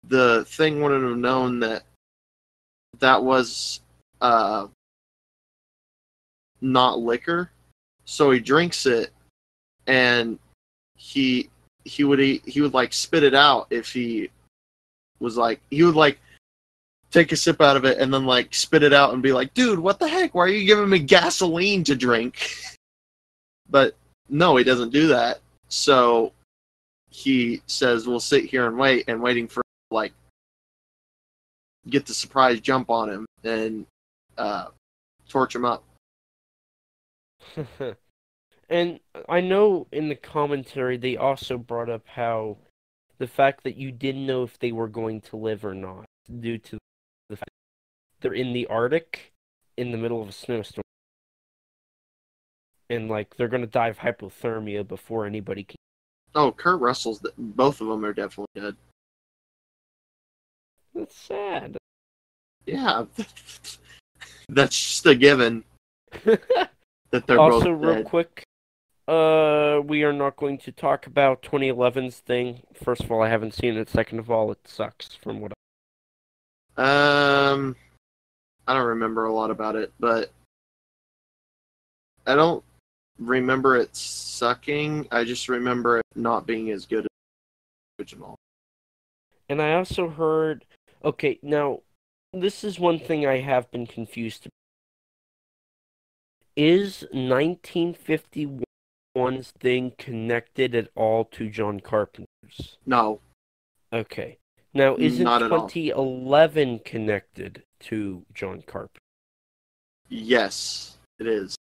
the 0.08 0.44
thing 0.46 0.82
wouldn't 0.82 1.04
have 1.04 1.16
known 1.16 1.60
that 1.60 1.84
that 2.98 3.22
was 3.22 3.82
uh, 4.20 4.66
not 6.60 6.98
liquor, 6.98 7.52
so 8.04 8.32
he 8.32 8.40
drinks 8.40 8.84
it, 8.84 9.12
and 9.86 10.40
he 10.96 11.48
he 11.84 12.02
would 12.02 12.18
he 12.18 12.60
would 12.60 12.74
like 12.74 12.92
spit 12.92 13.22
it 13.22 13.32
out 13.32 13.68
if 13.70 13.92
he 13.92 14.28
was 15.20 15.36
like 15.36 15.60
he 15.70 15.84
would 15.84 15.94
like 15.94 16.18
take 17.10 17.32
a 17.32 17.36
sip 17.36 17.60
out 17.60 17.76
of 17.76 17.84
it 17.84 17.98
and 17.98 18.12
then 18.12 18.24
like 18.24 18.54
spit 18.54 18.82
it 18.82 18.92
out 18.92 19.12
and 19.12 19.22
be 19.22 19.32
like, 19.32 19.52
dude, 19.54 19.78
what 19.78 19.98
the 19.98 20.08
heck? 20.08 20.34
Why 20.34 20.44
are 20.44 20.48
you 20.48 20.66
giving 20.66 20.88
me 20.88 20.98
gasoline 20.98 21.84
to 21.84 21.96
drink? 21.96 22.54
but 23.70 23.96
no, 24.28 24.56
he 24.56 24.64
doesn't 24.64 24.92
do 24.92 25.08
that. 25.08 25.40
So 25.68 26.32
he 27.10 27.62
says, 27.66 28.06
we'll 28.06 28.20
sit 28.20 28.44
here 28.44 28.66
and 28.66 28.78
wait 28.78 29.04
and 29.08 29.20
waiting 29.20 29.48
for 29.48 29.62
like 29.90 30.12
get 31.88 32.06
the 32.06 32.14
surprise 32.14 32.60
jump 32.60 32.90
on 32.90 33.10
him 33.10 33.26
and 33.42 33.86
uh, 34.38 34.66
torch 35.28 35.54
him 35.54 35.64
up. 35.64 35.82
and 38.68 39.00
I 39.28 39.40
know 39.40 39.86
in 39.90 40.08
the 40.08 40.14
commentary 40.14 40.96
they 40.96 41.16
also 41.16 41.58
brought 41.58 41.88
up 41.88 42.06
how 42.06 42.58
the 43.18 43.26
fact 43.26 43.64
that 43.64 43.76
you 43.76 43.90
didn't 43.90 44.26
know 44.26 44.42
if 44.44 44.58
they 44.58 44.72
were 44.72 44.88
going 44.88 45.20
to 45.22 45.36
live 45.36 45.64
or 45.64 45.74
not 45.74 46.04
due 46.40 46.58
to 46.58 46.78
the 47.30 47.36
fact 47.36 47.50
they're 48.20 48.34
in 48.34 48.52
the 48.52 48.66
Arctic 48.66 49.32
in 49.76 49.92
the 49.92 49.98
middle 49.98 50.20
of 50.20 50.28
a 50.28 50.32
snowstorm. 50.32 50.82
And 52.90 53.08
like 53.08 53.36
they're 53.36 53.48
gonna 53.48 53.66
die 53.66 53.88
of 53.88 53.98
hypothermia 53.98 54.86
before 54.86 55.24
anybody 55.24 55.64
can. 55.64 55.76
Oh, 56.34 56.52
Kurt 56.52 56.80
Russell's. 56.80 57.24
Both 57.38 57.80
of 57.80 57.86
them 57.88 58.04
are 58.04 58.12
definitely 58.12 58.60
dead. 58.60 58.76
That's 60.94 61.16
sad. 61.16 61.76
Yeah, 62.66 63.04
that's 64.48 64.76
just 64.76 65.06
a 65.06 65.14
given. 65.14 65.64
that 66.24 67.26
they're 67.26 67.38
also, 67.38 67.70
real 67.70 67.94
dead. 67.94 68.06
quick, 68.06 68.44
uh, 69.08 69.80
we 69.84 70.02
are 70.02 70.12
not 70.12 70.36
going 70.36 70.58
to 70.58 70.72
talk 70.72 71.06
about 71.06 71.42
2011's 71.42 72.18
thing. 72.18 72.62
First 72.74 73.02
of 73.02 73.12
all, 73.12 73.22
I 73.22 73.28
haven't 73.28 73.54
seen 73.54 73.76
it. 73.76 73.88
Second 73.88 74.18
of 74.18 74.30
all, 74.30 74.52
it 74.52 74.58
sucks 74.64 75.14
from 75.14 75.40
what. 75.40 75.52
I... 76.80 77.50
Um, 77.50 77.76
I 78.66 78.74
don't 78.74 78.86
remember 78.86 79.24
a 79.24 79.32
lot 79.32 79.50
about 79.50 79.76
it, 79.76 79.92
but 79.98 80.30
I 82.26 82.34
don't 82.36 82.62
remember 83.18 83.76
it 83.76 83.96
sucking. 83.96 85.08
I 85.10 85.24
just 85.24 85.48
remember 85.48 85.98
it 85.98 86.04
not 86.14 86.46
being 86.46 86.70
as 86.70 86.86
good 86.86 87.00
as 87.00 87.08
the 87.98 88.02
original. 88.02 88.36
And 89.48 89.60
I 89.60 89.74
also 89.74 90.08
heard. 90.08 90.64
Okay, 91.04 91.40
now 91.42 91.80
this 92.32 92.62
is 92.62 92.78
one 92.78 93.00
thing 93.00 93.26
I 93.26 93.40
have 93.40 93.70
been 93.72 93.86
confused 93.86 94.46
about. 94.46 94.52
Is 96.54 97.06
1951's 97.12 99.52
thing 99.58 99.92
connected 99.98 100.74
at 100.74 100.88
all 100.94 101.24
to 101.24 101.50
John 101.50 101.80
Carpenter's? 101.80 102.76
No, 102.86 103.20
Okay. 103.92 104.38
Now, 104.72 104.96
isn't 104.96 105.24
Not 105.24 105.42
at 105.42 105.50
all. 105.50 105.68
2011 105.68 106.80
connected 106.84 107.64
to 107.80 108.24
John 108.34 108.62
Carpenter? 108.66 108.98
yes, 110.08 110.96
it 111.18 111.26
is. 111.26 111.56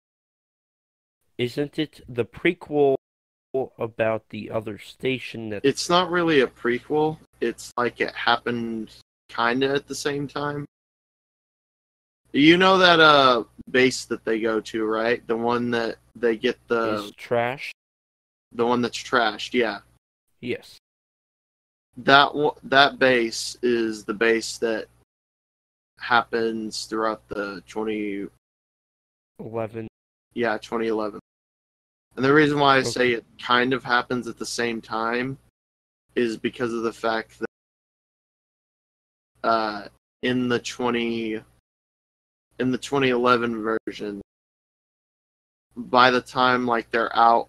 Isn't 1.38 1.78
it 1.78 2.00
the 2.08 2.24
prequel 2.24 2.96
about 3.78 4.28
the 4.30 4.50
other 4.50 4.78
station 4.78 5.50
that 5.50 5.64
It's 5.64 5.88
not 5.88 6.10
really 6.10 6.40
a 6.40 6.46
prequel. 6.46 7.18
It's 7.40 7.72
like 7.76 8.00
it 8.00 8.14
happened 8.14 8.90
kind 9.30 9.62
of 9.62 9.72
at 9.72 9.86
the 9.88 9.94
same 9.94 10.28
time. 10.28 10.66
You 12.32 12.56
know 12.58 12.76
that 12.78 13.00
uh 13.00 13.44
base 13.70 14.04
that 14.06 14.24
they 14.24 14.40
go 14.40 14.60
to, 14.60 14.84
right? 14.84 15.26
The 15.26 15.36
one 15.36 15.70
that 15.70 15.96
they 16.14 16.36
get 16.36 16.58
the 16.68 17.04
is 17.04 17.12
trash? 17.16 17.72
the 18.52 18.66
one 18.66 18.82
that's 18.82 18.98
trashed. 19.02 19.54
Yeah, 19.54 19.78
Yes. 20.40 20.76
That 21.98 22.32
that 22.64 22.98
base 22.98 23.56
is 23.62 24.05
the 24.05 24.14
base 24.14 24.59
that 24.59 24.86
happens 25.98 26.85
throughout 26.85 27.27
the 27.28 27.62
2011 27.66 29.89
yeah 30.35 30.59
2011 30.59 31.18
and 32.16 32.24
the 32.24 32.32
reason 32.32 32.59
why 32.59 32.77
i 32.77 32.82
say 32.82 33.12
it 33.12 33.24
kind 33.40 33.73
of 33.73 33.82
happens 33.82 34.28
at 34.28 34.39
the 34.39 34.44
same 34.44 34.82
time 34.82 35.39
is 36.14 36.36
because 36.36 36.74
of 36.74 36.82
the 36.82 36.93
fact 36.93 37.40
that 37.40 37.48
uh 39.48 39.89
in 40.23 40.48
the 40.48 40.59
20 40.59 41.40
in 42.59 42.70
the 42.70 42.78
2011 42.78 43.78
version 43.86 44.20
by 45.77 46.10
the 46.10 46.20
time 46.20 46.66
like 46.66 46.90
they're 46.90 47.16
out 47.16 47.48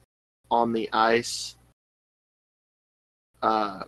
on 0.50 0.72
the 0.72 0.90
ice 0.94 1.58
uh 3.42 3.84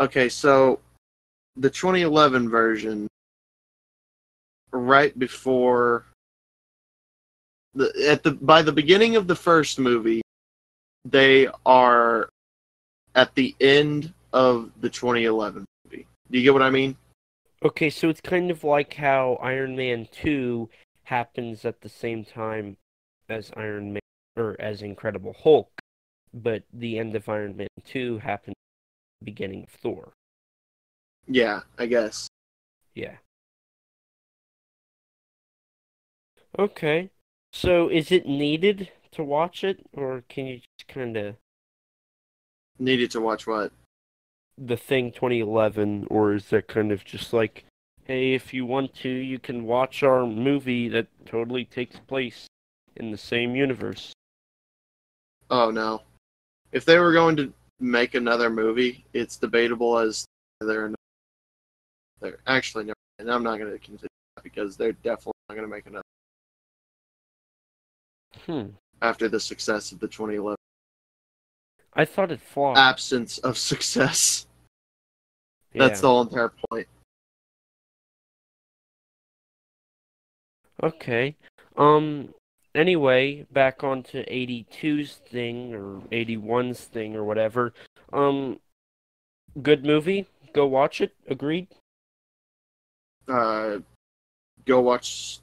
okay 0.00 0.28
so 0.28 0.78
the 1.56 1.70
2011 1.70 2.48
version 2.48 3.08
right 4.72 5.18
before 5.18 6.04
the 7.74 7.92
at 8.08 8.22
the 8.22 8.32
by 8.32 8.62
the 8.62 8.72
beginning 8.72 9.16
of 9.16 9.26
the 9.26 9.36
first 9.36 9.78
movie 9.78 10.22
they 11.04 11.48
are 11.64 12.28
at 13.14 13.34
the 13.34 13.54
end 13.60 14.12
of 14.32 14.70
the 14.80 14.90
2011 14.90 15.64
movie. 15.84 16.06
Do 16.30 16.38
you 16.38 16.44
get 16.44 16.52
what 16.52 16.62
i 16.62 16.70
mean? 16.70 16.96
Okay, 17.64 17.88
so 17.88 18.10
it's 18.10 18.20
kind 18.20 18.50
of 18.50 18.62
like 18.64 18.94
how 18.94 19.38
Iron 19.42 19.74
Man 19.76 20.06
2 20.12 20.68
happens 21.04 21.64
at 21.64 21.80
the 21.80 21.88
same 21.88 22.24
time 22.24 22.76
as 23.30 23.50
Iron 23.56 23.94
Man 23.94 24.00
or 24.36 24.56
as 24.60 24.82
Incredible 24.82 25.34
Hulk, 25.42 25.70
but 26.34 26.62
the 26.74 26.98
end 26.98 27.16
of 27.16 27.28
Iron 27.28 27.56
Man 27.56 27.68
2 27.86 28.18
happened 28.18 28.52
at 28.52 28.65
the 28.65 28.65
beginning 29.22 29.64
of 29.64 29.70
Thor. 29.70 30.12
yeah 31.26 31.60
i 31.78 31.86
guess 31.86 32.28
Yeah. 32.94 33.16
Okay. 36.58 37.10
So 37.52 37.88
is 37.88 38.10
it 38.10 38.26
needed 38.26 38.90
to 39.12 39.22
watch 39.22 39.62
it 39.64 39.84
or 39.92 40.24
can 40.28 40.46
you 40.46 40.56
just 40.56 40.88
kind 40.88 41.16
of 41.16 41.36
needed 42.78 43.10
to 43.10 43.20
watch 43.20 43.46
what 43.46 43.72
the 44.58 44.76
thing 44.76 45.12
2011 45.12 46.06
or 46.10 46.34
is 46.34 46.48
that 46.48 46.66
kind 46.68 46.92
of 46.92 47.04
just 47.04 47.32
like 47.32 47.64
hey 48.04 48.34
if 48.34 48.52
you 48.54 48.64
want 48.66 48.94
to 48.94 49.08
you 49.08 49.38
can 49.38 49.64
watch 49.64 50.02
our 50.02 50.26
movie 50.26 50.88
that 50.88 51.06
totally 51.26 51.64
takes 51.64 51.98
place 52.00 52.46
in 52.96 53.10
the 53.10 53.18
same 53.18 53.54
universe 53.54 54.12
oh 55.50 55.70
no 55.70 56.00
if 56.72 56.84
they 56.84 56.98
were 56.98 57.12
going 57.12 57.36
to 57.36 57.52
make 57.78 58.14
another 58.14 58.48
movie 58.48 59.04
it's 59.12 59.36
debatable 59.36 59.98
as 59.98 60.24
they're 60.60 60.92
they're 62.20 62.38
actually 62.46 62.84
no 62.84 62.94
and 63.18 63.30
i'm 63.30 63.42
not 63.42 63.58
going 63.58 63.70
to 63.70 63.78
continue 63.78 64.08
that 64.36 64.42
because 64.42 64.76
they're 64.76 64.92
definitely 64.92 65.32
not 65.48 65.54
going 65.54 65.68
to 65.68 65.74
make 65.74 65.86
another. 65.86 66.02
Hmm. 68.46 68.74
After 69.02 69.28
the 69.28 69.40
success 69.40 69.92
of 69.92 70.00
the 70.00 70.08
2011 70.08 70.56
i 71.94 72.04
thought 72.04 72.30
it 72.30 72.40
flopped. 72.40 72.78
absence 72.78 73.38
of 73.38 73.58
success. 73.58 74.46
Yeah. 75.72 75.88
that's 75.88 76.00
the 76.00 76.08
whole 76.08 76.22
entire 76.22 76.52
point. 76.70 76.86
Okay. 80.82 81.36
Um 81.76 82.34
anyway 82.76 83.46
back 83.52 83.82
onto 83.82 84.24
82's 84.24 85.14
thing 85.14 85.74
or 85.74 86.00
81's 86.12 86.80
thing 86.80 87.16
or 87.16 87.24
whatever. 87.24 87.72
Um 88.12 88.60
good 89.62 89.84
movie. 89.84 90.26
Go 90.52 90.66
watch 90.66 91.00
it. 91.00 91.14
Agreed? 91.28 91.68
Uh 93.28 93.78
go 94.64 94.80
watch 94.80 95.40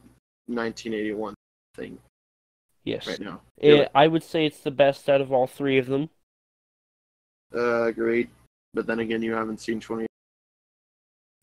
1981 0.47 1.33
thing 1.75 1.97
yes. 2.83 3.07
right 3.07 3.19
now. 3.19 3.41
Eh, 3.61 3.81
it. 3.81 3.91
i 3.95 4.07
would 4.07 4.23
say 4.23 4.45
it's 4.45 4.59
the 4.59 4.71
best 4.71 5.09
out 5.09 5.21
of 5.21 5.31
all 5.31 5.47
three 5.47 5.77
of 5.77 5.87
them. 5.87 6.09
Uh 7.53 7.83
agreed. 7.83 8.29
But 8.73 8.87
then 8.87 8.99
again 8.99 9.21
you 9.21 9.33
haven't 9.33 9.59
seen 9.59 9.79
20 9.79 10.07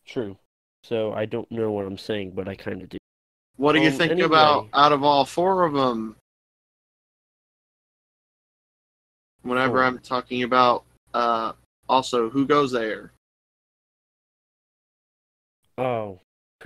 True. 0.05 0.37
So 0.83 1.13
I 1.13 1.25
don't 1.25 1.49
know 1.51 1.71
what 1.71 1.85
I'm 1.85 1.97
saying, 1.97 2.31
but 2.31 2.47
I 2.47 2.55
kind 2.55 2.81
of 2.81 2.89
do. 2.89 2.97
What 3.61 3.73
do 3.73 3.79
you 3.79 3.91
think 3.91 4.11
anyway. 4.13 4.25
about 4.25 4.67
out 4.73 4.91
of 4.91 5.03
all 5.03 5.23
four 5.23 5.63
of 5.65 5.73
them 5.73 6.15
whenever 9.43 9.73
Four. 9.77 9.83
i'm 9.83 9.99
talking 9.99 10.41
about 10.41 10.83
uh 11.13 11.53
also 11.87 12.27
who 12.29 12.45
goes 12.47 12.71
there 12.71 13.11
Oh. 15.77 16.19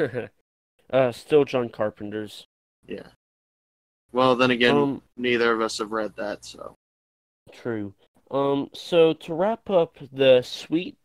uh, 0.89 1.11
still 1.11 1.45
John 1.45 1.69
Carpenter's. 1.69 2.45
yeah 2.87 3.07
well 4.11 4.35
then 4.35 4.51
again 4.51 4.75
Um, 4.77 5.01
neither 5.17 5.51
of 5.53 5.59
us 5.61 5.77
have 5.79 5.91
read 5.91 6.15
that 6.15 6.43
so 6.45 6.75
true. 7.53 7.93
Um, 8.31 8.69
so 8.73 9.13
to 9.13 9.33
wrap 9.33 9.69
up 9.69 9.97
the 10.11 10.41
sweet 10.41 10.97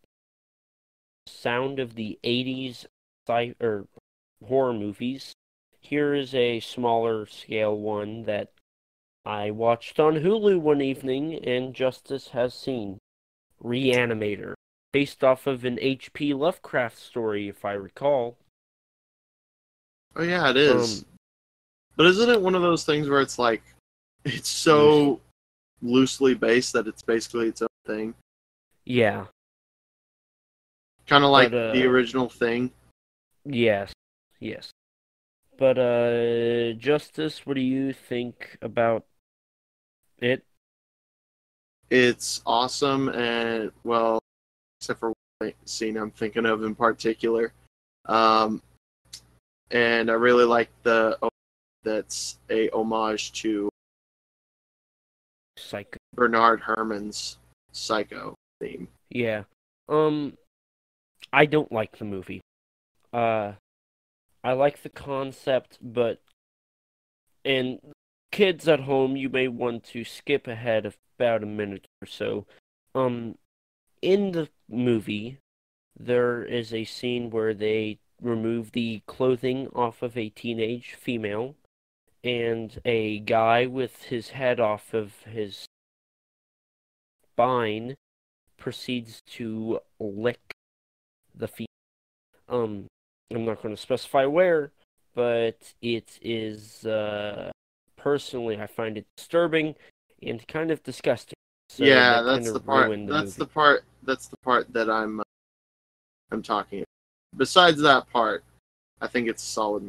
sound 1.27 1.79
of 1.79 1.95
the 1.95 2.17
80s 2.23 2.85
sci- 3.29 3.55
or 3.61 3.85
horror 4.45 4.73
movies, 4.73 5.33
here 5.91 6.15
is 6.15 6.33
a 6.33 6.61
smaller 6.61 7.25
scale 7.25 7.77
one 7.77 8.23
that 8.23 8.47
I 9.25 9.51
watched 9.51 9.99
on 9.99 10.15
Hulu 10.15 10.59
one 10.59 10.81
evening, 10.81 11.35
and 11.45 11.75
Justice 11.75 12.29
has 12.29 12.53
seen 12.53 12.97
Reanimator, 13.61 14.53
based 14.93 15.21
off 15.23 15.45
of 15.45 15.65
an 15.65 15.77
H.P. 15.81 16.33
Lovecraft 16.33 16.97
story, 16.97 17.49
if 17.49 17.65
I 17.65 17.73
recall. 17.73 18.37
Oh 20.15 20.23
yeah, 20.23 20.49
it 20.49 20.57
is. 20.57 21.01
Um, 21.01 21.05
but 21.97 22.05
isn't 22.05 22.29
it 22.29 22.41
one 22.41 22.55
of 22.55 22.61
those 22.61 22.85
things 22.85 23.09
where 23.09 23.21
it's 23.21 23.37
like 23.37 23.61
it's 24.23 24.49
so 24.49 25.19
loosely 25.81 26.33
based 26.33 26.71
that 26.73 26.87
it's 26.87 27.01
basically 27.01 27.49
its 27.49 27.61
own 27.61 27.67
thing? 27.85 28.13
Yeah, 28.85 29.25
Kind 31.05 31.25
of 31.25 31.31
like 31.31 31.51
But, 31.51 31.57
uh, 31.57 31.73
the 31.73 31.85
original 31.85 32.29
thing. 32.29 32.71
yes, 33.43 33.91
yes. 34.39 34.69
But, 35.61 35.77
uh, 35.77 36.73
Justice, 36.73 37.45
what 37.45 37.53
do 37.53 37.61
you 37.61 37.93
think 37.93 38.57
about 38.63 39.05
it? 40.17 40.43
It's 41.87 42.41
awesome 42.47 43.09
and 43.09 43.71
well, 43.83 44.23
except 44.79 44.99
for 44.99 45.13
one 45.37 45.53
scene 45.65 45.97
I'm 45.97 46.09
thinking 46.09 46.47
of 46.47 46.63
in 46.63 46.73
particular. 46.73 47.53
Um, 48.07 48.63
and 49.69 50.09
I 50.09 50.15
really 50.15 50.45
like 50.45 50.71
the 50.81 51.19
that's 51.83 52.39
a 52.49 52.71
homage 52.71 53.31
to 53.43 53.69
Psycho. 55.59 55.99
Bernard 56.15 56.61
Herrmann's 56.61 57.37
Psycho 57.71 58.33
theme. 58.59 58.87
Yeah. 59.11 59.43
Um, 59.87 60.39
I 61.31 61.45
don't 61.45 61.71
like 61.71 61.99
the 61.99 62.05
movie. 62.05 62.41
Uh, 63.13 63.51
I 64.43 64.53
like 64.53 64.81
the 64.81 64.89
concept, 64.89 65.77
but 65.81 66.21
and 67.45 67.79
kids 68.31 68.67
at 68.67 68.81
home, 68.81 69.15
you 69.15 69.29
may 69.29 69.47
want 69.47 69.83
to 69.83 70.03
skip 70.03 70.47
ahead 70.47 70.85
of 70.85 70.97
about 71.17 71.43
a 71.43 71.47
minute 71.47 71.87
or 72.01 72.07
so. 72.07 72.45
Um, 72.95 73.37
in 74.01 74.31
the 74.31 74.49
movie, 74.69 75.37
there 75.97 76.43
is 76.43 76.73
a 76.73 76.85
scene 76.85 77.29
where 77.29 77.53
they 77.53 77.99
remove 78.21 78.71
the 78.71 79.01
clothing 79.07 79.67
off 79.73 80.01
of 80.01 80.17
a 80.17 80.29
teenage 80.29 80.93
female, 80.93 81.55
and 82.23 82.79
a 82.85 83.19
guy 83.19 83.65
with 83.65 84.03
his 84.03 84.29
head 84.29 84.59
off 84.59 84.93
of 84.93 85.13
his 85.23 85.65
spine 87.33 87.95
proceeds 88.57 89.21
to 89.25 89.79
lick 89.99 90.53
the 91.33 91.47
feet. 91.47 91.67
Um, 92.47 92.87
I'm 93.31 93.45
not 93.45 93.61
going 93.61 93.75
to 93.75 93.81
specify 93.81 94.25
where, 94.25 94.71
but 95.15 95.57
it 95.81 96.19
is 96.21 96.85
uh, 96.85 97.51
personally 97.97 98.59
I 98.59 98.67
find 98.67 98.97
it 98.97 99.05
disturbing 99.15 99.75
and 100.21 100.45
kind 100.47 100.71
of 100.71 100.83
disgusting. 100.83 101.35
So 101.69 101.83
yeah, 101.83 102.21
that 102.21 102.23
that's 102.23 102.51
the 102.51 102.59
part. 102.59 102.89
the 102.89 103.05
that's 103.05 103.35
the 103.35 103.45
part. 103.45 103.83
That's 104.03 104.27
the 104.27 104.37
part 104.43 104.71
that 104.73 104.89
I'm. 104.89 105.19
Uh, 105.19 105.23
I'm 106.31 106.43
talking. 106.43 106.79
About. 106.79 107.37
Besides 107.37 107.81
that 107.81 108.09
part, 108.11 108.43
I 108.99 109.07
think 109.07 109.27
it's 109.27 109.43
solid. 109.43 109.87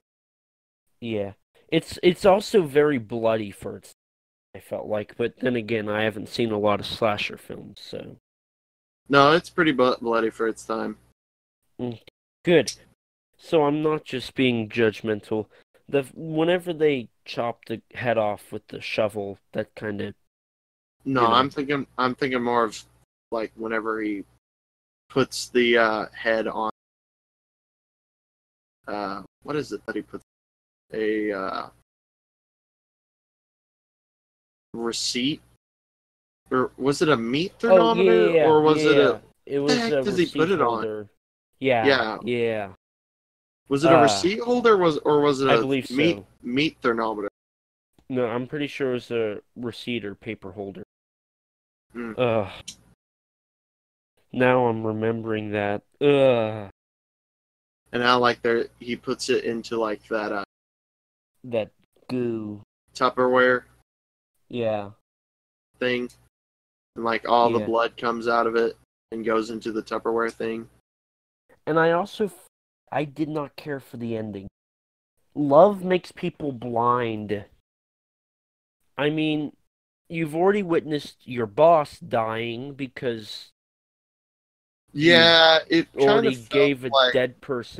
Yeah, 1.00 1.32
it's 1.68 1.98
it's 2.02 2.24
also 2.24 2.62
very 2.62 2.98
bloody 2.98 3.50
for 3.50 3.78
its. 3.78 3.92
I 4.54 4.60
felt 4.60 4.86
like, 4.86 5.16
but 5.16 5.34
then 5.40 5.56
again, 5.56 5.88
I 5.88 6.02
haven't 6.02 6.28
seen 6.28 6.52
a 6.52 6.58
lot 6.58 6.78
of 6.78 6.84
slasher 6.86 7.38
films, 7.38 7.80
so 7.82 8.16
No, 9.08 9.32
it's 9.32 9.48
pretty 9.48 9.72
bloody 9.72 10.28
for 10.28 10.46
its 10.46 10.64
time. 10.64 10.98
good. 12.44 12.72
So 13.44 13.64
I'm 13.64 13.82
not 13.82 14.04
just 14.04 14.36
being 14.36 14.68
judgmental. 14.68 15.46
The 15.88 16.04
whenever 16.14 16.72
they 16.72 17.08
chop 17.24 17.64
the 17.64 17.82
head 17.92 18.16
off 18.16 18.52
with 18.52 18.68
the 18.68 18.80
shovel, 18.80 19.36
that 19.50 19.74
kind 19.74 20.00
of 20.00 20.14
No, 21.04 21.22
You 21.22 21.26
know. 21.26 21.32
I'm 21.34 21.50
thinking. 21.50 21.86
I'm 21.98 22.14
thinking 22.14 22.40
more 22.40 22.62
of 22.62 22.80
like 23.32 23.50
whenever 23.56 24.00
he 24.00 24.22
puts 25.10 25.48
the 25.48 25.76
uh, 25.76 26.06
head 26.14 26.46
on. 26.46 26.70
Uh, 28.86 29.22
what 29.42 29.56
is 29.56 29.72
it 29.72 29.84
that 29.86 29.96
he 29.96 30.02
puts? 30.02 30.22
A 30.92 31.32
uh, 31.32 31.66
receipt, 34.72 35.42
or 36.52 36.70
was 36.76 37.02
it 37.02 37.08
a 37.08 37.16
meat 37.16 37.54
Oh 37.60 37.68
thermometer, 37.70 38.30
yeah, 38.30 38.46
or 38.46 38.60
was 38.62 38.84
it 38.84 38.98
a 38.98 39.20
It 39.46 39.58
was 39.58 39.78
heck 39.80 39.92
a 39.94 40.02
does 40.02 40.16
he 40.16 40.26
put 40.26 40.48
it 40.48 40.60
on? 40.60 41.08
Yeah, 41.58 41.86
Yeah. 41.86 42.18
yeah. 42.22 42.72
Was 43.72 43.84
it 43.84 43.90
a 43.90 43.96
Uh, 43.98 44.02
receipt 44.02 44.38
holder? 44.38 44.76
Was 44.76 44.98
or 44.98 45.22
was 45.22 45.40
it 45.40 45.48
I 45.48 45.54
a 45.54 45.64
meat 45.64 45.86
so. 45.86 46.26
meat 46.42 46.76
thermometer? 46.82 47.30
No, 48.10 48.26
I'm 48.26 48.46
pretty 48.46 48.66
sure 48.66 48.90
it 48.90 48.92
was 48.92 49.10
a 49.10 49.40
receipt 49.56 50.04
or 50.04 50.14
paper 50.14 50.52
holder. 50.52 50.82
Hmm. 51.94 52.12
Ugh. 52.18 52.50
Now 54.30 54.66
I'm 54.66 54.86
remembering 54.86 55.52
that. 55.52 55.80
Ugh. 56.02 56.68
And 57.92 58.02
now 58.02 58.18
like 58.18 58.42
there, 58.42 58.66
he 58.78 58.94
puts 58.94 59.30
it 59.30 59.44
into 59.44 59.78
like 59.78 60.06
that 60.08 60.32
uh, 60.32 60.44
That 61.44 61.70
goo. 62.10 62.60
Tupperware 62.94 63.62
Yeah. 64.50 64.90
thing, 65.78 66.10
and 66.96 67.04
like 67.06 67.26
all 67.26 67.50
the 67.50 67.60
blood 67.64 67.96
comes 67.96 68.28
out 68.28 68.46
of 68.46 68.54
it 68.54 68.76
and 69.12 69.24
goes 69.24 69.48
into 69.48 69.72
the 69.72 69.82
Tupperware 69.82 70.30
thing. 70.30 70.68
And 71.66 71.78
I 71.78 71.92
also, 71.92 72.30
I 72.92 73.04
did 73.04 73.30
not 73.30 73.56
care 73.56 73.80
for 73.80 73.96
the 73.96 74.16
ending. 74.16 74.48
Love 75.34 75.82
makes 75.82 76.12
people 76.12 76.52
blind. 76.52 77.46
I 78.98 79.08
mean, 79.08 79.56
you've 80.08 80.36
already 80.36 80.62
witnessed 80.62 81.26
your 81.26 81.46
boss 81.46 81.98
dying 81.98 82.74
because 82.74 83.48
Yeah, 84.92 85.60
it 85.70 85.88
already 85.96 86.36
gave 86.36 86.84
a 86.84 86.88
like 86.90 87.14
dead 87.14 87.40
person. 87.40 87.78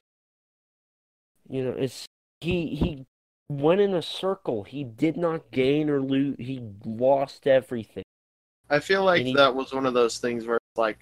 You 1.47 1.65
know, 1.65 1.73
it's 1.73 2.07
he 2.41 2.75
he 2.75 3.05
went 3.51 3.83
in 3.83 3.93
a 3.93 4.01
circle. 4.01 4.65
He 4.65 4.83
did 4.83 5.19
not 5.19 5.51
gain 5.51 5.91
or 5.91 6.01
lose. 6.01 6.37
He 6.39 6.63
lost 6.87 7.47
everything. 7.47 8.05
I 8.71 8.81
feel 8.81 9.05
like 9.05 9.23
he- 9.27 9.35
that 9.35 9.55
was 9.55 9.75
one 9.75 9.85
of 9.85 9.93
those 9.93 10.19
things 10.19 10.47
where 10.47 10.59
like 10.77 11.01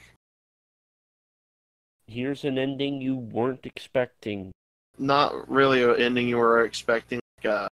Here's 2.11 2.45
an 2.45 2.59
ending 2.59 3.01
you 3.01 3.15
weren't 3.15 3.65
expecting. 3.65 4.51
not 4.99 5.49
really 5.49 5.83
an 5.85 5.95
ending 6.01 6.29
you 6.29 6.37
were 6.39 6.65
expecting, 6.65 7.21
like 7.39 7.47
uh, 7.53 7.69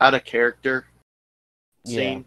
out 0.00 0.14
of 0.14 0.24
character 0.24 0.86
scene, 1.84 2.24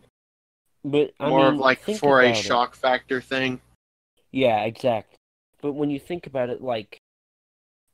But 0.85 1.13
I 1.19 1.29
more 1.29 1.47
mean, 1.47 1.55
of 1.55 1.59
like 1.59 1.81
for 1.81 2.21
a 2.21 2.29
about 2.29 2.39
it. 2.39 2.43
shock 2.43 2.75
factor 2.75 3.19
thing. 3.19 3.59
Yeah, 4.31 4.63
exactly. 4.63 5.17
But 5.61 5.73
when 5.73 5.89
you 5.89 5.99
think 5.99 6.25
about 6.25 6.49
it, 6.49 6.61
like 6.63 6.97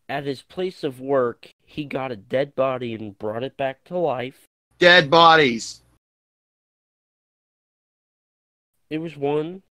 at 0.07 0.25
his 0.25 0.43
place 0.43 0.83
of 0.83 1.01
work, 1.01 1.49
he 1.65 1.85
got 1.85 2.11
a 2.11 2.15
dead 2.15 2.53
body 2.55 2.93
and 2.93 3.17
brought 3.17 3.43
it 3.43 3.57
back 3.57 3.83
to 3.85 3.97
life. 3.97 4.45
Dead 4.77 5.09
bodies. 5.09 5.81
It 8.89 8.99
was 8.99 9.17
one. 9.17 9.63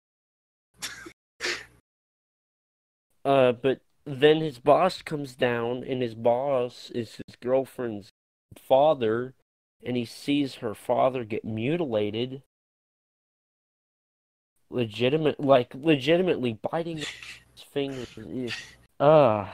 Uh, 3.26 3.52
but 3.52 3.80
then 4.04 4.40
his 4.40 4.60
boss 4.60 5.02
comes 5.02 5.34
down, 5.34 5.82
and 5.82 6.00
his 6.00 6.14
boss 6.14 6.92
is 6.94 7.20
his 7.26 7.34
girlfriend's 7.42 8.08
father, 8.56 9.34
and 9.84 9.96
he 9.96 10.04
sees 10.04 10.56
her 10.56 10.74
father 10.74 11.24
get 11.24 11.44
mutilated. 11.44 12.42
Legitimate, 14.70 15.40
like 15.40 15.74
legitimately 15.74 16.58
biting 16.70 16.98
his 16.98 17.62
fingers. 17.72 18.08
Ah, 19.00 19.52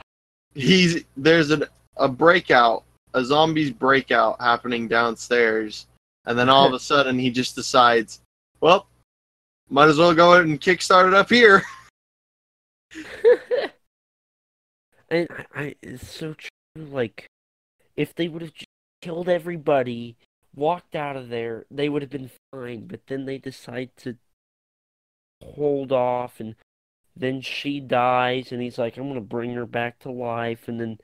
He's 0.53 1.03
there's 1.17 1.49
a 1.49 1.67
a 1.97 2.07
breakout, 2.07 2.83
a 3.15 3.23
zombies 3.23 3.71
breakout 3.71 4.39
happening 4.39 4.87
downstairs, 4.87 5.87
and 6.25 6.37
then 6.37 6.47
all 6.47 6.67
of 6.67 6.73
a 6.73 6.79
sudden 6.91 7.17
he 7.17 7.31
just 7.31 7.55
decides, 7.55 8.21
well, 8.61 8.87
might 9.69 9.89
as 9.89 9.97
well 9.97 10.13
go 10.13 10.33
ahead 10.33 10.45
and 10.45 10.61
kickstart 10.61 11.07
it 11.07 11.15
up 11.15 11.29
here. 11.29 11.63
and 15.09 15.27
I, 15.31 15.61
I, 15.61 15.75
it's 15.81 16.07
so 16.07 16.33
true. 16.33 16.49
Like, 16.75 17.27
if 17.95 18.15
they 18.15 18.27
would 18.27 18.41
have 18.41 18.53
killed 19.01 19.29
everybody, 19.29 20.15
walked 20.55 20.95
out 20.95 21.15
of 21.15 21.29
there, 21.29 21.65
they 21.69 21.89
would 21.89 22.01
have 22.01 22.11
been 22.11 22.31
fine. 22.51 22.87
But 22.87 23.01
then 23.07 23.25
they 23.25 23.37
decide 23.37 23.91
to 23.97 24.17
hold 25.41 25.91
off, 25.91 26.39
and 26.39 26.55
then 27.15 27.41
she 27.41 27.79
dies, 27.79 28.51
and 28.51 28.61
he's 28.61 28.77
like, 28.77 28.97
"I'm 28.97 29.07
gonna 29.07 29.21
bring 29.21 29.53
her 29.53 29.65
back 29.65 29.99
to 29.99 30.11
life," 30.11 30.67
and 30.67 30.79
then, 30.79 30.99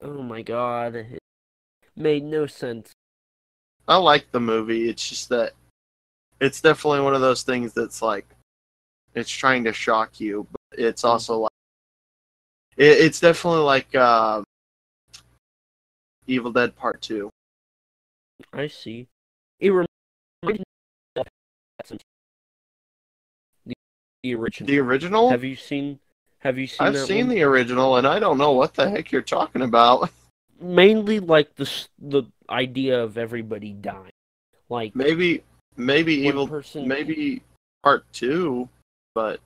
oh 0.00 0.22
my 0.22 0.42
god, 0.42 0.94
it 0.94 1.18
made 1.96 2.24
no 2.24 2.46
sense. 2.46 2.92
I 3.88 3.96
like 3.96 4.30
the 4.30 4.40
movie. 4.40 4.88
It's 4.88 5.08
just 5.08 5.28
that 5.30 5.54
it's 6.40 6.60
definitely 6.60 7.00
one 7.00 7.14
of 7.14 7.20
those 7.20 7.42
things 7.42 7.72
that's 7.72 8.02
like 8.02 8.26
it's 9.14 9.30
trying 9.30 9.64
to 9.64 9.72
shock 9.72 10.20
you, 10.20 10.46
but 10.50 10.78
it's 10.78 11.02
mm. 11.02 11.08
also 11.08 11.38
like 11.38 11.52
it, 12.76 12.86
it's 12.86 13.20
definitely 13.20 13.60
like 13.60 13.94
uh, 13.94 14.42
Evil 16.26 16.52
Dead 16.52 16.76
Part 16.76 17.00
Two. 17.02 17.30
I 18.52 18.68
see. 18.68 19.06
It 19.60 19.70
reminds 19.70 19.88
me 20.44 20.62
of 21.16 21.26
the, 23.66 23.74
the 24.22 24.34
original. 24.34 24.66
The 24.66 24.78
original? 24.78 25.30
Have 25.30 25.44
you 25.44 25.56
seen? 25.56 25.98
Have 26.40 26.58
you 26.58 26.66
seen? 26.66 26.86
I've 26.86 26.98
seen 26.98 27.26
one? 27.26 27.34
the 27.36 27.42
original, 27.42 27.96
and 27.96 28.06
I 28.06 28.18
don't 28.18 28.38
know 28.38 28.52
what 28.52 28.74
the 28.74 28.90
heck 28.90 29.12
you're 29.12 29.22
talking 29.22 29.62
about. 29.62 30.10
mainly 30.62 31.20
like 31.20 31.54
the 31.56 31.70
the 31.98 32.24
idea 32.48 33.02
of 33.02 33.18
everybody 33.18 33.72
dying. 33.72 34.12
Like 34.68 34.96
Maybe, 34.96 35.42
maybe 35.76 36.14
evil, 36.14 36.48
person. 36.48 36.88
maybe 36.88 37.42
part 37.82 38.04
two, 38.12 38.68
but 39.14 39.40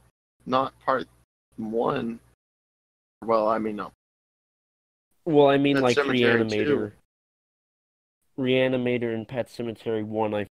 not 0.44 0.78
part 0.84 1.08
one. 1.56 2.20
Well, 3.22 3.48
I 3.48 3.58
mean, 3.58 3.76
no. 3.76 3.92
Well, 5.24 5.48
I 5.48 5.58
mean, 5.58 5.76
Pet 5.76 5.82
like 5.82 5.96
Sematary 5.96 6.20
Reanimator. 6.20 6.92
Reanimator 8.38 9.14
and 9.14 9.26
Pet 9.26 9.48
Sematary 9.48 10.04
One, 10.04 10.34
I 10.34 10.46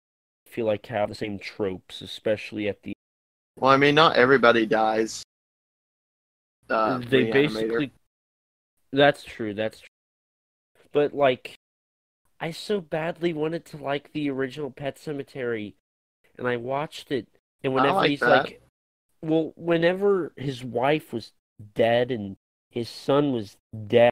feel 0.47 0.65
like 0.65 0.85
have 0.87 1.09
the 1.09 1.15
same 1.15 1.37
tropes, 1.37 2.01
especially 2.01 2.67
at 2.67 2.81
the. 2.83 2.93
Well, 3.57 3.71
I 3.71 3.77
mean, 3.77 3.95
not 3.95 4.15
everybody 4.15 4.65
dies. 4.65 5.23
Uh, 6.69 6.97
they 6.97 7.25
Reanimator. 7.25 7.33
basically. 7.33 7.91
That's 8.91 9.23
true. 9.23 9.53
That's 9.53 9.79
true. 9.79 9.87
But 10.91 11.13
like, 11.13 11.55
I 12.39 12.51
so 12.51 12.81
badly 12.81 13.33
wanted 13.33 13.65
to 13.65 13.77
like 13.77 14.11
the 14.13 14.29
original 14.29 14.71
Pet 14.71 14.97
Sematary, 14.97 15.73
and 16.37 16.47
I 16.47 16.57
watched 16.57 17.11
it, 17.11 17.27
and 17.63 17.73
whenever 17.73 17.95
like 17.95 18.09
he's 18.11 18.19
that. 18.21 18.45
like, 18.45 18.61
well, 19.21 19.53
whenever 19.55 20.33
his 20.35 20.63
wife 20.63 21.13
was 21.13 21.31
dead 21.75 22.11
and 22.11 22.37
his 22.73 22.89
son 22.89 23.31
was 23.31 23.55
dead, 23.87 24.11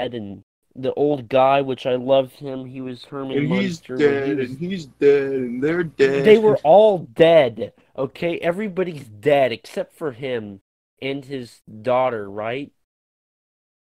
and 0.00 0.42
the 0.74 0.92
old 0.94 1.28
guy, 1.28 1.60
which 1.60 1.86
I 1.86 1.94
loved 1.94 2.32
him, 2.40 2.66
he 2.66 2.80
was 2.80 3.04
Herman 3.04 3.38
and 3.38 3.48
he's 3.48 3.76
Munster. 3.88 3.96
when 3.96 4.00
he 4.00 4.28
dead, 4.28 4.38
was- 4.38 4.50
and 4.50 4.58
he's 4.58 4.86
dead, 4.86 5.32
and 5.32 5.62
they're 5.62 5.84
dead. 5.84 6.24
They 6.24 6.38
were 6.38 6.56
all 6.58 6.98
dead. 6.98 7.72
Okay, 7.96 8.38
everybody's 8.38 9.06
dead 9.06 9.52
except 9.52 9.94
for 9.94 10.10
him 10.10 10.60
and 11.00 11.24
his 11.24 11.60
daughter, 11.82 12.28
right? 12.28 12.72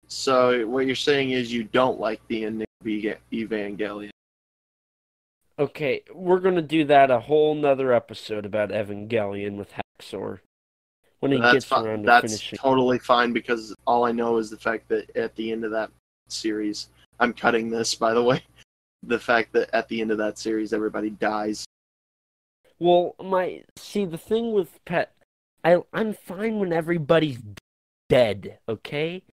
So 0.07 0.67
what 0.67 0.85
you're 0.85 0.95
saying 0.95 1.31
is 1.31 1.51
you 1.51 1.63
don't 1.63 1.99
like 1.99 2.21
the 2.27 2.45
ending 2.45 2.67
of 2.81 2.85
Evangelion. 3.31 4.11
Okay, 5.57 6.03
we're 6.13 6.39
gonna 6.39 6.61
do 6.61 6.85
that 6.85 7.09
a 7.09 7.19
whole 7.19 7.55
nother 7.55 7.93
episode 7.93 8.45
about 8.45 8.69
Evangelion 8.69 9.55
with 9.55 9.71
Haxor 9.71 10.41
when 11.23 11.31
he 11.31 11.39
that's 11.39 11.53
gets 11.53 11.65
fi- 11.65 11.83
around 11.83 12.03
to 12.03 12.05
that's 12.05 12.21
finishing. 12.33 12.59
totally 12.59 12.99
fine 12.99 13.33
because 13.33 13.73
all 13.87 14.05
I 14.05 14.11
know 14.11 14.37
is 14.37 14.49
the 14.49 14.57
fact 14.57 14.87
that 14.89 15.15
at 15.15 15.35
the 15.35 15.51
end 15.51 15.63
of 15.65 15.71
that 15.71 15.89
series, 16.29 16.89
I'm 17.19 17.33
cutting 17.33 17.69
this 17.69 17.95
by 17.95 18.13
the 18.13 18.23
way. 18.23 18.43
The 19.05 19.19
fact 19.19 19.51
that 19.51 19.69
at 19.75 19.89
the 19.89 19.99
end 19.99 20.11
of 20.11 20.17
that 20.19 20.39
series, 20.39 20.71
everybody 20.71 21.09
dies. 21.09 21.65
Well, 22.79 23.15
my 23.21 23.63
see 23.75 24.05
the 24.05 24.17
thing 24.17 24.53
with 24.53 24.79
Pet, 24.85 25.11
I 25.61 25.81
I'm 25.91 26.13
fine 26.13 26.59
when 26.59 26.71
everybody's 26.71 27.39
dead. 28.07 28.59
Okay, 28.69 29.23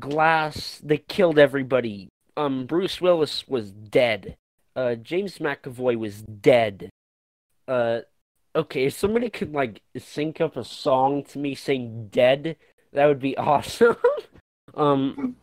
Glass 0.00 0.80
they 0.82 0.98
killed 0.98 1.38
everybody. 1.38 2.08
Um, 2.36 2.66
Bruce 2.66 3.00
Willis 3.00 3.46
was 3.46 3.70
dead. 3.70 4.36
Uh, 4.74 4.96
James 4.96 5.38
McAvoy 5.38 5.96
was 5.96 6.22
dead. 6.22 6.90
Uh, 7.68 8.00
okay, 8.54 8.86
if 8.86 8.94
somebody 8.94 9.30
could 9.30 9.52
like 9.52 9.82
sync 9.98 10.40
up 10.40 10.56
a 10.56 10.64
song 10.64 11.24
to 11.24 11.38
me 11.38 11.54
saying 11.54 12.08
"dead," 12.08 12.56
that 12.92 13.06
would 13.06 13.20
be 13.20 13.36
awesome. 13.36 13.96
um, 14.74 15.36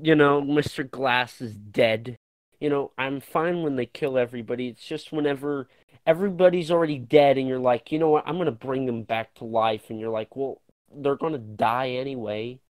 you 0.00 0.14
know, 0.14 0.40
Mr. 0.42 0.88
Glass 0.88 1.40
is 1.40 1.54
dead. 1.54 2.16
You 2.60 2.70
know, 2.70 2.92
I'm 2.98 3.20
fine 3.20 3.62
when 3.62 3.76
they 3.76 3.86
kill 3.86 4.18
everybody. 4.18 4.68
It's 4.68 4.84
just 4.84 5.12
whenever 5.12 5.68
everybody's 6.06 6.70
already 6.70 6.98
dead 6.98 7.38
and 7.38 7.48
you're 7.48 7.58
like, 7.58 7.92
you 7.92 7.98
know 7.98 8.10
what, 8.10 8.26
I'm 8.26 8.38
gonna 8.38 8.52
bring 8.52 8.86
them 8.86 9.02
back 9.02 9.34
to 9.36 9.44
life, 9.44 9.90
and 9.90 10.00
you're 10.00 10.10
like, 10.10 10.36
well, 10.36 10.60
they're 10.94 11.16
gonna 11.16 11.38
die 11.38 11.90
anyway. 11.90 12.60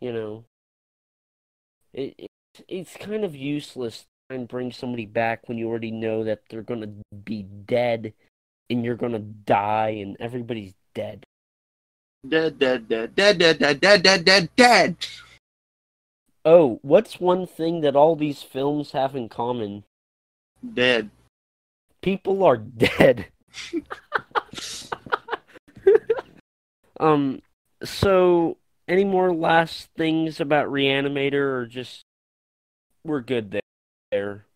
You 0.00 0.12
know, 0.12 0.44
it, 1.92 2.14
it 2.18 2.30
it's 2.68 2.96
kind 2.96 3.24
of 3.24 3.36
useless 3.36 4.06
and 4.30 4.48
bring 4.48 4.72
somebody 4.72 5.06
back 5.06 5.48
when 5.48 5.58
you 5.58 5.68
already 5.68 5.90
know 5.90 6.24
that 6.24 6.40
they're 6.50 6.62
gonna 6.62 6.90
be 7.24 7.42
dead 7.42 8.12
and 8.70 8.84
you're 8.84 8.96
gonna 8.96 9.18
die 9.18 9.90
and 10.00 10.16
everybody's 10.20 10.74
dead. 10.94 11.24
Dead, 12.26 12.58
dead, 12.58 12.88
dead, 12.88 13.14
dead, 13.14 13.38
dead, 13.38 13.58
dead, 13.58 13.80
dead, 13.80 14.02
dead, 14.02 14.24
dead, 14.24 14.50
dead. 14.56 14.96
Oh, 16.44 16.78
what's 16.82 17.20
one 17.20 17.46
thing 17.46 17.80
that 17.82 17.96
all 17.96 18.16
these 18.16 18.42
films 18.42 18.92
have 18.92 19.14
in 19.14 19.28
common? 19.28 19.84
Dead. 20.74 21.10
People 22.02 22.42
are 22.42 22.56
dead. 22.98 23.26
um, 27.00 27.40
so 27.84 28.56
any 28.88 29.04
more 29.04 29.32
last 29.32 29.88
things 29.96 30.40
about 30.40 30.68
Reanimator 30.68 31.34
or 31.34 31.66
just 31.66 32.02
we're 33.04 33.20
good 33.20 33.50
there? 33.50 33.60
there? 34.10 34.46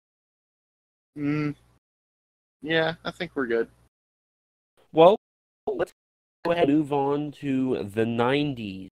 Mm. 1.19 1.55
Yeah, 2.63 2.95
I 3.05 3.11
think 3.11 3.33
we're 3.35 3.47
good. 3.47 3.69
Well, 4.93 5.17
let's 5.67 5.93
go 6.45 6.53
ahead 6.53 6.69
and 6.69 6.79
move 6.79 6.93
on 6.93 7.33
to 7.41 7.83
the 7.85 8.05
90s, 8.05 8.89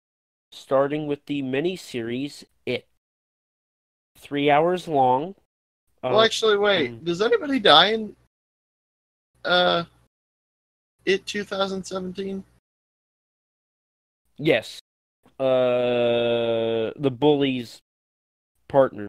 starting 0.52 1.08
with 1.08 1.26
the 1.26 1.42
miniseries 1.42 2.44
It. 2.66 2.88
Three 4.18 4.50
hours 4.50 4.88
long. 4.88 5.36
well, 6.04 6.20
Uh, 6.20 6.26
actually, 6.26 6.58
wait. 6.58 6.92
mm. 6.92 7.04
Does 7.06 7.22
anybody 7.22 7.60
die 7.60 7.92
in 7.94 8.16
uh 9.46 9.84
it 11.06 11.26
2017? 11.26 12.44
yes. 14.38 14.80
Uh, 15.40 16.92
the 16.98 17.12
bully's 17.12 17.80
partner, 18.68 19.08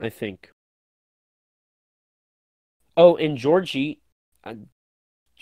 I 0.00 0.08
think. 0.08 0.50
Oh, 2.96 3.16
and 3.16 3.36
Georgie. 3.36 3.98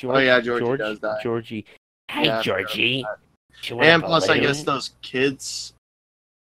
George, 0.01 0.17
Oh, 0.17 0.21
yeah, 0.21 0.41
Georgie 0.41 0.77
does 0.79 0.99
die. 0.99 1.21
Georgie. 1.23 1.67
Hey, 2.09 2.25
Yeah, 2.25 2.41
Georgie. 2.41 3.05
And 3.71 4.03
plus, 4.03 4.31
I 4.31 4.39
guess 4.39 4.63
those 4.63 4.93
kids 5.03 5.75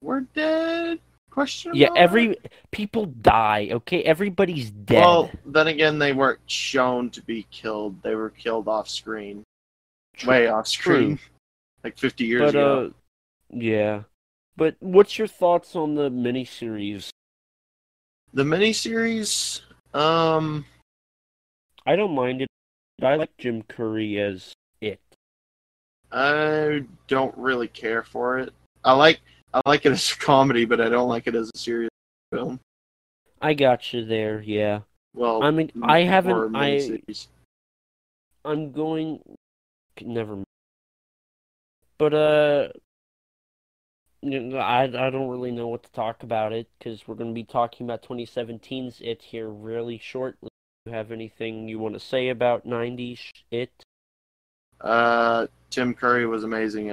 were 0.00 0.22
dead. 0.34 0.98
Question. 1.30 1.72
Yeah, 1.74 1.88
mark? 1.88 1.98
every 1.98 2.36
people 2.70 3.04
die. 3.06 3.68
Okay, 3.72 4.02
everybody's 4.04 4.70
dead. 4.70 5.00
Well, 5.00 5.30
then 5.44 5.66
again, 5.66 5.98
they 5.98 6.14
weren't 6.14 6.38
shown 6.46 7.10
to 7.10 7.20
be 7.22 7.46
killed. 7.50 8.00
They 8.02 8.14
were 8.14 8.30
killed 8.30 8.66
off 8.66 8.88
screen, 8.88 9.42
True. 10.16 10.30
way 10.30 10.46
off 10.46 10.66
screen, 10.66 11.18
like 11.84 11.98
50 11.98 12.24
years 12.24 12.40
but 12.40 12.48
ago. 12.50 12.86
uh, 12.86 12.90
yeah. 13.50 14.02
But 14.56 14.76
what's 14.80 15.18
your 15.18 15.26
thoughts 15.26 15.76
on 15.76 15.96
the 15.96 16.08
miniseries? 16.08 17.10
The 18.32 18.44
miniseries, 18.44 19.60
um, 19.92 20.64
I 21.84 21.94
don't 21.96 22.14
mind 22.14 22.40
it. 22.42 22.48
I 23.02 23.16
like 23.16 23.36
Tim 23.38 23.62
Curry 23.62 24.20
as 24.20 24.52
it. 24.80 25.00
I 26.12 26.84
don't 27.08 27.36
really 27.36 27.68
care 27.68 28.02
for 28.02 28.38
it. 28.38 28.52
I 28.84 28.92
like 28.92 29.20
I 29.52 29.60
like 29.66 29.86
it 29.86 29.92
as 29.92 30.12
a 30.12 30.16
comedy, 30.16 30.64
but 30.64 30.80
I 30.80 30.88
don't 30.88 31.08
like 31.08 31.26
it 31.26 31.34
as 31.34 31.50
a 31.54 31.58
serious 31.58 31.90
film. 32.32 32.60
I 33.40 33.54
got 33.54 33.92
you 33.92 34.04
there. 34.04 34.40
Yeah. 34.40 34.80
Well, 35.14 35.42
I 35.42 35.50
mean, 35.50 35.70
I 35.82 36.00
haven't. 36.00 36.56
I 36.56 36.76
miniseries. 36.76 37.28
I'm 38.44 38.72
going. 38.72 39.20
Never. 40.00 40.36
mind. 40.36 40.46
But 41.98 42.14
uh, 42.14 42.68
I 44.24 44.84
I 44.84 45.10
don't 45.10 45.28
really 45.28 45.52
know 45.52 45.68
what 45.68 45.82
to 45.84 45.92
talk 45.92 46.22
about 46.22 46.52
it 46.52 46.68
because 46.78 47.06
we're 47.06 47.14
going 47.14 47.30
to 47.30 47.34
be 47.34 47.44
talking 47.44 47.86
about 47.86 48.02
2017's 48.02 49.00
It 49.00 49.22
here 49.22 49.48
really 49.48 49.98
shortly. 49.98 50.50
Do 50.84 50.90
you 50.90 50.96
have 50.98 51.12
anything 51.12 51.66
you 51.66 51.78
want 51.78 51.94
to 51.94 52.00
say 52.00 52.28
about 52.28 52.66
90s 52.66 53.18
It? 53.50 53.70
Uh, 54.82 55.46
Tim 55.70 55.94
Curry 55.94 56.26
was 56.26 56.44
amazing. 56.44 56.92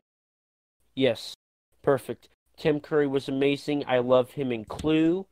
Yes, 0.95 1.34
perfect. 1.81 2.30
Tim 2.55 2.80
Curry 2.80 3.07
was 3.07 3.27
amazing. 3.27 3.84
I 3.88 3.99
love 3.99 4.31
him 4.31 4.53
in 4.53 4.63
Clue, 4.63 5.26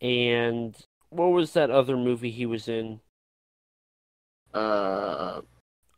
and 0.00 0.74
what 1.10 1.26
was 1.26 1.52
that 1.52 1.70
other 1.70 1.98
movie 1.98 2.30
he 2.30 2.46
was 2.46 2.68
in? 2.68 3.00
Uh, 4.54 5.42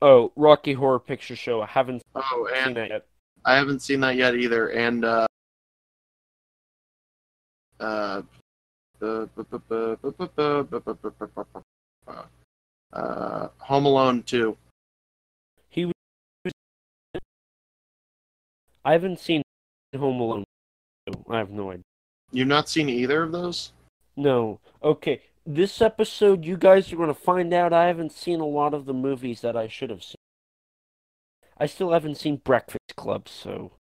Oh, 0.03 0.33
Rocky 0.35 0.73
Horror 0.73 0.99
Picture 0.99 1.37
Show. 1.37 1.61
I 1.63 1.67
haven't 1.67 2.03
oh, 2.17 2.49
seen 2.53 2.67
and 2.67 2.77
that 2.77 2.91
yet. 2.91 3.07
I 3.45 3.55
haven't 3.55 3.81
seen 3.81 4.01
that 4.01 4.17
yet 4.17 4.35
either. 4.35 4.71
And 4.71 5.05
uh, 5.05 5.27
uh, 7.79 8.23
uh, 12.93 13.49
Home 13.59 13.87
Alone 13.87 14.23
two. 14.23 14.57
He 15.69 15.87
was. 15.87 15.95
I 18.85 18.93
haven't 18.93 19.21
seen 19.21 19.43
Home 19.97 20.21
Alone. 20.21 20.45
I 21.29 21.39
have 21.39 21.51
no 21.51 21.71
idea. 21.71 21.83
You've 22.33 22.49
not 22.49 22.69
seen 22.69 22.89
either 22.89 23.23
of 23.23 23.33
those? 23.33 23.73
No. 24.17 24.61
Okay. 24.83 25.23
this 25.47 25.81
episode, 25.81 26.45
you 26.45 26.59
guys 26.59 26.93
are 26.93 26.97
going 26.97 27.09
to 27.09 27.15
find 27.15 27.55
out 27.55 27.73
I 27.73 27.87
haven't 27.87 28.13
seen 28.13 28.41
a 28.41 28.47
lot 28.47 28.75
of 28.75 28.85
the 28.85 28.93
movies 28.93 29.41
that 29.41 29.57
I 29.57 29.67
should 29.67 29.89
have 29.89 30.03
seen. 30.03 30.17
I 31.57 31.65
still 31.67 31.93
haven't 31.93 32.17
seen 32.17 32.37
Breakfast 32.37 32.95
Club, 32.97 33.29
so. 33.29 33.73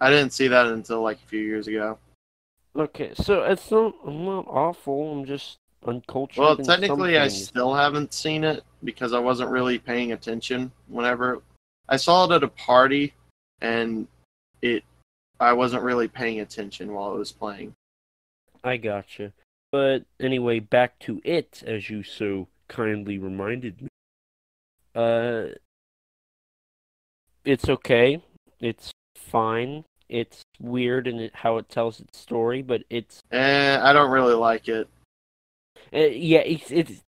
I 0.00 0.10
didn't 0.10 0.32
see 0.32 0.46
that 0.48 0.66
until 0.66 1.02
like 1.02 1.18
a 1.18 1.26
few 1.26 1.40
years 1.40 1.66
ago. 1.66 1.98
Okay, 2.76 3.12
so 3.14 3.42
it's 3.42 3.70
not. 3.70 3.94
I'm 4.06 4.24
not 4.24 4.46
awful. 4.46 5.12
I'm 5.12 5.24
just 5.24 5.58
uncultured. 5.86 6.38
Well, 6.38 6.56
technically, 6.56 7.18
I 7.18 7.28
still 7.28 7.74
haven't 7.74 8.12
seen 8.12 8.44
it 8.44 8.64
because 8.84 9.12
I 9.12 9.18
wasn't 9.18 9.50
really 9.50 9.78
paying 9.78 10.12
attention 10.12 10.72
whenever 10.88 11.42
I 11.88 11.96
saw 11.96 12.24
it 12.24 12.34
at 12.34 12.42
a 12.42 12.48
party, 12.48 13.14
and 13.60 14.06
it 14.62 14.84
I 15.40 15.52
wasn't 15.52 15.82
really 15.82 16.08
paying 16.08 16.40
attention 16.40 16.92
while 16.92 17.14
it 17.14 17.18
was 17.18 17.32
playing. 17.32 17.74
I 18.64 18.76
gotcha. 18.76 19.32
But 19.70 20.04
anyway, 20.20 20.60
back 20.60 20.98
to 21.00 21.20
it, 21.24 21.62
as 21.66 21.90
you 21.90 22.02
so 22.02 22.48
kindly 22.68 23.18
reminded 23.18 23.82
me. 23.82 23.88
Uh, 24.94 25.54
it's 27.44 27.68
okay. 27.68 28.22
It's 28.60 28.90
fine. 29.16 29.84
It's 30.08 30.42
weird 30.58 31.06
in 31.06 31.20
it, 31.20 31.34
how 31.34 31.58
it 31.58 31.68
tells 31.68 32.00
its 32.00 32.18
story, 32.18 32.62
but 32.62 32.82
it's 32.88 33.20
Eh, 33.30 33.78
I 33.80 33.92
don't 33.92 34.10
really 34.10 34.34
like 34.34 34.68
it. 34.68 34.88
Uh, 35.92 35.98
yeah, 35.98 36.40
it's 36.40 36.70
it's 36.70 37.02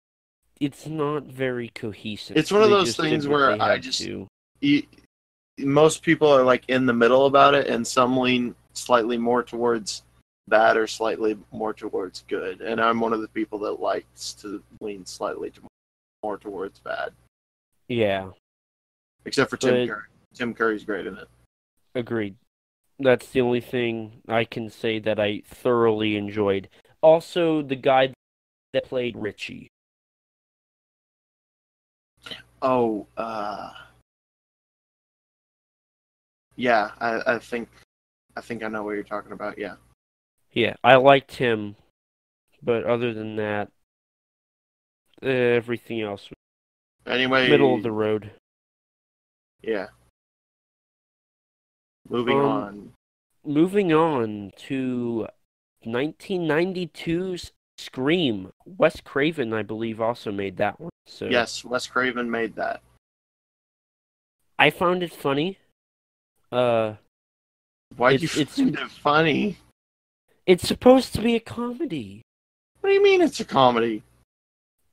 it's 0.60 0.88
not 0.88 1.24
very 1.24 1.70
cohesive. 1.70 2.36
It's 2.38 2.52
one 2.52 2.64
of 2.64 2.70
They 2.70 2.76
those 2.76 2.96
things 2.96 3.28
where 3.28 3.62
I 3.62 3.78
just- 3.78 4.02
You, 4.02 4.84
most 5.60 6.02
people 6.02 6.28
are 6.30 6.44
like 6.44 6.64
in 6.68 6.86
the 6.86 6.94
middle 6.94 7.26
about 7.28 7.54
it, 7.56 7.68
and 7.68 7.86
some 7.86 8.18
lean 8.18 8.56
slightly 8.74 9.18
more 9.18 9.44
towards 9.44 10.04
bad 10.48 10.78
or 10.78 10.88
slightly 10.88 11.38
more 11.52 11.74
towards 11.74 12.24
good. 12.28 12.62
And 12.62 12.80
I'm 12.82 13.00
one 13.00 13.14
of 13.14 13.22
the 13.22 13.28
people 13.28 13.60
that 13.60 13.74
likes 13.80 14.34
to 14.36 14.64
lean 14.82 15.06
slightly 15.06 15.52
to- 15.52 15.62
more 16.24 16.38
towards 16.38 16.80
bad, 16.80 17.14
Yeah, 17.88 18.32
except 19.26 19.50
for 19.52 19.58
Tim 19.58 19.76
But- 19.88 19.94
Curry. 19.94 20.04
Tim 20.34 20.54
Curry's 20.54 20.84
great 20.84 21.06
in 21.08 21.18
it. 21.18 21.28
agreed. 21.96 22.36
That's 23.00 23.30
the 23.30 23.42
only 23.42 23.62
thing 23.62 24.24
I 24.28 24.44
can 24.44 24.70
say 24.72 24.98
that 25.00 25.20
I 25.20 25.42
thoroughly 25.46 26.16
enjoyed. 26.16 26.68
Also, 27.02 27.62
the 27.62 27.76
guy 27.76 28.14
that 28.74 28.86
played 28.86 29.16
Richie. 29.18 29.70
Oh, 32.62 33.06
uh, 33.18 33.72
yeah, 36.56 36.92
I, 37.00 37.36
I 37.36 37.40
think, 37.40 37.70
I 38.36 38.42
think 38.42 38.64
I 38.64 38.68
know 38.68 38.84
what 38.84 38.92
you're 38.96 39.04
talking 39.04 39.32
about. 39.32 39.58
Yeah, 39.58 39.76
Yeah, 40.54 40.76
I 40.84 40.96
liked 40.96 41.36
him, 41.36 41.76
but 42.64 42.84
other 42.84 43.14
than 43.14 43.36
that, 43.36 43.70
everything 45.22 46.02
else 46.02 46.30
was 46.30 47.14
Anyway, 47.14 47.50
middle 47.50 47.76
of 47.76 47.84
the 47.84 47.92
road. 47.92 48.32
yeah. 49.62 49.88
Moving 52.10 52.40
Um, 52.40 52.46
on. 52.46 52.94
Moving 53.46 53.94
on 53.94 54.52
to 54.68 55.28
1992's 55.86 57.52
Scream. 57.78 58.52
Wes 58.66 59.00
Craven, 59.02 59.54
I 59.54 59.64
believe, 59.64 60.02
also 60.02 60.32
made 60.32 60.58
that 60.58 60.80
one. 60.80 60.90
So 61.06 61.26
Yes, 61.28 61.64
Wes 61.64 61.88
Craven 61.88 62.30
made 62.30 62.56
that. 62.56 62.82
I 64.60 64.70
found 64.70 65.04
it 65.04 65.14
funny. 65.14 65.60
Uh, 66.52 66.96
Why 67.96 68.18
do 68.18 68.26
It's- 68.26 68.36
you 68.36 68.42
it's- 68.42 68.56
find 68.58 68.76
it 68.76 68.92
funny? 68.92 69.58
it's 70.46 70.68
supposed 70.68 71.14
to 71.16 71.22
be 71.22 71.36
a 71.36 71.40
comedy. 71.40 72.22
What 72.82 72.90
do 72.90 72.94
you 72.96 73.04
mean 73.04 73.22
it's 73.22 73.40
a 73.40 73.46
comedy? 73.46 74.04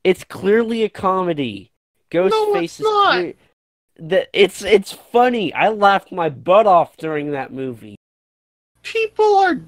It's 0.03 0.23
clearly 0.23 0.83
a 0.83 0.89
comedy. 0.89 1.71
Ghostface 2.11 2.63
it's 2.63 2.79
is 2.79 2.85
not. 2.85 3.11
clear- 3.13 3.33
The, 3.97 4.29
it's 4.39 4.61
it's 4.61 4.91
funny. 4.91 5.53
I 5.53 5.69
laughed 5.69 6.11
my 6.11 6.29
butt 6.29 6.67
off 6.67 6.97
during 6.97 7.31
that 7.31 7.51
movie. 7.53 7.95
People 8.83 9.37
are. 9.39 9.59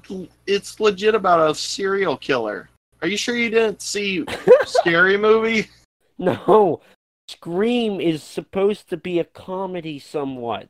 It's 0.46 0.78
legit 0.80 1.14
about 1.14 1.50
a 1.50 1.54
serial 1.54 2.16
killer. 2.16 2.68
Are 3.00 3.08
you 3.08 3.16
sure 3.16 3.36
you 3.36 3.50
didn't 3.50 3.82
see 3.82 4.24
Scary 4.64 5.16
Movie? 5.16 5.68
No, 6.18 6.80
Scream 7.28 8.00
is 8.00 8.22
supposed 8.22 8.88
to 8.90 8.96
be 8.96 9.18
a 9.18 9.24
comedy 9.24 9.98
somewhat. 9.98 10.68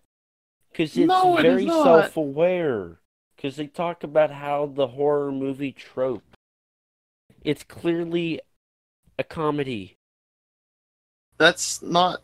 Because 0.70 0.96
it's 0.96 1.08
No, 1.08 1.36
very 1.40 1.66
self 1.66 2.16
aware. 2.16 2.98
Because 3.34 3.56
they 3.56 3.66
talk 3.66 4.02
about 4.04 4.30
how 4.30 4.66
the 4.66 4.88
horror 4.88 5.32
movie 5.32 5.72
trope. 5.72 6.22
It's 7.44 7.62
clearly 7.62 8.40
a 9.18 9.24
comedy. 9.24 9.96
That's 11.38 11.80
not. 11.82 12.20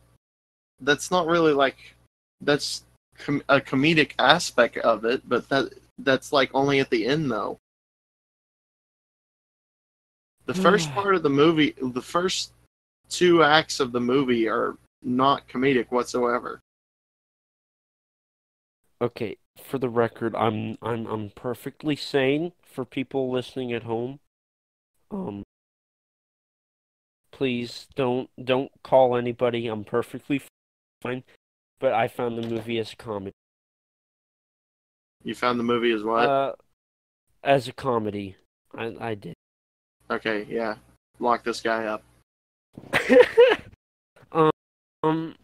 That's 0.81 1.11
not 1.11 1.27
really 1.27 1.53
like. 1.53 1.95
That's 2.41 2.85
com- 3.17 3.45
a 3.49 3.61
comedic 3.61 4.13
aspect 4.19 4.77
of 4.79 5.05
it, 5.05 5.27
but 5.29 5.49
that 5.49 5.73
that's 5.99 6.33
like 6.33 6.51
only 6.53 6.81
at 6.81 6.91
the 6.91 7.07
end 7.07 7.31
though. 7.31 7.59
The 10.47 10.55
first 10.55 10.91
part 10.93 11.15
of 11.15 11.23
the 11.23 11.31
movie, 11.31 11.75
the 11.81 12.03
first 12.03 12.53
two 13.09 13.43
acts 13.43 13.81
of 13.81 13.93
the 13.93 14.01
movie 14.01 14.49
are 14.49 14.77
not 15.03 15.49
comedic 15.49 15.91
whatsoever. 15.91 16.61
Okay, 19.01 19.37
for 19.63 19.79
the 19.79 19.89
record, 19.89 20.35
I'm 20.35 20.77
I'm 20.83 21.07
I'm 21.07 21.31
perfectly 21.31 21.97
sane 21.97 22.53
for 22.63 22.85
people 22.85 23.31
listening 23.31 23.73
at 23.73 23.85
home. 23.85 24.21
Um 25.11 25.45
please 27.31 27.89
don't 27.95 28.31
don't 28.43 28.71
call 28.83 29.17
anybody. 29.17 29.67
I'm 29.67 29.85
perfectly 29.85 30.43
fine. 31.03 31.25
But 31.81 31.93
I 31.93 32.09
found 32.09 32.39
the 32.39 32.49
movie 32.49 32.79
as 32.79 32.93
a 32.93 32.97
comedy. 32.97 33.33
You 35.23 35.35
found 35.35 35.59
the 35.59 35.65
movie 35.65 35.91
as 35.91 36.03
what? 36.03 36.29
Uh 36.29 36.53
as 37.43 37.69
a 37.69 37.73
comedy. 37.73 38.37
I 38.75 38.95
I 39.01 39.15
did. 39.15 39.34
Okay, 40.11 40.47
yeah. 40.49 40.77
Lock 41.19 41.45
this 41.45 41.61
guy 41.61 41.87
up. 41.87 42.03
um, 44.33 44.51
um, 45.03 45.35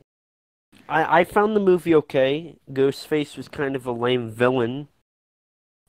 I 0.88 1.20
I 1.20 1.24
found 1.24 1.54
the 1.54 1.60
movie 1.60 1.94
okay. 1.94 2.56
Ghostface 2.70 3.36
was 3.36 3.48
kind 3.48 3.76
of 3.76 3.86
a 3.86 3.92
lame 3.92 4.30
villain. 4.30 4.88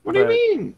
What 0.03 0.13
do 0.13 0.19
you 0.19 0.27
mean? 0.27 0.75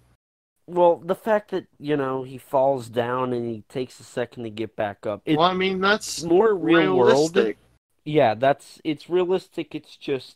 Well, 0.65 1.01
the 1.03 1.15
fact 1.15 1.51
that 1.51 1.65
you 1.79 1.97
know 1.97 2.23
he 2.23 2.37
falls 2.37 2.87
down 2.87 3.33
and 3.33 3.49
he 3.49 3.63
takes 3.67 3.99
a 3.99 4.03
second 4.03 4.43
to 4.43 4.49
get 4.49 4.75
back 4.75 5.05
up. 5.05 5.21
Well, 5.27 5.41
I 5.41 5.53
mean 5.53 5.81
that's 5.81 6.23
more 6.23 6.55
real 6.55 6.95
world. 6.97 7.35
realistic. 7.35 7.57
Yeah, 8.05 8.33
that's 8.33 8.79
it's 8.83 9.09
realistic. 9.09 9.75
It's 9.75 9.97
just 9.97 10.35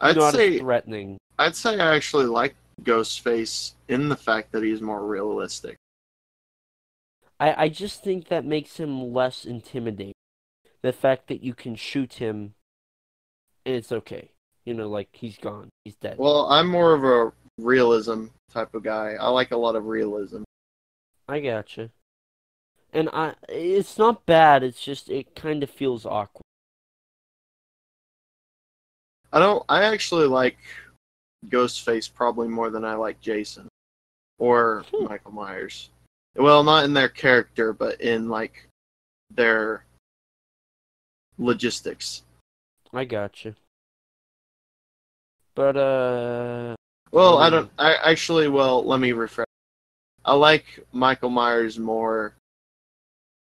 I'd 0.00 0.16
not 0.16 0.34
say 0.34 0.58
threatening. 0.58 1.18
I'd 1.38 1.54
say 1.54 1.78
I 1.78 1.94
actually 1.94 2.26
like 2.26 2.56
Ghostface 2.82 3.72
in 3.88 4.08
the 4.08 4.16
fact 4.16 4.52
that 4.52 4.62
he's 4.62 4.80
more 4.80 5.04
realistic. 5.06 5.76
I 7.40 7.64
I 7.64 7.68
just 7.68 8.02
think 8.02 8.28
that 8.28 8.44
makes 8.44 8.76
him 8.78 9.12
less 9.12 9.44
intimidating. 9.44 10.14
The 10.82 10.92
fact 10.92 11.26
that 11.28 11.42
you 11.42 11.54
can 11.54 11.74
shoot 11.76 12.14
him, 12.14 12.54
and 13.66 13.74
it's 13.74 13.92
okay. 13.92 14.30
You 14.64 14.74
know, 14.74 14.88
like 14.88 15.08
he's 15.12 15.38
gone, 15.38 15.70
he's 15.84 15.96
dead. 15.96 16.16
Well, 16.18 16.46
I'm 16.46 16.68
more 16.68 16.92
of 16.94 17.04
a 17.04 17.32
realism 17.58 18.26
type 18.52 18.74
of 18.74 18.82
guy. 18.82 19.14
I 19.18 19.28
like 19.28 19.50
a 19.50 19.56
lot 19.56 19.76
of 19.76 19.86
realism. 19.86 20.42
I 21.28 21.40
gotcha. 21.40 21.90
And 22.92 23.08
I, 23.12 23.34
it's 23.48 23.98
not 23.98 24.24
bad. 24.24 24.62
It's 24.62 24.82
just 24.82 25.10
it 25.10 25.34
kind 25.34 25.62
of 25.62 25.70
feels 25.70 26.06
awkward. 26.06 26.42
I 29.32 29.38
don't. 29.40 29.62
I 29.68 29.84
actually 29.84 30.26
like 30.26 30.56
Ghostface 31.48 32.12
probably 32.12 32.48
more 32.48 32.70
than 32.70 32.84
I 32.84 32.94
like 32.94 33.20
Jason 33.20 33.68
or 34.38 34.84
Hmm. 34.92 35.04
Michael 35.04 35.32
Myers. 35.32 35.90
Well, 36.36 36.62
not 36.62 36.84
in 36.84 36.94
their 36.94 37.08
character, 37.08 37.72
but 37.72 38.00
in 38.00 38.28
like 38.28 38.68
their 39.30 39.84
logistics. 41.38 42.22
I 42.92 43.04
gotcha. 43.04 43.54
But 45.54 45.76
uh, 45.76 46.76
Well, 47.10 47.38
I 47.38 47.50
don't. 47.50 47.70
I 47.78 47.94
actually. 47.94 48.48
Well, 48.48 48.84
let 48.84 49.00
me 49.00 49.12
refresh. 49.12 49.46
I 50.24 50.34
like 50.34 50.64
Michael 50.92 51.30
Myers 51.30 51.78
more, 51.78 52.34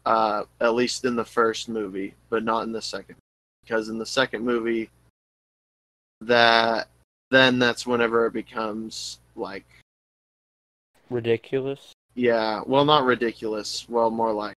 uh, 0.06 0.44
at 0.62 0.76
least 0.76 1.04
in 1.04 1.16
the 1.16 1.26
first 1.26 1.68
movie, 1.68 2.14
but 2.30 2.44
not 2.44 2.64
in 2.64 2.72
the 2.72 2.82
second, 2.82 3.16
because 3.64 3.90
in 3.90 3.98
the 3.98 4.06
second 4.06 4.46
movie, 4.46 4.90
that 6.22 6.88
then 7.32 7.60
that's 7.60 7.86
whenever 7.86 8.28
it 8.28 8.34
becomes 8.34 9.20
like, 9.36 9.66
ridiculous. 11.10 11.92
Yeah, 12.16 12.62
well, 12.66 12.86
not 12.86 13.04
ridiculous. 13.04 13.88
Well, 13.90 14.10
more 14.10 14.32
like 14.34 14.56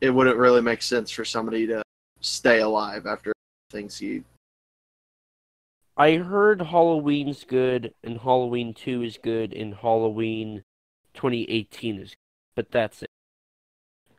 it 0.00 0.10
wouldn't 0.10 0.36
really 0.36 0.62
make 0.62 0.82
sense 0.82 1.10
for 1.10 1.24
somebody 1.24 1.66
to 1.66 1.82
stay 2.20 2.60
alive 2.60 3.06
after 3.06 3.32
things 3.70 3.98
he. 3.98 4.22
I 5.96 6.14
heard 6.16 6.62
Halloween's 6.62 7.44
good, 7.44 7.92
and 8.04 8.20
Halloween 8.20 8.72
2 8.72 9.02
is 9.02 9.18
good, 9.20 9.52
and 9.52 9.74
Halloween 9.74 10.62
2018 11.14 11.98
is, 11.98 12.10
good, 12.10 12.16
but 12.54 12.70
that's 12.70 13.02
it. 13.02 13.10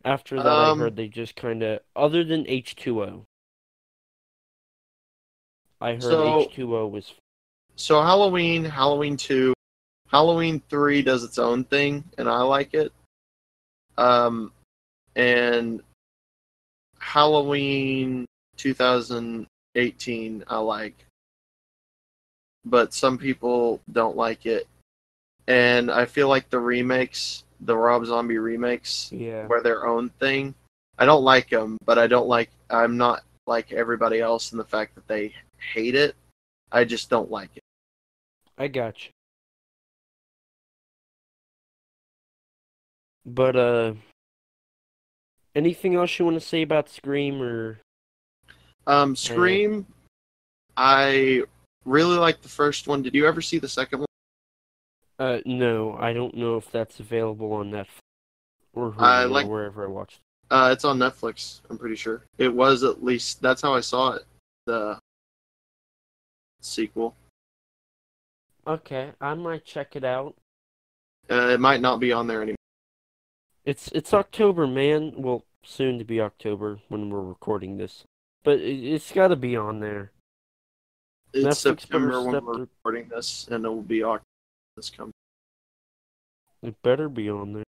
After 0.04 0.36
that, 0.38 0.46
Um, 0.46 0.80
I 0.80 0.84
heard 0.84 0.96
they 0.98 1.08
just 1.08 1.36
kind 1.38 1.64
of, 1.64 1.80
other 1.96 2.24
than 2.26 2.46
H2O. 2.46 3.24
I 5.80 5.94
heard 5.94 6.02
So- 6.02 6.46
H2O 6.50 6.88
was 6.92 7.14
So 7.78 8.02
Halloween, 8.02 8.66
Halloween 8.66 9.16
two, 9.16 9.54
Halloween 10.12 10.62
three 10.70 11.02
does 11.02 11.24
its 11.24 11.38
own 11.38 11.64
thing, 11.64 12.04
and 12.18 12.28
I 12.28 12.42
like 12.42 12.74
it. 12.74 12.92
Um, 13.98 14.52
and 15.16 15.82
Halloween 16.98 18.26
2018 18.58 20.44
I 20.48 20.58
like, 20.58 21.06
but 22.66 22.94
some 22.94 23.18
people 23.18 23.82
don't 23.92 24.18
like 24.18 24.46
it, 24.46 24.68
and 25.48 25.92
I 25.92 26.06
feel 26.06 26.28
like 26.28 26.50
the 26.50 26.60
remakes, 26.60 27.44
the 27.62 27.78
Rob 27.78 28.06
Zombie 28.06 28.40
remakes, 28.40 29.12
yeah. 29.12 29.46
were 29.46 29.62
their 29.62 29.86
own 29.86 30.10
thing. 30.20 30.56
I 30.98 31.06
don't 31.06 31.24
like 31.24 31.50
them, 31.50 31.78
but 31.86 32.00
I 32.00 32.08
don't 32.08 32.28
like. 32.28 32.50
I'm 32.70 32.98
not 32.98 33.24
like 33.46 33.72
everybody 33.72 34.22
else 34.22 34.52
in 34.54 34.58
the 34.58 34.66
fact 34.66 34.96
that 34.96 35.08
they 35.08 35.34
hate 35.74 35.96
it. 35.96 36.16
I 36.72 36.84
just 36.84 37.10
don't 37.10 37.30
like 37.30 37.50
it. 37.56 37.64
I 38.58 38.68
got 38.68 39.06
you. 39.06 39.12
But 43.30 43.56
uh, 43.56 43.94
anything 45.56 45.96
else 45.96 46.18
you 46.18 46.26
want 46.26 46.36
to 46.40 46.46
say 46.46 46.64
about 46.64 46.90
Scream 46.90 47.42
or? 47.42 47.80
Um, 48.88 49.16
Scream. 49.16 49.86
I 50.76 51.44
really 51.86 52.18
like 52.18 52.42
the 52.42 52.50
first 52.50 52.88
one. 52.88 53.04
Did 53.04 53.14
you 53.14 53.28
ever 53.28 53.42
see 53.42 53.60
the 53.60 53.68
second 53.68 54.00
one? 54.00 54.08
Uh, 55.20 55.40
no, 55.46 55.96
I 56.00 56.14
don't 56.14 56.36
know 56.36 56.58
if 56.58 56.72
that's 56.72 57.00
available 57.00 57.54
on 57.54 57.70
Netflix 57.72 58.00
or 58.74 58.96
I 58.98 59.26
like- 59.26 59.46
or 59.46 59.50
wherever 59.50 59.84
I 59.86 59.90
watched. 59.90 60.20
Uh, 60.50 60.70
it's 60.74 60.84
on 60.84 60.98
Netflix. 60.98 61.60
I'm 61.70 61.78
pretty 61.78 61.96
sure 61.96 62.24
it 62.40 62.52
was 62.52 62.84
at 62.84 63.04
least. 63.04 63.40
That's 63.42 63.62
how 63.62 63.76
I 63.76 63.82
saw 63.82 64.14
it. 64.14 64.26
The 64.66 64.98
sequel. 66.62 67.16
Okay, 68.66 69.12
I 69.22 69.36
might 69.36 69.64
check 69.66 69.96
it 69.96 70.04
out. 70.04 70.34
Uh, 71.30 71.50
it 71.50 71.60
might 71.60 71.82
not 71.82 72.00
be 72.00 72.12
on 72.12 72.26
there 72.26 72.42
anymore. 72.42 72.56
It's 73.70 73.90
it's 73.90 74.16
October, 74.16 74.66
man. 74.66 75.14
Well, 75.16 75.46
soon 75.64 76.00
to 76.00 76.04
be 76.04 76.20
October 76.20 76.80
when 76.88 77.12
we're 77.12 77.22
recording 77.22 77.78
this, 77.78 78.04
but 78.44 78.58
it, 78.60 78.84
it's 78.84 79.12
got 79.12 79.28
to 79.28 79.36
be 79.36 79.56
on 79.56 79.80
there. 79.80 80.12
It's 81.34 81.46
Netflix 81.46 81.82
September 81.82 82.24
when 82.24 82.44
we're 82.44 82.62
recording 82.62 83.10
this, 83.10 83.48
and 83.52 83.64
it 83.64 83.70
will 83.70 83.84
be 83.84 84.02
October 84.04 84.24
this 84.76 84.90
coming. 84.90 85.12
It 86.64 86.82
better 86.82 87.08
be 87.10 87.30
on 87.30 87.54
there, 87.54 87.64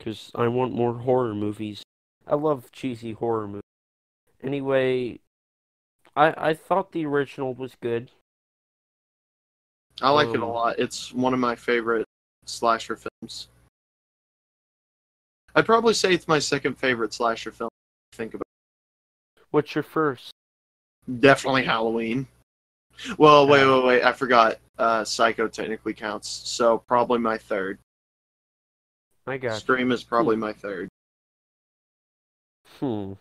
cause 0.00 0.32
I 0.34 0.48
want 0.48 0.72
more 0.72 0.98
horror 0.98 1.32
movies. 1.32 1.84
I 2.26 2.34
love 2.34 2.72
cheesy 2.72 3.12
horror 3.12 3.46
movies. 3.46 3.62
Anyway, 4.42 5.20
I 6.16 6.48
I 6.48 6.54
thought 6.54 6.90
the 6.90 7.06
original 7.06 7.54
was 7.54 7.76
good. 7.80 8.10
I 10.02 10.10
like 10.10 10.26
it 10.26 10.40
a 10.40 10.42
Um, 10.42 10.50
lot. 10.50 10.80
It's 10.80 11.12
one 11.12 11.34
of 11.34 11.38
my 11.38 11.54
favorite 11.54 12.04
slasher 12.46 12.96
films. 12.96 13.46
I'd 15.56 15.66
probably 15.66 15.94
say 15.94 16.12
it's 16.14 16.28
my 16.28 16.38
second 16.38 16.76
favorite 16.78 17.12
slasher 17.14 17.50
film. 17.50 17.70
Think 18.12 18.34
about 18.34 18.44
What's 19.50 19.74
your 19.74 19.82
first? 19.84 20.30
definitely 21.20 21.64
Halloween. 21.64 22.26
Well, 23.18 23.46
wait, 23.48 23.66
wait, 23.66 23.84
wait. 23.84 24.02
I 24.04 24.12
forgot. 24.12 24.58
Uh, 24.78 25.04
Psycho 25.04 25.48
technically 25.48 25.94
counts, 25.94 26.28
so 26.28 26.78
probably 26.78 27.18
my 27.18 27.38
third. 27.38 27.78
I 29.26 29.38
got. 29.38 29.54
you. 29.54 29.58
Scream 29.60 29.92
is 29.92 30.04
probably 30.04 30.36
my 30.36 30.52
third. 30.52 30.88
Hmm. 32.80 33.12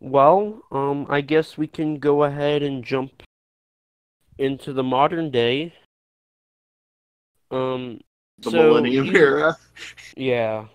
Well, 0.00 0.62
um, 0.70 1.06
I 1.10 1.20
guess 1.20 1.58
we 1.58 1.66
can 1.66 1.98
go 1.98 2.24
ahead 2.24 2.62
and 2.62 2.82
jump 2.84 3.22
into 4.38 4.72
the 4.72 4.82
modern 4.84 5.30
day. 5.30 5.74
Um, 7.50 8.00
The 8.38 8.50
so 8.50 8.56
Millennium 8.56 9.06
you- 9.06 9.16
Era. 9.16 9.56
Yeah. 10.16 10.66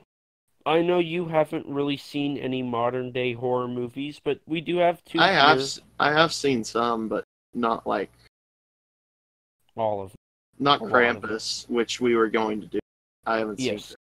I 0.65 0.81
know 0.81 0.99
you 0.99 1.26
haven't 1.27 1.65
really 1.68 1.98
seen 1.98 2.38
any 2.38 2.61
modern 2.64 3.11
day 3.11 3.34
horror 3.34 3.68
movies, 3.68 4.22
but 4.23 4.40
we 4.48 4.61
do 4.61 4.77
have 4.77 5.03
two 5.03 5.19
I 5.19 5.27
have, 5.31 5.57
here. 5.57 5.64
s- 5.64 5.80
I 5.99 6.11
have 6.14 6.31
seen 6.34 6.64
some, 6.64 7.07
but 7.10 7.26
not 7.53 7.85
like 7.85 8.11
All 9.76 10.02
of 10.02 10.11
them. 10.11 10.15
not 10.60 10.81
A 10.81 10.85
of 10.85 10.91
them. 10.91 11.22
Krampus, 11.22 11.69
which 11.69 11.99
we 11.99 12.15
were 12.15 12.30
going 12.30 12.61
to 12.61 12.68
do. 12.68 12.80
I 13.26 13.40
haven't 13.40 13.57
seen. 13.60 13.73
Yes. 13.73 13.95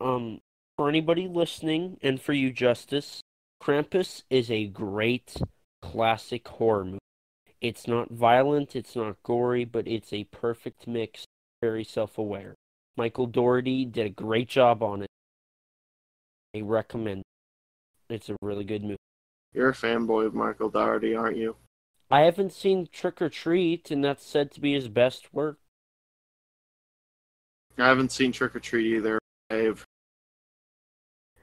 Um, 0.00 0.40
for 0.76 0.88
anybody 0.88 1.26
listening, 1.26 1.98
and 2.02 2.20
for 2.20 2.32
you, 2.34 2.52
Justice, 2.52 3.20
Krampus 3.62 4.22
is 4.30 4.50
a 4.50 4.66
great 4.66 5.36
classic 5.82 6.46
horror 6.46 6.84
movie. 6.84 6.98
It's 7.60 7.88
not 7.88 8.10
violent, 8.10 8.76
it's 8.76 8.94
not 8.94 9.16
gory, 9.22 9.64
but 9.64 9.88
it's 9.88 10.12
a 10.12 10.24
perfect 10.24 10.86
mix. 10.86 11.24
Very 11.62 11.84
self-aware. 11.84 12.54
Michael 12.98 13.26
Dougherty 13.26 13.86
did 13.86 14.06
a 14.06 14.10
great 14.10 14.48
job 14.48 14.82
on 14.82 15.02
it. 15.02 15.08
I 16.56 16.60
recommend. 16.62 17.22
it. 18.08 18.14
It's 18.14 18.28
a 18.28 18.36
really 18.40 18.64
good 18.64 18.82
movie. 18.82 18.96
You're 19.52 19.70
a 19.70 19.74
fanboy 19.74 20.26
of 20.26 20.34
Michael 20.34 20.68
Dougherty, 20.68 21.14
aren't 21.14 21.36
you? 21.36 21.56
I 22.10 22.20
haven't 22.20 22.52
seen 22.52 22.88
Trick 22.92 23.20
or 23.20 23.28
Treat, 23.28 23.90
and 23.90 24.04
that's 24.04 24.24
said 24.24 24.52
to 24.52 24.60
be 24.60 24.74
his 24.74 24.88
best 24.88 25.32
work. 25.34 25.58
I 27.78 27.86
haven't 27.86 28.12
seen 28.12 28.32
Trick 28.32 28.54
or 28.54 28.60
Treat 28.60 28.96
either. 28.96 29.18
I've 29.50 29.84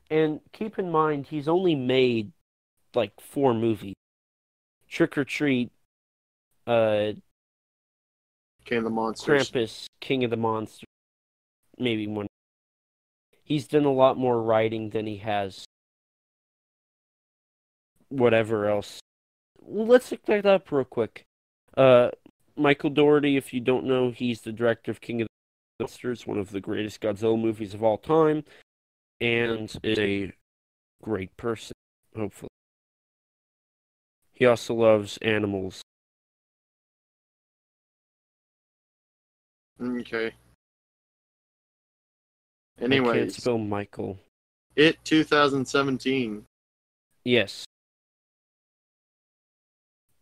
And 0.10 0.40
keep 0.52 0.80
in 0.80 0.90
mind, 0.90 1.28
he's 1.28 1.48
only 1.48 1.76
made 1.76 2.32
like 2.94 3.20
four 3.20 3.54
movies. 3.54 3.96
Trick 4.88 5.18
or 5.18 5.26
Treat, 5.26 5.72
uh, 6.68 7.14
King 8.66 8.78
of 8.80 8.84
the 8.86 8.90
Monsters. 8.90 9.52
Krampus, 9.52 9.86
King 10.00 10.24
of 10.24 10.30
the 10.30 10.38
Monsters, 10.38 10.88
maybe 11.78 12.08
one. 12.08 12.28
He's 13.44 13.68
done 13.68 13.86
a 13.86 13.92
lot 13.92 14.18
more 14.18 14.42
writing 14.42 14.90
than 14.90 15.06
he 15.06 15.18
has 15.18 15.66
whatever 18.10 18.68
else. 18.68 19.00
Let's 19.62 20.12
look 20.12 20.26
that 20.26 20.46
up 20.46 20.72
real 20.72 20.86
quick. 20.86 21.26
Uh, 21.76 22.10
Michael 22.56 22.90
Dougherty, 22.90 23.38
if 23.38 23.54
you 23.54 23.60
don't 23.60 23.86
know, 23.86 24.12
he's 24.12 24.42
the 24.42 24.52
director 24.52 24.92
of 24.92 25.02
King 25.02 25.22
of 25.22 25.28
the 25.80 25.84
Monsters, 25.84 26.28
one 26.28 26.38
of 26.38 26.52
the 26.52 26.62
greatest 26.62 27.02
Godzilla 27.02 27.40
movies 27.40 27.74
of 27.74 27.84
all 27.84 27.98
time, 27.98 28.44
and 29.20 29.76
is 29.84 30.00
a 30.00 30.32
great 31.02 31.36
person, 31.38 31.74
hopefully. 32.16 32.50
He 34.32 34.46
also 34.46 34.74
loves 34.74 35.18
animals. 35.18 35.82
Okay. 39.82 40.34
I 42.82 42.88
can't 42.88 43.32
spell 43.32 43.58
Michael. 43.58 44.20
it 44.76 44.98
2017. 45.04 46.46
Yes. 47.24 47.66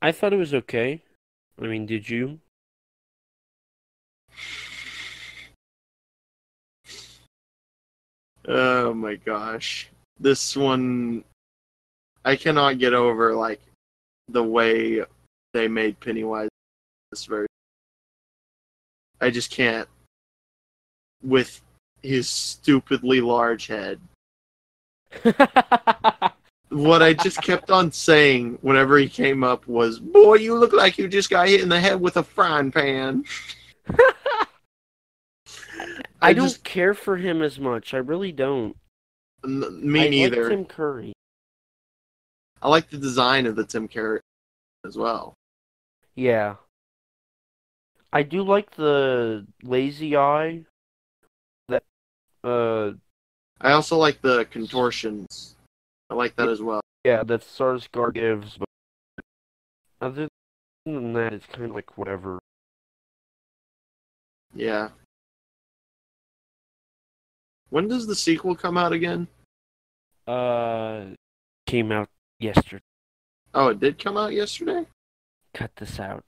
I 0.01 0.11
thought 0.11 0.33
it 0.33 0.37
was 0.37 0.53
okay. 0.53 1.01
I 1.61 1.65
mean, 1.65 1.85
did 1.85 2.09
you? 2.09 2.39
Oh 8.47 8.93
my 8.93 9.15
gosh. 9.15 9.89
This 10.19 10.55
one 10.57 11.23
I 12.25 12.35
cannot 12.35 12.79
get 12.79 12.93
over 12.93 13.35
like 13.35 13.61
the 14.27 14.43
way 14.43 15.03
they 15.53 15.67
made 15.67 15.99
Pennywise 15.99 16.49
this 17.11 17.25
version. 17.25 17.47
I 19.19 19.29
just 19.29 19.51
can't 19.51 19.87
with 21.23 21.61
his 22.01 22.29
stupidly 22.29 23.21
large 23.21 23.67
head. 23.67 23.99
What 26.71 27.03
I 27.03 27.11
just 27.11 27.41
kept 27.43 27.69
on 27.69 27.91
saying 27.91 28.57
whenever 28.61 28.97
he 28.97 29.09
came 29.09 29.43
up 29.43 29.67
was, 29.67 29.99
"Boy, 29.99 30.35
you 30.35 30.55
look 30.55 30.71
like 30.71 30.97
you 30.97 31.09
just 31.09 31.29
got 31.29 31.49
hit 31.49 31.59
in 31.59 31.67
the 31.67 31.77
head 31.77 31.99
with 31.99 32.15
a 32.15 32.23
frying 32.23 32.71
pan." 32.71 33.25
I 36.21 36.31
don't 36.31 36.45
just- 36.47 36.63
care 36.63 36.93
for 36.93 37.17
him 37.17 37.41
as 37.41 37.59
much. 37.59 37.93
I 37.93 37.97
really 37.97 38.31
don't. 38.31 38.77
N- 39.43 39.91
me 39.91 40.05
I 40.05 40.09
neither. 40.09 40.43
Like 40.43 40.51
Tim 40.51 40.65
Curry. 40.65 41.13
I 42.61 42.69
like 42.69 42.89
the 42.89 42.97
design 42.97 43.47
of 43.47 43.57
the 43.57 43.65
Tim 43.65 43.89
Curry 43.89 44.21
as 44.85 44.95
well. 44.95 45.33
Yeah. 46.15 46.55
I 48.13 48.23
do 48.23 48.43
like 48.43 48.71
the 48.75 49.45
lazy 49.61 50.15
eye. 50.15 50.63
Uh 52.43 52.91
I 53.59 53.73
also 53.73 53.97
like 53.97 54.21
the 54.21 54.45
contortions. 54.45 55.55
I 56.09 56.15
like 56.15 56.35
that 56.37 56.49
as 56.49 56.61
well. 56.61 56.81
yeah, 57.05 57.23
that 57.23 57.41
Skarsgård 57.41 58.13
gives, 58.15 58.57
but 58.57 58.67
other 60.01 60.27
than 60.85 61.13
that, 61.13 61.33
it's 61.33 61.45
kind 61.45 61.65
of 61.65 61.75
like 61.75 61.97
whatever. 61.97 62.39
Yeah. 64.53 64.89
When 67.69 67.87
does 67.87 68.07
the 68.07 68.15
sequel 68.15 68.55
come 68.55 68.77
out 68.77 68.91
again? 68.93 69.27
Uh, 70.27 71.11
came 71.67 71.91
out 71.91 72.09
yesterday. 72.39 72.83
Oh, 73.53 73.69
it 73.69 73.79
did 73.79 73.97
come 74.03 74.17
out 74.17 74.33
yesterday. 74.33 74.85
Cut 75.53 75.71
this 75.77 75.99
out. 75.99 76.25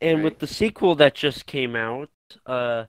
And 0.00 0.18
Right. 0.18 0.24
with 0.24 0.38
the 0.38 0.46
sequel 0.46 0.94
that 0.96 1.14
just 1.14 1.46
came 1.46 1.74
out, 1.74 2.10
uh, 2.46 2.86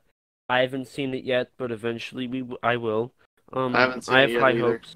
I 0.52 0.60
haven't 0.60 0.88
seen 0.90 1.14
it 1.14 1.24
yet, 1.24 1.50
but 1.58 1.72
eventually 1.72 2.28
we 2.28 2.40
w- 2.42 2.58
I 2.62 2.76
will. 2.76 3.14
Um, 3.54 3.74
I 3.74 3.80
haven't 3.82 4.02
seen 4.04 4.16
I 4.16 4.20
it 4.20 4.22
have 4.24 4.32
yet 4.32 4.42
high 4.42 4.50
either. 4.52 4.72
hopes. 4.74 4.96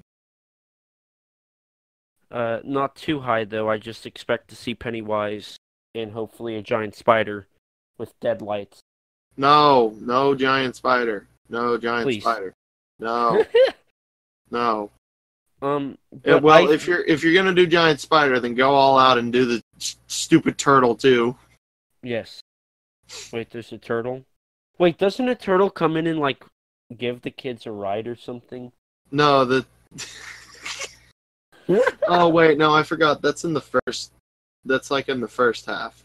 Uh, 2.30 2.58
not 2.64 2.94
too 2.96 3.20
high 3.20 3.44
though. 3.44 3.70
I 3.70 3.78
just 3.78 4.04
expect 4.04 4.48
to 4.48 4.56
see 4.56 4.74
Pennywise 4.74 5.56
and 5.94 6.12
hopefully 6.12 6.56
a 6.56 6.62
giant 6.62 6.94
spider 6.94 7.46
with 7.98 8.12
dead 8.20 8.42
lights. 8.42 8.80
No, 9.36 9.94
no 10.00 10.34
giant 10.34 10.76
spider. 10.76 11.26
No 11.48 11.78
giant 11.78 12.04
Please. 12.04 12.22
spider. 12.22 12.52
No, 12.98 13.44
no. 14.50 14.90
um, 15.62 15.96
Yeah, 16.24 16.36
well, 16.36 16.68
I- 16.68 16.72
if 16.72 16.86
you're 16.86 17.04
if 17.04 17.22
you're 17.24 17.34
gonna 17.34 17.54
do 17.54 17.66
giant 17.66 18.00
spider, 18.00 18.40
then 18.40 18.54
go 18.54 18.74
all 18.74 18.98
out 18.98 19.16
and 19.18 19.32
do 19.32 19.44
the 19.46 19.62
s- 19.80 19.96
stupid 20.06 20.58
turtle 20.58 20.94
too. 20.96 21.36
yes. 22.02 22.40
Wait, 23.32 23.48
there's 23.50 23.72
a 23.72 23.78
turtle. 23.78 24.24
Wait, 24.78 24.98
doesn't 24.98 25.28
a 25.28 25.34
turtle 25.34 25.70
come 25.70 25.96
in 25.96 26.06
and 26.06 26.20
like 26.20 26.44
give 26.96 27.22
the 27.22 27.30
kids 27.30 27.66
a 27.66 27.72
ride 27.72 28.06
or 28.06 28.16
something? 28.16 28.72
No, 29.10 29.44
the. 29.44 29.66
oh 32.08 32.28
wait, 32.28 32.58
no, 32.58 32.74
I 32.74 32.82
forgot. 32.82 33.22
That's 33.22 33.44
in 33.44 33.54
the 33.54 33.60
first. 33.60 34.12
That's 34.64 34.90
like 34.90 35.08
in 35.08 35.20
the 35.20 35.28
first 35.28 35.66
half. 35.66 36.04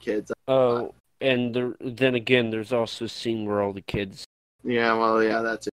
Kids. 0.00 0.30
Oh, 0.46 0.92
and 1.20 1.54
there, 1.54 1.74
then 1.80 2.14
again, 2.14 2.50
there's 2.50 2.72
also 2.72 3.06
a 3.06 3.08
scene 3.08 3.46
where 3.46 3.62
all 3.62 3.72
the 3.72 3.80
kids. 3.80 4.24
Yeah, 4.62 4.94
well, 4.94 5.22
yeah, 5.22 5.40
that's 5.40 5.66
it. 5.66 5.72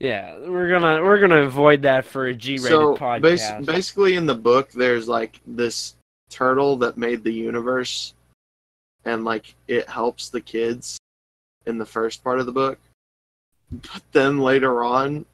Yeah, 0.00 0.36
we're 0.38 0.68
gonna 0.68 1.00
we're 1.02 1.20
gonna 1.20 1.42
avoid 1.42 1.82
that 1.82 2.04
for 2.04 2.26
a 2.26 2.34
G-rated 2.34 2.68
So 2.68 2.96
podcast. 2.96 3.20
bas- 3.22 3.66
basically, 3.66 4.16
in 4.16 4.26
the 4.26 4.34
book, 4.34 4.72
there's 4.72 5.06
like 5.06 5.38
this 5.46 5.94
turtle 6.28 6.76
that 6.78 6.96
made 6.96 7.22
the 7.22 7.32
universe, 7.32 8.14
and 9.04 9.24
like 9.24 9.54
it 9.68 9.88
helps 9.88 10.28
the 10.28 10.40
kids 10.40 10.98
in 11.66 11.78
the 11.78 11.86
first 11.86 12.22
part 12.24 12.40
of 12.40 12.46
the 12.46 12.52
book. 12.52 12.78
But 13.70 14.02
then 14.12 14.38
later 14.38 14.84
on, 14.84 15.24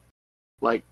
like 0.61 0.83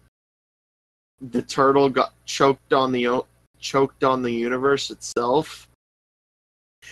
the 1.21 1.41
turtle 1.41 1.89
got 1.89 2.13
choked 2.25 2.73
on 2.73 2.91
the 2.91 3.23
choked 3.59 4.03
on 4.03 4.21
the 4.21 4.31
universe 4.31 4.89
itself. 4.91 5.67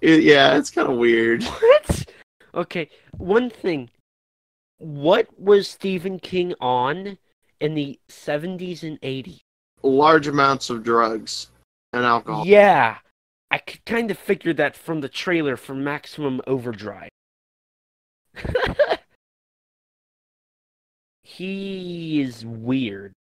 It- 0.00 0.24
yeah, 0.24 0.56
it's 0.56 0.70
kind 0.70 0.88
of 0.88 0.96
weird. 0.98 1.44
What? 1.44 2.04
Okay, 2.54 2.90
one 3.16 3.48
thing. 3.48 3.88
What 4.78 5.28
was 5.38 5.68
Stephen 5.68 6.18
King 6.18 6.54
on 6.60 7.16
in 7.60 7.74
the 7.74 7.98
70s 8.08 8.82
and 8.82 9.00
80s? 9.00 9.38
Large 9.84 10.26
amounts 10.26 10.68
of 10.68 10.82
drugs 10.82 11.48
and 11.92 12.04
alcohol. 12.04 12.44
Yeah, 12.44 12.98
I 13.52 13.58
could 13.58 13.84
kind 13.84 14.10
of 14.10 14.18
figure 14.18 14.54
that 14.54 14.74
from 14.74 15.02
the 15.02 15.10
trailer 15.10 15.58
for 15.58 15.74
Maximum 15.74 16.40
Overdrive. 16.46 17.10
he 21.22 22.22
is 22.22 22.46
weird. 22.46 23.12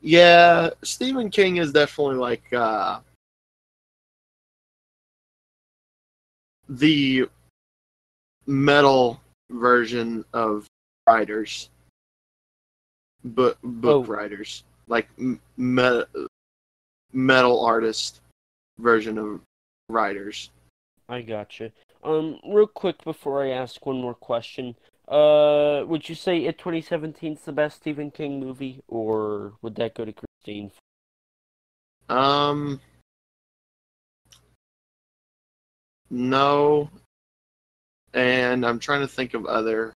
Yeah, 0.00 0.70
Stephen 0.82 1.28
King 1.28 1.58
is 1.58 1.72
definitely 1.72 2.16
like 2.16 2.50
uh 2.54 3.00
the 6.70 7.28
metal 8.46 9.20
version 9.50 10.24
of 10.32 10.66
writers. 11.06 11.68
Book 13.24 13.58
book 13.62 14.06
Oh. 14.08 14.10
writers. 14.10 14.64
Like 14.86 15.08
m- 15.18 15.38
me- 15.58 16.04
metal 17.12 17.62
artist 17.62 18.22
version 18.78 19.18
of 19.18 19.40
writers. 19.88 20.50
I 21.08 21.22
gotcha. 21.22 21.72
Um, 22.04 22.38
real 22.46 22.66
quick 22.66 23.02
before 23.04 23.42
I 23.42 23.50
ask 23.50 23.84
one 23.84 24.00
more 24.00 24.14
question, 24.14 24.76
uh, 25.08 25.84
would 25.86 26.08
you 26.08 26.14
say 26.14 26.44
It 26.44 26.58
2017 26.58 27.32
is 27.34 27.40
the 27.40 27.52
best 27.52 27.78
Stephen 27.78 28.10
King 28.10 28.40
movie, 28.40 28.82
or 28.88 29.54
would 29.62 29.74
that 29.76 29.94
go 29.94 30.04
to 30.04 30.12
Christine? 30.12 30.70
Um 32.08 32.80
No. 36.10 36.90
And 38.14 38.64
I'm 38.64 38.78
trying 38.78 39.00
to 39.00 39.08
think 39.08 39.34
of 39.34 39.46
other 39.46 39.92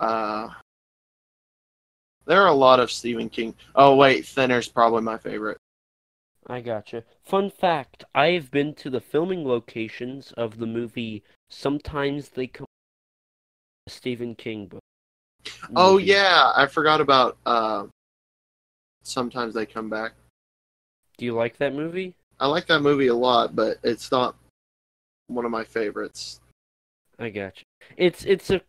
uh 0.00 0.48
there 2.26 2.42
are 2.42 2.48
a 2.48 2.54
lot 2.54 2.80
of 2.80 2.90
Stephen 2.92 3.28
King. 3.28 3.54
Oh 3.74 3.96
wait, 3.96 4.26
Thinner's 4.26 4.68
probably 4.68 5.02
my 5.02 5.18
favorite. 5.18 5.58
I 6.50 6.60
gotcha. 6.60 7.04
Fun 7.22 7.48
fact: 7.48 8.02
I 8.12 8.30
have 8.32 8.50
been 8.50 8.74
to 8.74 8.90
the 8.90 9.00
filming 9.00 9.46
locations 9.46 10.32
of 10.32 10.58
the 10.58 10.66
movie. 10.66 11.22
Sometimes 11.48 12.30
they 12.30 12.48
come. 12.48 12.66
A 13.86 13.90
Stephen 13.90 14.34
King 14.34 14.66
book. 14.66 14.80
Oh 15.76 15.92
movie. 15.92 16.06
yeah, 16.06 16.50
I 16.56 16.66
forgot 16.66 17.00
about 17.00 17.38
uh 17.46 17.86
sometimes 19.04 19.54
they 19.54 19.64
come 19.64 19.88
back. 19.88 20.14
Do 21.18 21.24
you 21.24 21.34
like 21.34 21.56
that 21.58 21.72
movie? 21.72 22.14
I 22.40 22.48
like 22.48 22.66
that 22.66 22.80
movie 22.82 23.06
a 23.06 23.14
lot, 23.14 23.54
but 23.54 23.78
it's 23.84 24.10
not 24.10 24.34
one 25.28 25.44
of 25.44 25.52
my 25.52 25.62
favorites. 25.62 26.40
I 27.20 27.30
gotcha. 27.30 27.62
It's 27.96 28.24
it's 28.24 28.50
a 28.50 28.60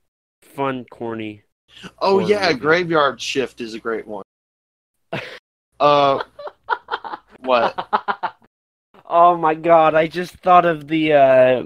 fun, 0.44 0.86
corny. 0.92 1.42
Oh 1.98 2.20
yeah, 2.20 2.50
movie. 2.50 2.60
Graveyard 2.60 3.20
Shift 3.20 3.60
is 3.60 3.74
a 3.74 3.80
great 3.80 4.06
one. 4.06 4.24
Uh 5.80 6.22
what? 7.42 8.36
oh 9.06 9.38
my 9.38 9.54
god! 9.56 9.96
I 9.96 10.08
just 10.08 10.36
thought 10.36 10.66
of 10.66 10.88
the 10.88 11.14
uh, 11.14 11.64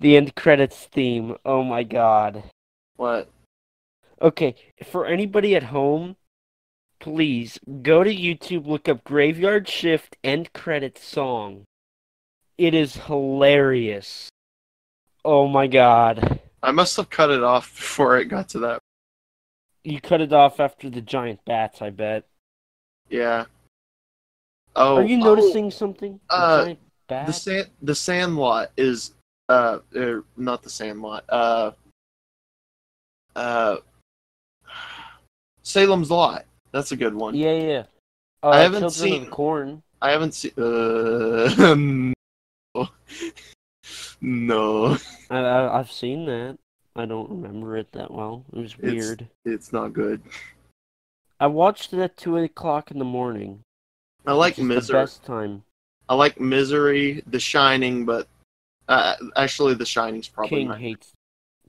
the 0.00 0.16
end 0.16 0.34
credits 0.34 0.84
theme. 0.86 1.36
Oh 1.44 1.62
my 1.62 1.82
god. 1.82 2.42
What? 2.96 3.30
Okay, 4.20 4.54
for 4.84 5.06
anybody 5.06 5.56
at 5.56 5.64
home, 5.64 6.16
please 7.00 7.58
go 7.82 8.04
to 8.04 8.14
YouTube, 8.14 8.66
look 8.66 8.88
up 8.88 9.02
Graveyard 9.02 9.68
Shift 9.68 10.16
end 10.22 10.52
credits 10.52 11.04
song. 11.04 11.64
It 12.56 12.74
is 12.74 12.94
hilarious. 12.94 14.28
Oh 15.24 15.48
my 15.48 15.66
god. 15.66 16.40
I 16.62 16.70
must 16.70 16.96
have 16.96 17.10
cut 17.10 17.30
it 17.30 17.42
off 17.42 17.74
before 17.74 18.18
it 18.18 18.26
got 18.26 18.48
to 18.50 18.60
that. 18.60 18.78
You 19.82 20.00
cut 20.00 20.20
it 20.20 20.32
off 20.32 20.60
after 20.60 20.88
the 20.88 21.00
giant 21.00 21.44
bats, 21.44 21.82
I 21.82 21.90
bet. 21.90 22.24
Yeah. 23.08 23.46
Oh, 24.74 24.96
Are 24.96 25.02
you 25.02 25.18
oh, 25.20 25.34
noticing 25.34 25.70
something? 25.70 26.18
The 26.30 26.34
uh, 26.34 26.74
the 27.08 27.32
sand 27.32 27.68
the 27.82 27.94
Sandlot 27.94 28.70
is 28.76 29.14
uh, 29.48 29.78
uh 29.96 30.20
not 30.36 30.62
the 30.62 30.70
Sandlot. 30.70 31.24
Uh 31.28 31.72
uh 33.36 33.76
Salem's 35.62 36.10
Lot. 36.10 36.46
That's 36.72 36.92
a 36.92 36.96
good 36.96 37.14
one. 37.14 37.34
Yeah, 37.34 37.52
yeah. 37.52 37.82
Uh, 38.42 38.48
I 38.48 38.60
haven't 38.60 38.80
Children 38.80 39.22
seen- 39.22 39.26
Corn. 39.26 39.82
I 40.00 40.10
haven't 40.10 40.32
seen 40.32 40.52
uh 40.56 42.12
no. 44.20 44.96
I, 45.30 45.38
I, 45.38 45.78
I've 45.78 45.92
seen 45.92 46.26
that. 46.26 46.58
I 46.96 47.06
don't 47.06 47.30
remember 47.30 47.76
it 47.76 47.92
that 47.92 48.10
well. 48.10 48.44
It 48.52 48.58
was 48.58 48.74
It's- 48.74 48.92
weird. 48.92 49.28
It's 49.44 49.72
not 49.72 49.92
good. 49.92 50.22
I 51.38 51.46
watched 51.46 51.92
it 51.92 52.00
at 52.00 52.16
two 52.16 52.36
o'clock 52.36 52.90
in 52.90 52.98
the 52.98 53.04
morning. 53.04 53.64
I 54.26 54.32
like 54.32 54.58
Misery. 54.58 55.00
best 55.02 55.24
time. 55.24 55.64
I 56.08 56.14
like 56.14 56.38
Misery, 56.40 57.22
The 57.26 57.40
Shining, 57.40 58.04
but 58.04 58.28
uh, 58.88 59.14
actually 59.36 59.74
The 59.74 59.86
Shining's 59.86 60.28
probably 60.28 60.58
King 60.58 60.68
my 60.68 60.78
hates. 60.78 61.12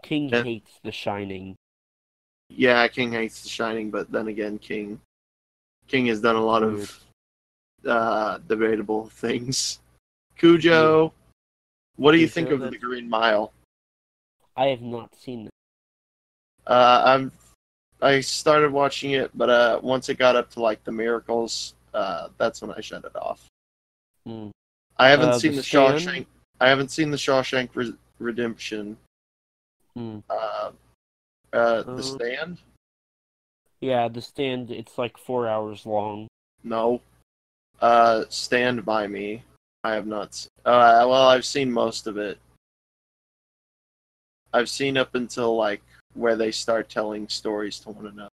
King 0.01 0.29
Yeah. 0.29 0.43
hates 0.43 0.79
The 0.83 0.91
Shining. 0.91 1.55
Yeah, 2.49 2.87
King 2.87 3.11
hates 3.13 3.41
The 3.43 3.49
Shining, 3.49 3.89
but 3.89 4.11
then 4.11 4.27
again, 4.27 4.59
King 4.59 4.99
King 5.87 6.05
has 6.07 6.21
done 6.21 6.35
a 6.35 6.43
lot 6.43 6.63
of 6.63 6.99
uh, 7.85 8.37
debatable 8.47 9.07
things. 9.09 9.79
Cujo, 10.37 11.13
what 11.95 12.11
do 12.11 12.17
you 12.17 12.27
think 12.27 12.49
Cujo, 12.49 12.65
of 12.65 12.71
the 12.71 12.77
Green 12.77 13.09
Mile? 13.09 13.53
I 14.55 14.67
have 14.67 14.81
not 14.81 15.15
seen 15.15 15.47
it. 15.47 15.51
Uh, 16.67 17.01
I'm 17.05 17.31
I 18.01 18.19
started 18.19 18.71
watching 18.71 19.11
it, 19.11 19.31
but 19.33 19.49
uh, 19.49 19.79
once 19.81 20.09
it 20.09 20.17
got 20.17 20.35
up 20.35 20.49
to 20.51 20.61
like 20.61 20.83
the 20.83 20.91
miracles, 20.91 21.73
uh, 21.93 22.29
that's 22.37 22.61
when 22.61 22.71
I 22.71 22.81
shut 22.81 23.05
it 23.05 23.15
off. 23.15 23.45
Hmm. 24.25 24.49
I 24.97 25.09
haven't 25.09 25.29
Uh, 25.29 25.39
seen 25.39 25.51
The 25.51 25.57
the, 25.57 25.61
Shawshank. 25.63 26.25
I 26.59 26.69
haven't 26.69 26.89
seen 26.89 27.11
the 27.11 27.17
Shawshank 27.17 27.69
Re- 27.75 27.97
Redemption. 28.19 28.97
Uh, 29.97 30.21
uh, 30.29 30.71
Uh, 31.53 31.83
the 31.83 32.03
Stand. 32.03 32.57
Yeah, 33.81 34.07
The 34.07 34.21
Stand. 34.21 34.71
It's 34.71 34.97
like 34.97 35.17
four 35.17 35.47
hours 35.47 35.85
long. 35.85 36.27
No. 36.63 37.01
Uh, 37.81 38.23
Stand 38.29 38.85
by 38.85 39.07
Me. 39.07 39.43
I 39.83 39.93
have 39.93 40.07
not. 40.07 40.33
Se- 40.33 40.47
uh, 40.65 41.05
well, 41.07 41.27
I've 41.27 41.45
seen 41.45 41.71
most 41.71 42.07
of 42.07 42.17
it. 42.17 42.39
I've 44.53 44.69
seen 44.69 44.97
up 44.97 45.15
until 45.15 45.55
like 45.57 45.81
where 46.13 46.35
they 46.35 46.51
start 46.51 46.87
telling 46.89 47.27
stories 47.27 47.79
to 47.79 47.89
one 47.89 48.07
another. 48.07 48.29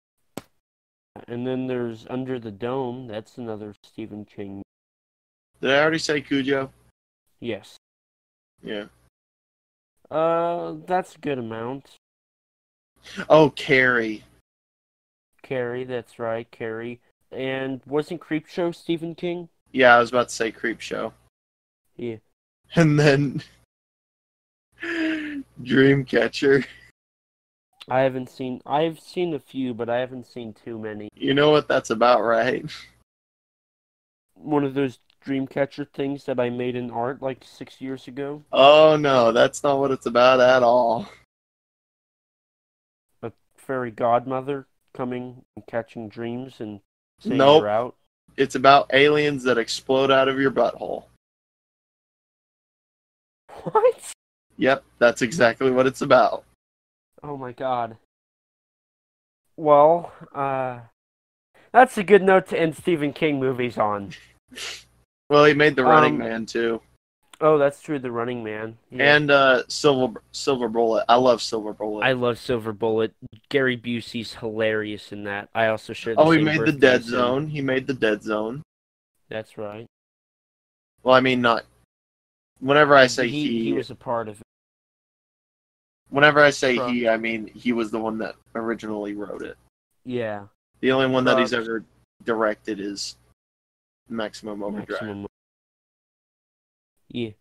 And 1.27 1.45
then 1.45 1.67
there's 1.67 2.05
Under 2.09 2.39
the 2.39 2.51
Dome. 2.51 3.07
That's 3.07 3.37
another 3.37 3.73
Stephen 3.83 4.25
King. 4.25 4.61
Did 5.61 5.71
I 5.71 5.81
already 5.81 5.99
say 5.99 6.21
Cujo? 6.21 6.71
Yes. 7.39 7.75
Yeah. 8.63 8.85
Uh, 10.09 10.75
that's 10.85 11.15
a 11.15 11.19
good 11.19 11.37
amount. 11.37 11.95
Oh, 13.29 13.49
Carrie. 13.49 14.23
Carrie, 15.41 15.83
that's 15.83 16.19
right, 16.19 16.49
Carrie. 16.51 16.99
And 17.31 17.81
wasn't 17.85 18.21
Creepshow 18.21 18.73
Stephen 18.73 19.15
King? 19.15 19.49
Yeah, 19.71 19.95
I 19.95 19.99
was 19.99 20.09
about 20.09 20.29
to 20.29 20.35
say 20.35 20.51
Creep 20.51 20.79
Show. 20.79 21.13
Yeah. 21.97 22.17
And 22.75 22.99
then 22.99 23.43
Dreamcatcher. 25.61 26.65
I 27.89 28.01
haven't 28.01 28.29
seen. 28.29 28.61
I've 28.65 28.99
seen 28.99 29.33
a 29.33 29.39
few, 29.39 29.73
but 29.73 29.89
I 29.89 29.99
haven't 29.99 30.27
seen 30.27 30.53
too 30.53 30.77
many. 30.77 31.09
You 31.15 31.33
know 31.33 31.51
what 31.51 31.67
that's 31.67 31.89
about, 31.89 32.21
right? 32.21 32.65
One 34.35 34.63
of 34.65 34.73
those 34.73 34.99
Dreamcatcher 35.25 35.89
things 35.93 36.23
that 36.25 36.39
I 36.39 36.49
made 36.49 36.75
in 36.75 36.91
art 36.91 37.21
like 37.21 37.43
six 37.43 37.81
years 37.81 38.07
ago. 38.07 38.43
Oh 38.51 38.95
no, 38.97 39.31
that's 39.31 39.63
not 39.63 39.79
what 39.79 39.91
it's 39.91 40.05
about 40.05 40.39
at 40.39 40.63
all. 40.63 41.09
A 43.21 43.31
fairy 43.57 43.91
godmother 43.91 44.67
coming 44.93 45.43
and 45.55 45.65
catching 45.67 46.07
dreams 46.07 46.59
and 46.59 46.79
saying 47.19 47.37
Nope. 47.37 47.63
her 47.63 47.69
out. 47.69 47.95
It's 48.37 48.55
about 48.55 48.93
aliens 48.93 49.43
that 49.43 49.57
explode 49.57 50.11
out 50.11 50.27
of 50.27 50.39
your 50.39 50.51
butthole. 50.51 51.05
What? 53.63 54.13
Yep, 54.57 54.83
that's 54.99 55.21
exactly 55.21 55.71
what 55.71 55.87
it's 55.87 56.01
about. 56.01 56.45
Oh 57.23 57.37
my 57.37 57.51
god. 57.51 57.97
Well, 59.55 60.11
uh, 60.35 60.79
that's 61.71 61.97
a 61.97 62.03
good 62.03 62.21
note 62.21 62.47
to 62.49 62.59
end 62.59 62.75
Stephen 62.75 63.11
King 63.13 63.39
movies 63.39 63.77
on. 63.77 64.11
Well, 65.29 65.45
he 65.45 65.53
made 65.53 65.75
The 65.75 65.83
Running 65.83 66.13
Um, 66.13 66.19
Man 66.19 66.45
too, 66.45 66.81
Oh, 67.39 67.57
that's 67.59 67.81
true. 67.81 67.99
The 67.99 68.11
Running 68.11 68.43
Man. 68.43 68.77
Yeah. 68.89 69.15
and 69.15 69.29
uh, 69.29 69.63
Silver 69.67 70.21
Silver 70.31 70.69
Bullet. 70.69 71.05
I 71.07 71.15
love 71.15 71.41
Silver 71.41 71.73
Bullet. 71.73 72.03
I 72.03 72.13
love 72.13 72.39
Silver 72.39 72.73
Bullet. 72.73 73.13
Gary 73.49 73.77
Busey's 73.77 74.33
hilarious 74.33 75.11
in 75.11 75.23
that. 75.25 75.49
I 75.53 75.67
also 75.67 75.93
share. 75.93 76.15
The 76.15 76.21
oh, 76.21 76.31
he 76.31 76.41
made 76.41 76.61
the 76.61 76.71
Dead. 76.71 77.03
Zone. 77.03 77.47
He 77.47 77.61
made 77.61 77.85
the 77.85 77.93
Dead 77.93 78.23
Zone. 78.23 78.63
That's 79.29 79.57
right. 79.57 79.85
Well, 81.03 81.13
I 81.13 81.19
mean, 81.19 81.41
not. 81.41 81.65
Whenever 82.59 82.95
I 82.95 83.05
say 83.05 83.27
he, 83.27 83.47
he, 83.47 83.63
he 83.65 83.73
was 83.73 83.91
a 83.91 83.95
part 83.95 84.27
of 84.27 84.39
it. 84.41 84.46
Whenever 86.09 86.41
I 86.41 86.49
say 86.49 86.77
From- 86.77 86.93
he, 86.93 87.07
I 87.07 87.17
mean 87.17 87.47
he 87.47 87.73
was 87.73 87.91
the 87.91 87.99
one 87.99 88.17
that 88.19 88.35
originally 88.55 89.13
wrote 89.13 89.41
it. 89.41 89.57
Yeah. 90.05 90.45
The 90.79 90.91
only 90.91 91.07
one 91.07 91.25
that 91.25 91.39
he's 91.39 91.53
ever 91.53 91.83
directed 92.23 92.79
is 92.79 93.17
Maximum 94.09 94.63
Overdrive. 94.63 95.01
Maximum. 95.01 95.27
Yeah. 97.09 97.31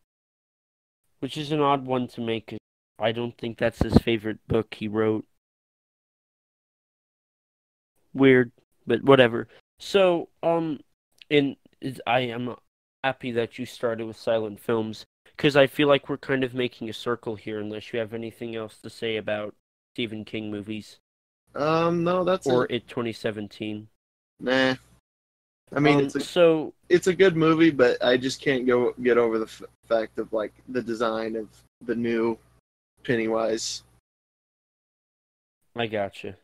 Which 1.20 1.36
is 1.36 1.52
an 1.52 1.60
odd 1.60 1.84
one 1.84 2.08
to 2.08 2.20
make. 2.20 2.56
I 2.98 3.12
don't 3.12 3.36
think 3.36 3.58
that's 3.58 3.78
his 3.78 3.98
favorite 3.98 4.38
book 4.48 4.74
he 4.74 4.88
wrote. 4.88 5.26
Weird, 8.14 8.52
but 8.86 9.02
whatever. 9.04 9.48
So, 9.78 10.30
um, 10.42 10.80
and 11.30 11.56
I 12.06 12.20
am 12.20 12.56
happy 13.04 13.32
that 13.32 13.58
you 13.58 13.66
started 13.66 14.06
with 14.06 14.16
silent 14.16 14.60
films 14.60 15.04
because 15.36 15.56
I 15.56 15.66
feel 15.66 15.88
like 15.88 16.08
we're 16.08 16.16
kind 16.16 16.44
of 16.44 16.54
making 16.54 16.88
a 16.88 16.92
circle 16.92 17.36
here. 17.36 17.60
Unless 17.60 17.92
you 17.92 17.98
have 17.98 18.14
anything 18.14 18.56
else 18.56 18.78
to 18.78 18.90
say 18.90 19.16
about 19.16 19.54
Stephen 19.94 20.24
King 20.24 20.50
movies 20.50 20.98
Um, 21.54 22.04
no, 22.04 22.24
that's 22.24 22.46
or 22.46 22.64
a, 22.64 22.74
it 22.74 22.88
2017. 22.88 23.88
nah. 24.40 24.74
I 25.74 25.80
mean, 25.80 25.98
Um, 25.98 26.04
it's 26.04 26.14
a 26.16 26.20
so 26.20 26.74
it's 26.88 27.06
a 27.08 27.14
good 27.14 27.36
movie, 27.36 27.70
but 27.70 28.02
I 28.02 28.16
just 28.16 28.40
can't 28.40 28.66
go 28.66 28.92
get 29.02 29.18
over 29.18 29.38
the 29.38 29.46
f- 29.46 29.62
fact 29.88 30.18
of 30.18 30.32
like 30.32 30.52
the 30.68 30.82
design 30.82 31.34
of 31.36 31.48
the 31.84 31.94
new 31.94 32.38
Pennywise. 33.04 33.82
I 35.74 35.86
gotcha. 35.86 36.36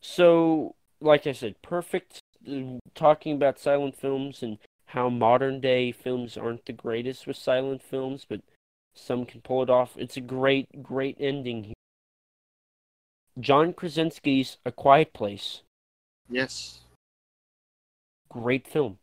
So, 0.00 0.74
like 1.00 1.26
I 1.26 1.32
said, 1.32 1.60
perfect. 1.62 2.20
uh, 2.48 2.78
Talking 2.94 3.34
about 3.36 3.58
silent 3.58 3.96
films 3.96 4.42
and 4.42 4.58
how 4.86 5.08
modern 5.08 5.60
day 5.60 5.92
films 5.92 6.36
aren't 6.36 6.64
the 6.66 6.72
greatest 6.72 7.26
with 7.26 7.36
silent 7.36 7.82
films, 7.82 8.24
but 8.28 8.40
some 8.94 9.26
can 9.26 9.40
pull 9.40 9.62
it 9.62 9.70
off. 9.70 9.92
It's 9.96 10.16
a 10.16 10.20
great, 10.20 10.82
great 10.82 11.16
ending 11.20 11.64
here. 11.64 11.74
John 13.38 13.74
Krasinski's 13.74 14.56
A 14.64 14.72
Quiet 14.72 15.12
Place. 15.12 15.62
Yes. 16.30 16.80
Great 18.30 18.66
film. 18.66 18.98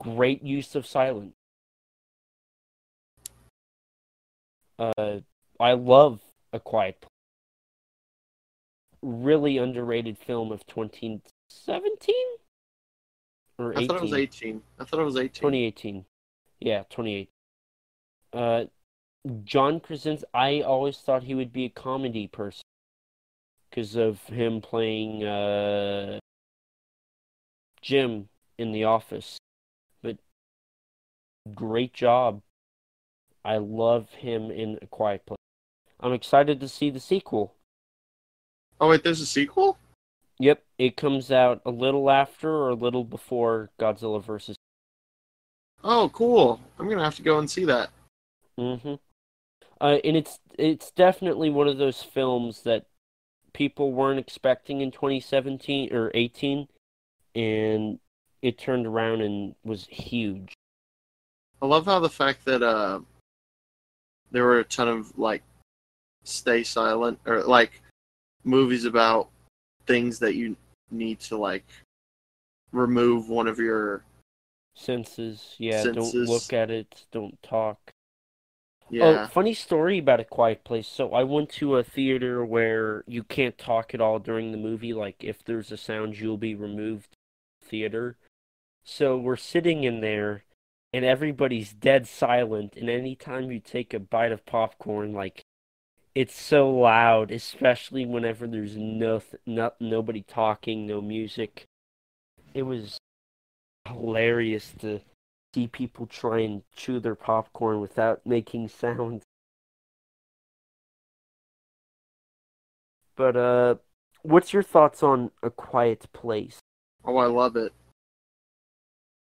Great 0.00 0.42
use 0.42 0.74
of 0.74 0.86
silence. 0.86 1.34
Uh, 4.78 5.20
I 5.60 5.72
love 5.72 6.20
A 6.52 6.58
Quiet 6.58 7.00
Place. 7.00 7.10
Really 9.02 9.58
underrated 9.58 10.18
film 10.18 10.50
of 10.50 10.66
2017 10.66 12.14
or 13.58 13.72
I 13.72 13.82
18? 13.82 13.88
thought 13.88 13.96
it 13.96 14.02
was 14.02 14.12
18. 14.12 14.62
I 14.78 14.84
thought 14.84 15.00
it 15.00 15.04
was 15.04 15.16
18. 15.16 15.30
2018. 15.30 16.04
Yeah, 16.60 16.82
28. 16.90 17.30
Uh, 18.32 18.64
John 19.44 19.80
Krasinski. 19.80 20.26
I 20.34 20.60
always 20.60 20.98
thought 20.98 21.24
he 21.24 21.34
would 21.34 21.52
be 21.52 21.64
a 21.64 21.68
comedy 21.68 22.28
person 22.28 22.62
because 23.68 23.96
of 23.96 24.20
him 24.24 24.60
playing 24.60 25.24
uh, 25.24 26.18
Jim 27.82 28.28
in 28.58 28.72
The 28.72 28.84
Office. 28.84 29.38
But 30.02 30.18
great 31.54 31.92
job. 31.92 32.42
I 33.44 33.58
love 33.58 34.10
him 34.10 34.50
in 34.50 34.78
A 34.82 34.86
Quiet 34.86 35.24
Place. 35.26 35.38
I'm 36.00 36.12
excited 36.12 36.60
to 36.60 36.68
see 36.68 36.90
the 36.90 37.00
sequel. 37.00 37.54
Oh 38.80 38.88
wait, 38.90 39.02
there's 39.02 39.20
a 39.20 39.26
sequel? 39.26 39.78
Yep, 40.38 40.62
it 40.78 40.96
comes 40.96 41.32
out 41.32 41.62
a 41.64 41.70
little 41.70 42.10
after 42.10 42.50
or 42.50 42.70
a 42.70 42.74
little 42.74 43.04
before 43.04 43.70
Godzilla 43.80 44.22
vs. 44.22 44.56
Oh, 45.82 46.10
cool. 46.12 46.60
I'm 46.78 46.88
gonna 46.88 47.04
have 47.04 47.16
to 47.16 47.22
go 47.22 47.38
and 47.38 47.50
see 47.50 47.64
that. 47.64 47.90
Mm-hmm. 48.58 48.94
Uh, 49.80 49.98
and 50.04 50.16
it's 50.16 50.40
it's 50.58 50.90
definitely 50.90 51.50
one 51.50 51.68
of 51.68 51.78
those 51.78 52.02
films 52.02 52.62
that 52.62 52.86
people 53.52 53.92
weren't 53.92 54.20
expecting 54.20 54.80
in 54.80 54.90
2017 54.90 55.92
or 55.92 56.10
18, 56.14 56.68
and 57.34 57.98
it 58.42 58.58
turned 58.58 58.86
around 58.86 59.22
and 59.22 59.54
was 59.64 59.86
huge. 59.86 60.52
I 61.62 61.66
love 61.66 61.86
how 61.86 62.00
the 62.00 62.10
fact 62.10 62.44
that 62.44 62.62
uh, 62.62 63.00
there 64.30 64.44
were 64.44 64.58
a 64.58 64.64
ton 64.64 64.88
of 64.88 65.18
like 65.18 65.42
stay 66.24 66.62
silent 66.62 67.18
or 67.24 67.42
like 67.44 67.80
movies 68.44 68.84
about 68.84 69.28
things 69.86 70.18
that 70.18 70.34
you 70.34 70.56
need 70.90 71.20
to 71.20 71.36
like 71.36 71.64
remove 72.72 73.28
one 73.28 73.46
of 73.46 73.58
your 73.58 74.02
Senses, 74.74 75.54
yeah, 75.58 75.82
Senses. 75.82 76.12
don't 76.12 76.24
look 76.26 76.52
at 76.52 76.70
it, 76.70 77.06
don't 77.10 77.42
talk. 77.42 77.78
Oh, 77.86 78.88
yeah. 78.90 79.24
Oh, 79.24 79.26
funny 79.26 79.54
story 79.54 79.98
about 79.98 80.20
A 80.20 80.24
Quiet 80.24 80.64
Place. 80.64 80.86
So 80.86 81.12
I 81.12 81.24
went 81.24 81.48
to 81.50 81.76
a 81.76 81.82
theater 81.82 82.44
where 82.44 83.02
you 83.06 83.24
can't 83.24 83.56
talk 83.56 83.94
at 83.94 84.00
all 84.00 84.18
during 84.18 84.52
the 84.52 84.58
movie. 84.58 84.92
Like 84.92 85.24
if 85.24 85.42
there's 85.42 85.72
a 85.72 85.76
sound, 85.76 86.18
you'll 86.18 86.36
be 86.36 86.54
removed 86.54 87.16
theater. 87.64 88.16
So 88.84 89.16
we're 89.16 89.36
sitting 89.36 89.82
in 89.82 90.00
there 90.00 90.44
and 90.92 91.04
everybody's 91.04 91.72
dead 91.72 92.06
silent 92.06 92.74
and 92.76 92.88
anytime 92.88 93.50
you 93.50 93.60
take 93.60 93.92
a 93.92 93.98
bite 93.98 94.30
of 94.30 94.46
popcorn 94.46 95.12
like 95.12 95.42
it's 96.16 96.40
so 96.40 96.70
loud, 96.70 97.30
especially 97.30 98.06
whenever 98.06 98.46
there's 98.46 98.74
no, 98.74 99.20
no 99.44 99.72
nobody 99.78 100.22
talking, 100.22 100.86
no 100.86 101.02
music. 101.02 101.66
It 102.54 102.62
was 102.62 102.96
hilarious 103.86 104.72
to 104.78 105.02
see 105.54 105.66
people 105.66 106.06
try 106.06 106.40
and 106.40 106.62
chew 106.74 107.00
their 107.00 107.14
popcorn 107.14 107.82
without 107.82 108.24
making 108.24 108.68
sounds. 108.68 109.24
But 113.14 113.36
uh 113.36 113.74
what's 114.22 114.54
your 114.54 114.62
thoughts 114.62 115.02
on 115.02 115.30
A 115.42 115.50
Quiet 115.50 116.10
Place? 116.14 116.60
Oh, 117.04 117.18
I 117.18 117.26
love 117.26 117.56
it. 117.56 117.74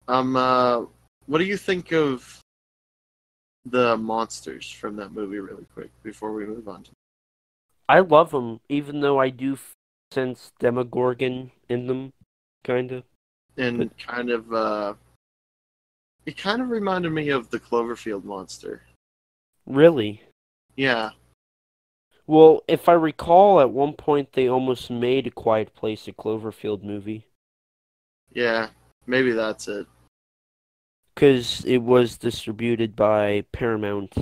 Um, 0.06 0.36
uh, 0.36 0.84
what 1.26 1.38
do 1.38 1.44
you 1.44 1.56
think 1.56 1.92
of 1.92 2.40
the 3.70 3.96
monsters 3.96 4.70
from 4.70 4.96
that 4.96 5.12
movie, 5.12 5.38
really 5.38 5.66
quick, 5.74 5.90
before 6.02 6.32
we 6.32 6.46
move 6.46 6.68
on? 6.68 6.82
To... 6.84 6.90
I 7.88 8.00
love 8.00 8.30
them, 8.30 8.60
even 8.68 9.00
though 9.00 9.18
I 9.18 9.30
do 9.30 9.54
f- 9.54 9.72
sense 10.12 10.52
Demogorgon 10.58 11.50
in 11.68 11.86
them, 11.86 12.12
kind 12.64 12.92
of. 12.92 13.04
And 13.56 13.90
kind 13.98 14.30
of, 14.30 14.52
uh, 14.52 14.94
it 16.26 16.36
kind 16.36 16.62
of 16.62 16.70
reminded 16.70 17.10
me 17.10 17.30
of 17.30 17.50
the 17.50 17.58
Cloverfield 17.58 18.24
monster. 18.24 18.82
Really? 19.66 20.22
Yeah, 20.76 21.10
Well, 22.28 22.62
if 22.68 22.90
I 22.90 22.92
recall, 22.92 23.58
at 23.58 23.70
one 23.70 23.94
point 23.94 24.34
they 24.34 24.48
almost 24.48 24.90
made 24.90 25.26
a 25.26 25.30
Quiet 25.30 25.74
Place 25.74 26.06
a 26.08 26.12
Cloverfield 26.12 26.84
movie. 26.84 27.26
Yeah, 28.34 28.68
maybe 29.06 29.32
that's 29.32 29.66
it. 29.66 29.86
Because 31.18 31.64
it 31.64 31.78
was 31.78 32.16
distributed 32.16 32.94
by 32.94 33.42
Paramount. 33.50 34.14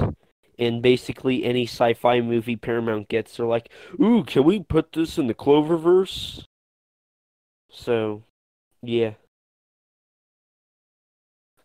And 0.59 0.81
basically, 0.81 1.45
any 1.45 1.67
sci 1.67 1.93
fi 1.93 2.23
movie 2.23 2.57
Paramount 2.57 3.09
gets, 3.09 3.37
they're 3.37 3.45
like, 3.45 3.69
ooh, 4.01 4.25
can 4.25 4.45
we 4.45 4.61
put 4.61 4.93
this 4.93 5.19
in 5.19 5.27
the 5.27 5.35
Cloververse? 5.35 6.45
So, 7.71 8.23
yeah. 8.83 9.13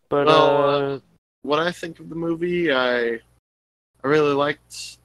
But, 0.09 0.27
Well, 0.27 0.95
uh, 0.95 0.99
What 1.43 1.59
I 1.59 1.71
think 1.71 2.01
of 2.01 2.09
the 2.09 2.15
movie, 2.15 2.73
I 2.73 3.11
I 3.13 3.19
really 4.03 4.33
liked 4.33 4.97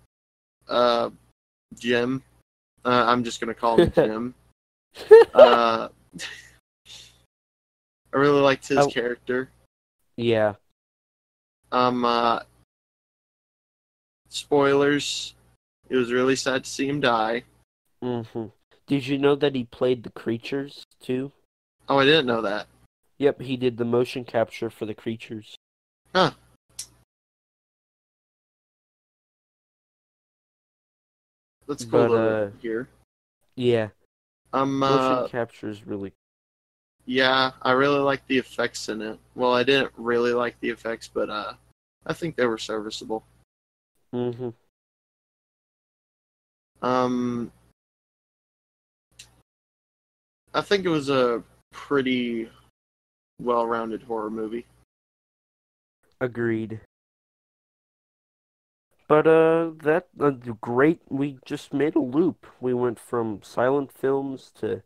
uh, 0.69 1.11
Jim. 1.78 2.20
Uh, 2.85 3.05
I'm 3.07 3.23
just 3.23 3.39
gonna 3.39 3.55
call 3.55 3.78
him 3.78 3.93
Jim. 3.94 4.35
uh, 5.35 5.86
I 8.12 8.16
really 8.16 8.40
liked 8.40 8.66
his 8.66 8.85
character. 8.89 9.51
Yeah. 10.17 10.55
Um, 11.73 12.05
uh, 12.05 12.41
spoilers. 14.29 15.35
It 15.89 15.97
was 15.97 16.13
really 16.13 16.37
sad 16.37 16.65
to 16.65 16.71
see 16.71 16.89
him 16.89 17.01
die. 17.01 17.45
hmm 18.03 18.47
Did 18.87 19.07
you 19.07 19.19
know 19.19 19.35
that 19.37 19.55
he 19.55 19.65
played 19.65 20.03
the 20.03 20.11
creatures, 20.11 20.85
too? 21.01 21.33
Oh, 21.89 21.99
I 21.99 22.05
didn't 22.05 22.27
know 22.27 22.43
that. 22.43 22.67
Yep, 23.19 23.41
he 23.41 23.57
did 23.57 23.77
the 23.77 23.85
motion 23.85 24.25
capture 24.25 24.69
for 24.71 24.85
the 24.87 24.95
creatures. 24.95 25.55
Huh. 26.15 26.33
That's 31.67 31.85
cool 31.85 32.09
But, 32.09 32.13
uh, 32.13 32.51
hear. 32.61 32.89
Yeah, 33.57 33.89
Um, 34.53 34.79
motion 34.79 35.13
uh, 35.13 35.29
capture 35.29 35.69
is 35.69 35.87
really 35.87 36.13
yeah, 37.07 37.53
I 37.62 37.73
really 37.73 38.01
like 38.01 38.27
the 38.27 38.39
effects 38.39 38.89
in 38.89 39.01
it. 39.01 39.19
Well, 39.35 39.55
I 39.55 39.62
didn't 39.62 39.93
really 39.97 40.33
like 40.33 40.59
the 40.61 40.70
effects, 40.70 41.09
but 41.09 41.31
uh, 41.31 41.55
I 42.05 42.12
think 42.12 42.37
they 42.37 42.47
were 42.47 42.59
serviceable. 42.59 43.24
hmm 44.12 44.51
Um, 46.83 47.53
I 50.53 50.61
think 50.61 50.85
it 50.85 50.91
was 50.91 51.09
a 51.09 51.43
pretty 51.73 52.51
well-rounded 53.41 54.03
horror 54.03 54.31
movie. 54.31 54.66
Agreed. 56.20 56.81
But 59.09 59.27
uh, 59.27 59.70
that 59.85 60.09
uh, 60.19 60.31
great. 60.31 61.01
We 61.09 61.39
just 61.45 61.73
made 61.73 61.95
a 61.95 62.01
loop. 62.01 62.47
We 62.61 62.74
went 62.74 62.99
from 62.99 63.41
silent 63.43 63.93
films 63.93 64.51
to 64.61 64.83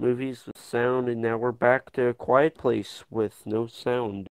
movies 0.00 0.44
with 0.46 0.58
sound, 0.58 1.08
and 1.08 1.20
now 1.20 1.36
we're 1.36 1.52
back 1.52 1.92
to 1.92 2.06
a 2.06 2.14
quiet 2.14 2.56
place 2.56 3.04
with 3.10 3.42
no 3.44 3.66
sound. 3.66 4.26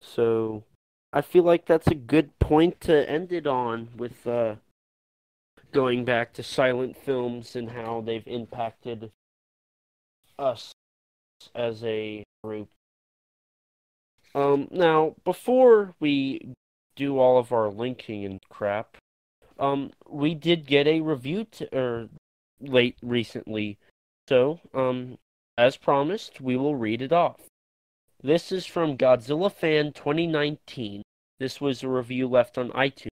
So 0.00 0.64
I 1.12 1.20
feel 1.20 1.44
like 1.44 1.66
that's 1.66 1.88
a 1.88 1.94
good 1.94 2.38
point 2.38 2.80
to 2.82 3.08
end 3.08 3.32
it 3.32 3.46
on 3.46 3.88
with 3.96 4.26
uh, 4.26 4.56
going 5.72 6.04
back 6.04 6.32
to 6.34 6.42
silent 6.42 6.96
films 6.96 7.56
and 7.56 7.70
how 7.70 8.00
they've 8.00 8.26
impacted 8.26 9.10
us 10.38 10.72
as 11.54 11.82
a 11.84 12.24
group. 12.42 12.68
Um, 14.34 14.68
now, 14.70 15.14
before 15.24 15.94
we 16.00 16.54
do 16.96 17.18
all 17.18 17.38
of 17.38 17.52
our 17.52 17.68
linking 17.68 18.24
and 18.24 18.40
crap, 18.48 18.96
um, 19.58 19.92
we 20.08 20.34
did 20.34 20.66
get 20.66 20.86
a 20.86 21.00
review 21.00 21.44
t- 21.44 21.68
er, 21.72 22.08
late 22.60 22.96
recently, 23.02 23.78
so 24.28 24.60
um, 24.72 25.18
as 25.56 25.76
promised, 25.76 26.40
we 26.40 26.56
will 26.56 26.74
read 26.74 27.02
it 27.02 27.12
off. 27.12 27.40
This 28.22 28.50
is 28.50 28.66
from 28.66 28.96
Godzilla 28.96 29.52
Fan 29.52 29.92
2019. 29.92 31.02
This 31.38 31.60
was 31.60 31.82
a 31.82 31.88
review 31.88 32.26
left 32.26 32.56
on 32.56 32.70
iTunes. 32.70 33.08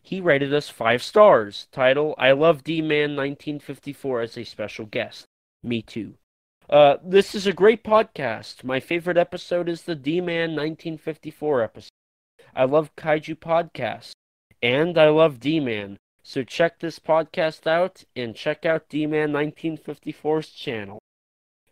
He 0.00 0.20
rated 0.20 0.54
us 0.54 0.68
five 0.68 1.02
stars. 1.02 1.66
Title: 1.72 2.14
I 2.16 2.30
love 2.30 2.62
D-Man 2.62 3.16
1954 3.16 4.20
as 4.20 4.38
a 4.38 4.44
special 4.44 4.86
guest. 4.86 5.24
Me 5.64 5.82
too. 5.82 6.14
Uh, 6.70 6.96
this 7.02 7.34
is 7.34 7.46
a 7.46 7.52
great 7.52 7.82
podcast. 7.82 8.62
My 8.62 8.78
favorite 8.78 9.16
episode 9.16 9.68
is 9.68 9.82
the 9.82 9.96
D-Man 9.96 10.50
1954 10.50 11.62
episode. 11.62 11.90
I 12.54 12.64
love 12.64 12.94
Kaiju 12.94 13.36
podcasts, 13.36 14.12
and 14.62 14.96
I 14.96 15.08
love 15.08 15.40
D-Man. 15.40 15.98
So 16.28 16.42
check 16.42 16.80
this 16.80 16.98
podcast 16.98 17.68
out 17.68 18.02
and 18.16 18.34
check 18.34 18.66
out 18.66 18.88
D-Man 18.88 19.30
1954's 19.30 20.50
channel. 20.50 20.98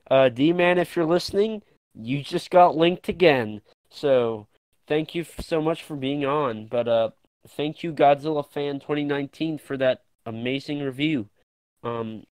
Uh, 0.09 0.29
D-Man, 0.29 0.79
if 0.79 0.95
you're 0.95 1.05
listening, 1.05 1.65
you 1.93 2.23
just 2.23 2.51
got 2.51 2.77
linked 2.77 3.09
again. 3.09 3.63
So 3.91 4.47
thank 4.87 5.13
you 5.13 5.25
so 5.25 5.61
much 5.61 5.83
for 5.83 5.97
being 5.97 6.25
on. 6.25 6.69
But 6.69 6.87
uh, 6.87 7.11
thank 7.49 7.83
you, 7.83 7.93
Godzilla 7.93 8.49
Fan 8.49 8.79
2019, 8.79 9.59
for 9.59 9.77
that 9.77 10.05
amazing 10.25 10.83
review. 10.83 11.29
Um, 11.83 12.23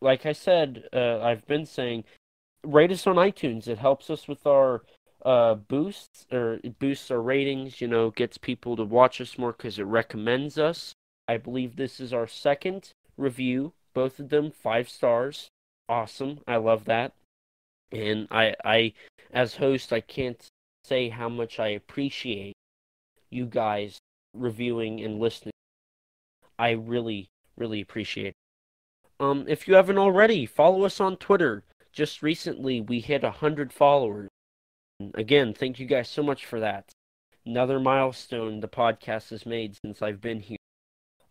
like 0.00 0.24
I 0.24 0.32
said, 0.32 0.84
uh, 0.94 1.20
I've 1.20 1.46
been 1.46 1.66
saying, 1.66 2.04
rate 2.64 2.90
us 2.90 3.06
on 3.06 3.16
iTunes. 3.16 3.68
It 3.68 3.76
helps 3.76 4.08
us 4.08 4.26
with 4.26 4.46
our 4.46 4.82
uh, 5.26 5.56
boosts, 5.56 6.24
or 6.32 6.58
boosts 6.78 7.10
our 7.10 7.20
ratings. 7.20 7.82
You 7.82 7.88
know, 7.88 8.12
gets 8.12 8.38
people 8.38 8.76
to 8.76 8.84
watch 8.84 9.20
us 9.20 9.36
more 9.36 9.52
because 9.52 9.78
it 9.78 9.84
recommends 9.84 10.56
us. 10.56 10.94
I 11.30 11.36
believe 11.36 11.76
this 11.76 12.00
is 12.00 12.12
our 12.12 12.26
second 12.26 12.92
review. 13.16 13.72
Both 13.94 14.18
of 14.18 14.30
them 14.30 14.50
five 14.50 14.88
stars. 14.88 15.48
Awesome. 15.88 16.40
I 16.44 16.56
love 16.56 16.86
that. 16.86 17.12
And 17.92 18.26
I, 18.32 18.56
I, 18.64 18.94
as 19.32 19.54
host, 19.54 19.92
I 19.92 20.00
can't 20.00 20.44
say 20.82 21.08
how 21.08 21.28
much 21.28 21.60
I 21.60 21.68
appreciate 21.68 22.54
you 23.30 23.46
guys 23.46 24.00
reviewing 24.34 25.00
and 25.04 25.20
listening. 25.20 25.52
I 26.58 26.70
really, 26.72 27.28
really 27.56 27.80
appreciate 27.80 28.30
it. 28.30 28.34
Um, 29.20 29.44
if 29.46 29.68
you 29.68 29.74
haven't 29.74 29.98
already, 29.98 30.46
follow 30.46 30.82
us 30.82 30.98
on 30.98 31.16
Twitter. 31.16 31.62
Just 31.92 32.24
recently, 32.24 32.80
we 32.80 32.98
hit 32.98 33.22
a 33.22 33.30
hundred 33.30 33.72
followers. 33.72 34.30
And 34.98 35.14
again, 35.14 35.54
thank 35.54 35.78
you 35.78 35.86
guys 35.86 36.08
so 36.08 36.24
much 36.24 36.44
for 36.44 36.58
that. 36.58 36.90
Another 37.46 37.78
milestone 37.78 38.58
the 38.58 38.66
podcast 38.66 39.30
has 39.30 39.46
made 39.46 39.76
since 39.76 40.02
I've 40.02 40.20
been 40.20 40.40
here. 40.40 40.56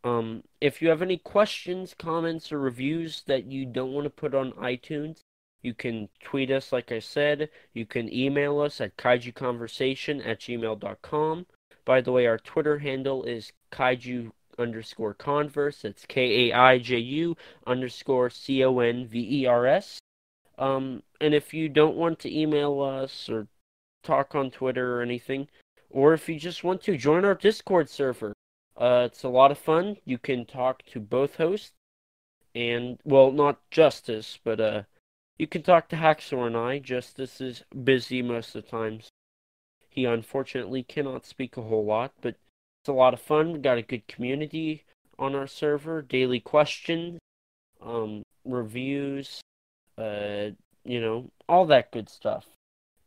Um, 0.03 0.43
if 0.61 0.81
you 0.81 0.89
have 0.89 1.01
any 1.01 1.17
questions, 1.17 1.93
comments, 1.97 2.51
or 2.51 2.59
reviews 2.59 3.23
that 3.27 3.45
you 3.45 3.65
don't 3.65 3.93
want 3.93 4.05
to 4.05 4.09
put 4.09 4.33
on 4.33 4.53
iTunes, 4.53 5.19
you 5.61 5.73
can 5.73 6.07
tweet 6.23 6.51
us, 6.51 6.71
like 6.71 6.91
I 6.91 6.99
said. 6.99 7.49
You 7.73 7.85
can 7.85 8.13
email 8.13 8.59
us 8.61 8.79
at 8.79 8.95
kaijuconversation 8.97 10.25
at 10.25 10.39
gmail.com. 10.39 11.45
By 11.83 12.01
the 12.01 12.11
way, 12.11 12.27
our 12.27 12.37
Twitter 12.37 12.79
handle 12.79 13.23
is 13.23 13.51
kaiju 13.71 14.31
underscore 14.57 15.13
converse. 15.13 15.83
It's 15.83 16.05
K 16.05 16.49
A 16.49 16.53
I 16.53 16.77
J 16.77 16.97
U 16.97 17.35
underscore 17.65 18.29
C 18.29 18.63
O 18.63 18.79
N 18.79 19.07
V 19.07 19.41
E 19.41 19.45
R 19.45 19.65
S. 19.65 19.99
Um, 20.57 21.03
and 21.19 21.33
if 21.33 21.53
you 21.53 21.69
don't 21.69 21.95
want 21.95 22.19
to 22.19 22.37
email 22.37 22.81
us 22.81 23.29
or 23.29 23.47
talk 24.03 24.35
on 24.35 24.51
Twitter 24.51 24.97
or 24.97 25.01
anything, 25.01 25.47
or 25.89 26.13
if 26.13 26.29
you 26.29 26.37
just 26.39 26.63
want 26.63 26.83
to 26.83 26.97
join 26.97 27.25
our 27.25 27.35
Discord 27.35 27.89
server, 27.89 28.33
uh, 28.79 29.03
it's 29.05 29.23
a 29.23 29.29
lot 29.29 29.51
of 29.51 29.57
fun. 29.57 29.97
You 30.05 30.17
can 30.17 30.45
talk 30.45 30.83
to 30.87 30.99
both 30.99 31.35
hosts, 31.35 31.73
and 32.55 32.97
well, 33.03 33.31
not 33.31 33.59
Justice, 33.69 34.39
but 34.43 34.59
uh, 34.59 34.83
you 35.37 35.47
can 35.47 35.61
talk 35.61 35.89
to 35.89 35.97
Haxor 35.97 36.47
and 36.47 36.55
I. 36.55 36.79
Justice 36.79 37.41
is 37.41 37.63
busy 37.83 38.21
most 38.21 38.55
of 38.55 38.63
the 38.63 38.69
times. 38.69 39.09
He 39.89 40.05
unfortunately 40.05 40.83
cannot 40.83 41.25
speak 41.25 41.57
a 41.57 41.61
whole 41.61 41.85
lot, 41.85 42.13
but 42.21 42.35
it's 42.81 42.89
a 42.89 42.93
lot 42.93 43.13
of 43.13 43.21
fun. 43.21 43.51
We 43.51 43.59
got 43.59 43.77
a 43.77 43.81
good 43.83 44.07
community 44.07 44.85
on 45.17 45.35
our 45.35 45.47
server, 45.47 46.01
daily 46.01 46.39
questions, 46.39 47.19
um, 47.81 48.23
reviews, 48.45 49.41
uh, 49.97 50.51
you 50.85 51.01
know, 51.01 51.29
all 51.49 51.65
that 51.65 51.91
good 51.91 52.09
stuff. 52.09 52.45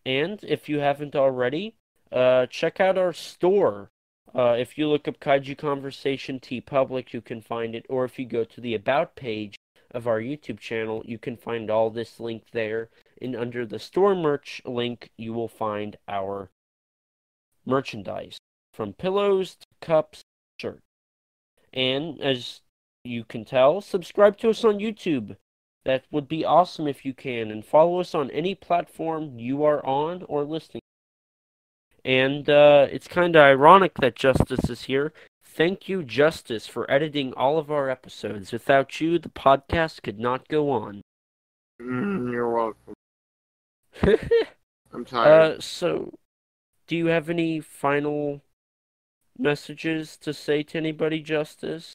And 0.04 0.38
if 0.42 0.68
you 0.68 0.80
haven't 0.80 1.16
already, 1.16 1.74
uh, 2.10 2.46
check 2.46 2.80
out 2.80 2.98
our 2.98 3.12
store. 3.12 3.88
Uh, 4.34 4.56
if 4.58 4.78
you 4.78 4.88
look 4.88 5.06
up 5.06 5.20
Kaiju 5.20 5.58
Conversation 5.58 6.40
TeePublic, 6.40 7.12
you 7.12 7.20
can 7.20 7.42
find 7.42 7.74
it. 7.74 7.84
Or 7.88 8.04
if 8.04 8.18
you 8.18 8.24
go 8.24 8.44
to 8.44 8.60
the 8.60 8.74
About 8.74 9.14
page 9.14 9.56
of 9.90 10.06
our 10.06 10.20
YouTube 10.20 10.58
channel, 10.58 11.02
you 11.04 11.18
can 11.18 11.36
find 11.36 11.70
all 11.70 11.90
this 11.90 12.18
link 12.18 12.44
there. 12.52 12.88
And 13.20 13.36
under 13.36 13.66
the 13.66 13.78
store 13.78 14.14
merch 14.14 14.62
link, 14.64 15.10
you 15.18 15.34
will 15.34 15.48
find 15.48 15.96
our 16.08 16.50
merchandise 17.66 18.38
from 18.72 18.94
pillows 18.94 19.56
to 19.56 19.66
cups, 19.86 20.22
shirts. 20.58 20.80
And 21.74 22.18
as 22.20 22.62
you 23.04 23.24
can 23.24 23.44
tell, 23.44 23.80
subscribe 23.82 24.38
to 24.38 24.50
us 24.50 24.64
on 24.64 24.78
YouTube. 24.78 25.36
That 25.84 26.04
would 26.10 26.28
be 26.28 26.44
awesome 26.44 26.86
if 26.86 27.04
you 27.04 27.12
can. 27.12 27.50
And 27.50 27.64
follow 27.64 28.00
us 28.00 28.14
on 28.14 28.30
any 28.30 28.54
platform 28.54 29.38
you 29.38 29.62
are 29.64 29.84
on 29.84 30.22
or 30.22 30.44
listening. 30.44 30.82
And 32.04 32.48
uh, 32.48 32.88
it's 32.90 33.06
kind 33.06 33.36
of 33.36 33.42
ironic 33.42 33.94
that 33.98 34.16
Justice 34.16 34.68
is 34.68 34.82
here. 34.82 35.12
thank 35.44 35.88
you, 35.88 36.02
Justice, 36.02 36.66
for 36.66 36.90
editing 36.90 37.32
all 37.34 37.58
of 37.58 37.70
our 37.70 37.90
episodes. 37.90 38.52
Without 38.52 39.00
you, 39.00 39.18
the 39.18 39.28
podcast 39.28 40.02
could 40.02 40.18
not 40.18 40.48
go 40.48 40.70
on. 40.70 41.02
Mm, 41.80 42.32
you're 42.32 42.50
welcome. 42.50 42.94
I'm 44.92 45.04
tired. 45.04 45.56
uh, 45.56 45.60
so, 45.60 46.14
do 46.86 46.96
you 46.96 47.06
have 47.06 47.28
any 47.28 47.60
final 47.60 48.40
messages 49.38 50.16
to 50.18 50.32
say 50.32 50.62
to 50.62 50.78
anybody, 50.78 51.20
Justice? 51.20 51.92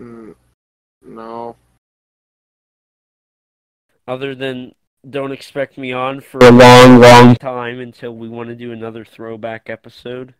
Mm, 0.00 0.34
no. 1.04 1.56
Other 4.06 4.34
than 4.34 4.74
don't 5.08 5.32
expect 5.32 5.78
me 5.78 5.92
on 5.92 6.20
for 6.20 6.38
a 6.38 6.50
long, 6.50 7.00
long 7.00 7.36
time 7.36 7.78
until 7.78 8.12
we 8.12 8.28
want 8.28 8.48
to 8.48 8.54
do 8.54 8.72
another 8.72 9.04
throwback 9.04 9.70
episode. 9.70 10.34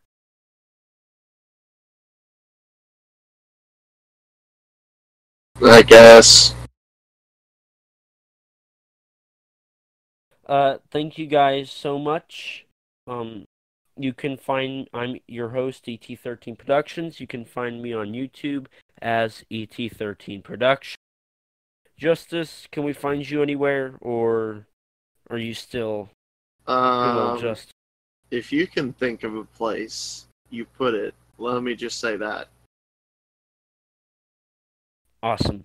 I 5.62 5.82
guess. 5.82 6.54
Uh, 10.46 10.78
thank 10.90 11.18
you 11.18 11.26
guys 11.26 11.70
so 11.70 11.98
much. 11.98 12.66
Um, 13.06 13.46
you 13.96 14.12
can 14.12 14.36
find 14.36 14.88
I'm 14.92 15.18
your 15.26 15.50
host 15.50 15.86
ET13 15.86 16.58
Productions. 16.58 17.20
You 17.20 17.26
can 17.26 17.44
find 17.44 17.82
me 17.82 17.92
on 17.92 18.12
YouTube 18.12 18.66
as 19.00 19.44
ET13 19.50 20.42
Production. 20.44 20.96
Justice, 21.96 22.68
can 22.70 22.84
we 22.84 22.92
find 22.92 23.28
you 23.28 23.42
anywhere, 23.42 23.96
or 24.00 24.66
are 25.30 25.38
you 25.38 25.54
still 25.54 26.10
Um, 26.66 27.40
Justice? 27.40 27.72
if 28.30 28.52
you 28.52 28.66
can 28.66 28.92
think 28.92 29.22
of 29.22 29.34
a 29.36 29.44
place, 29.44 30.26
you 30.50 30.64
put 30.64 30.94
it. 30.94 31.14
Let 31.38 31.62
me 31.62 31.74
just 31.74 32.00
say 32.00 32.16
that. 32.16 32.48
Awesome. 35.22 35.64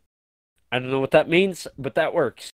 I 0.71 0.79
don't 0.79 0.89
know 0.91 0.99
what 0.99 1.11
that 1.11 1.27
means, 1.29 1.67
but 1.77 1.95
that 1.95 2.13
works. 2.13 2.49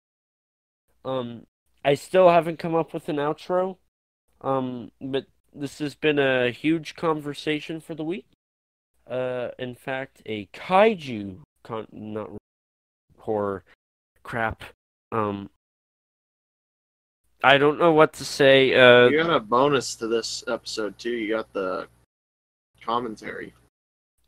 Um, 1.03 1.45
I 1.83 1.95
still 1.95 2.29
haven't 2.29 2.59
come 2.59 2.75
up 2.75 2.93
with 2.93 3.09
an 3.09 3.17
outro. 3.17 3.77
Um, 4.41 4.91
but 5.01 5.25
this 5.53 5.79
has 5.79 5.95
been 5.95 6.19
a 6.19 6.51
huge 6.51 6.95
conversation 6.95 7.79
for 7.81 7.95
the 7.95 8.03
week. 8.03 8.27
Uh, 9.07 9.49
in 9.59 9.75
fact, 9.75 10.21
a 10.25 10.47
kaiju 10.47 11.39
con 11.63 11.87
not 11.91 12.31
horror 13.25 13.63
crap. 14.23 14.63
Um, 15.11 15.49
I 17.43 17.57
don't 17.57 17.77
know 17.77 17.91
what 17.91 18.13
to 18.13 18.25
say. 18.25 18.73
Uh, 18.73 19.07
You 19.07 19.23
got 19.23 19.35
a 19.35 19.39
bonus 19.39 19.95
to 19.95 20.07
this 20.07 20.43
episode 20.47 20.97
too. 20.97 21.11
You 21.11 21.35
got 21.35 21.51
the 21.53 21.87
commentary. 22.81 23.53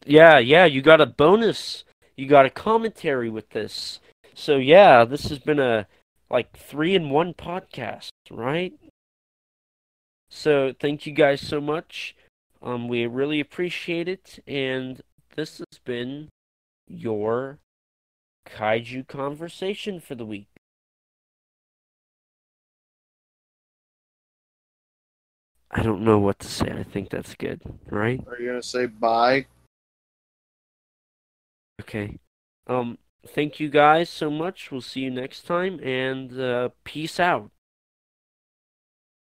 Yeah, 0.05 0.37
yeah, 0.37 0.65
you 0.65 0.81
got 0.81 1.01
a 1.01 1.05
bonus. 1.05 1.83
You 2.15 2.27
got 2.27 2.45
a 2.45 2.49
commentary 2.49 3.29
with 3.29 3.49
this. 3.49 3.99
So 4.33 4.57
yeah, 4.57 5.03
this 5.03 5.29
has 5.29 5.39
been 5.39 5.59
a 5.59 5.87
like 6.29 6.55
three 6.55 6.95
in 6.95 7.09
one 7.09 7.33
podcast, 7.33 8.09
right? 8.29 8.73
So 10.29 10.73
thank 10.79 11.05
you 11.05 11.13
guys 11.13 11.41
so 11.41 11.59
much. 11.59 12.15
Um, 12.61 12.87
we 12.87 13.05
really 13.05 13.39
appreciate 13.39 14.07
it, 14.07 14.39
and 14.47 15.01
this 15.35 15.59
has 15.59 15.79
been 15.85 16.29
your 16.87 17.59
kaiju 18.49 19.07
conversation 19.07 19.99
for 19.99 20.15
the 20.15 20.25
week. 20.25 20.47
I 25.69 25.83
don't 25.83 26.03
know 26.03 26.17
what 26.17 26.39
to 26.39 26.47
say. 26.47 26.71
I 26.71 26.83
think 26.83 27.09
that's 27.09 27.35
good, 27.35 27.61
right? 27.89 28.23
Are 28.27 28.39
you 28.39 28.47
gonna 28.47 28.63
say 28.63 28.85
bye? 28.85 29.45
Okay. 31.81 32.17
Um, 32.67 32.97
thank 33.27 33.59
you 33.59 33.69
guys 33.69 34.09
so 34.09 34.31
much. 34.31 34.71
We'll 34.71 34.81
see 34.81 35.01
you 35.01 35.11
next 35.11 35.45
time, 35.45 35.79
and 35.81 36.39
uh, 36.39 36.69
peace 36.83 37.19
out. 37.19 37.51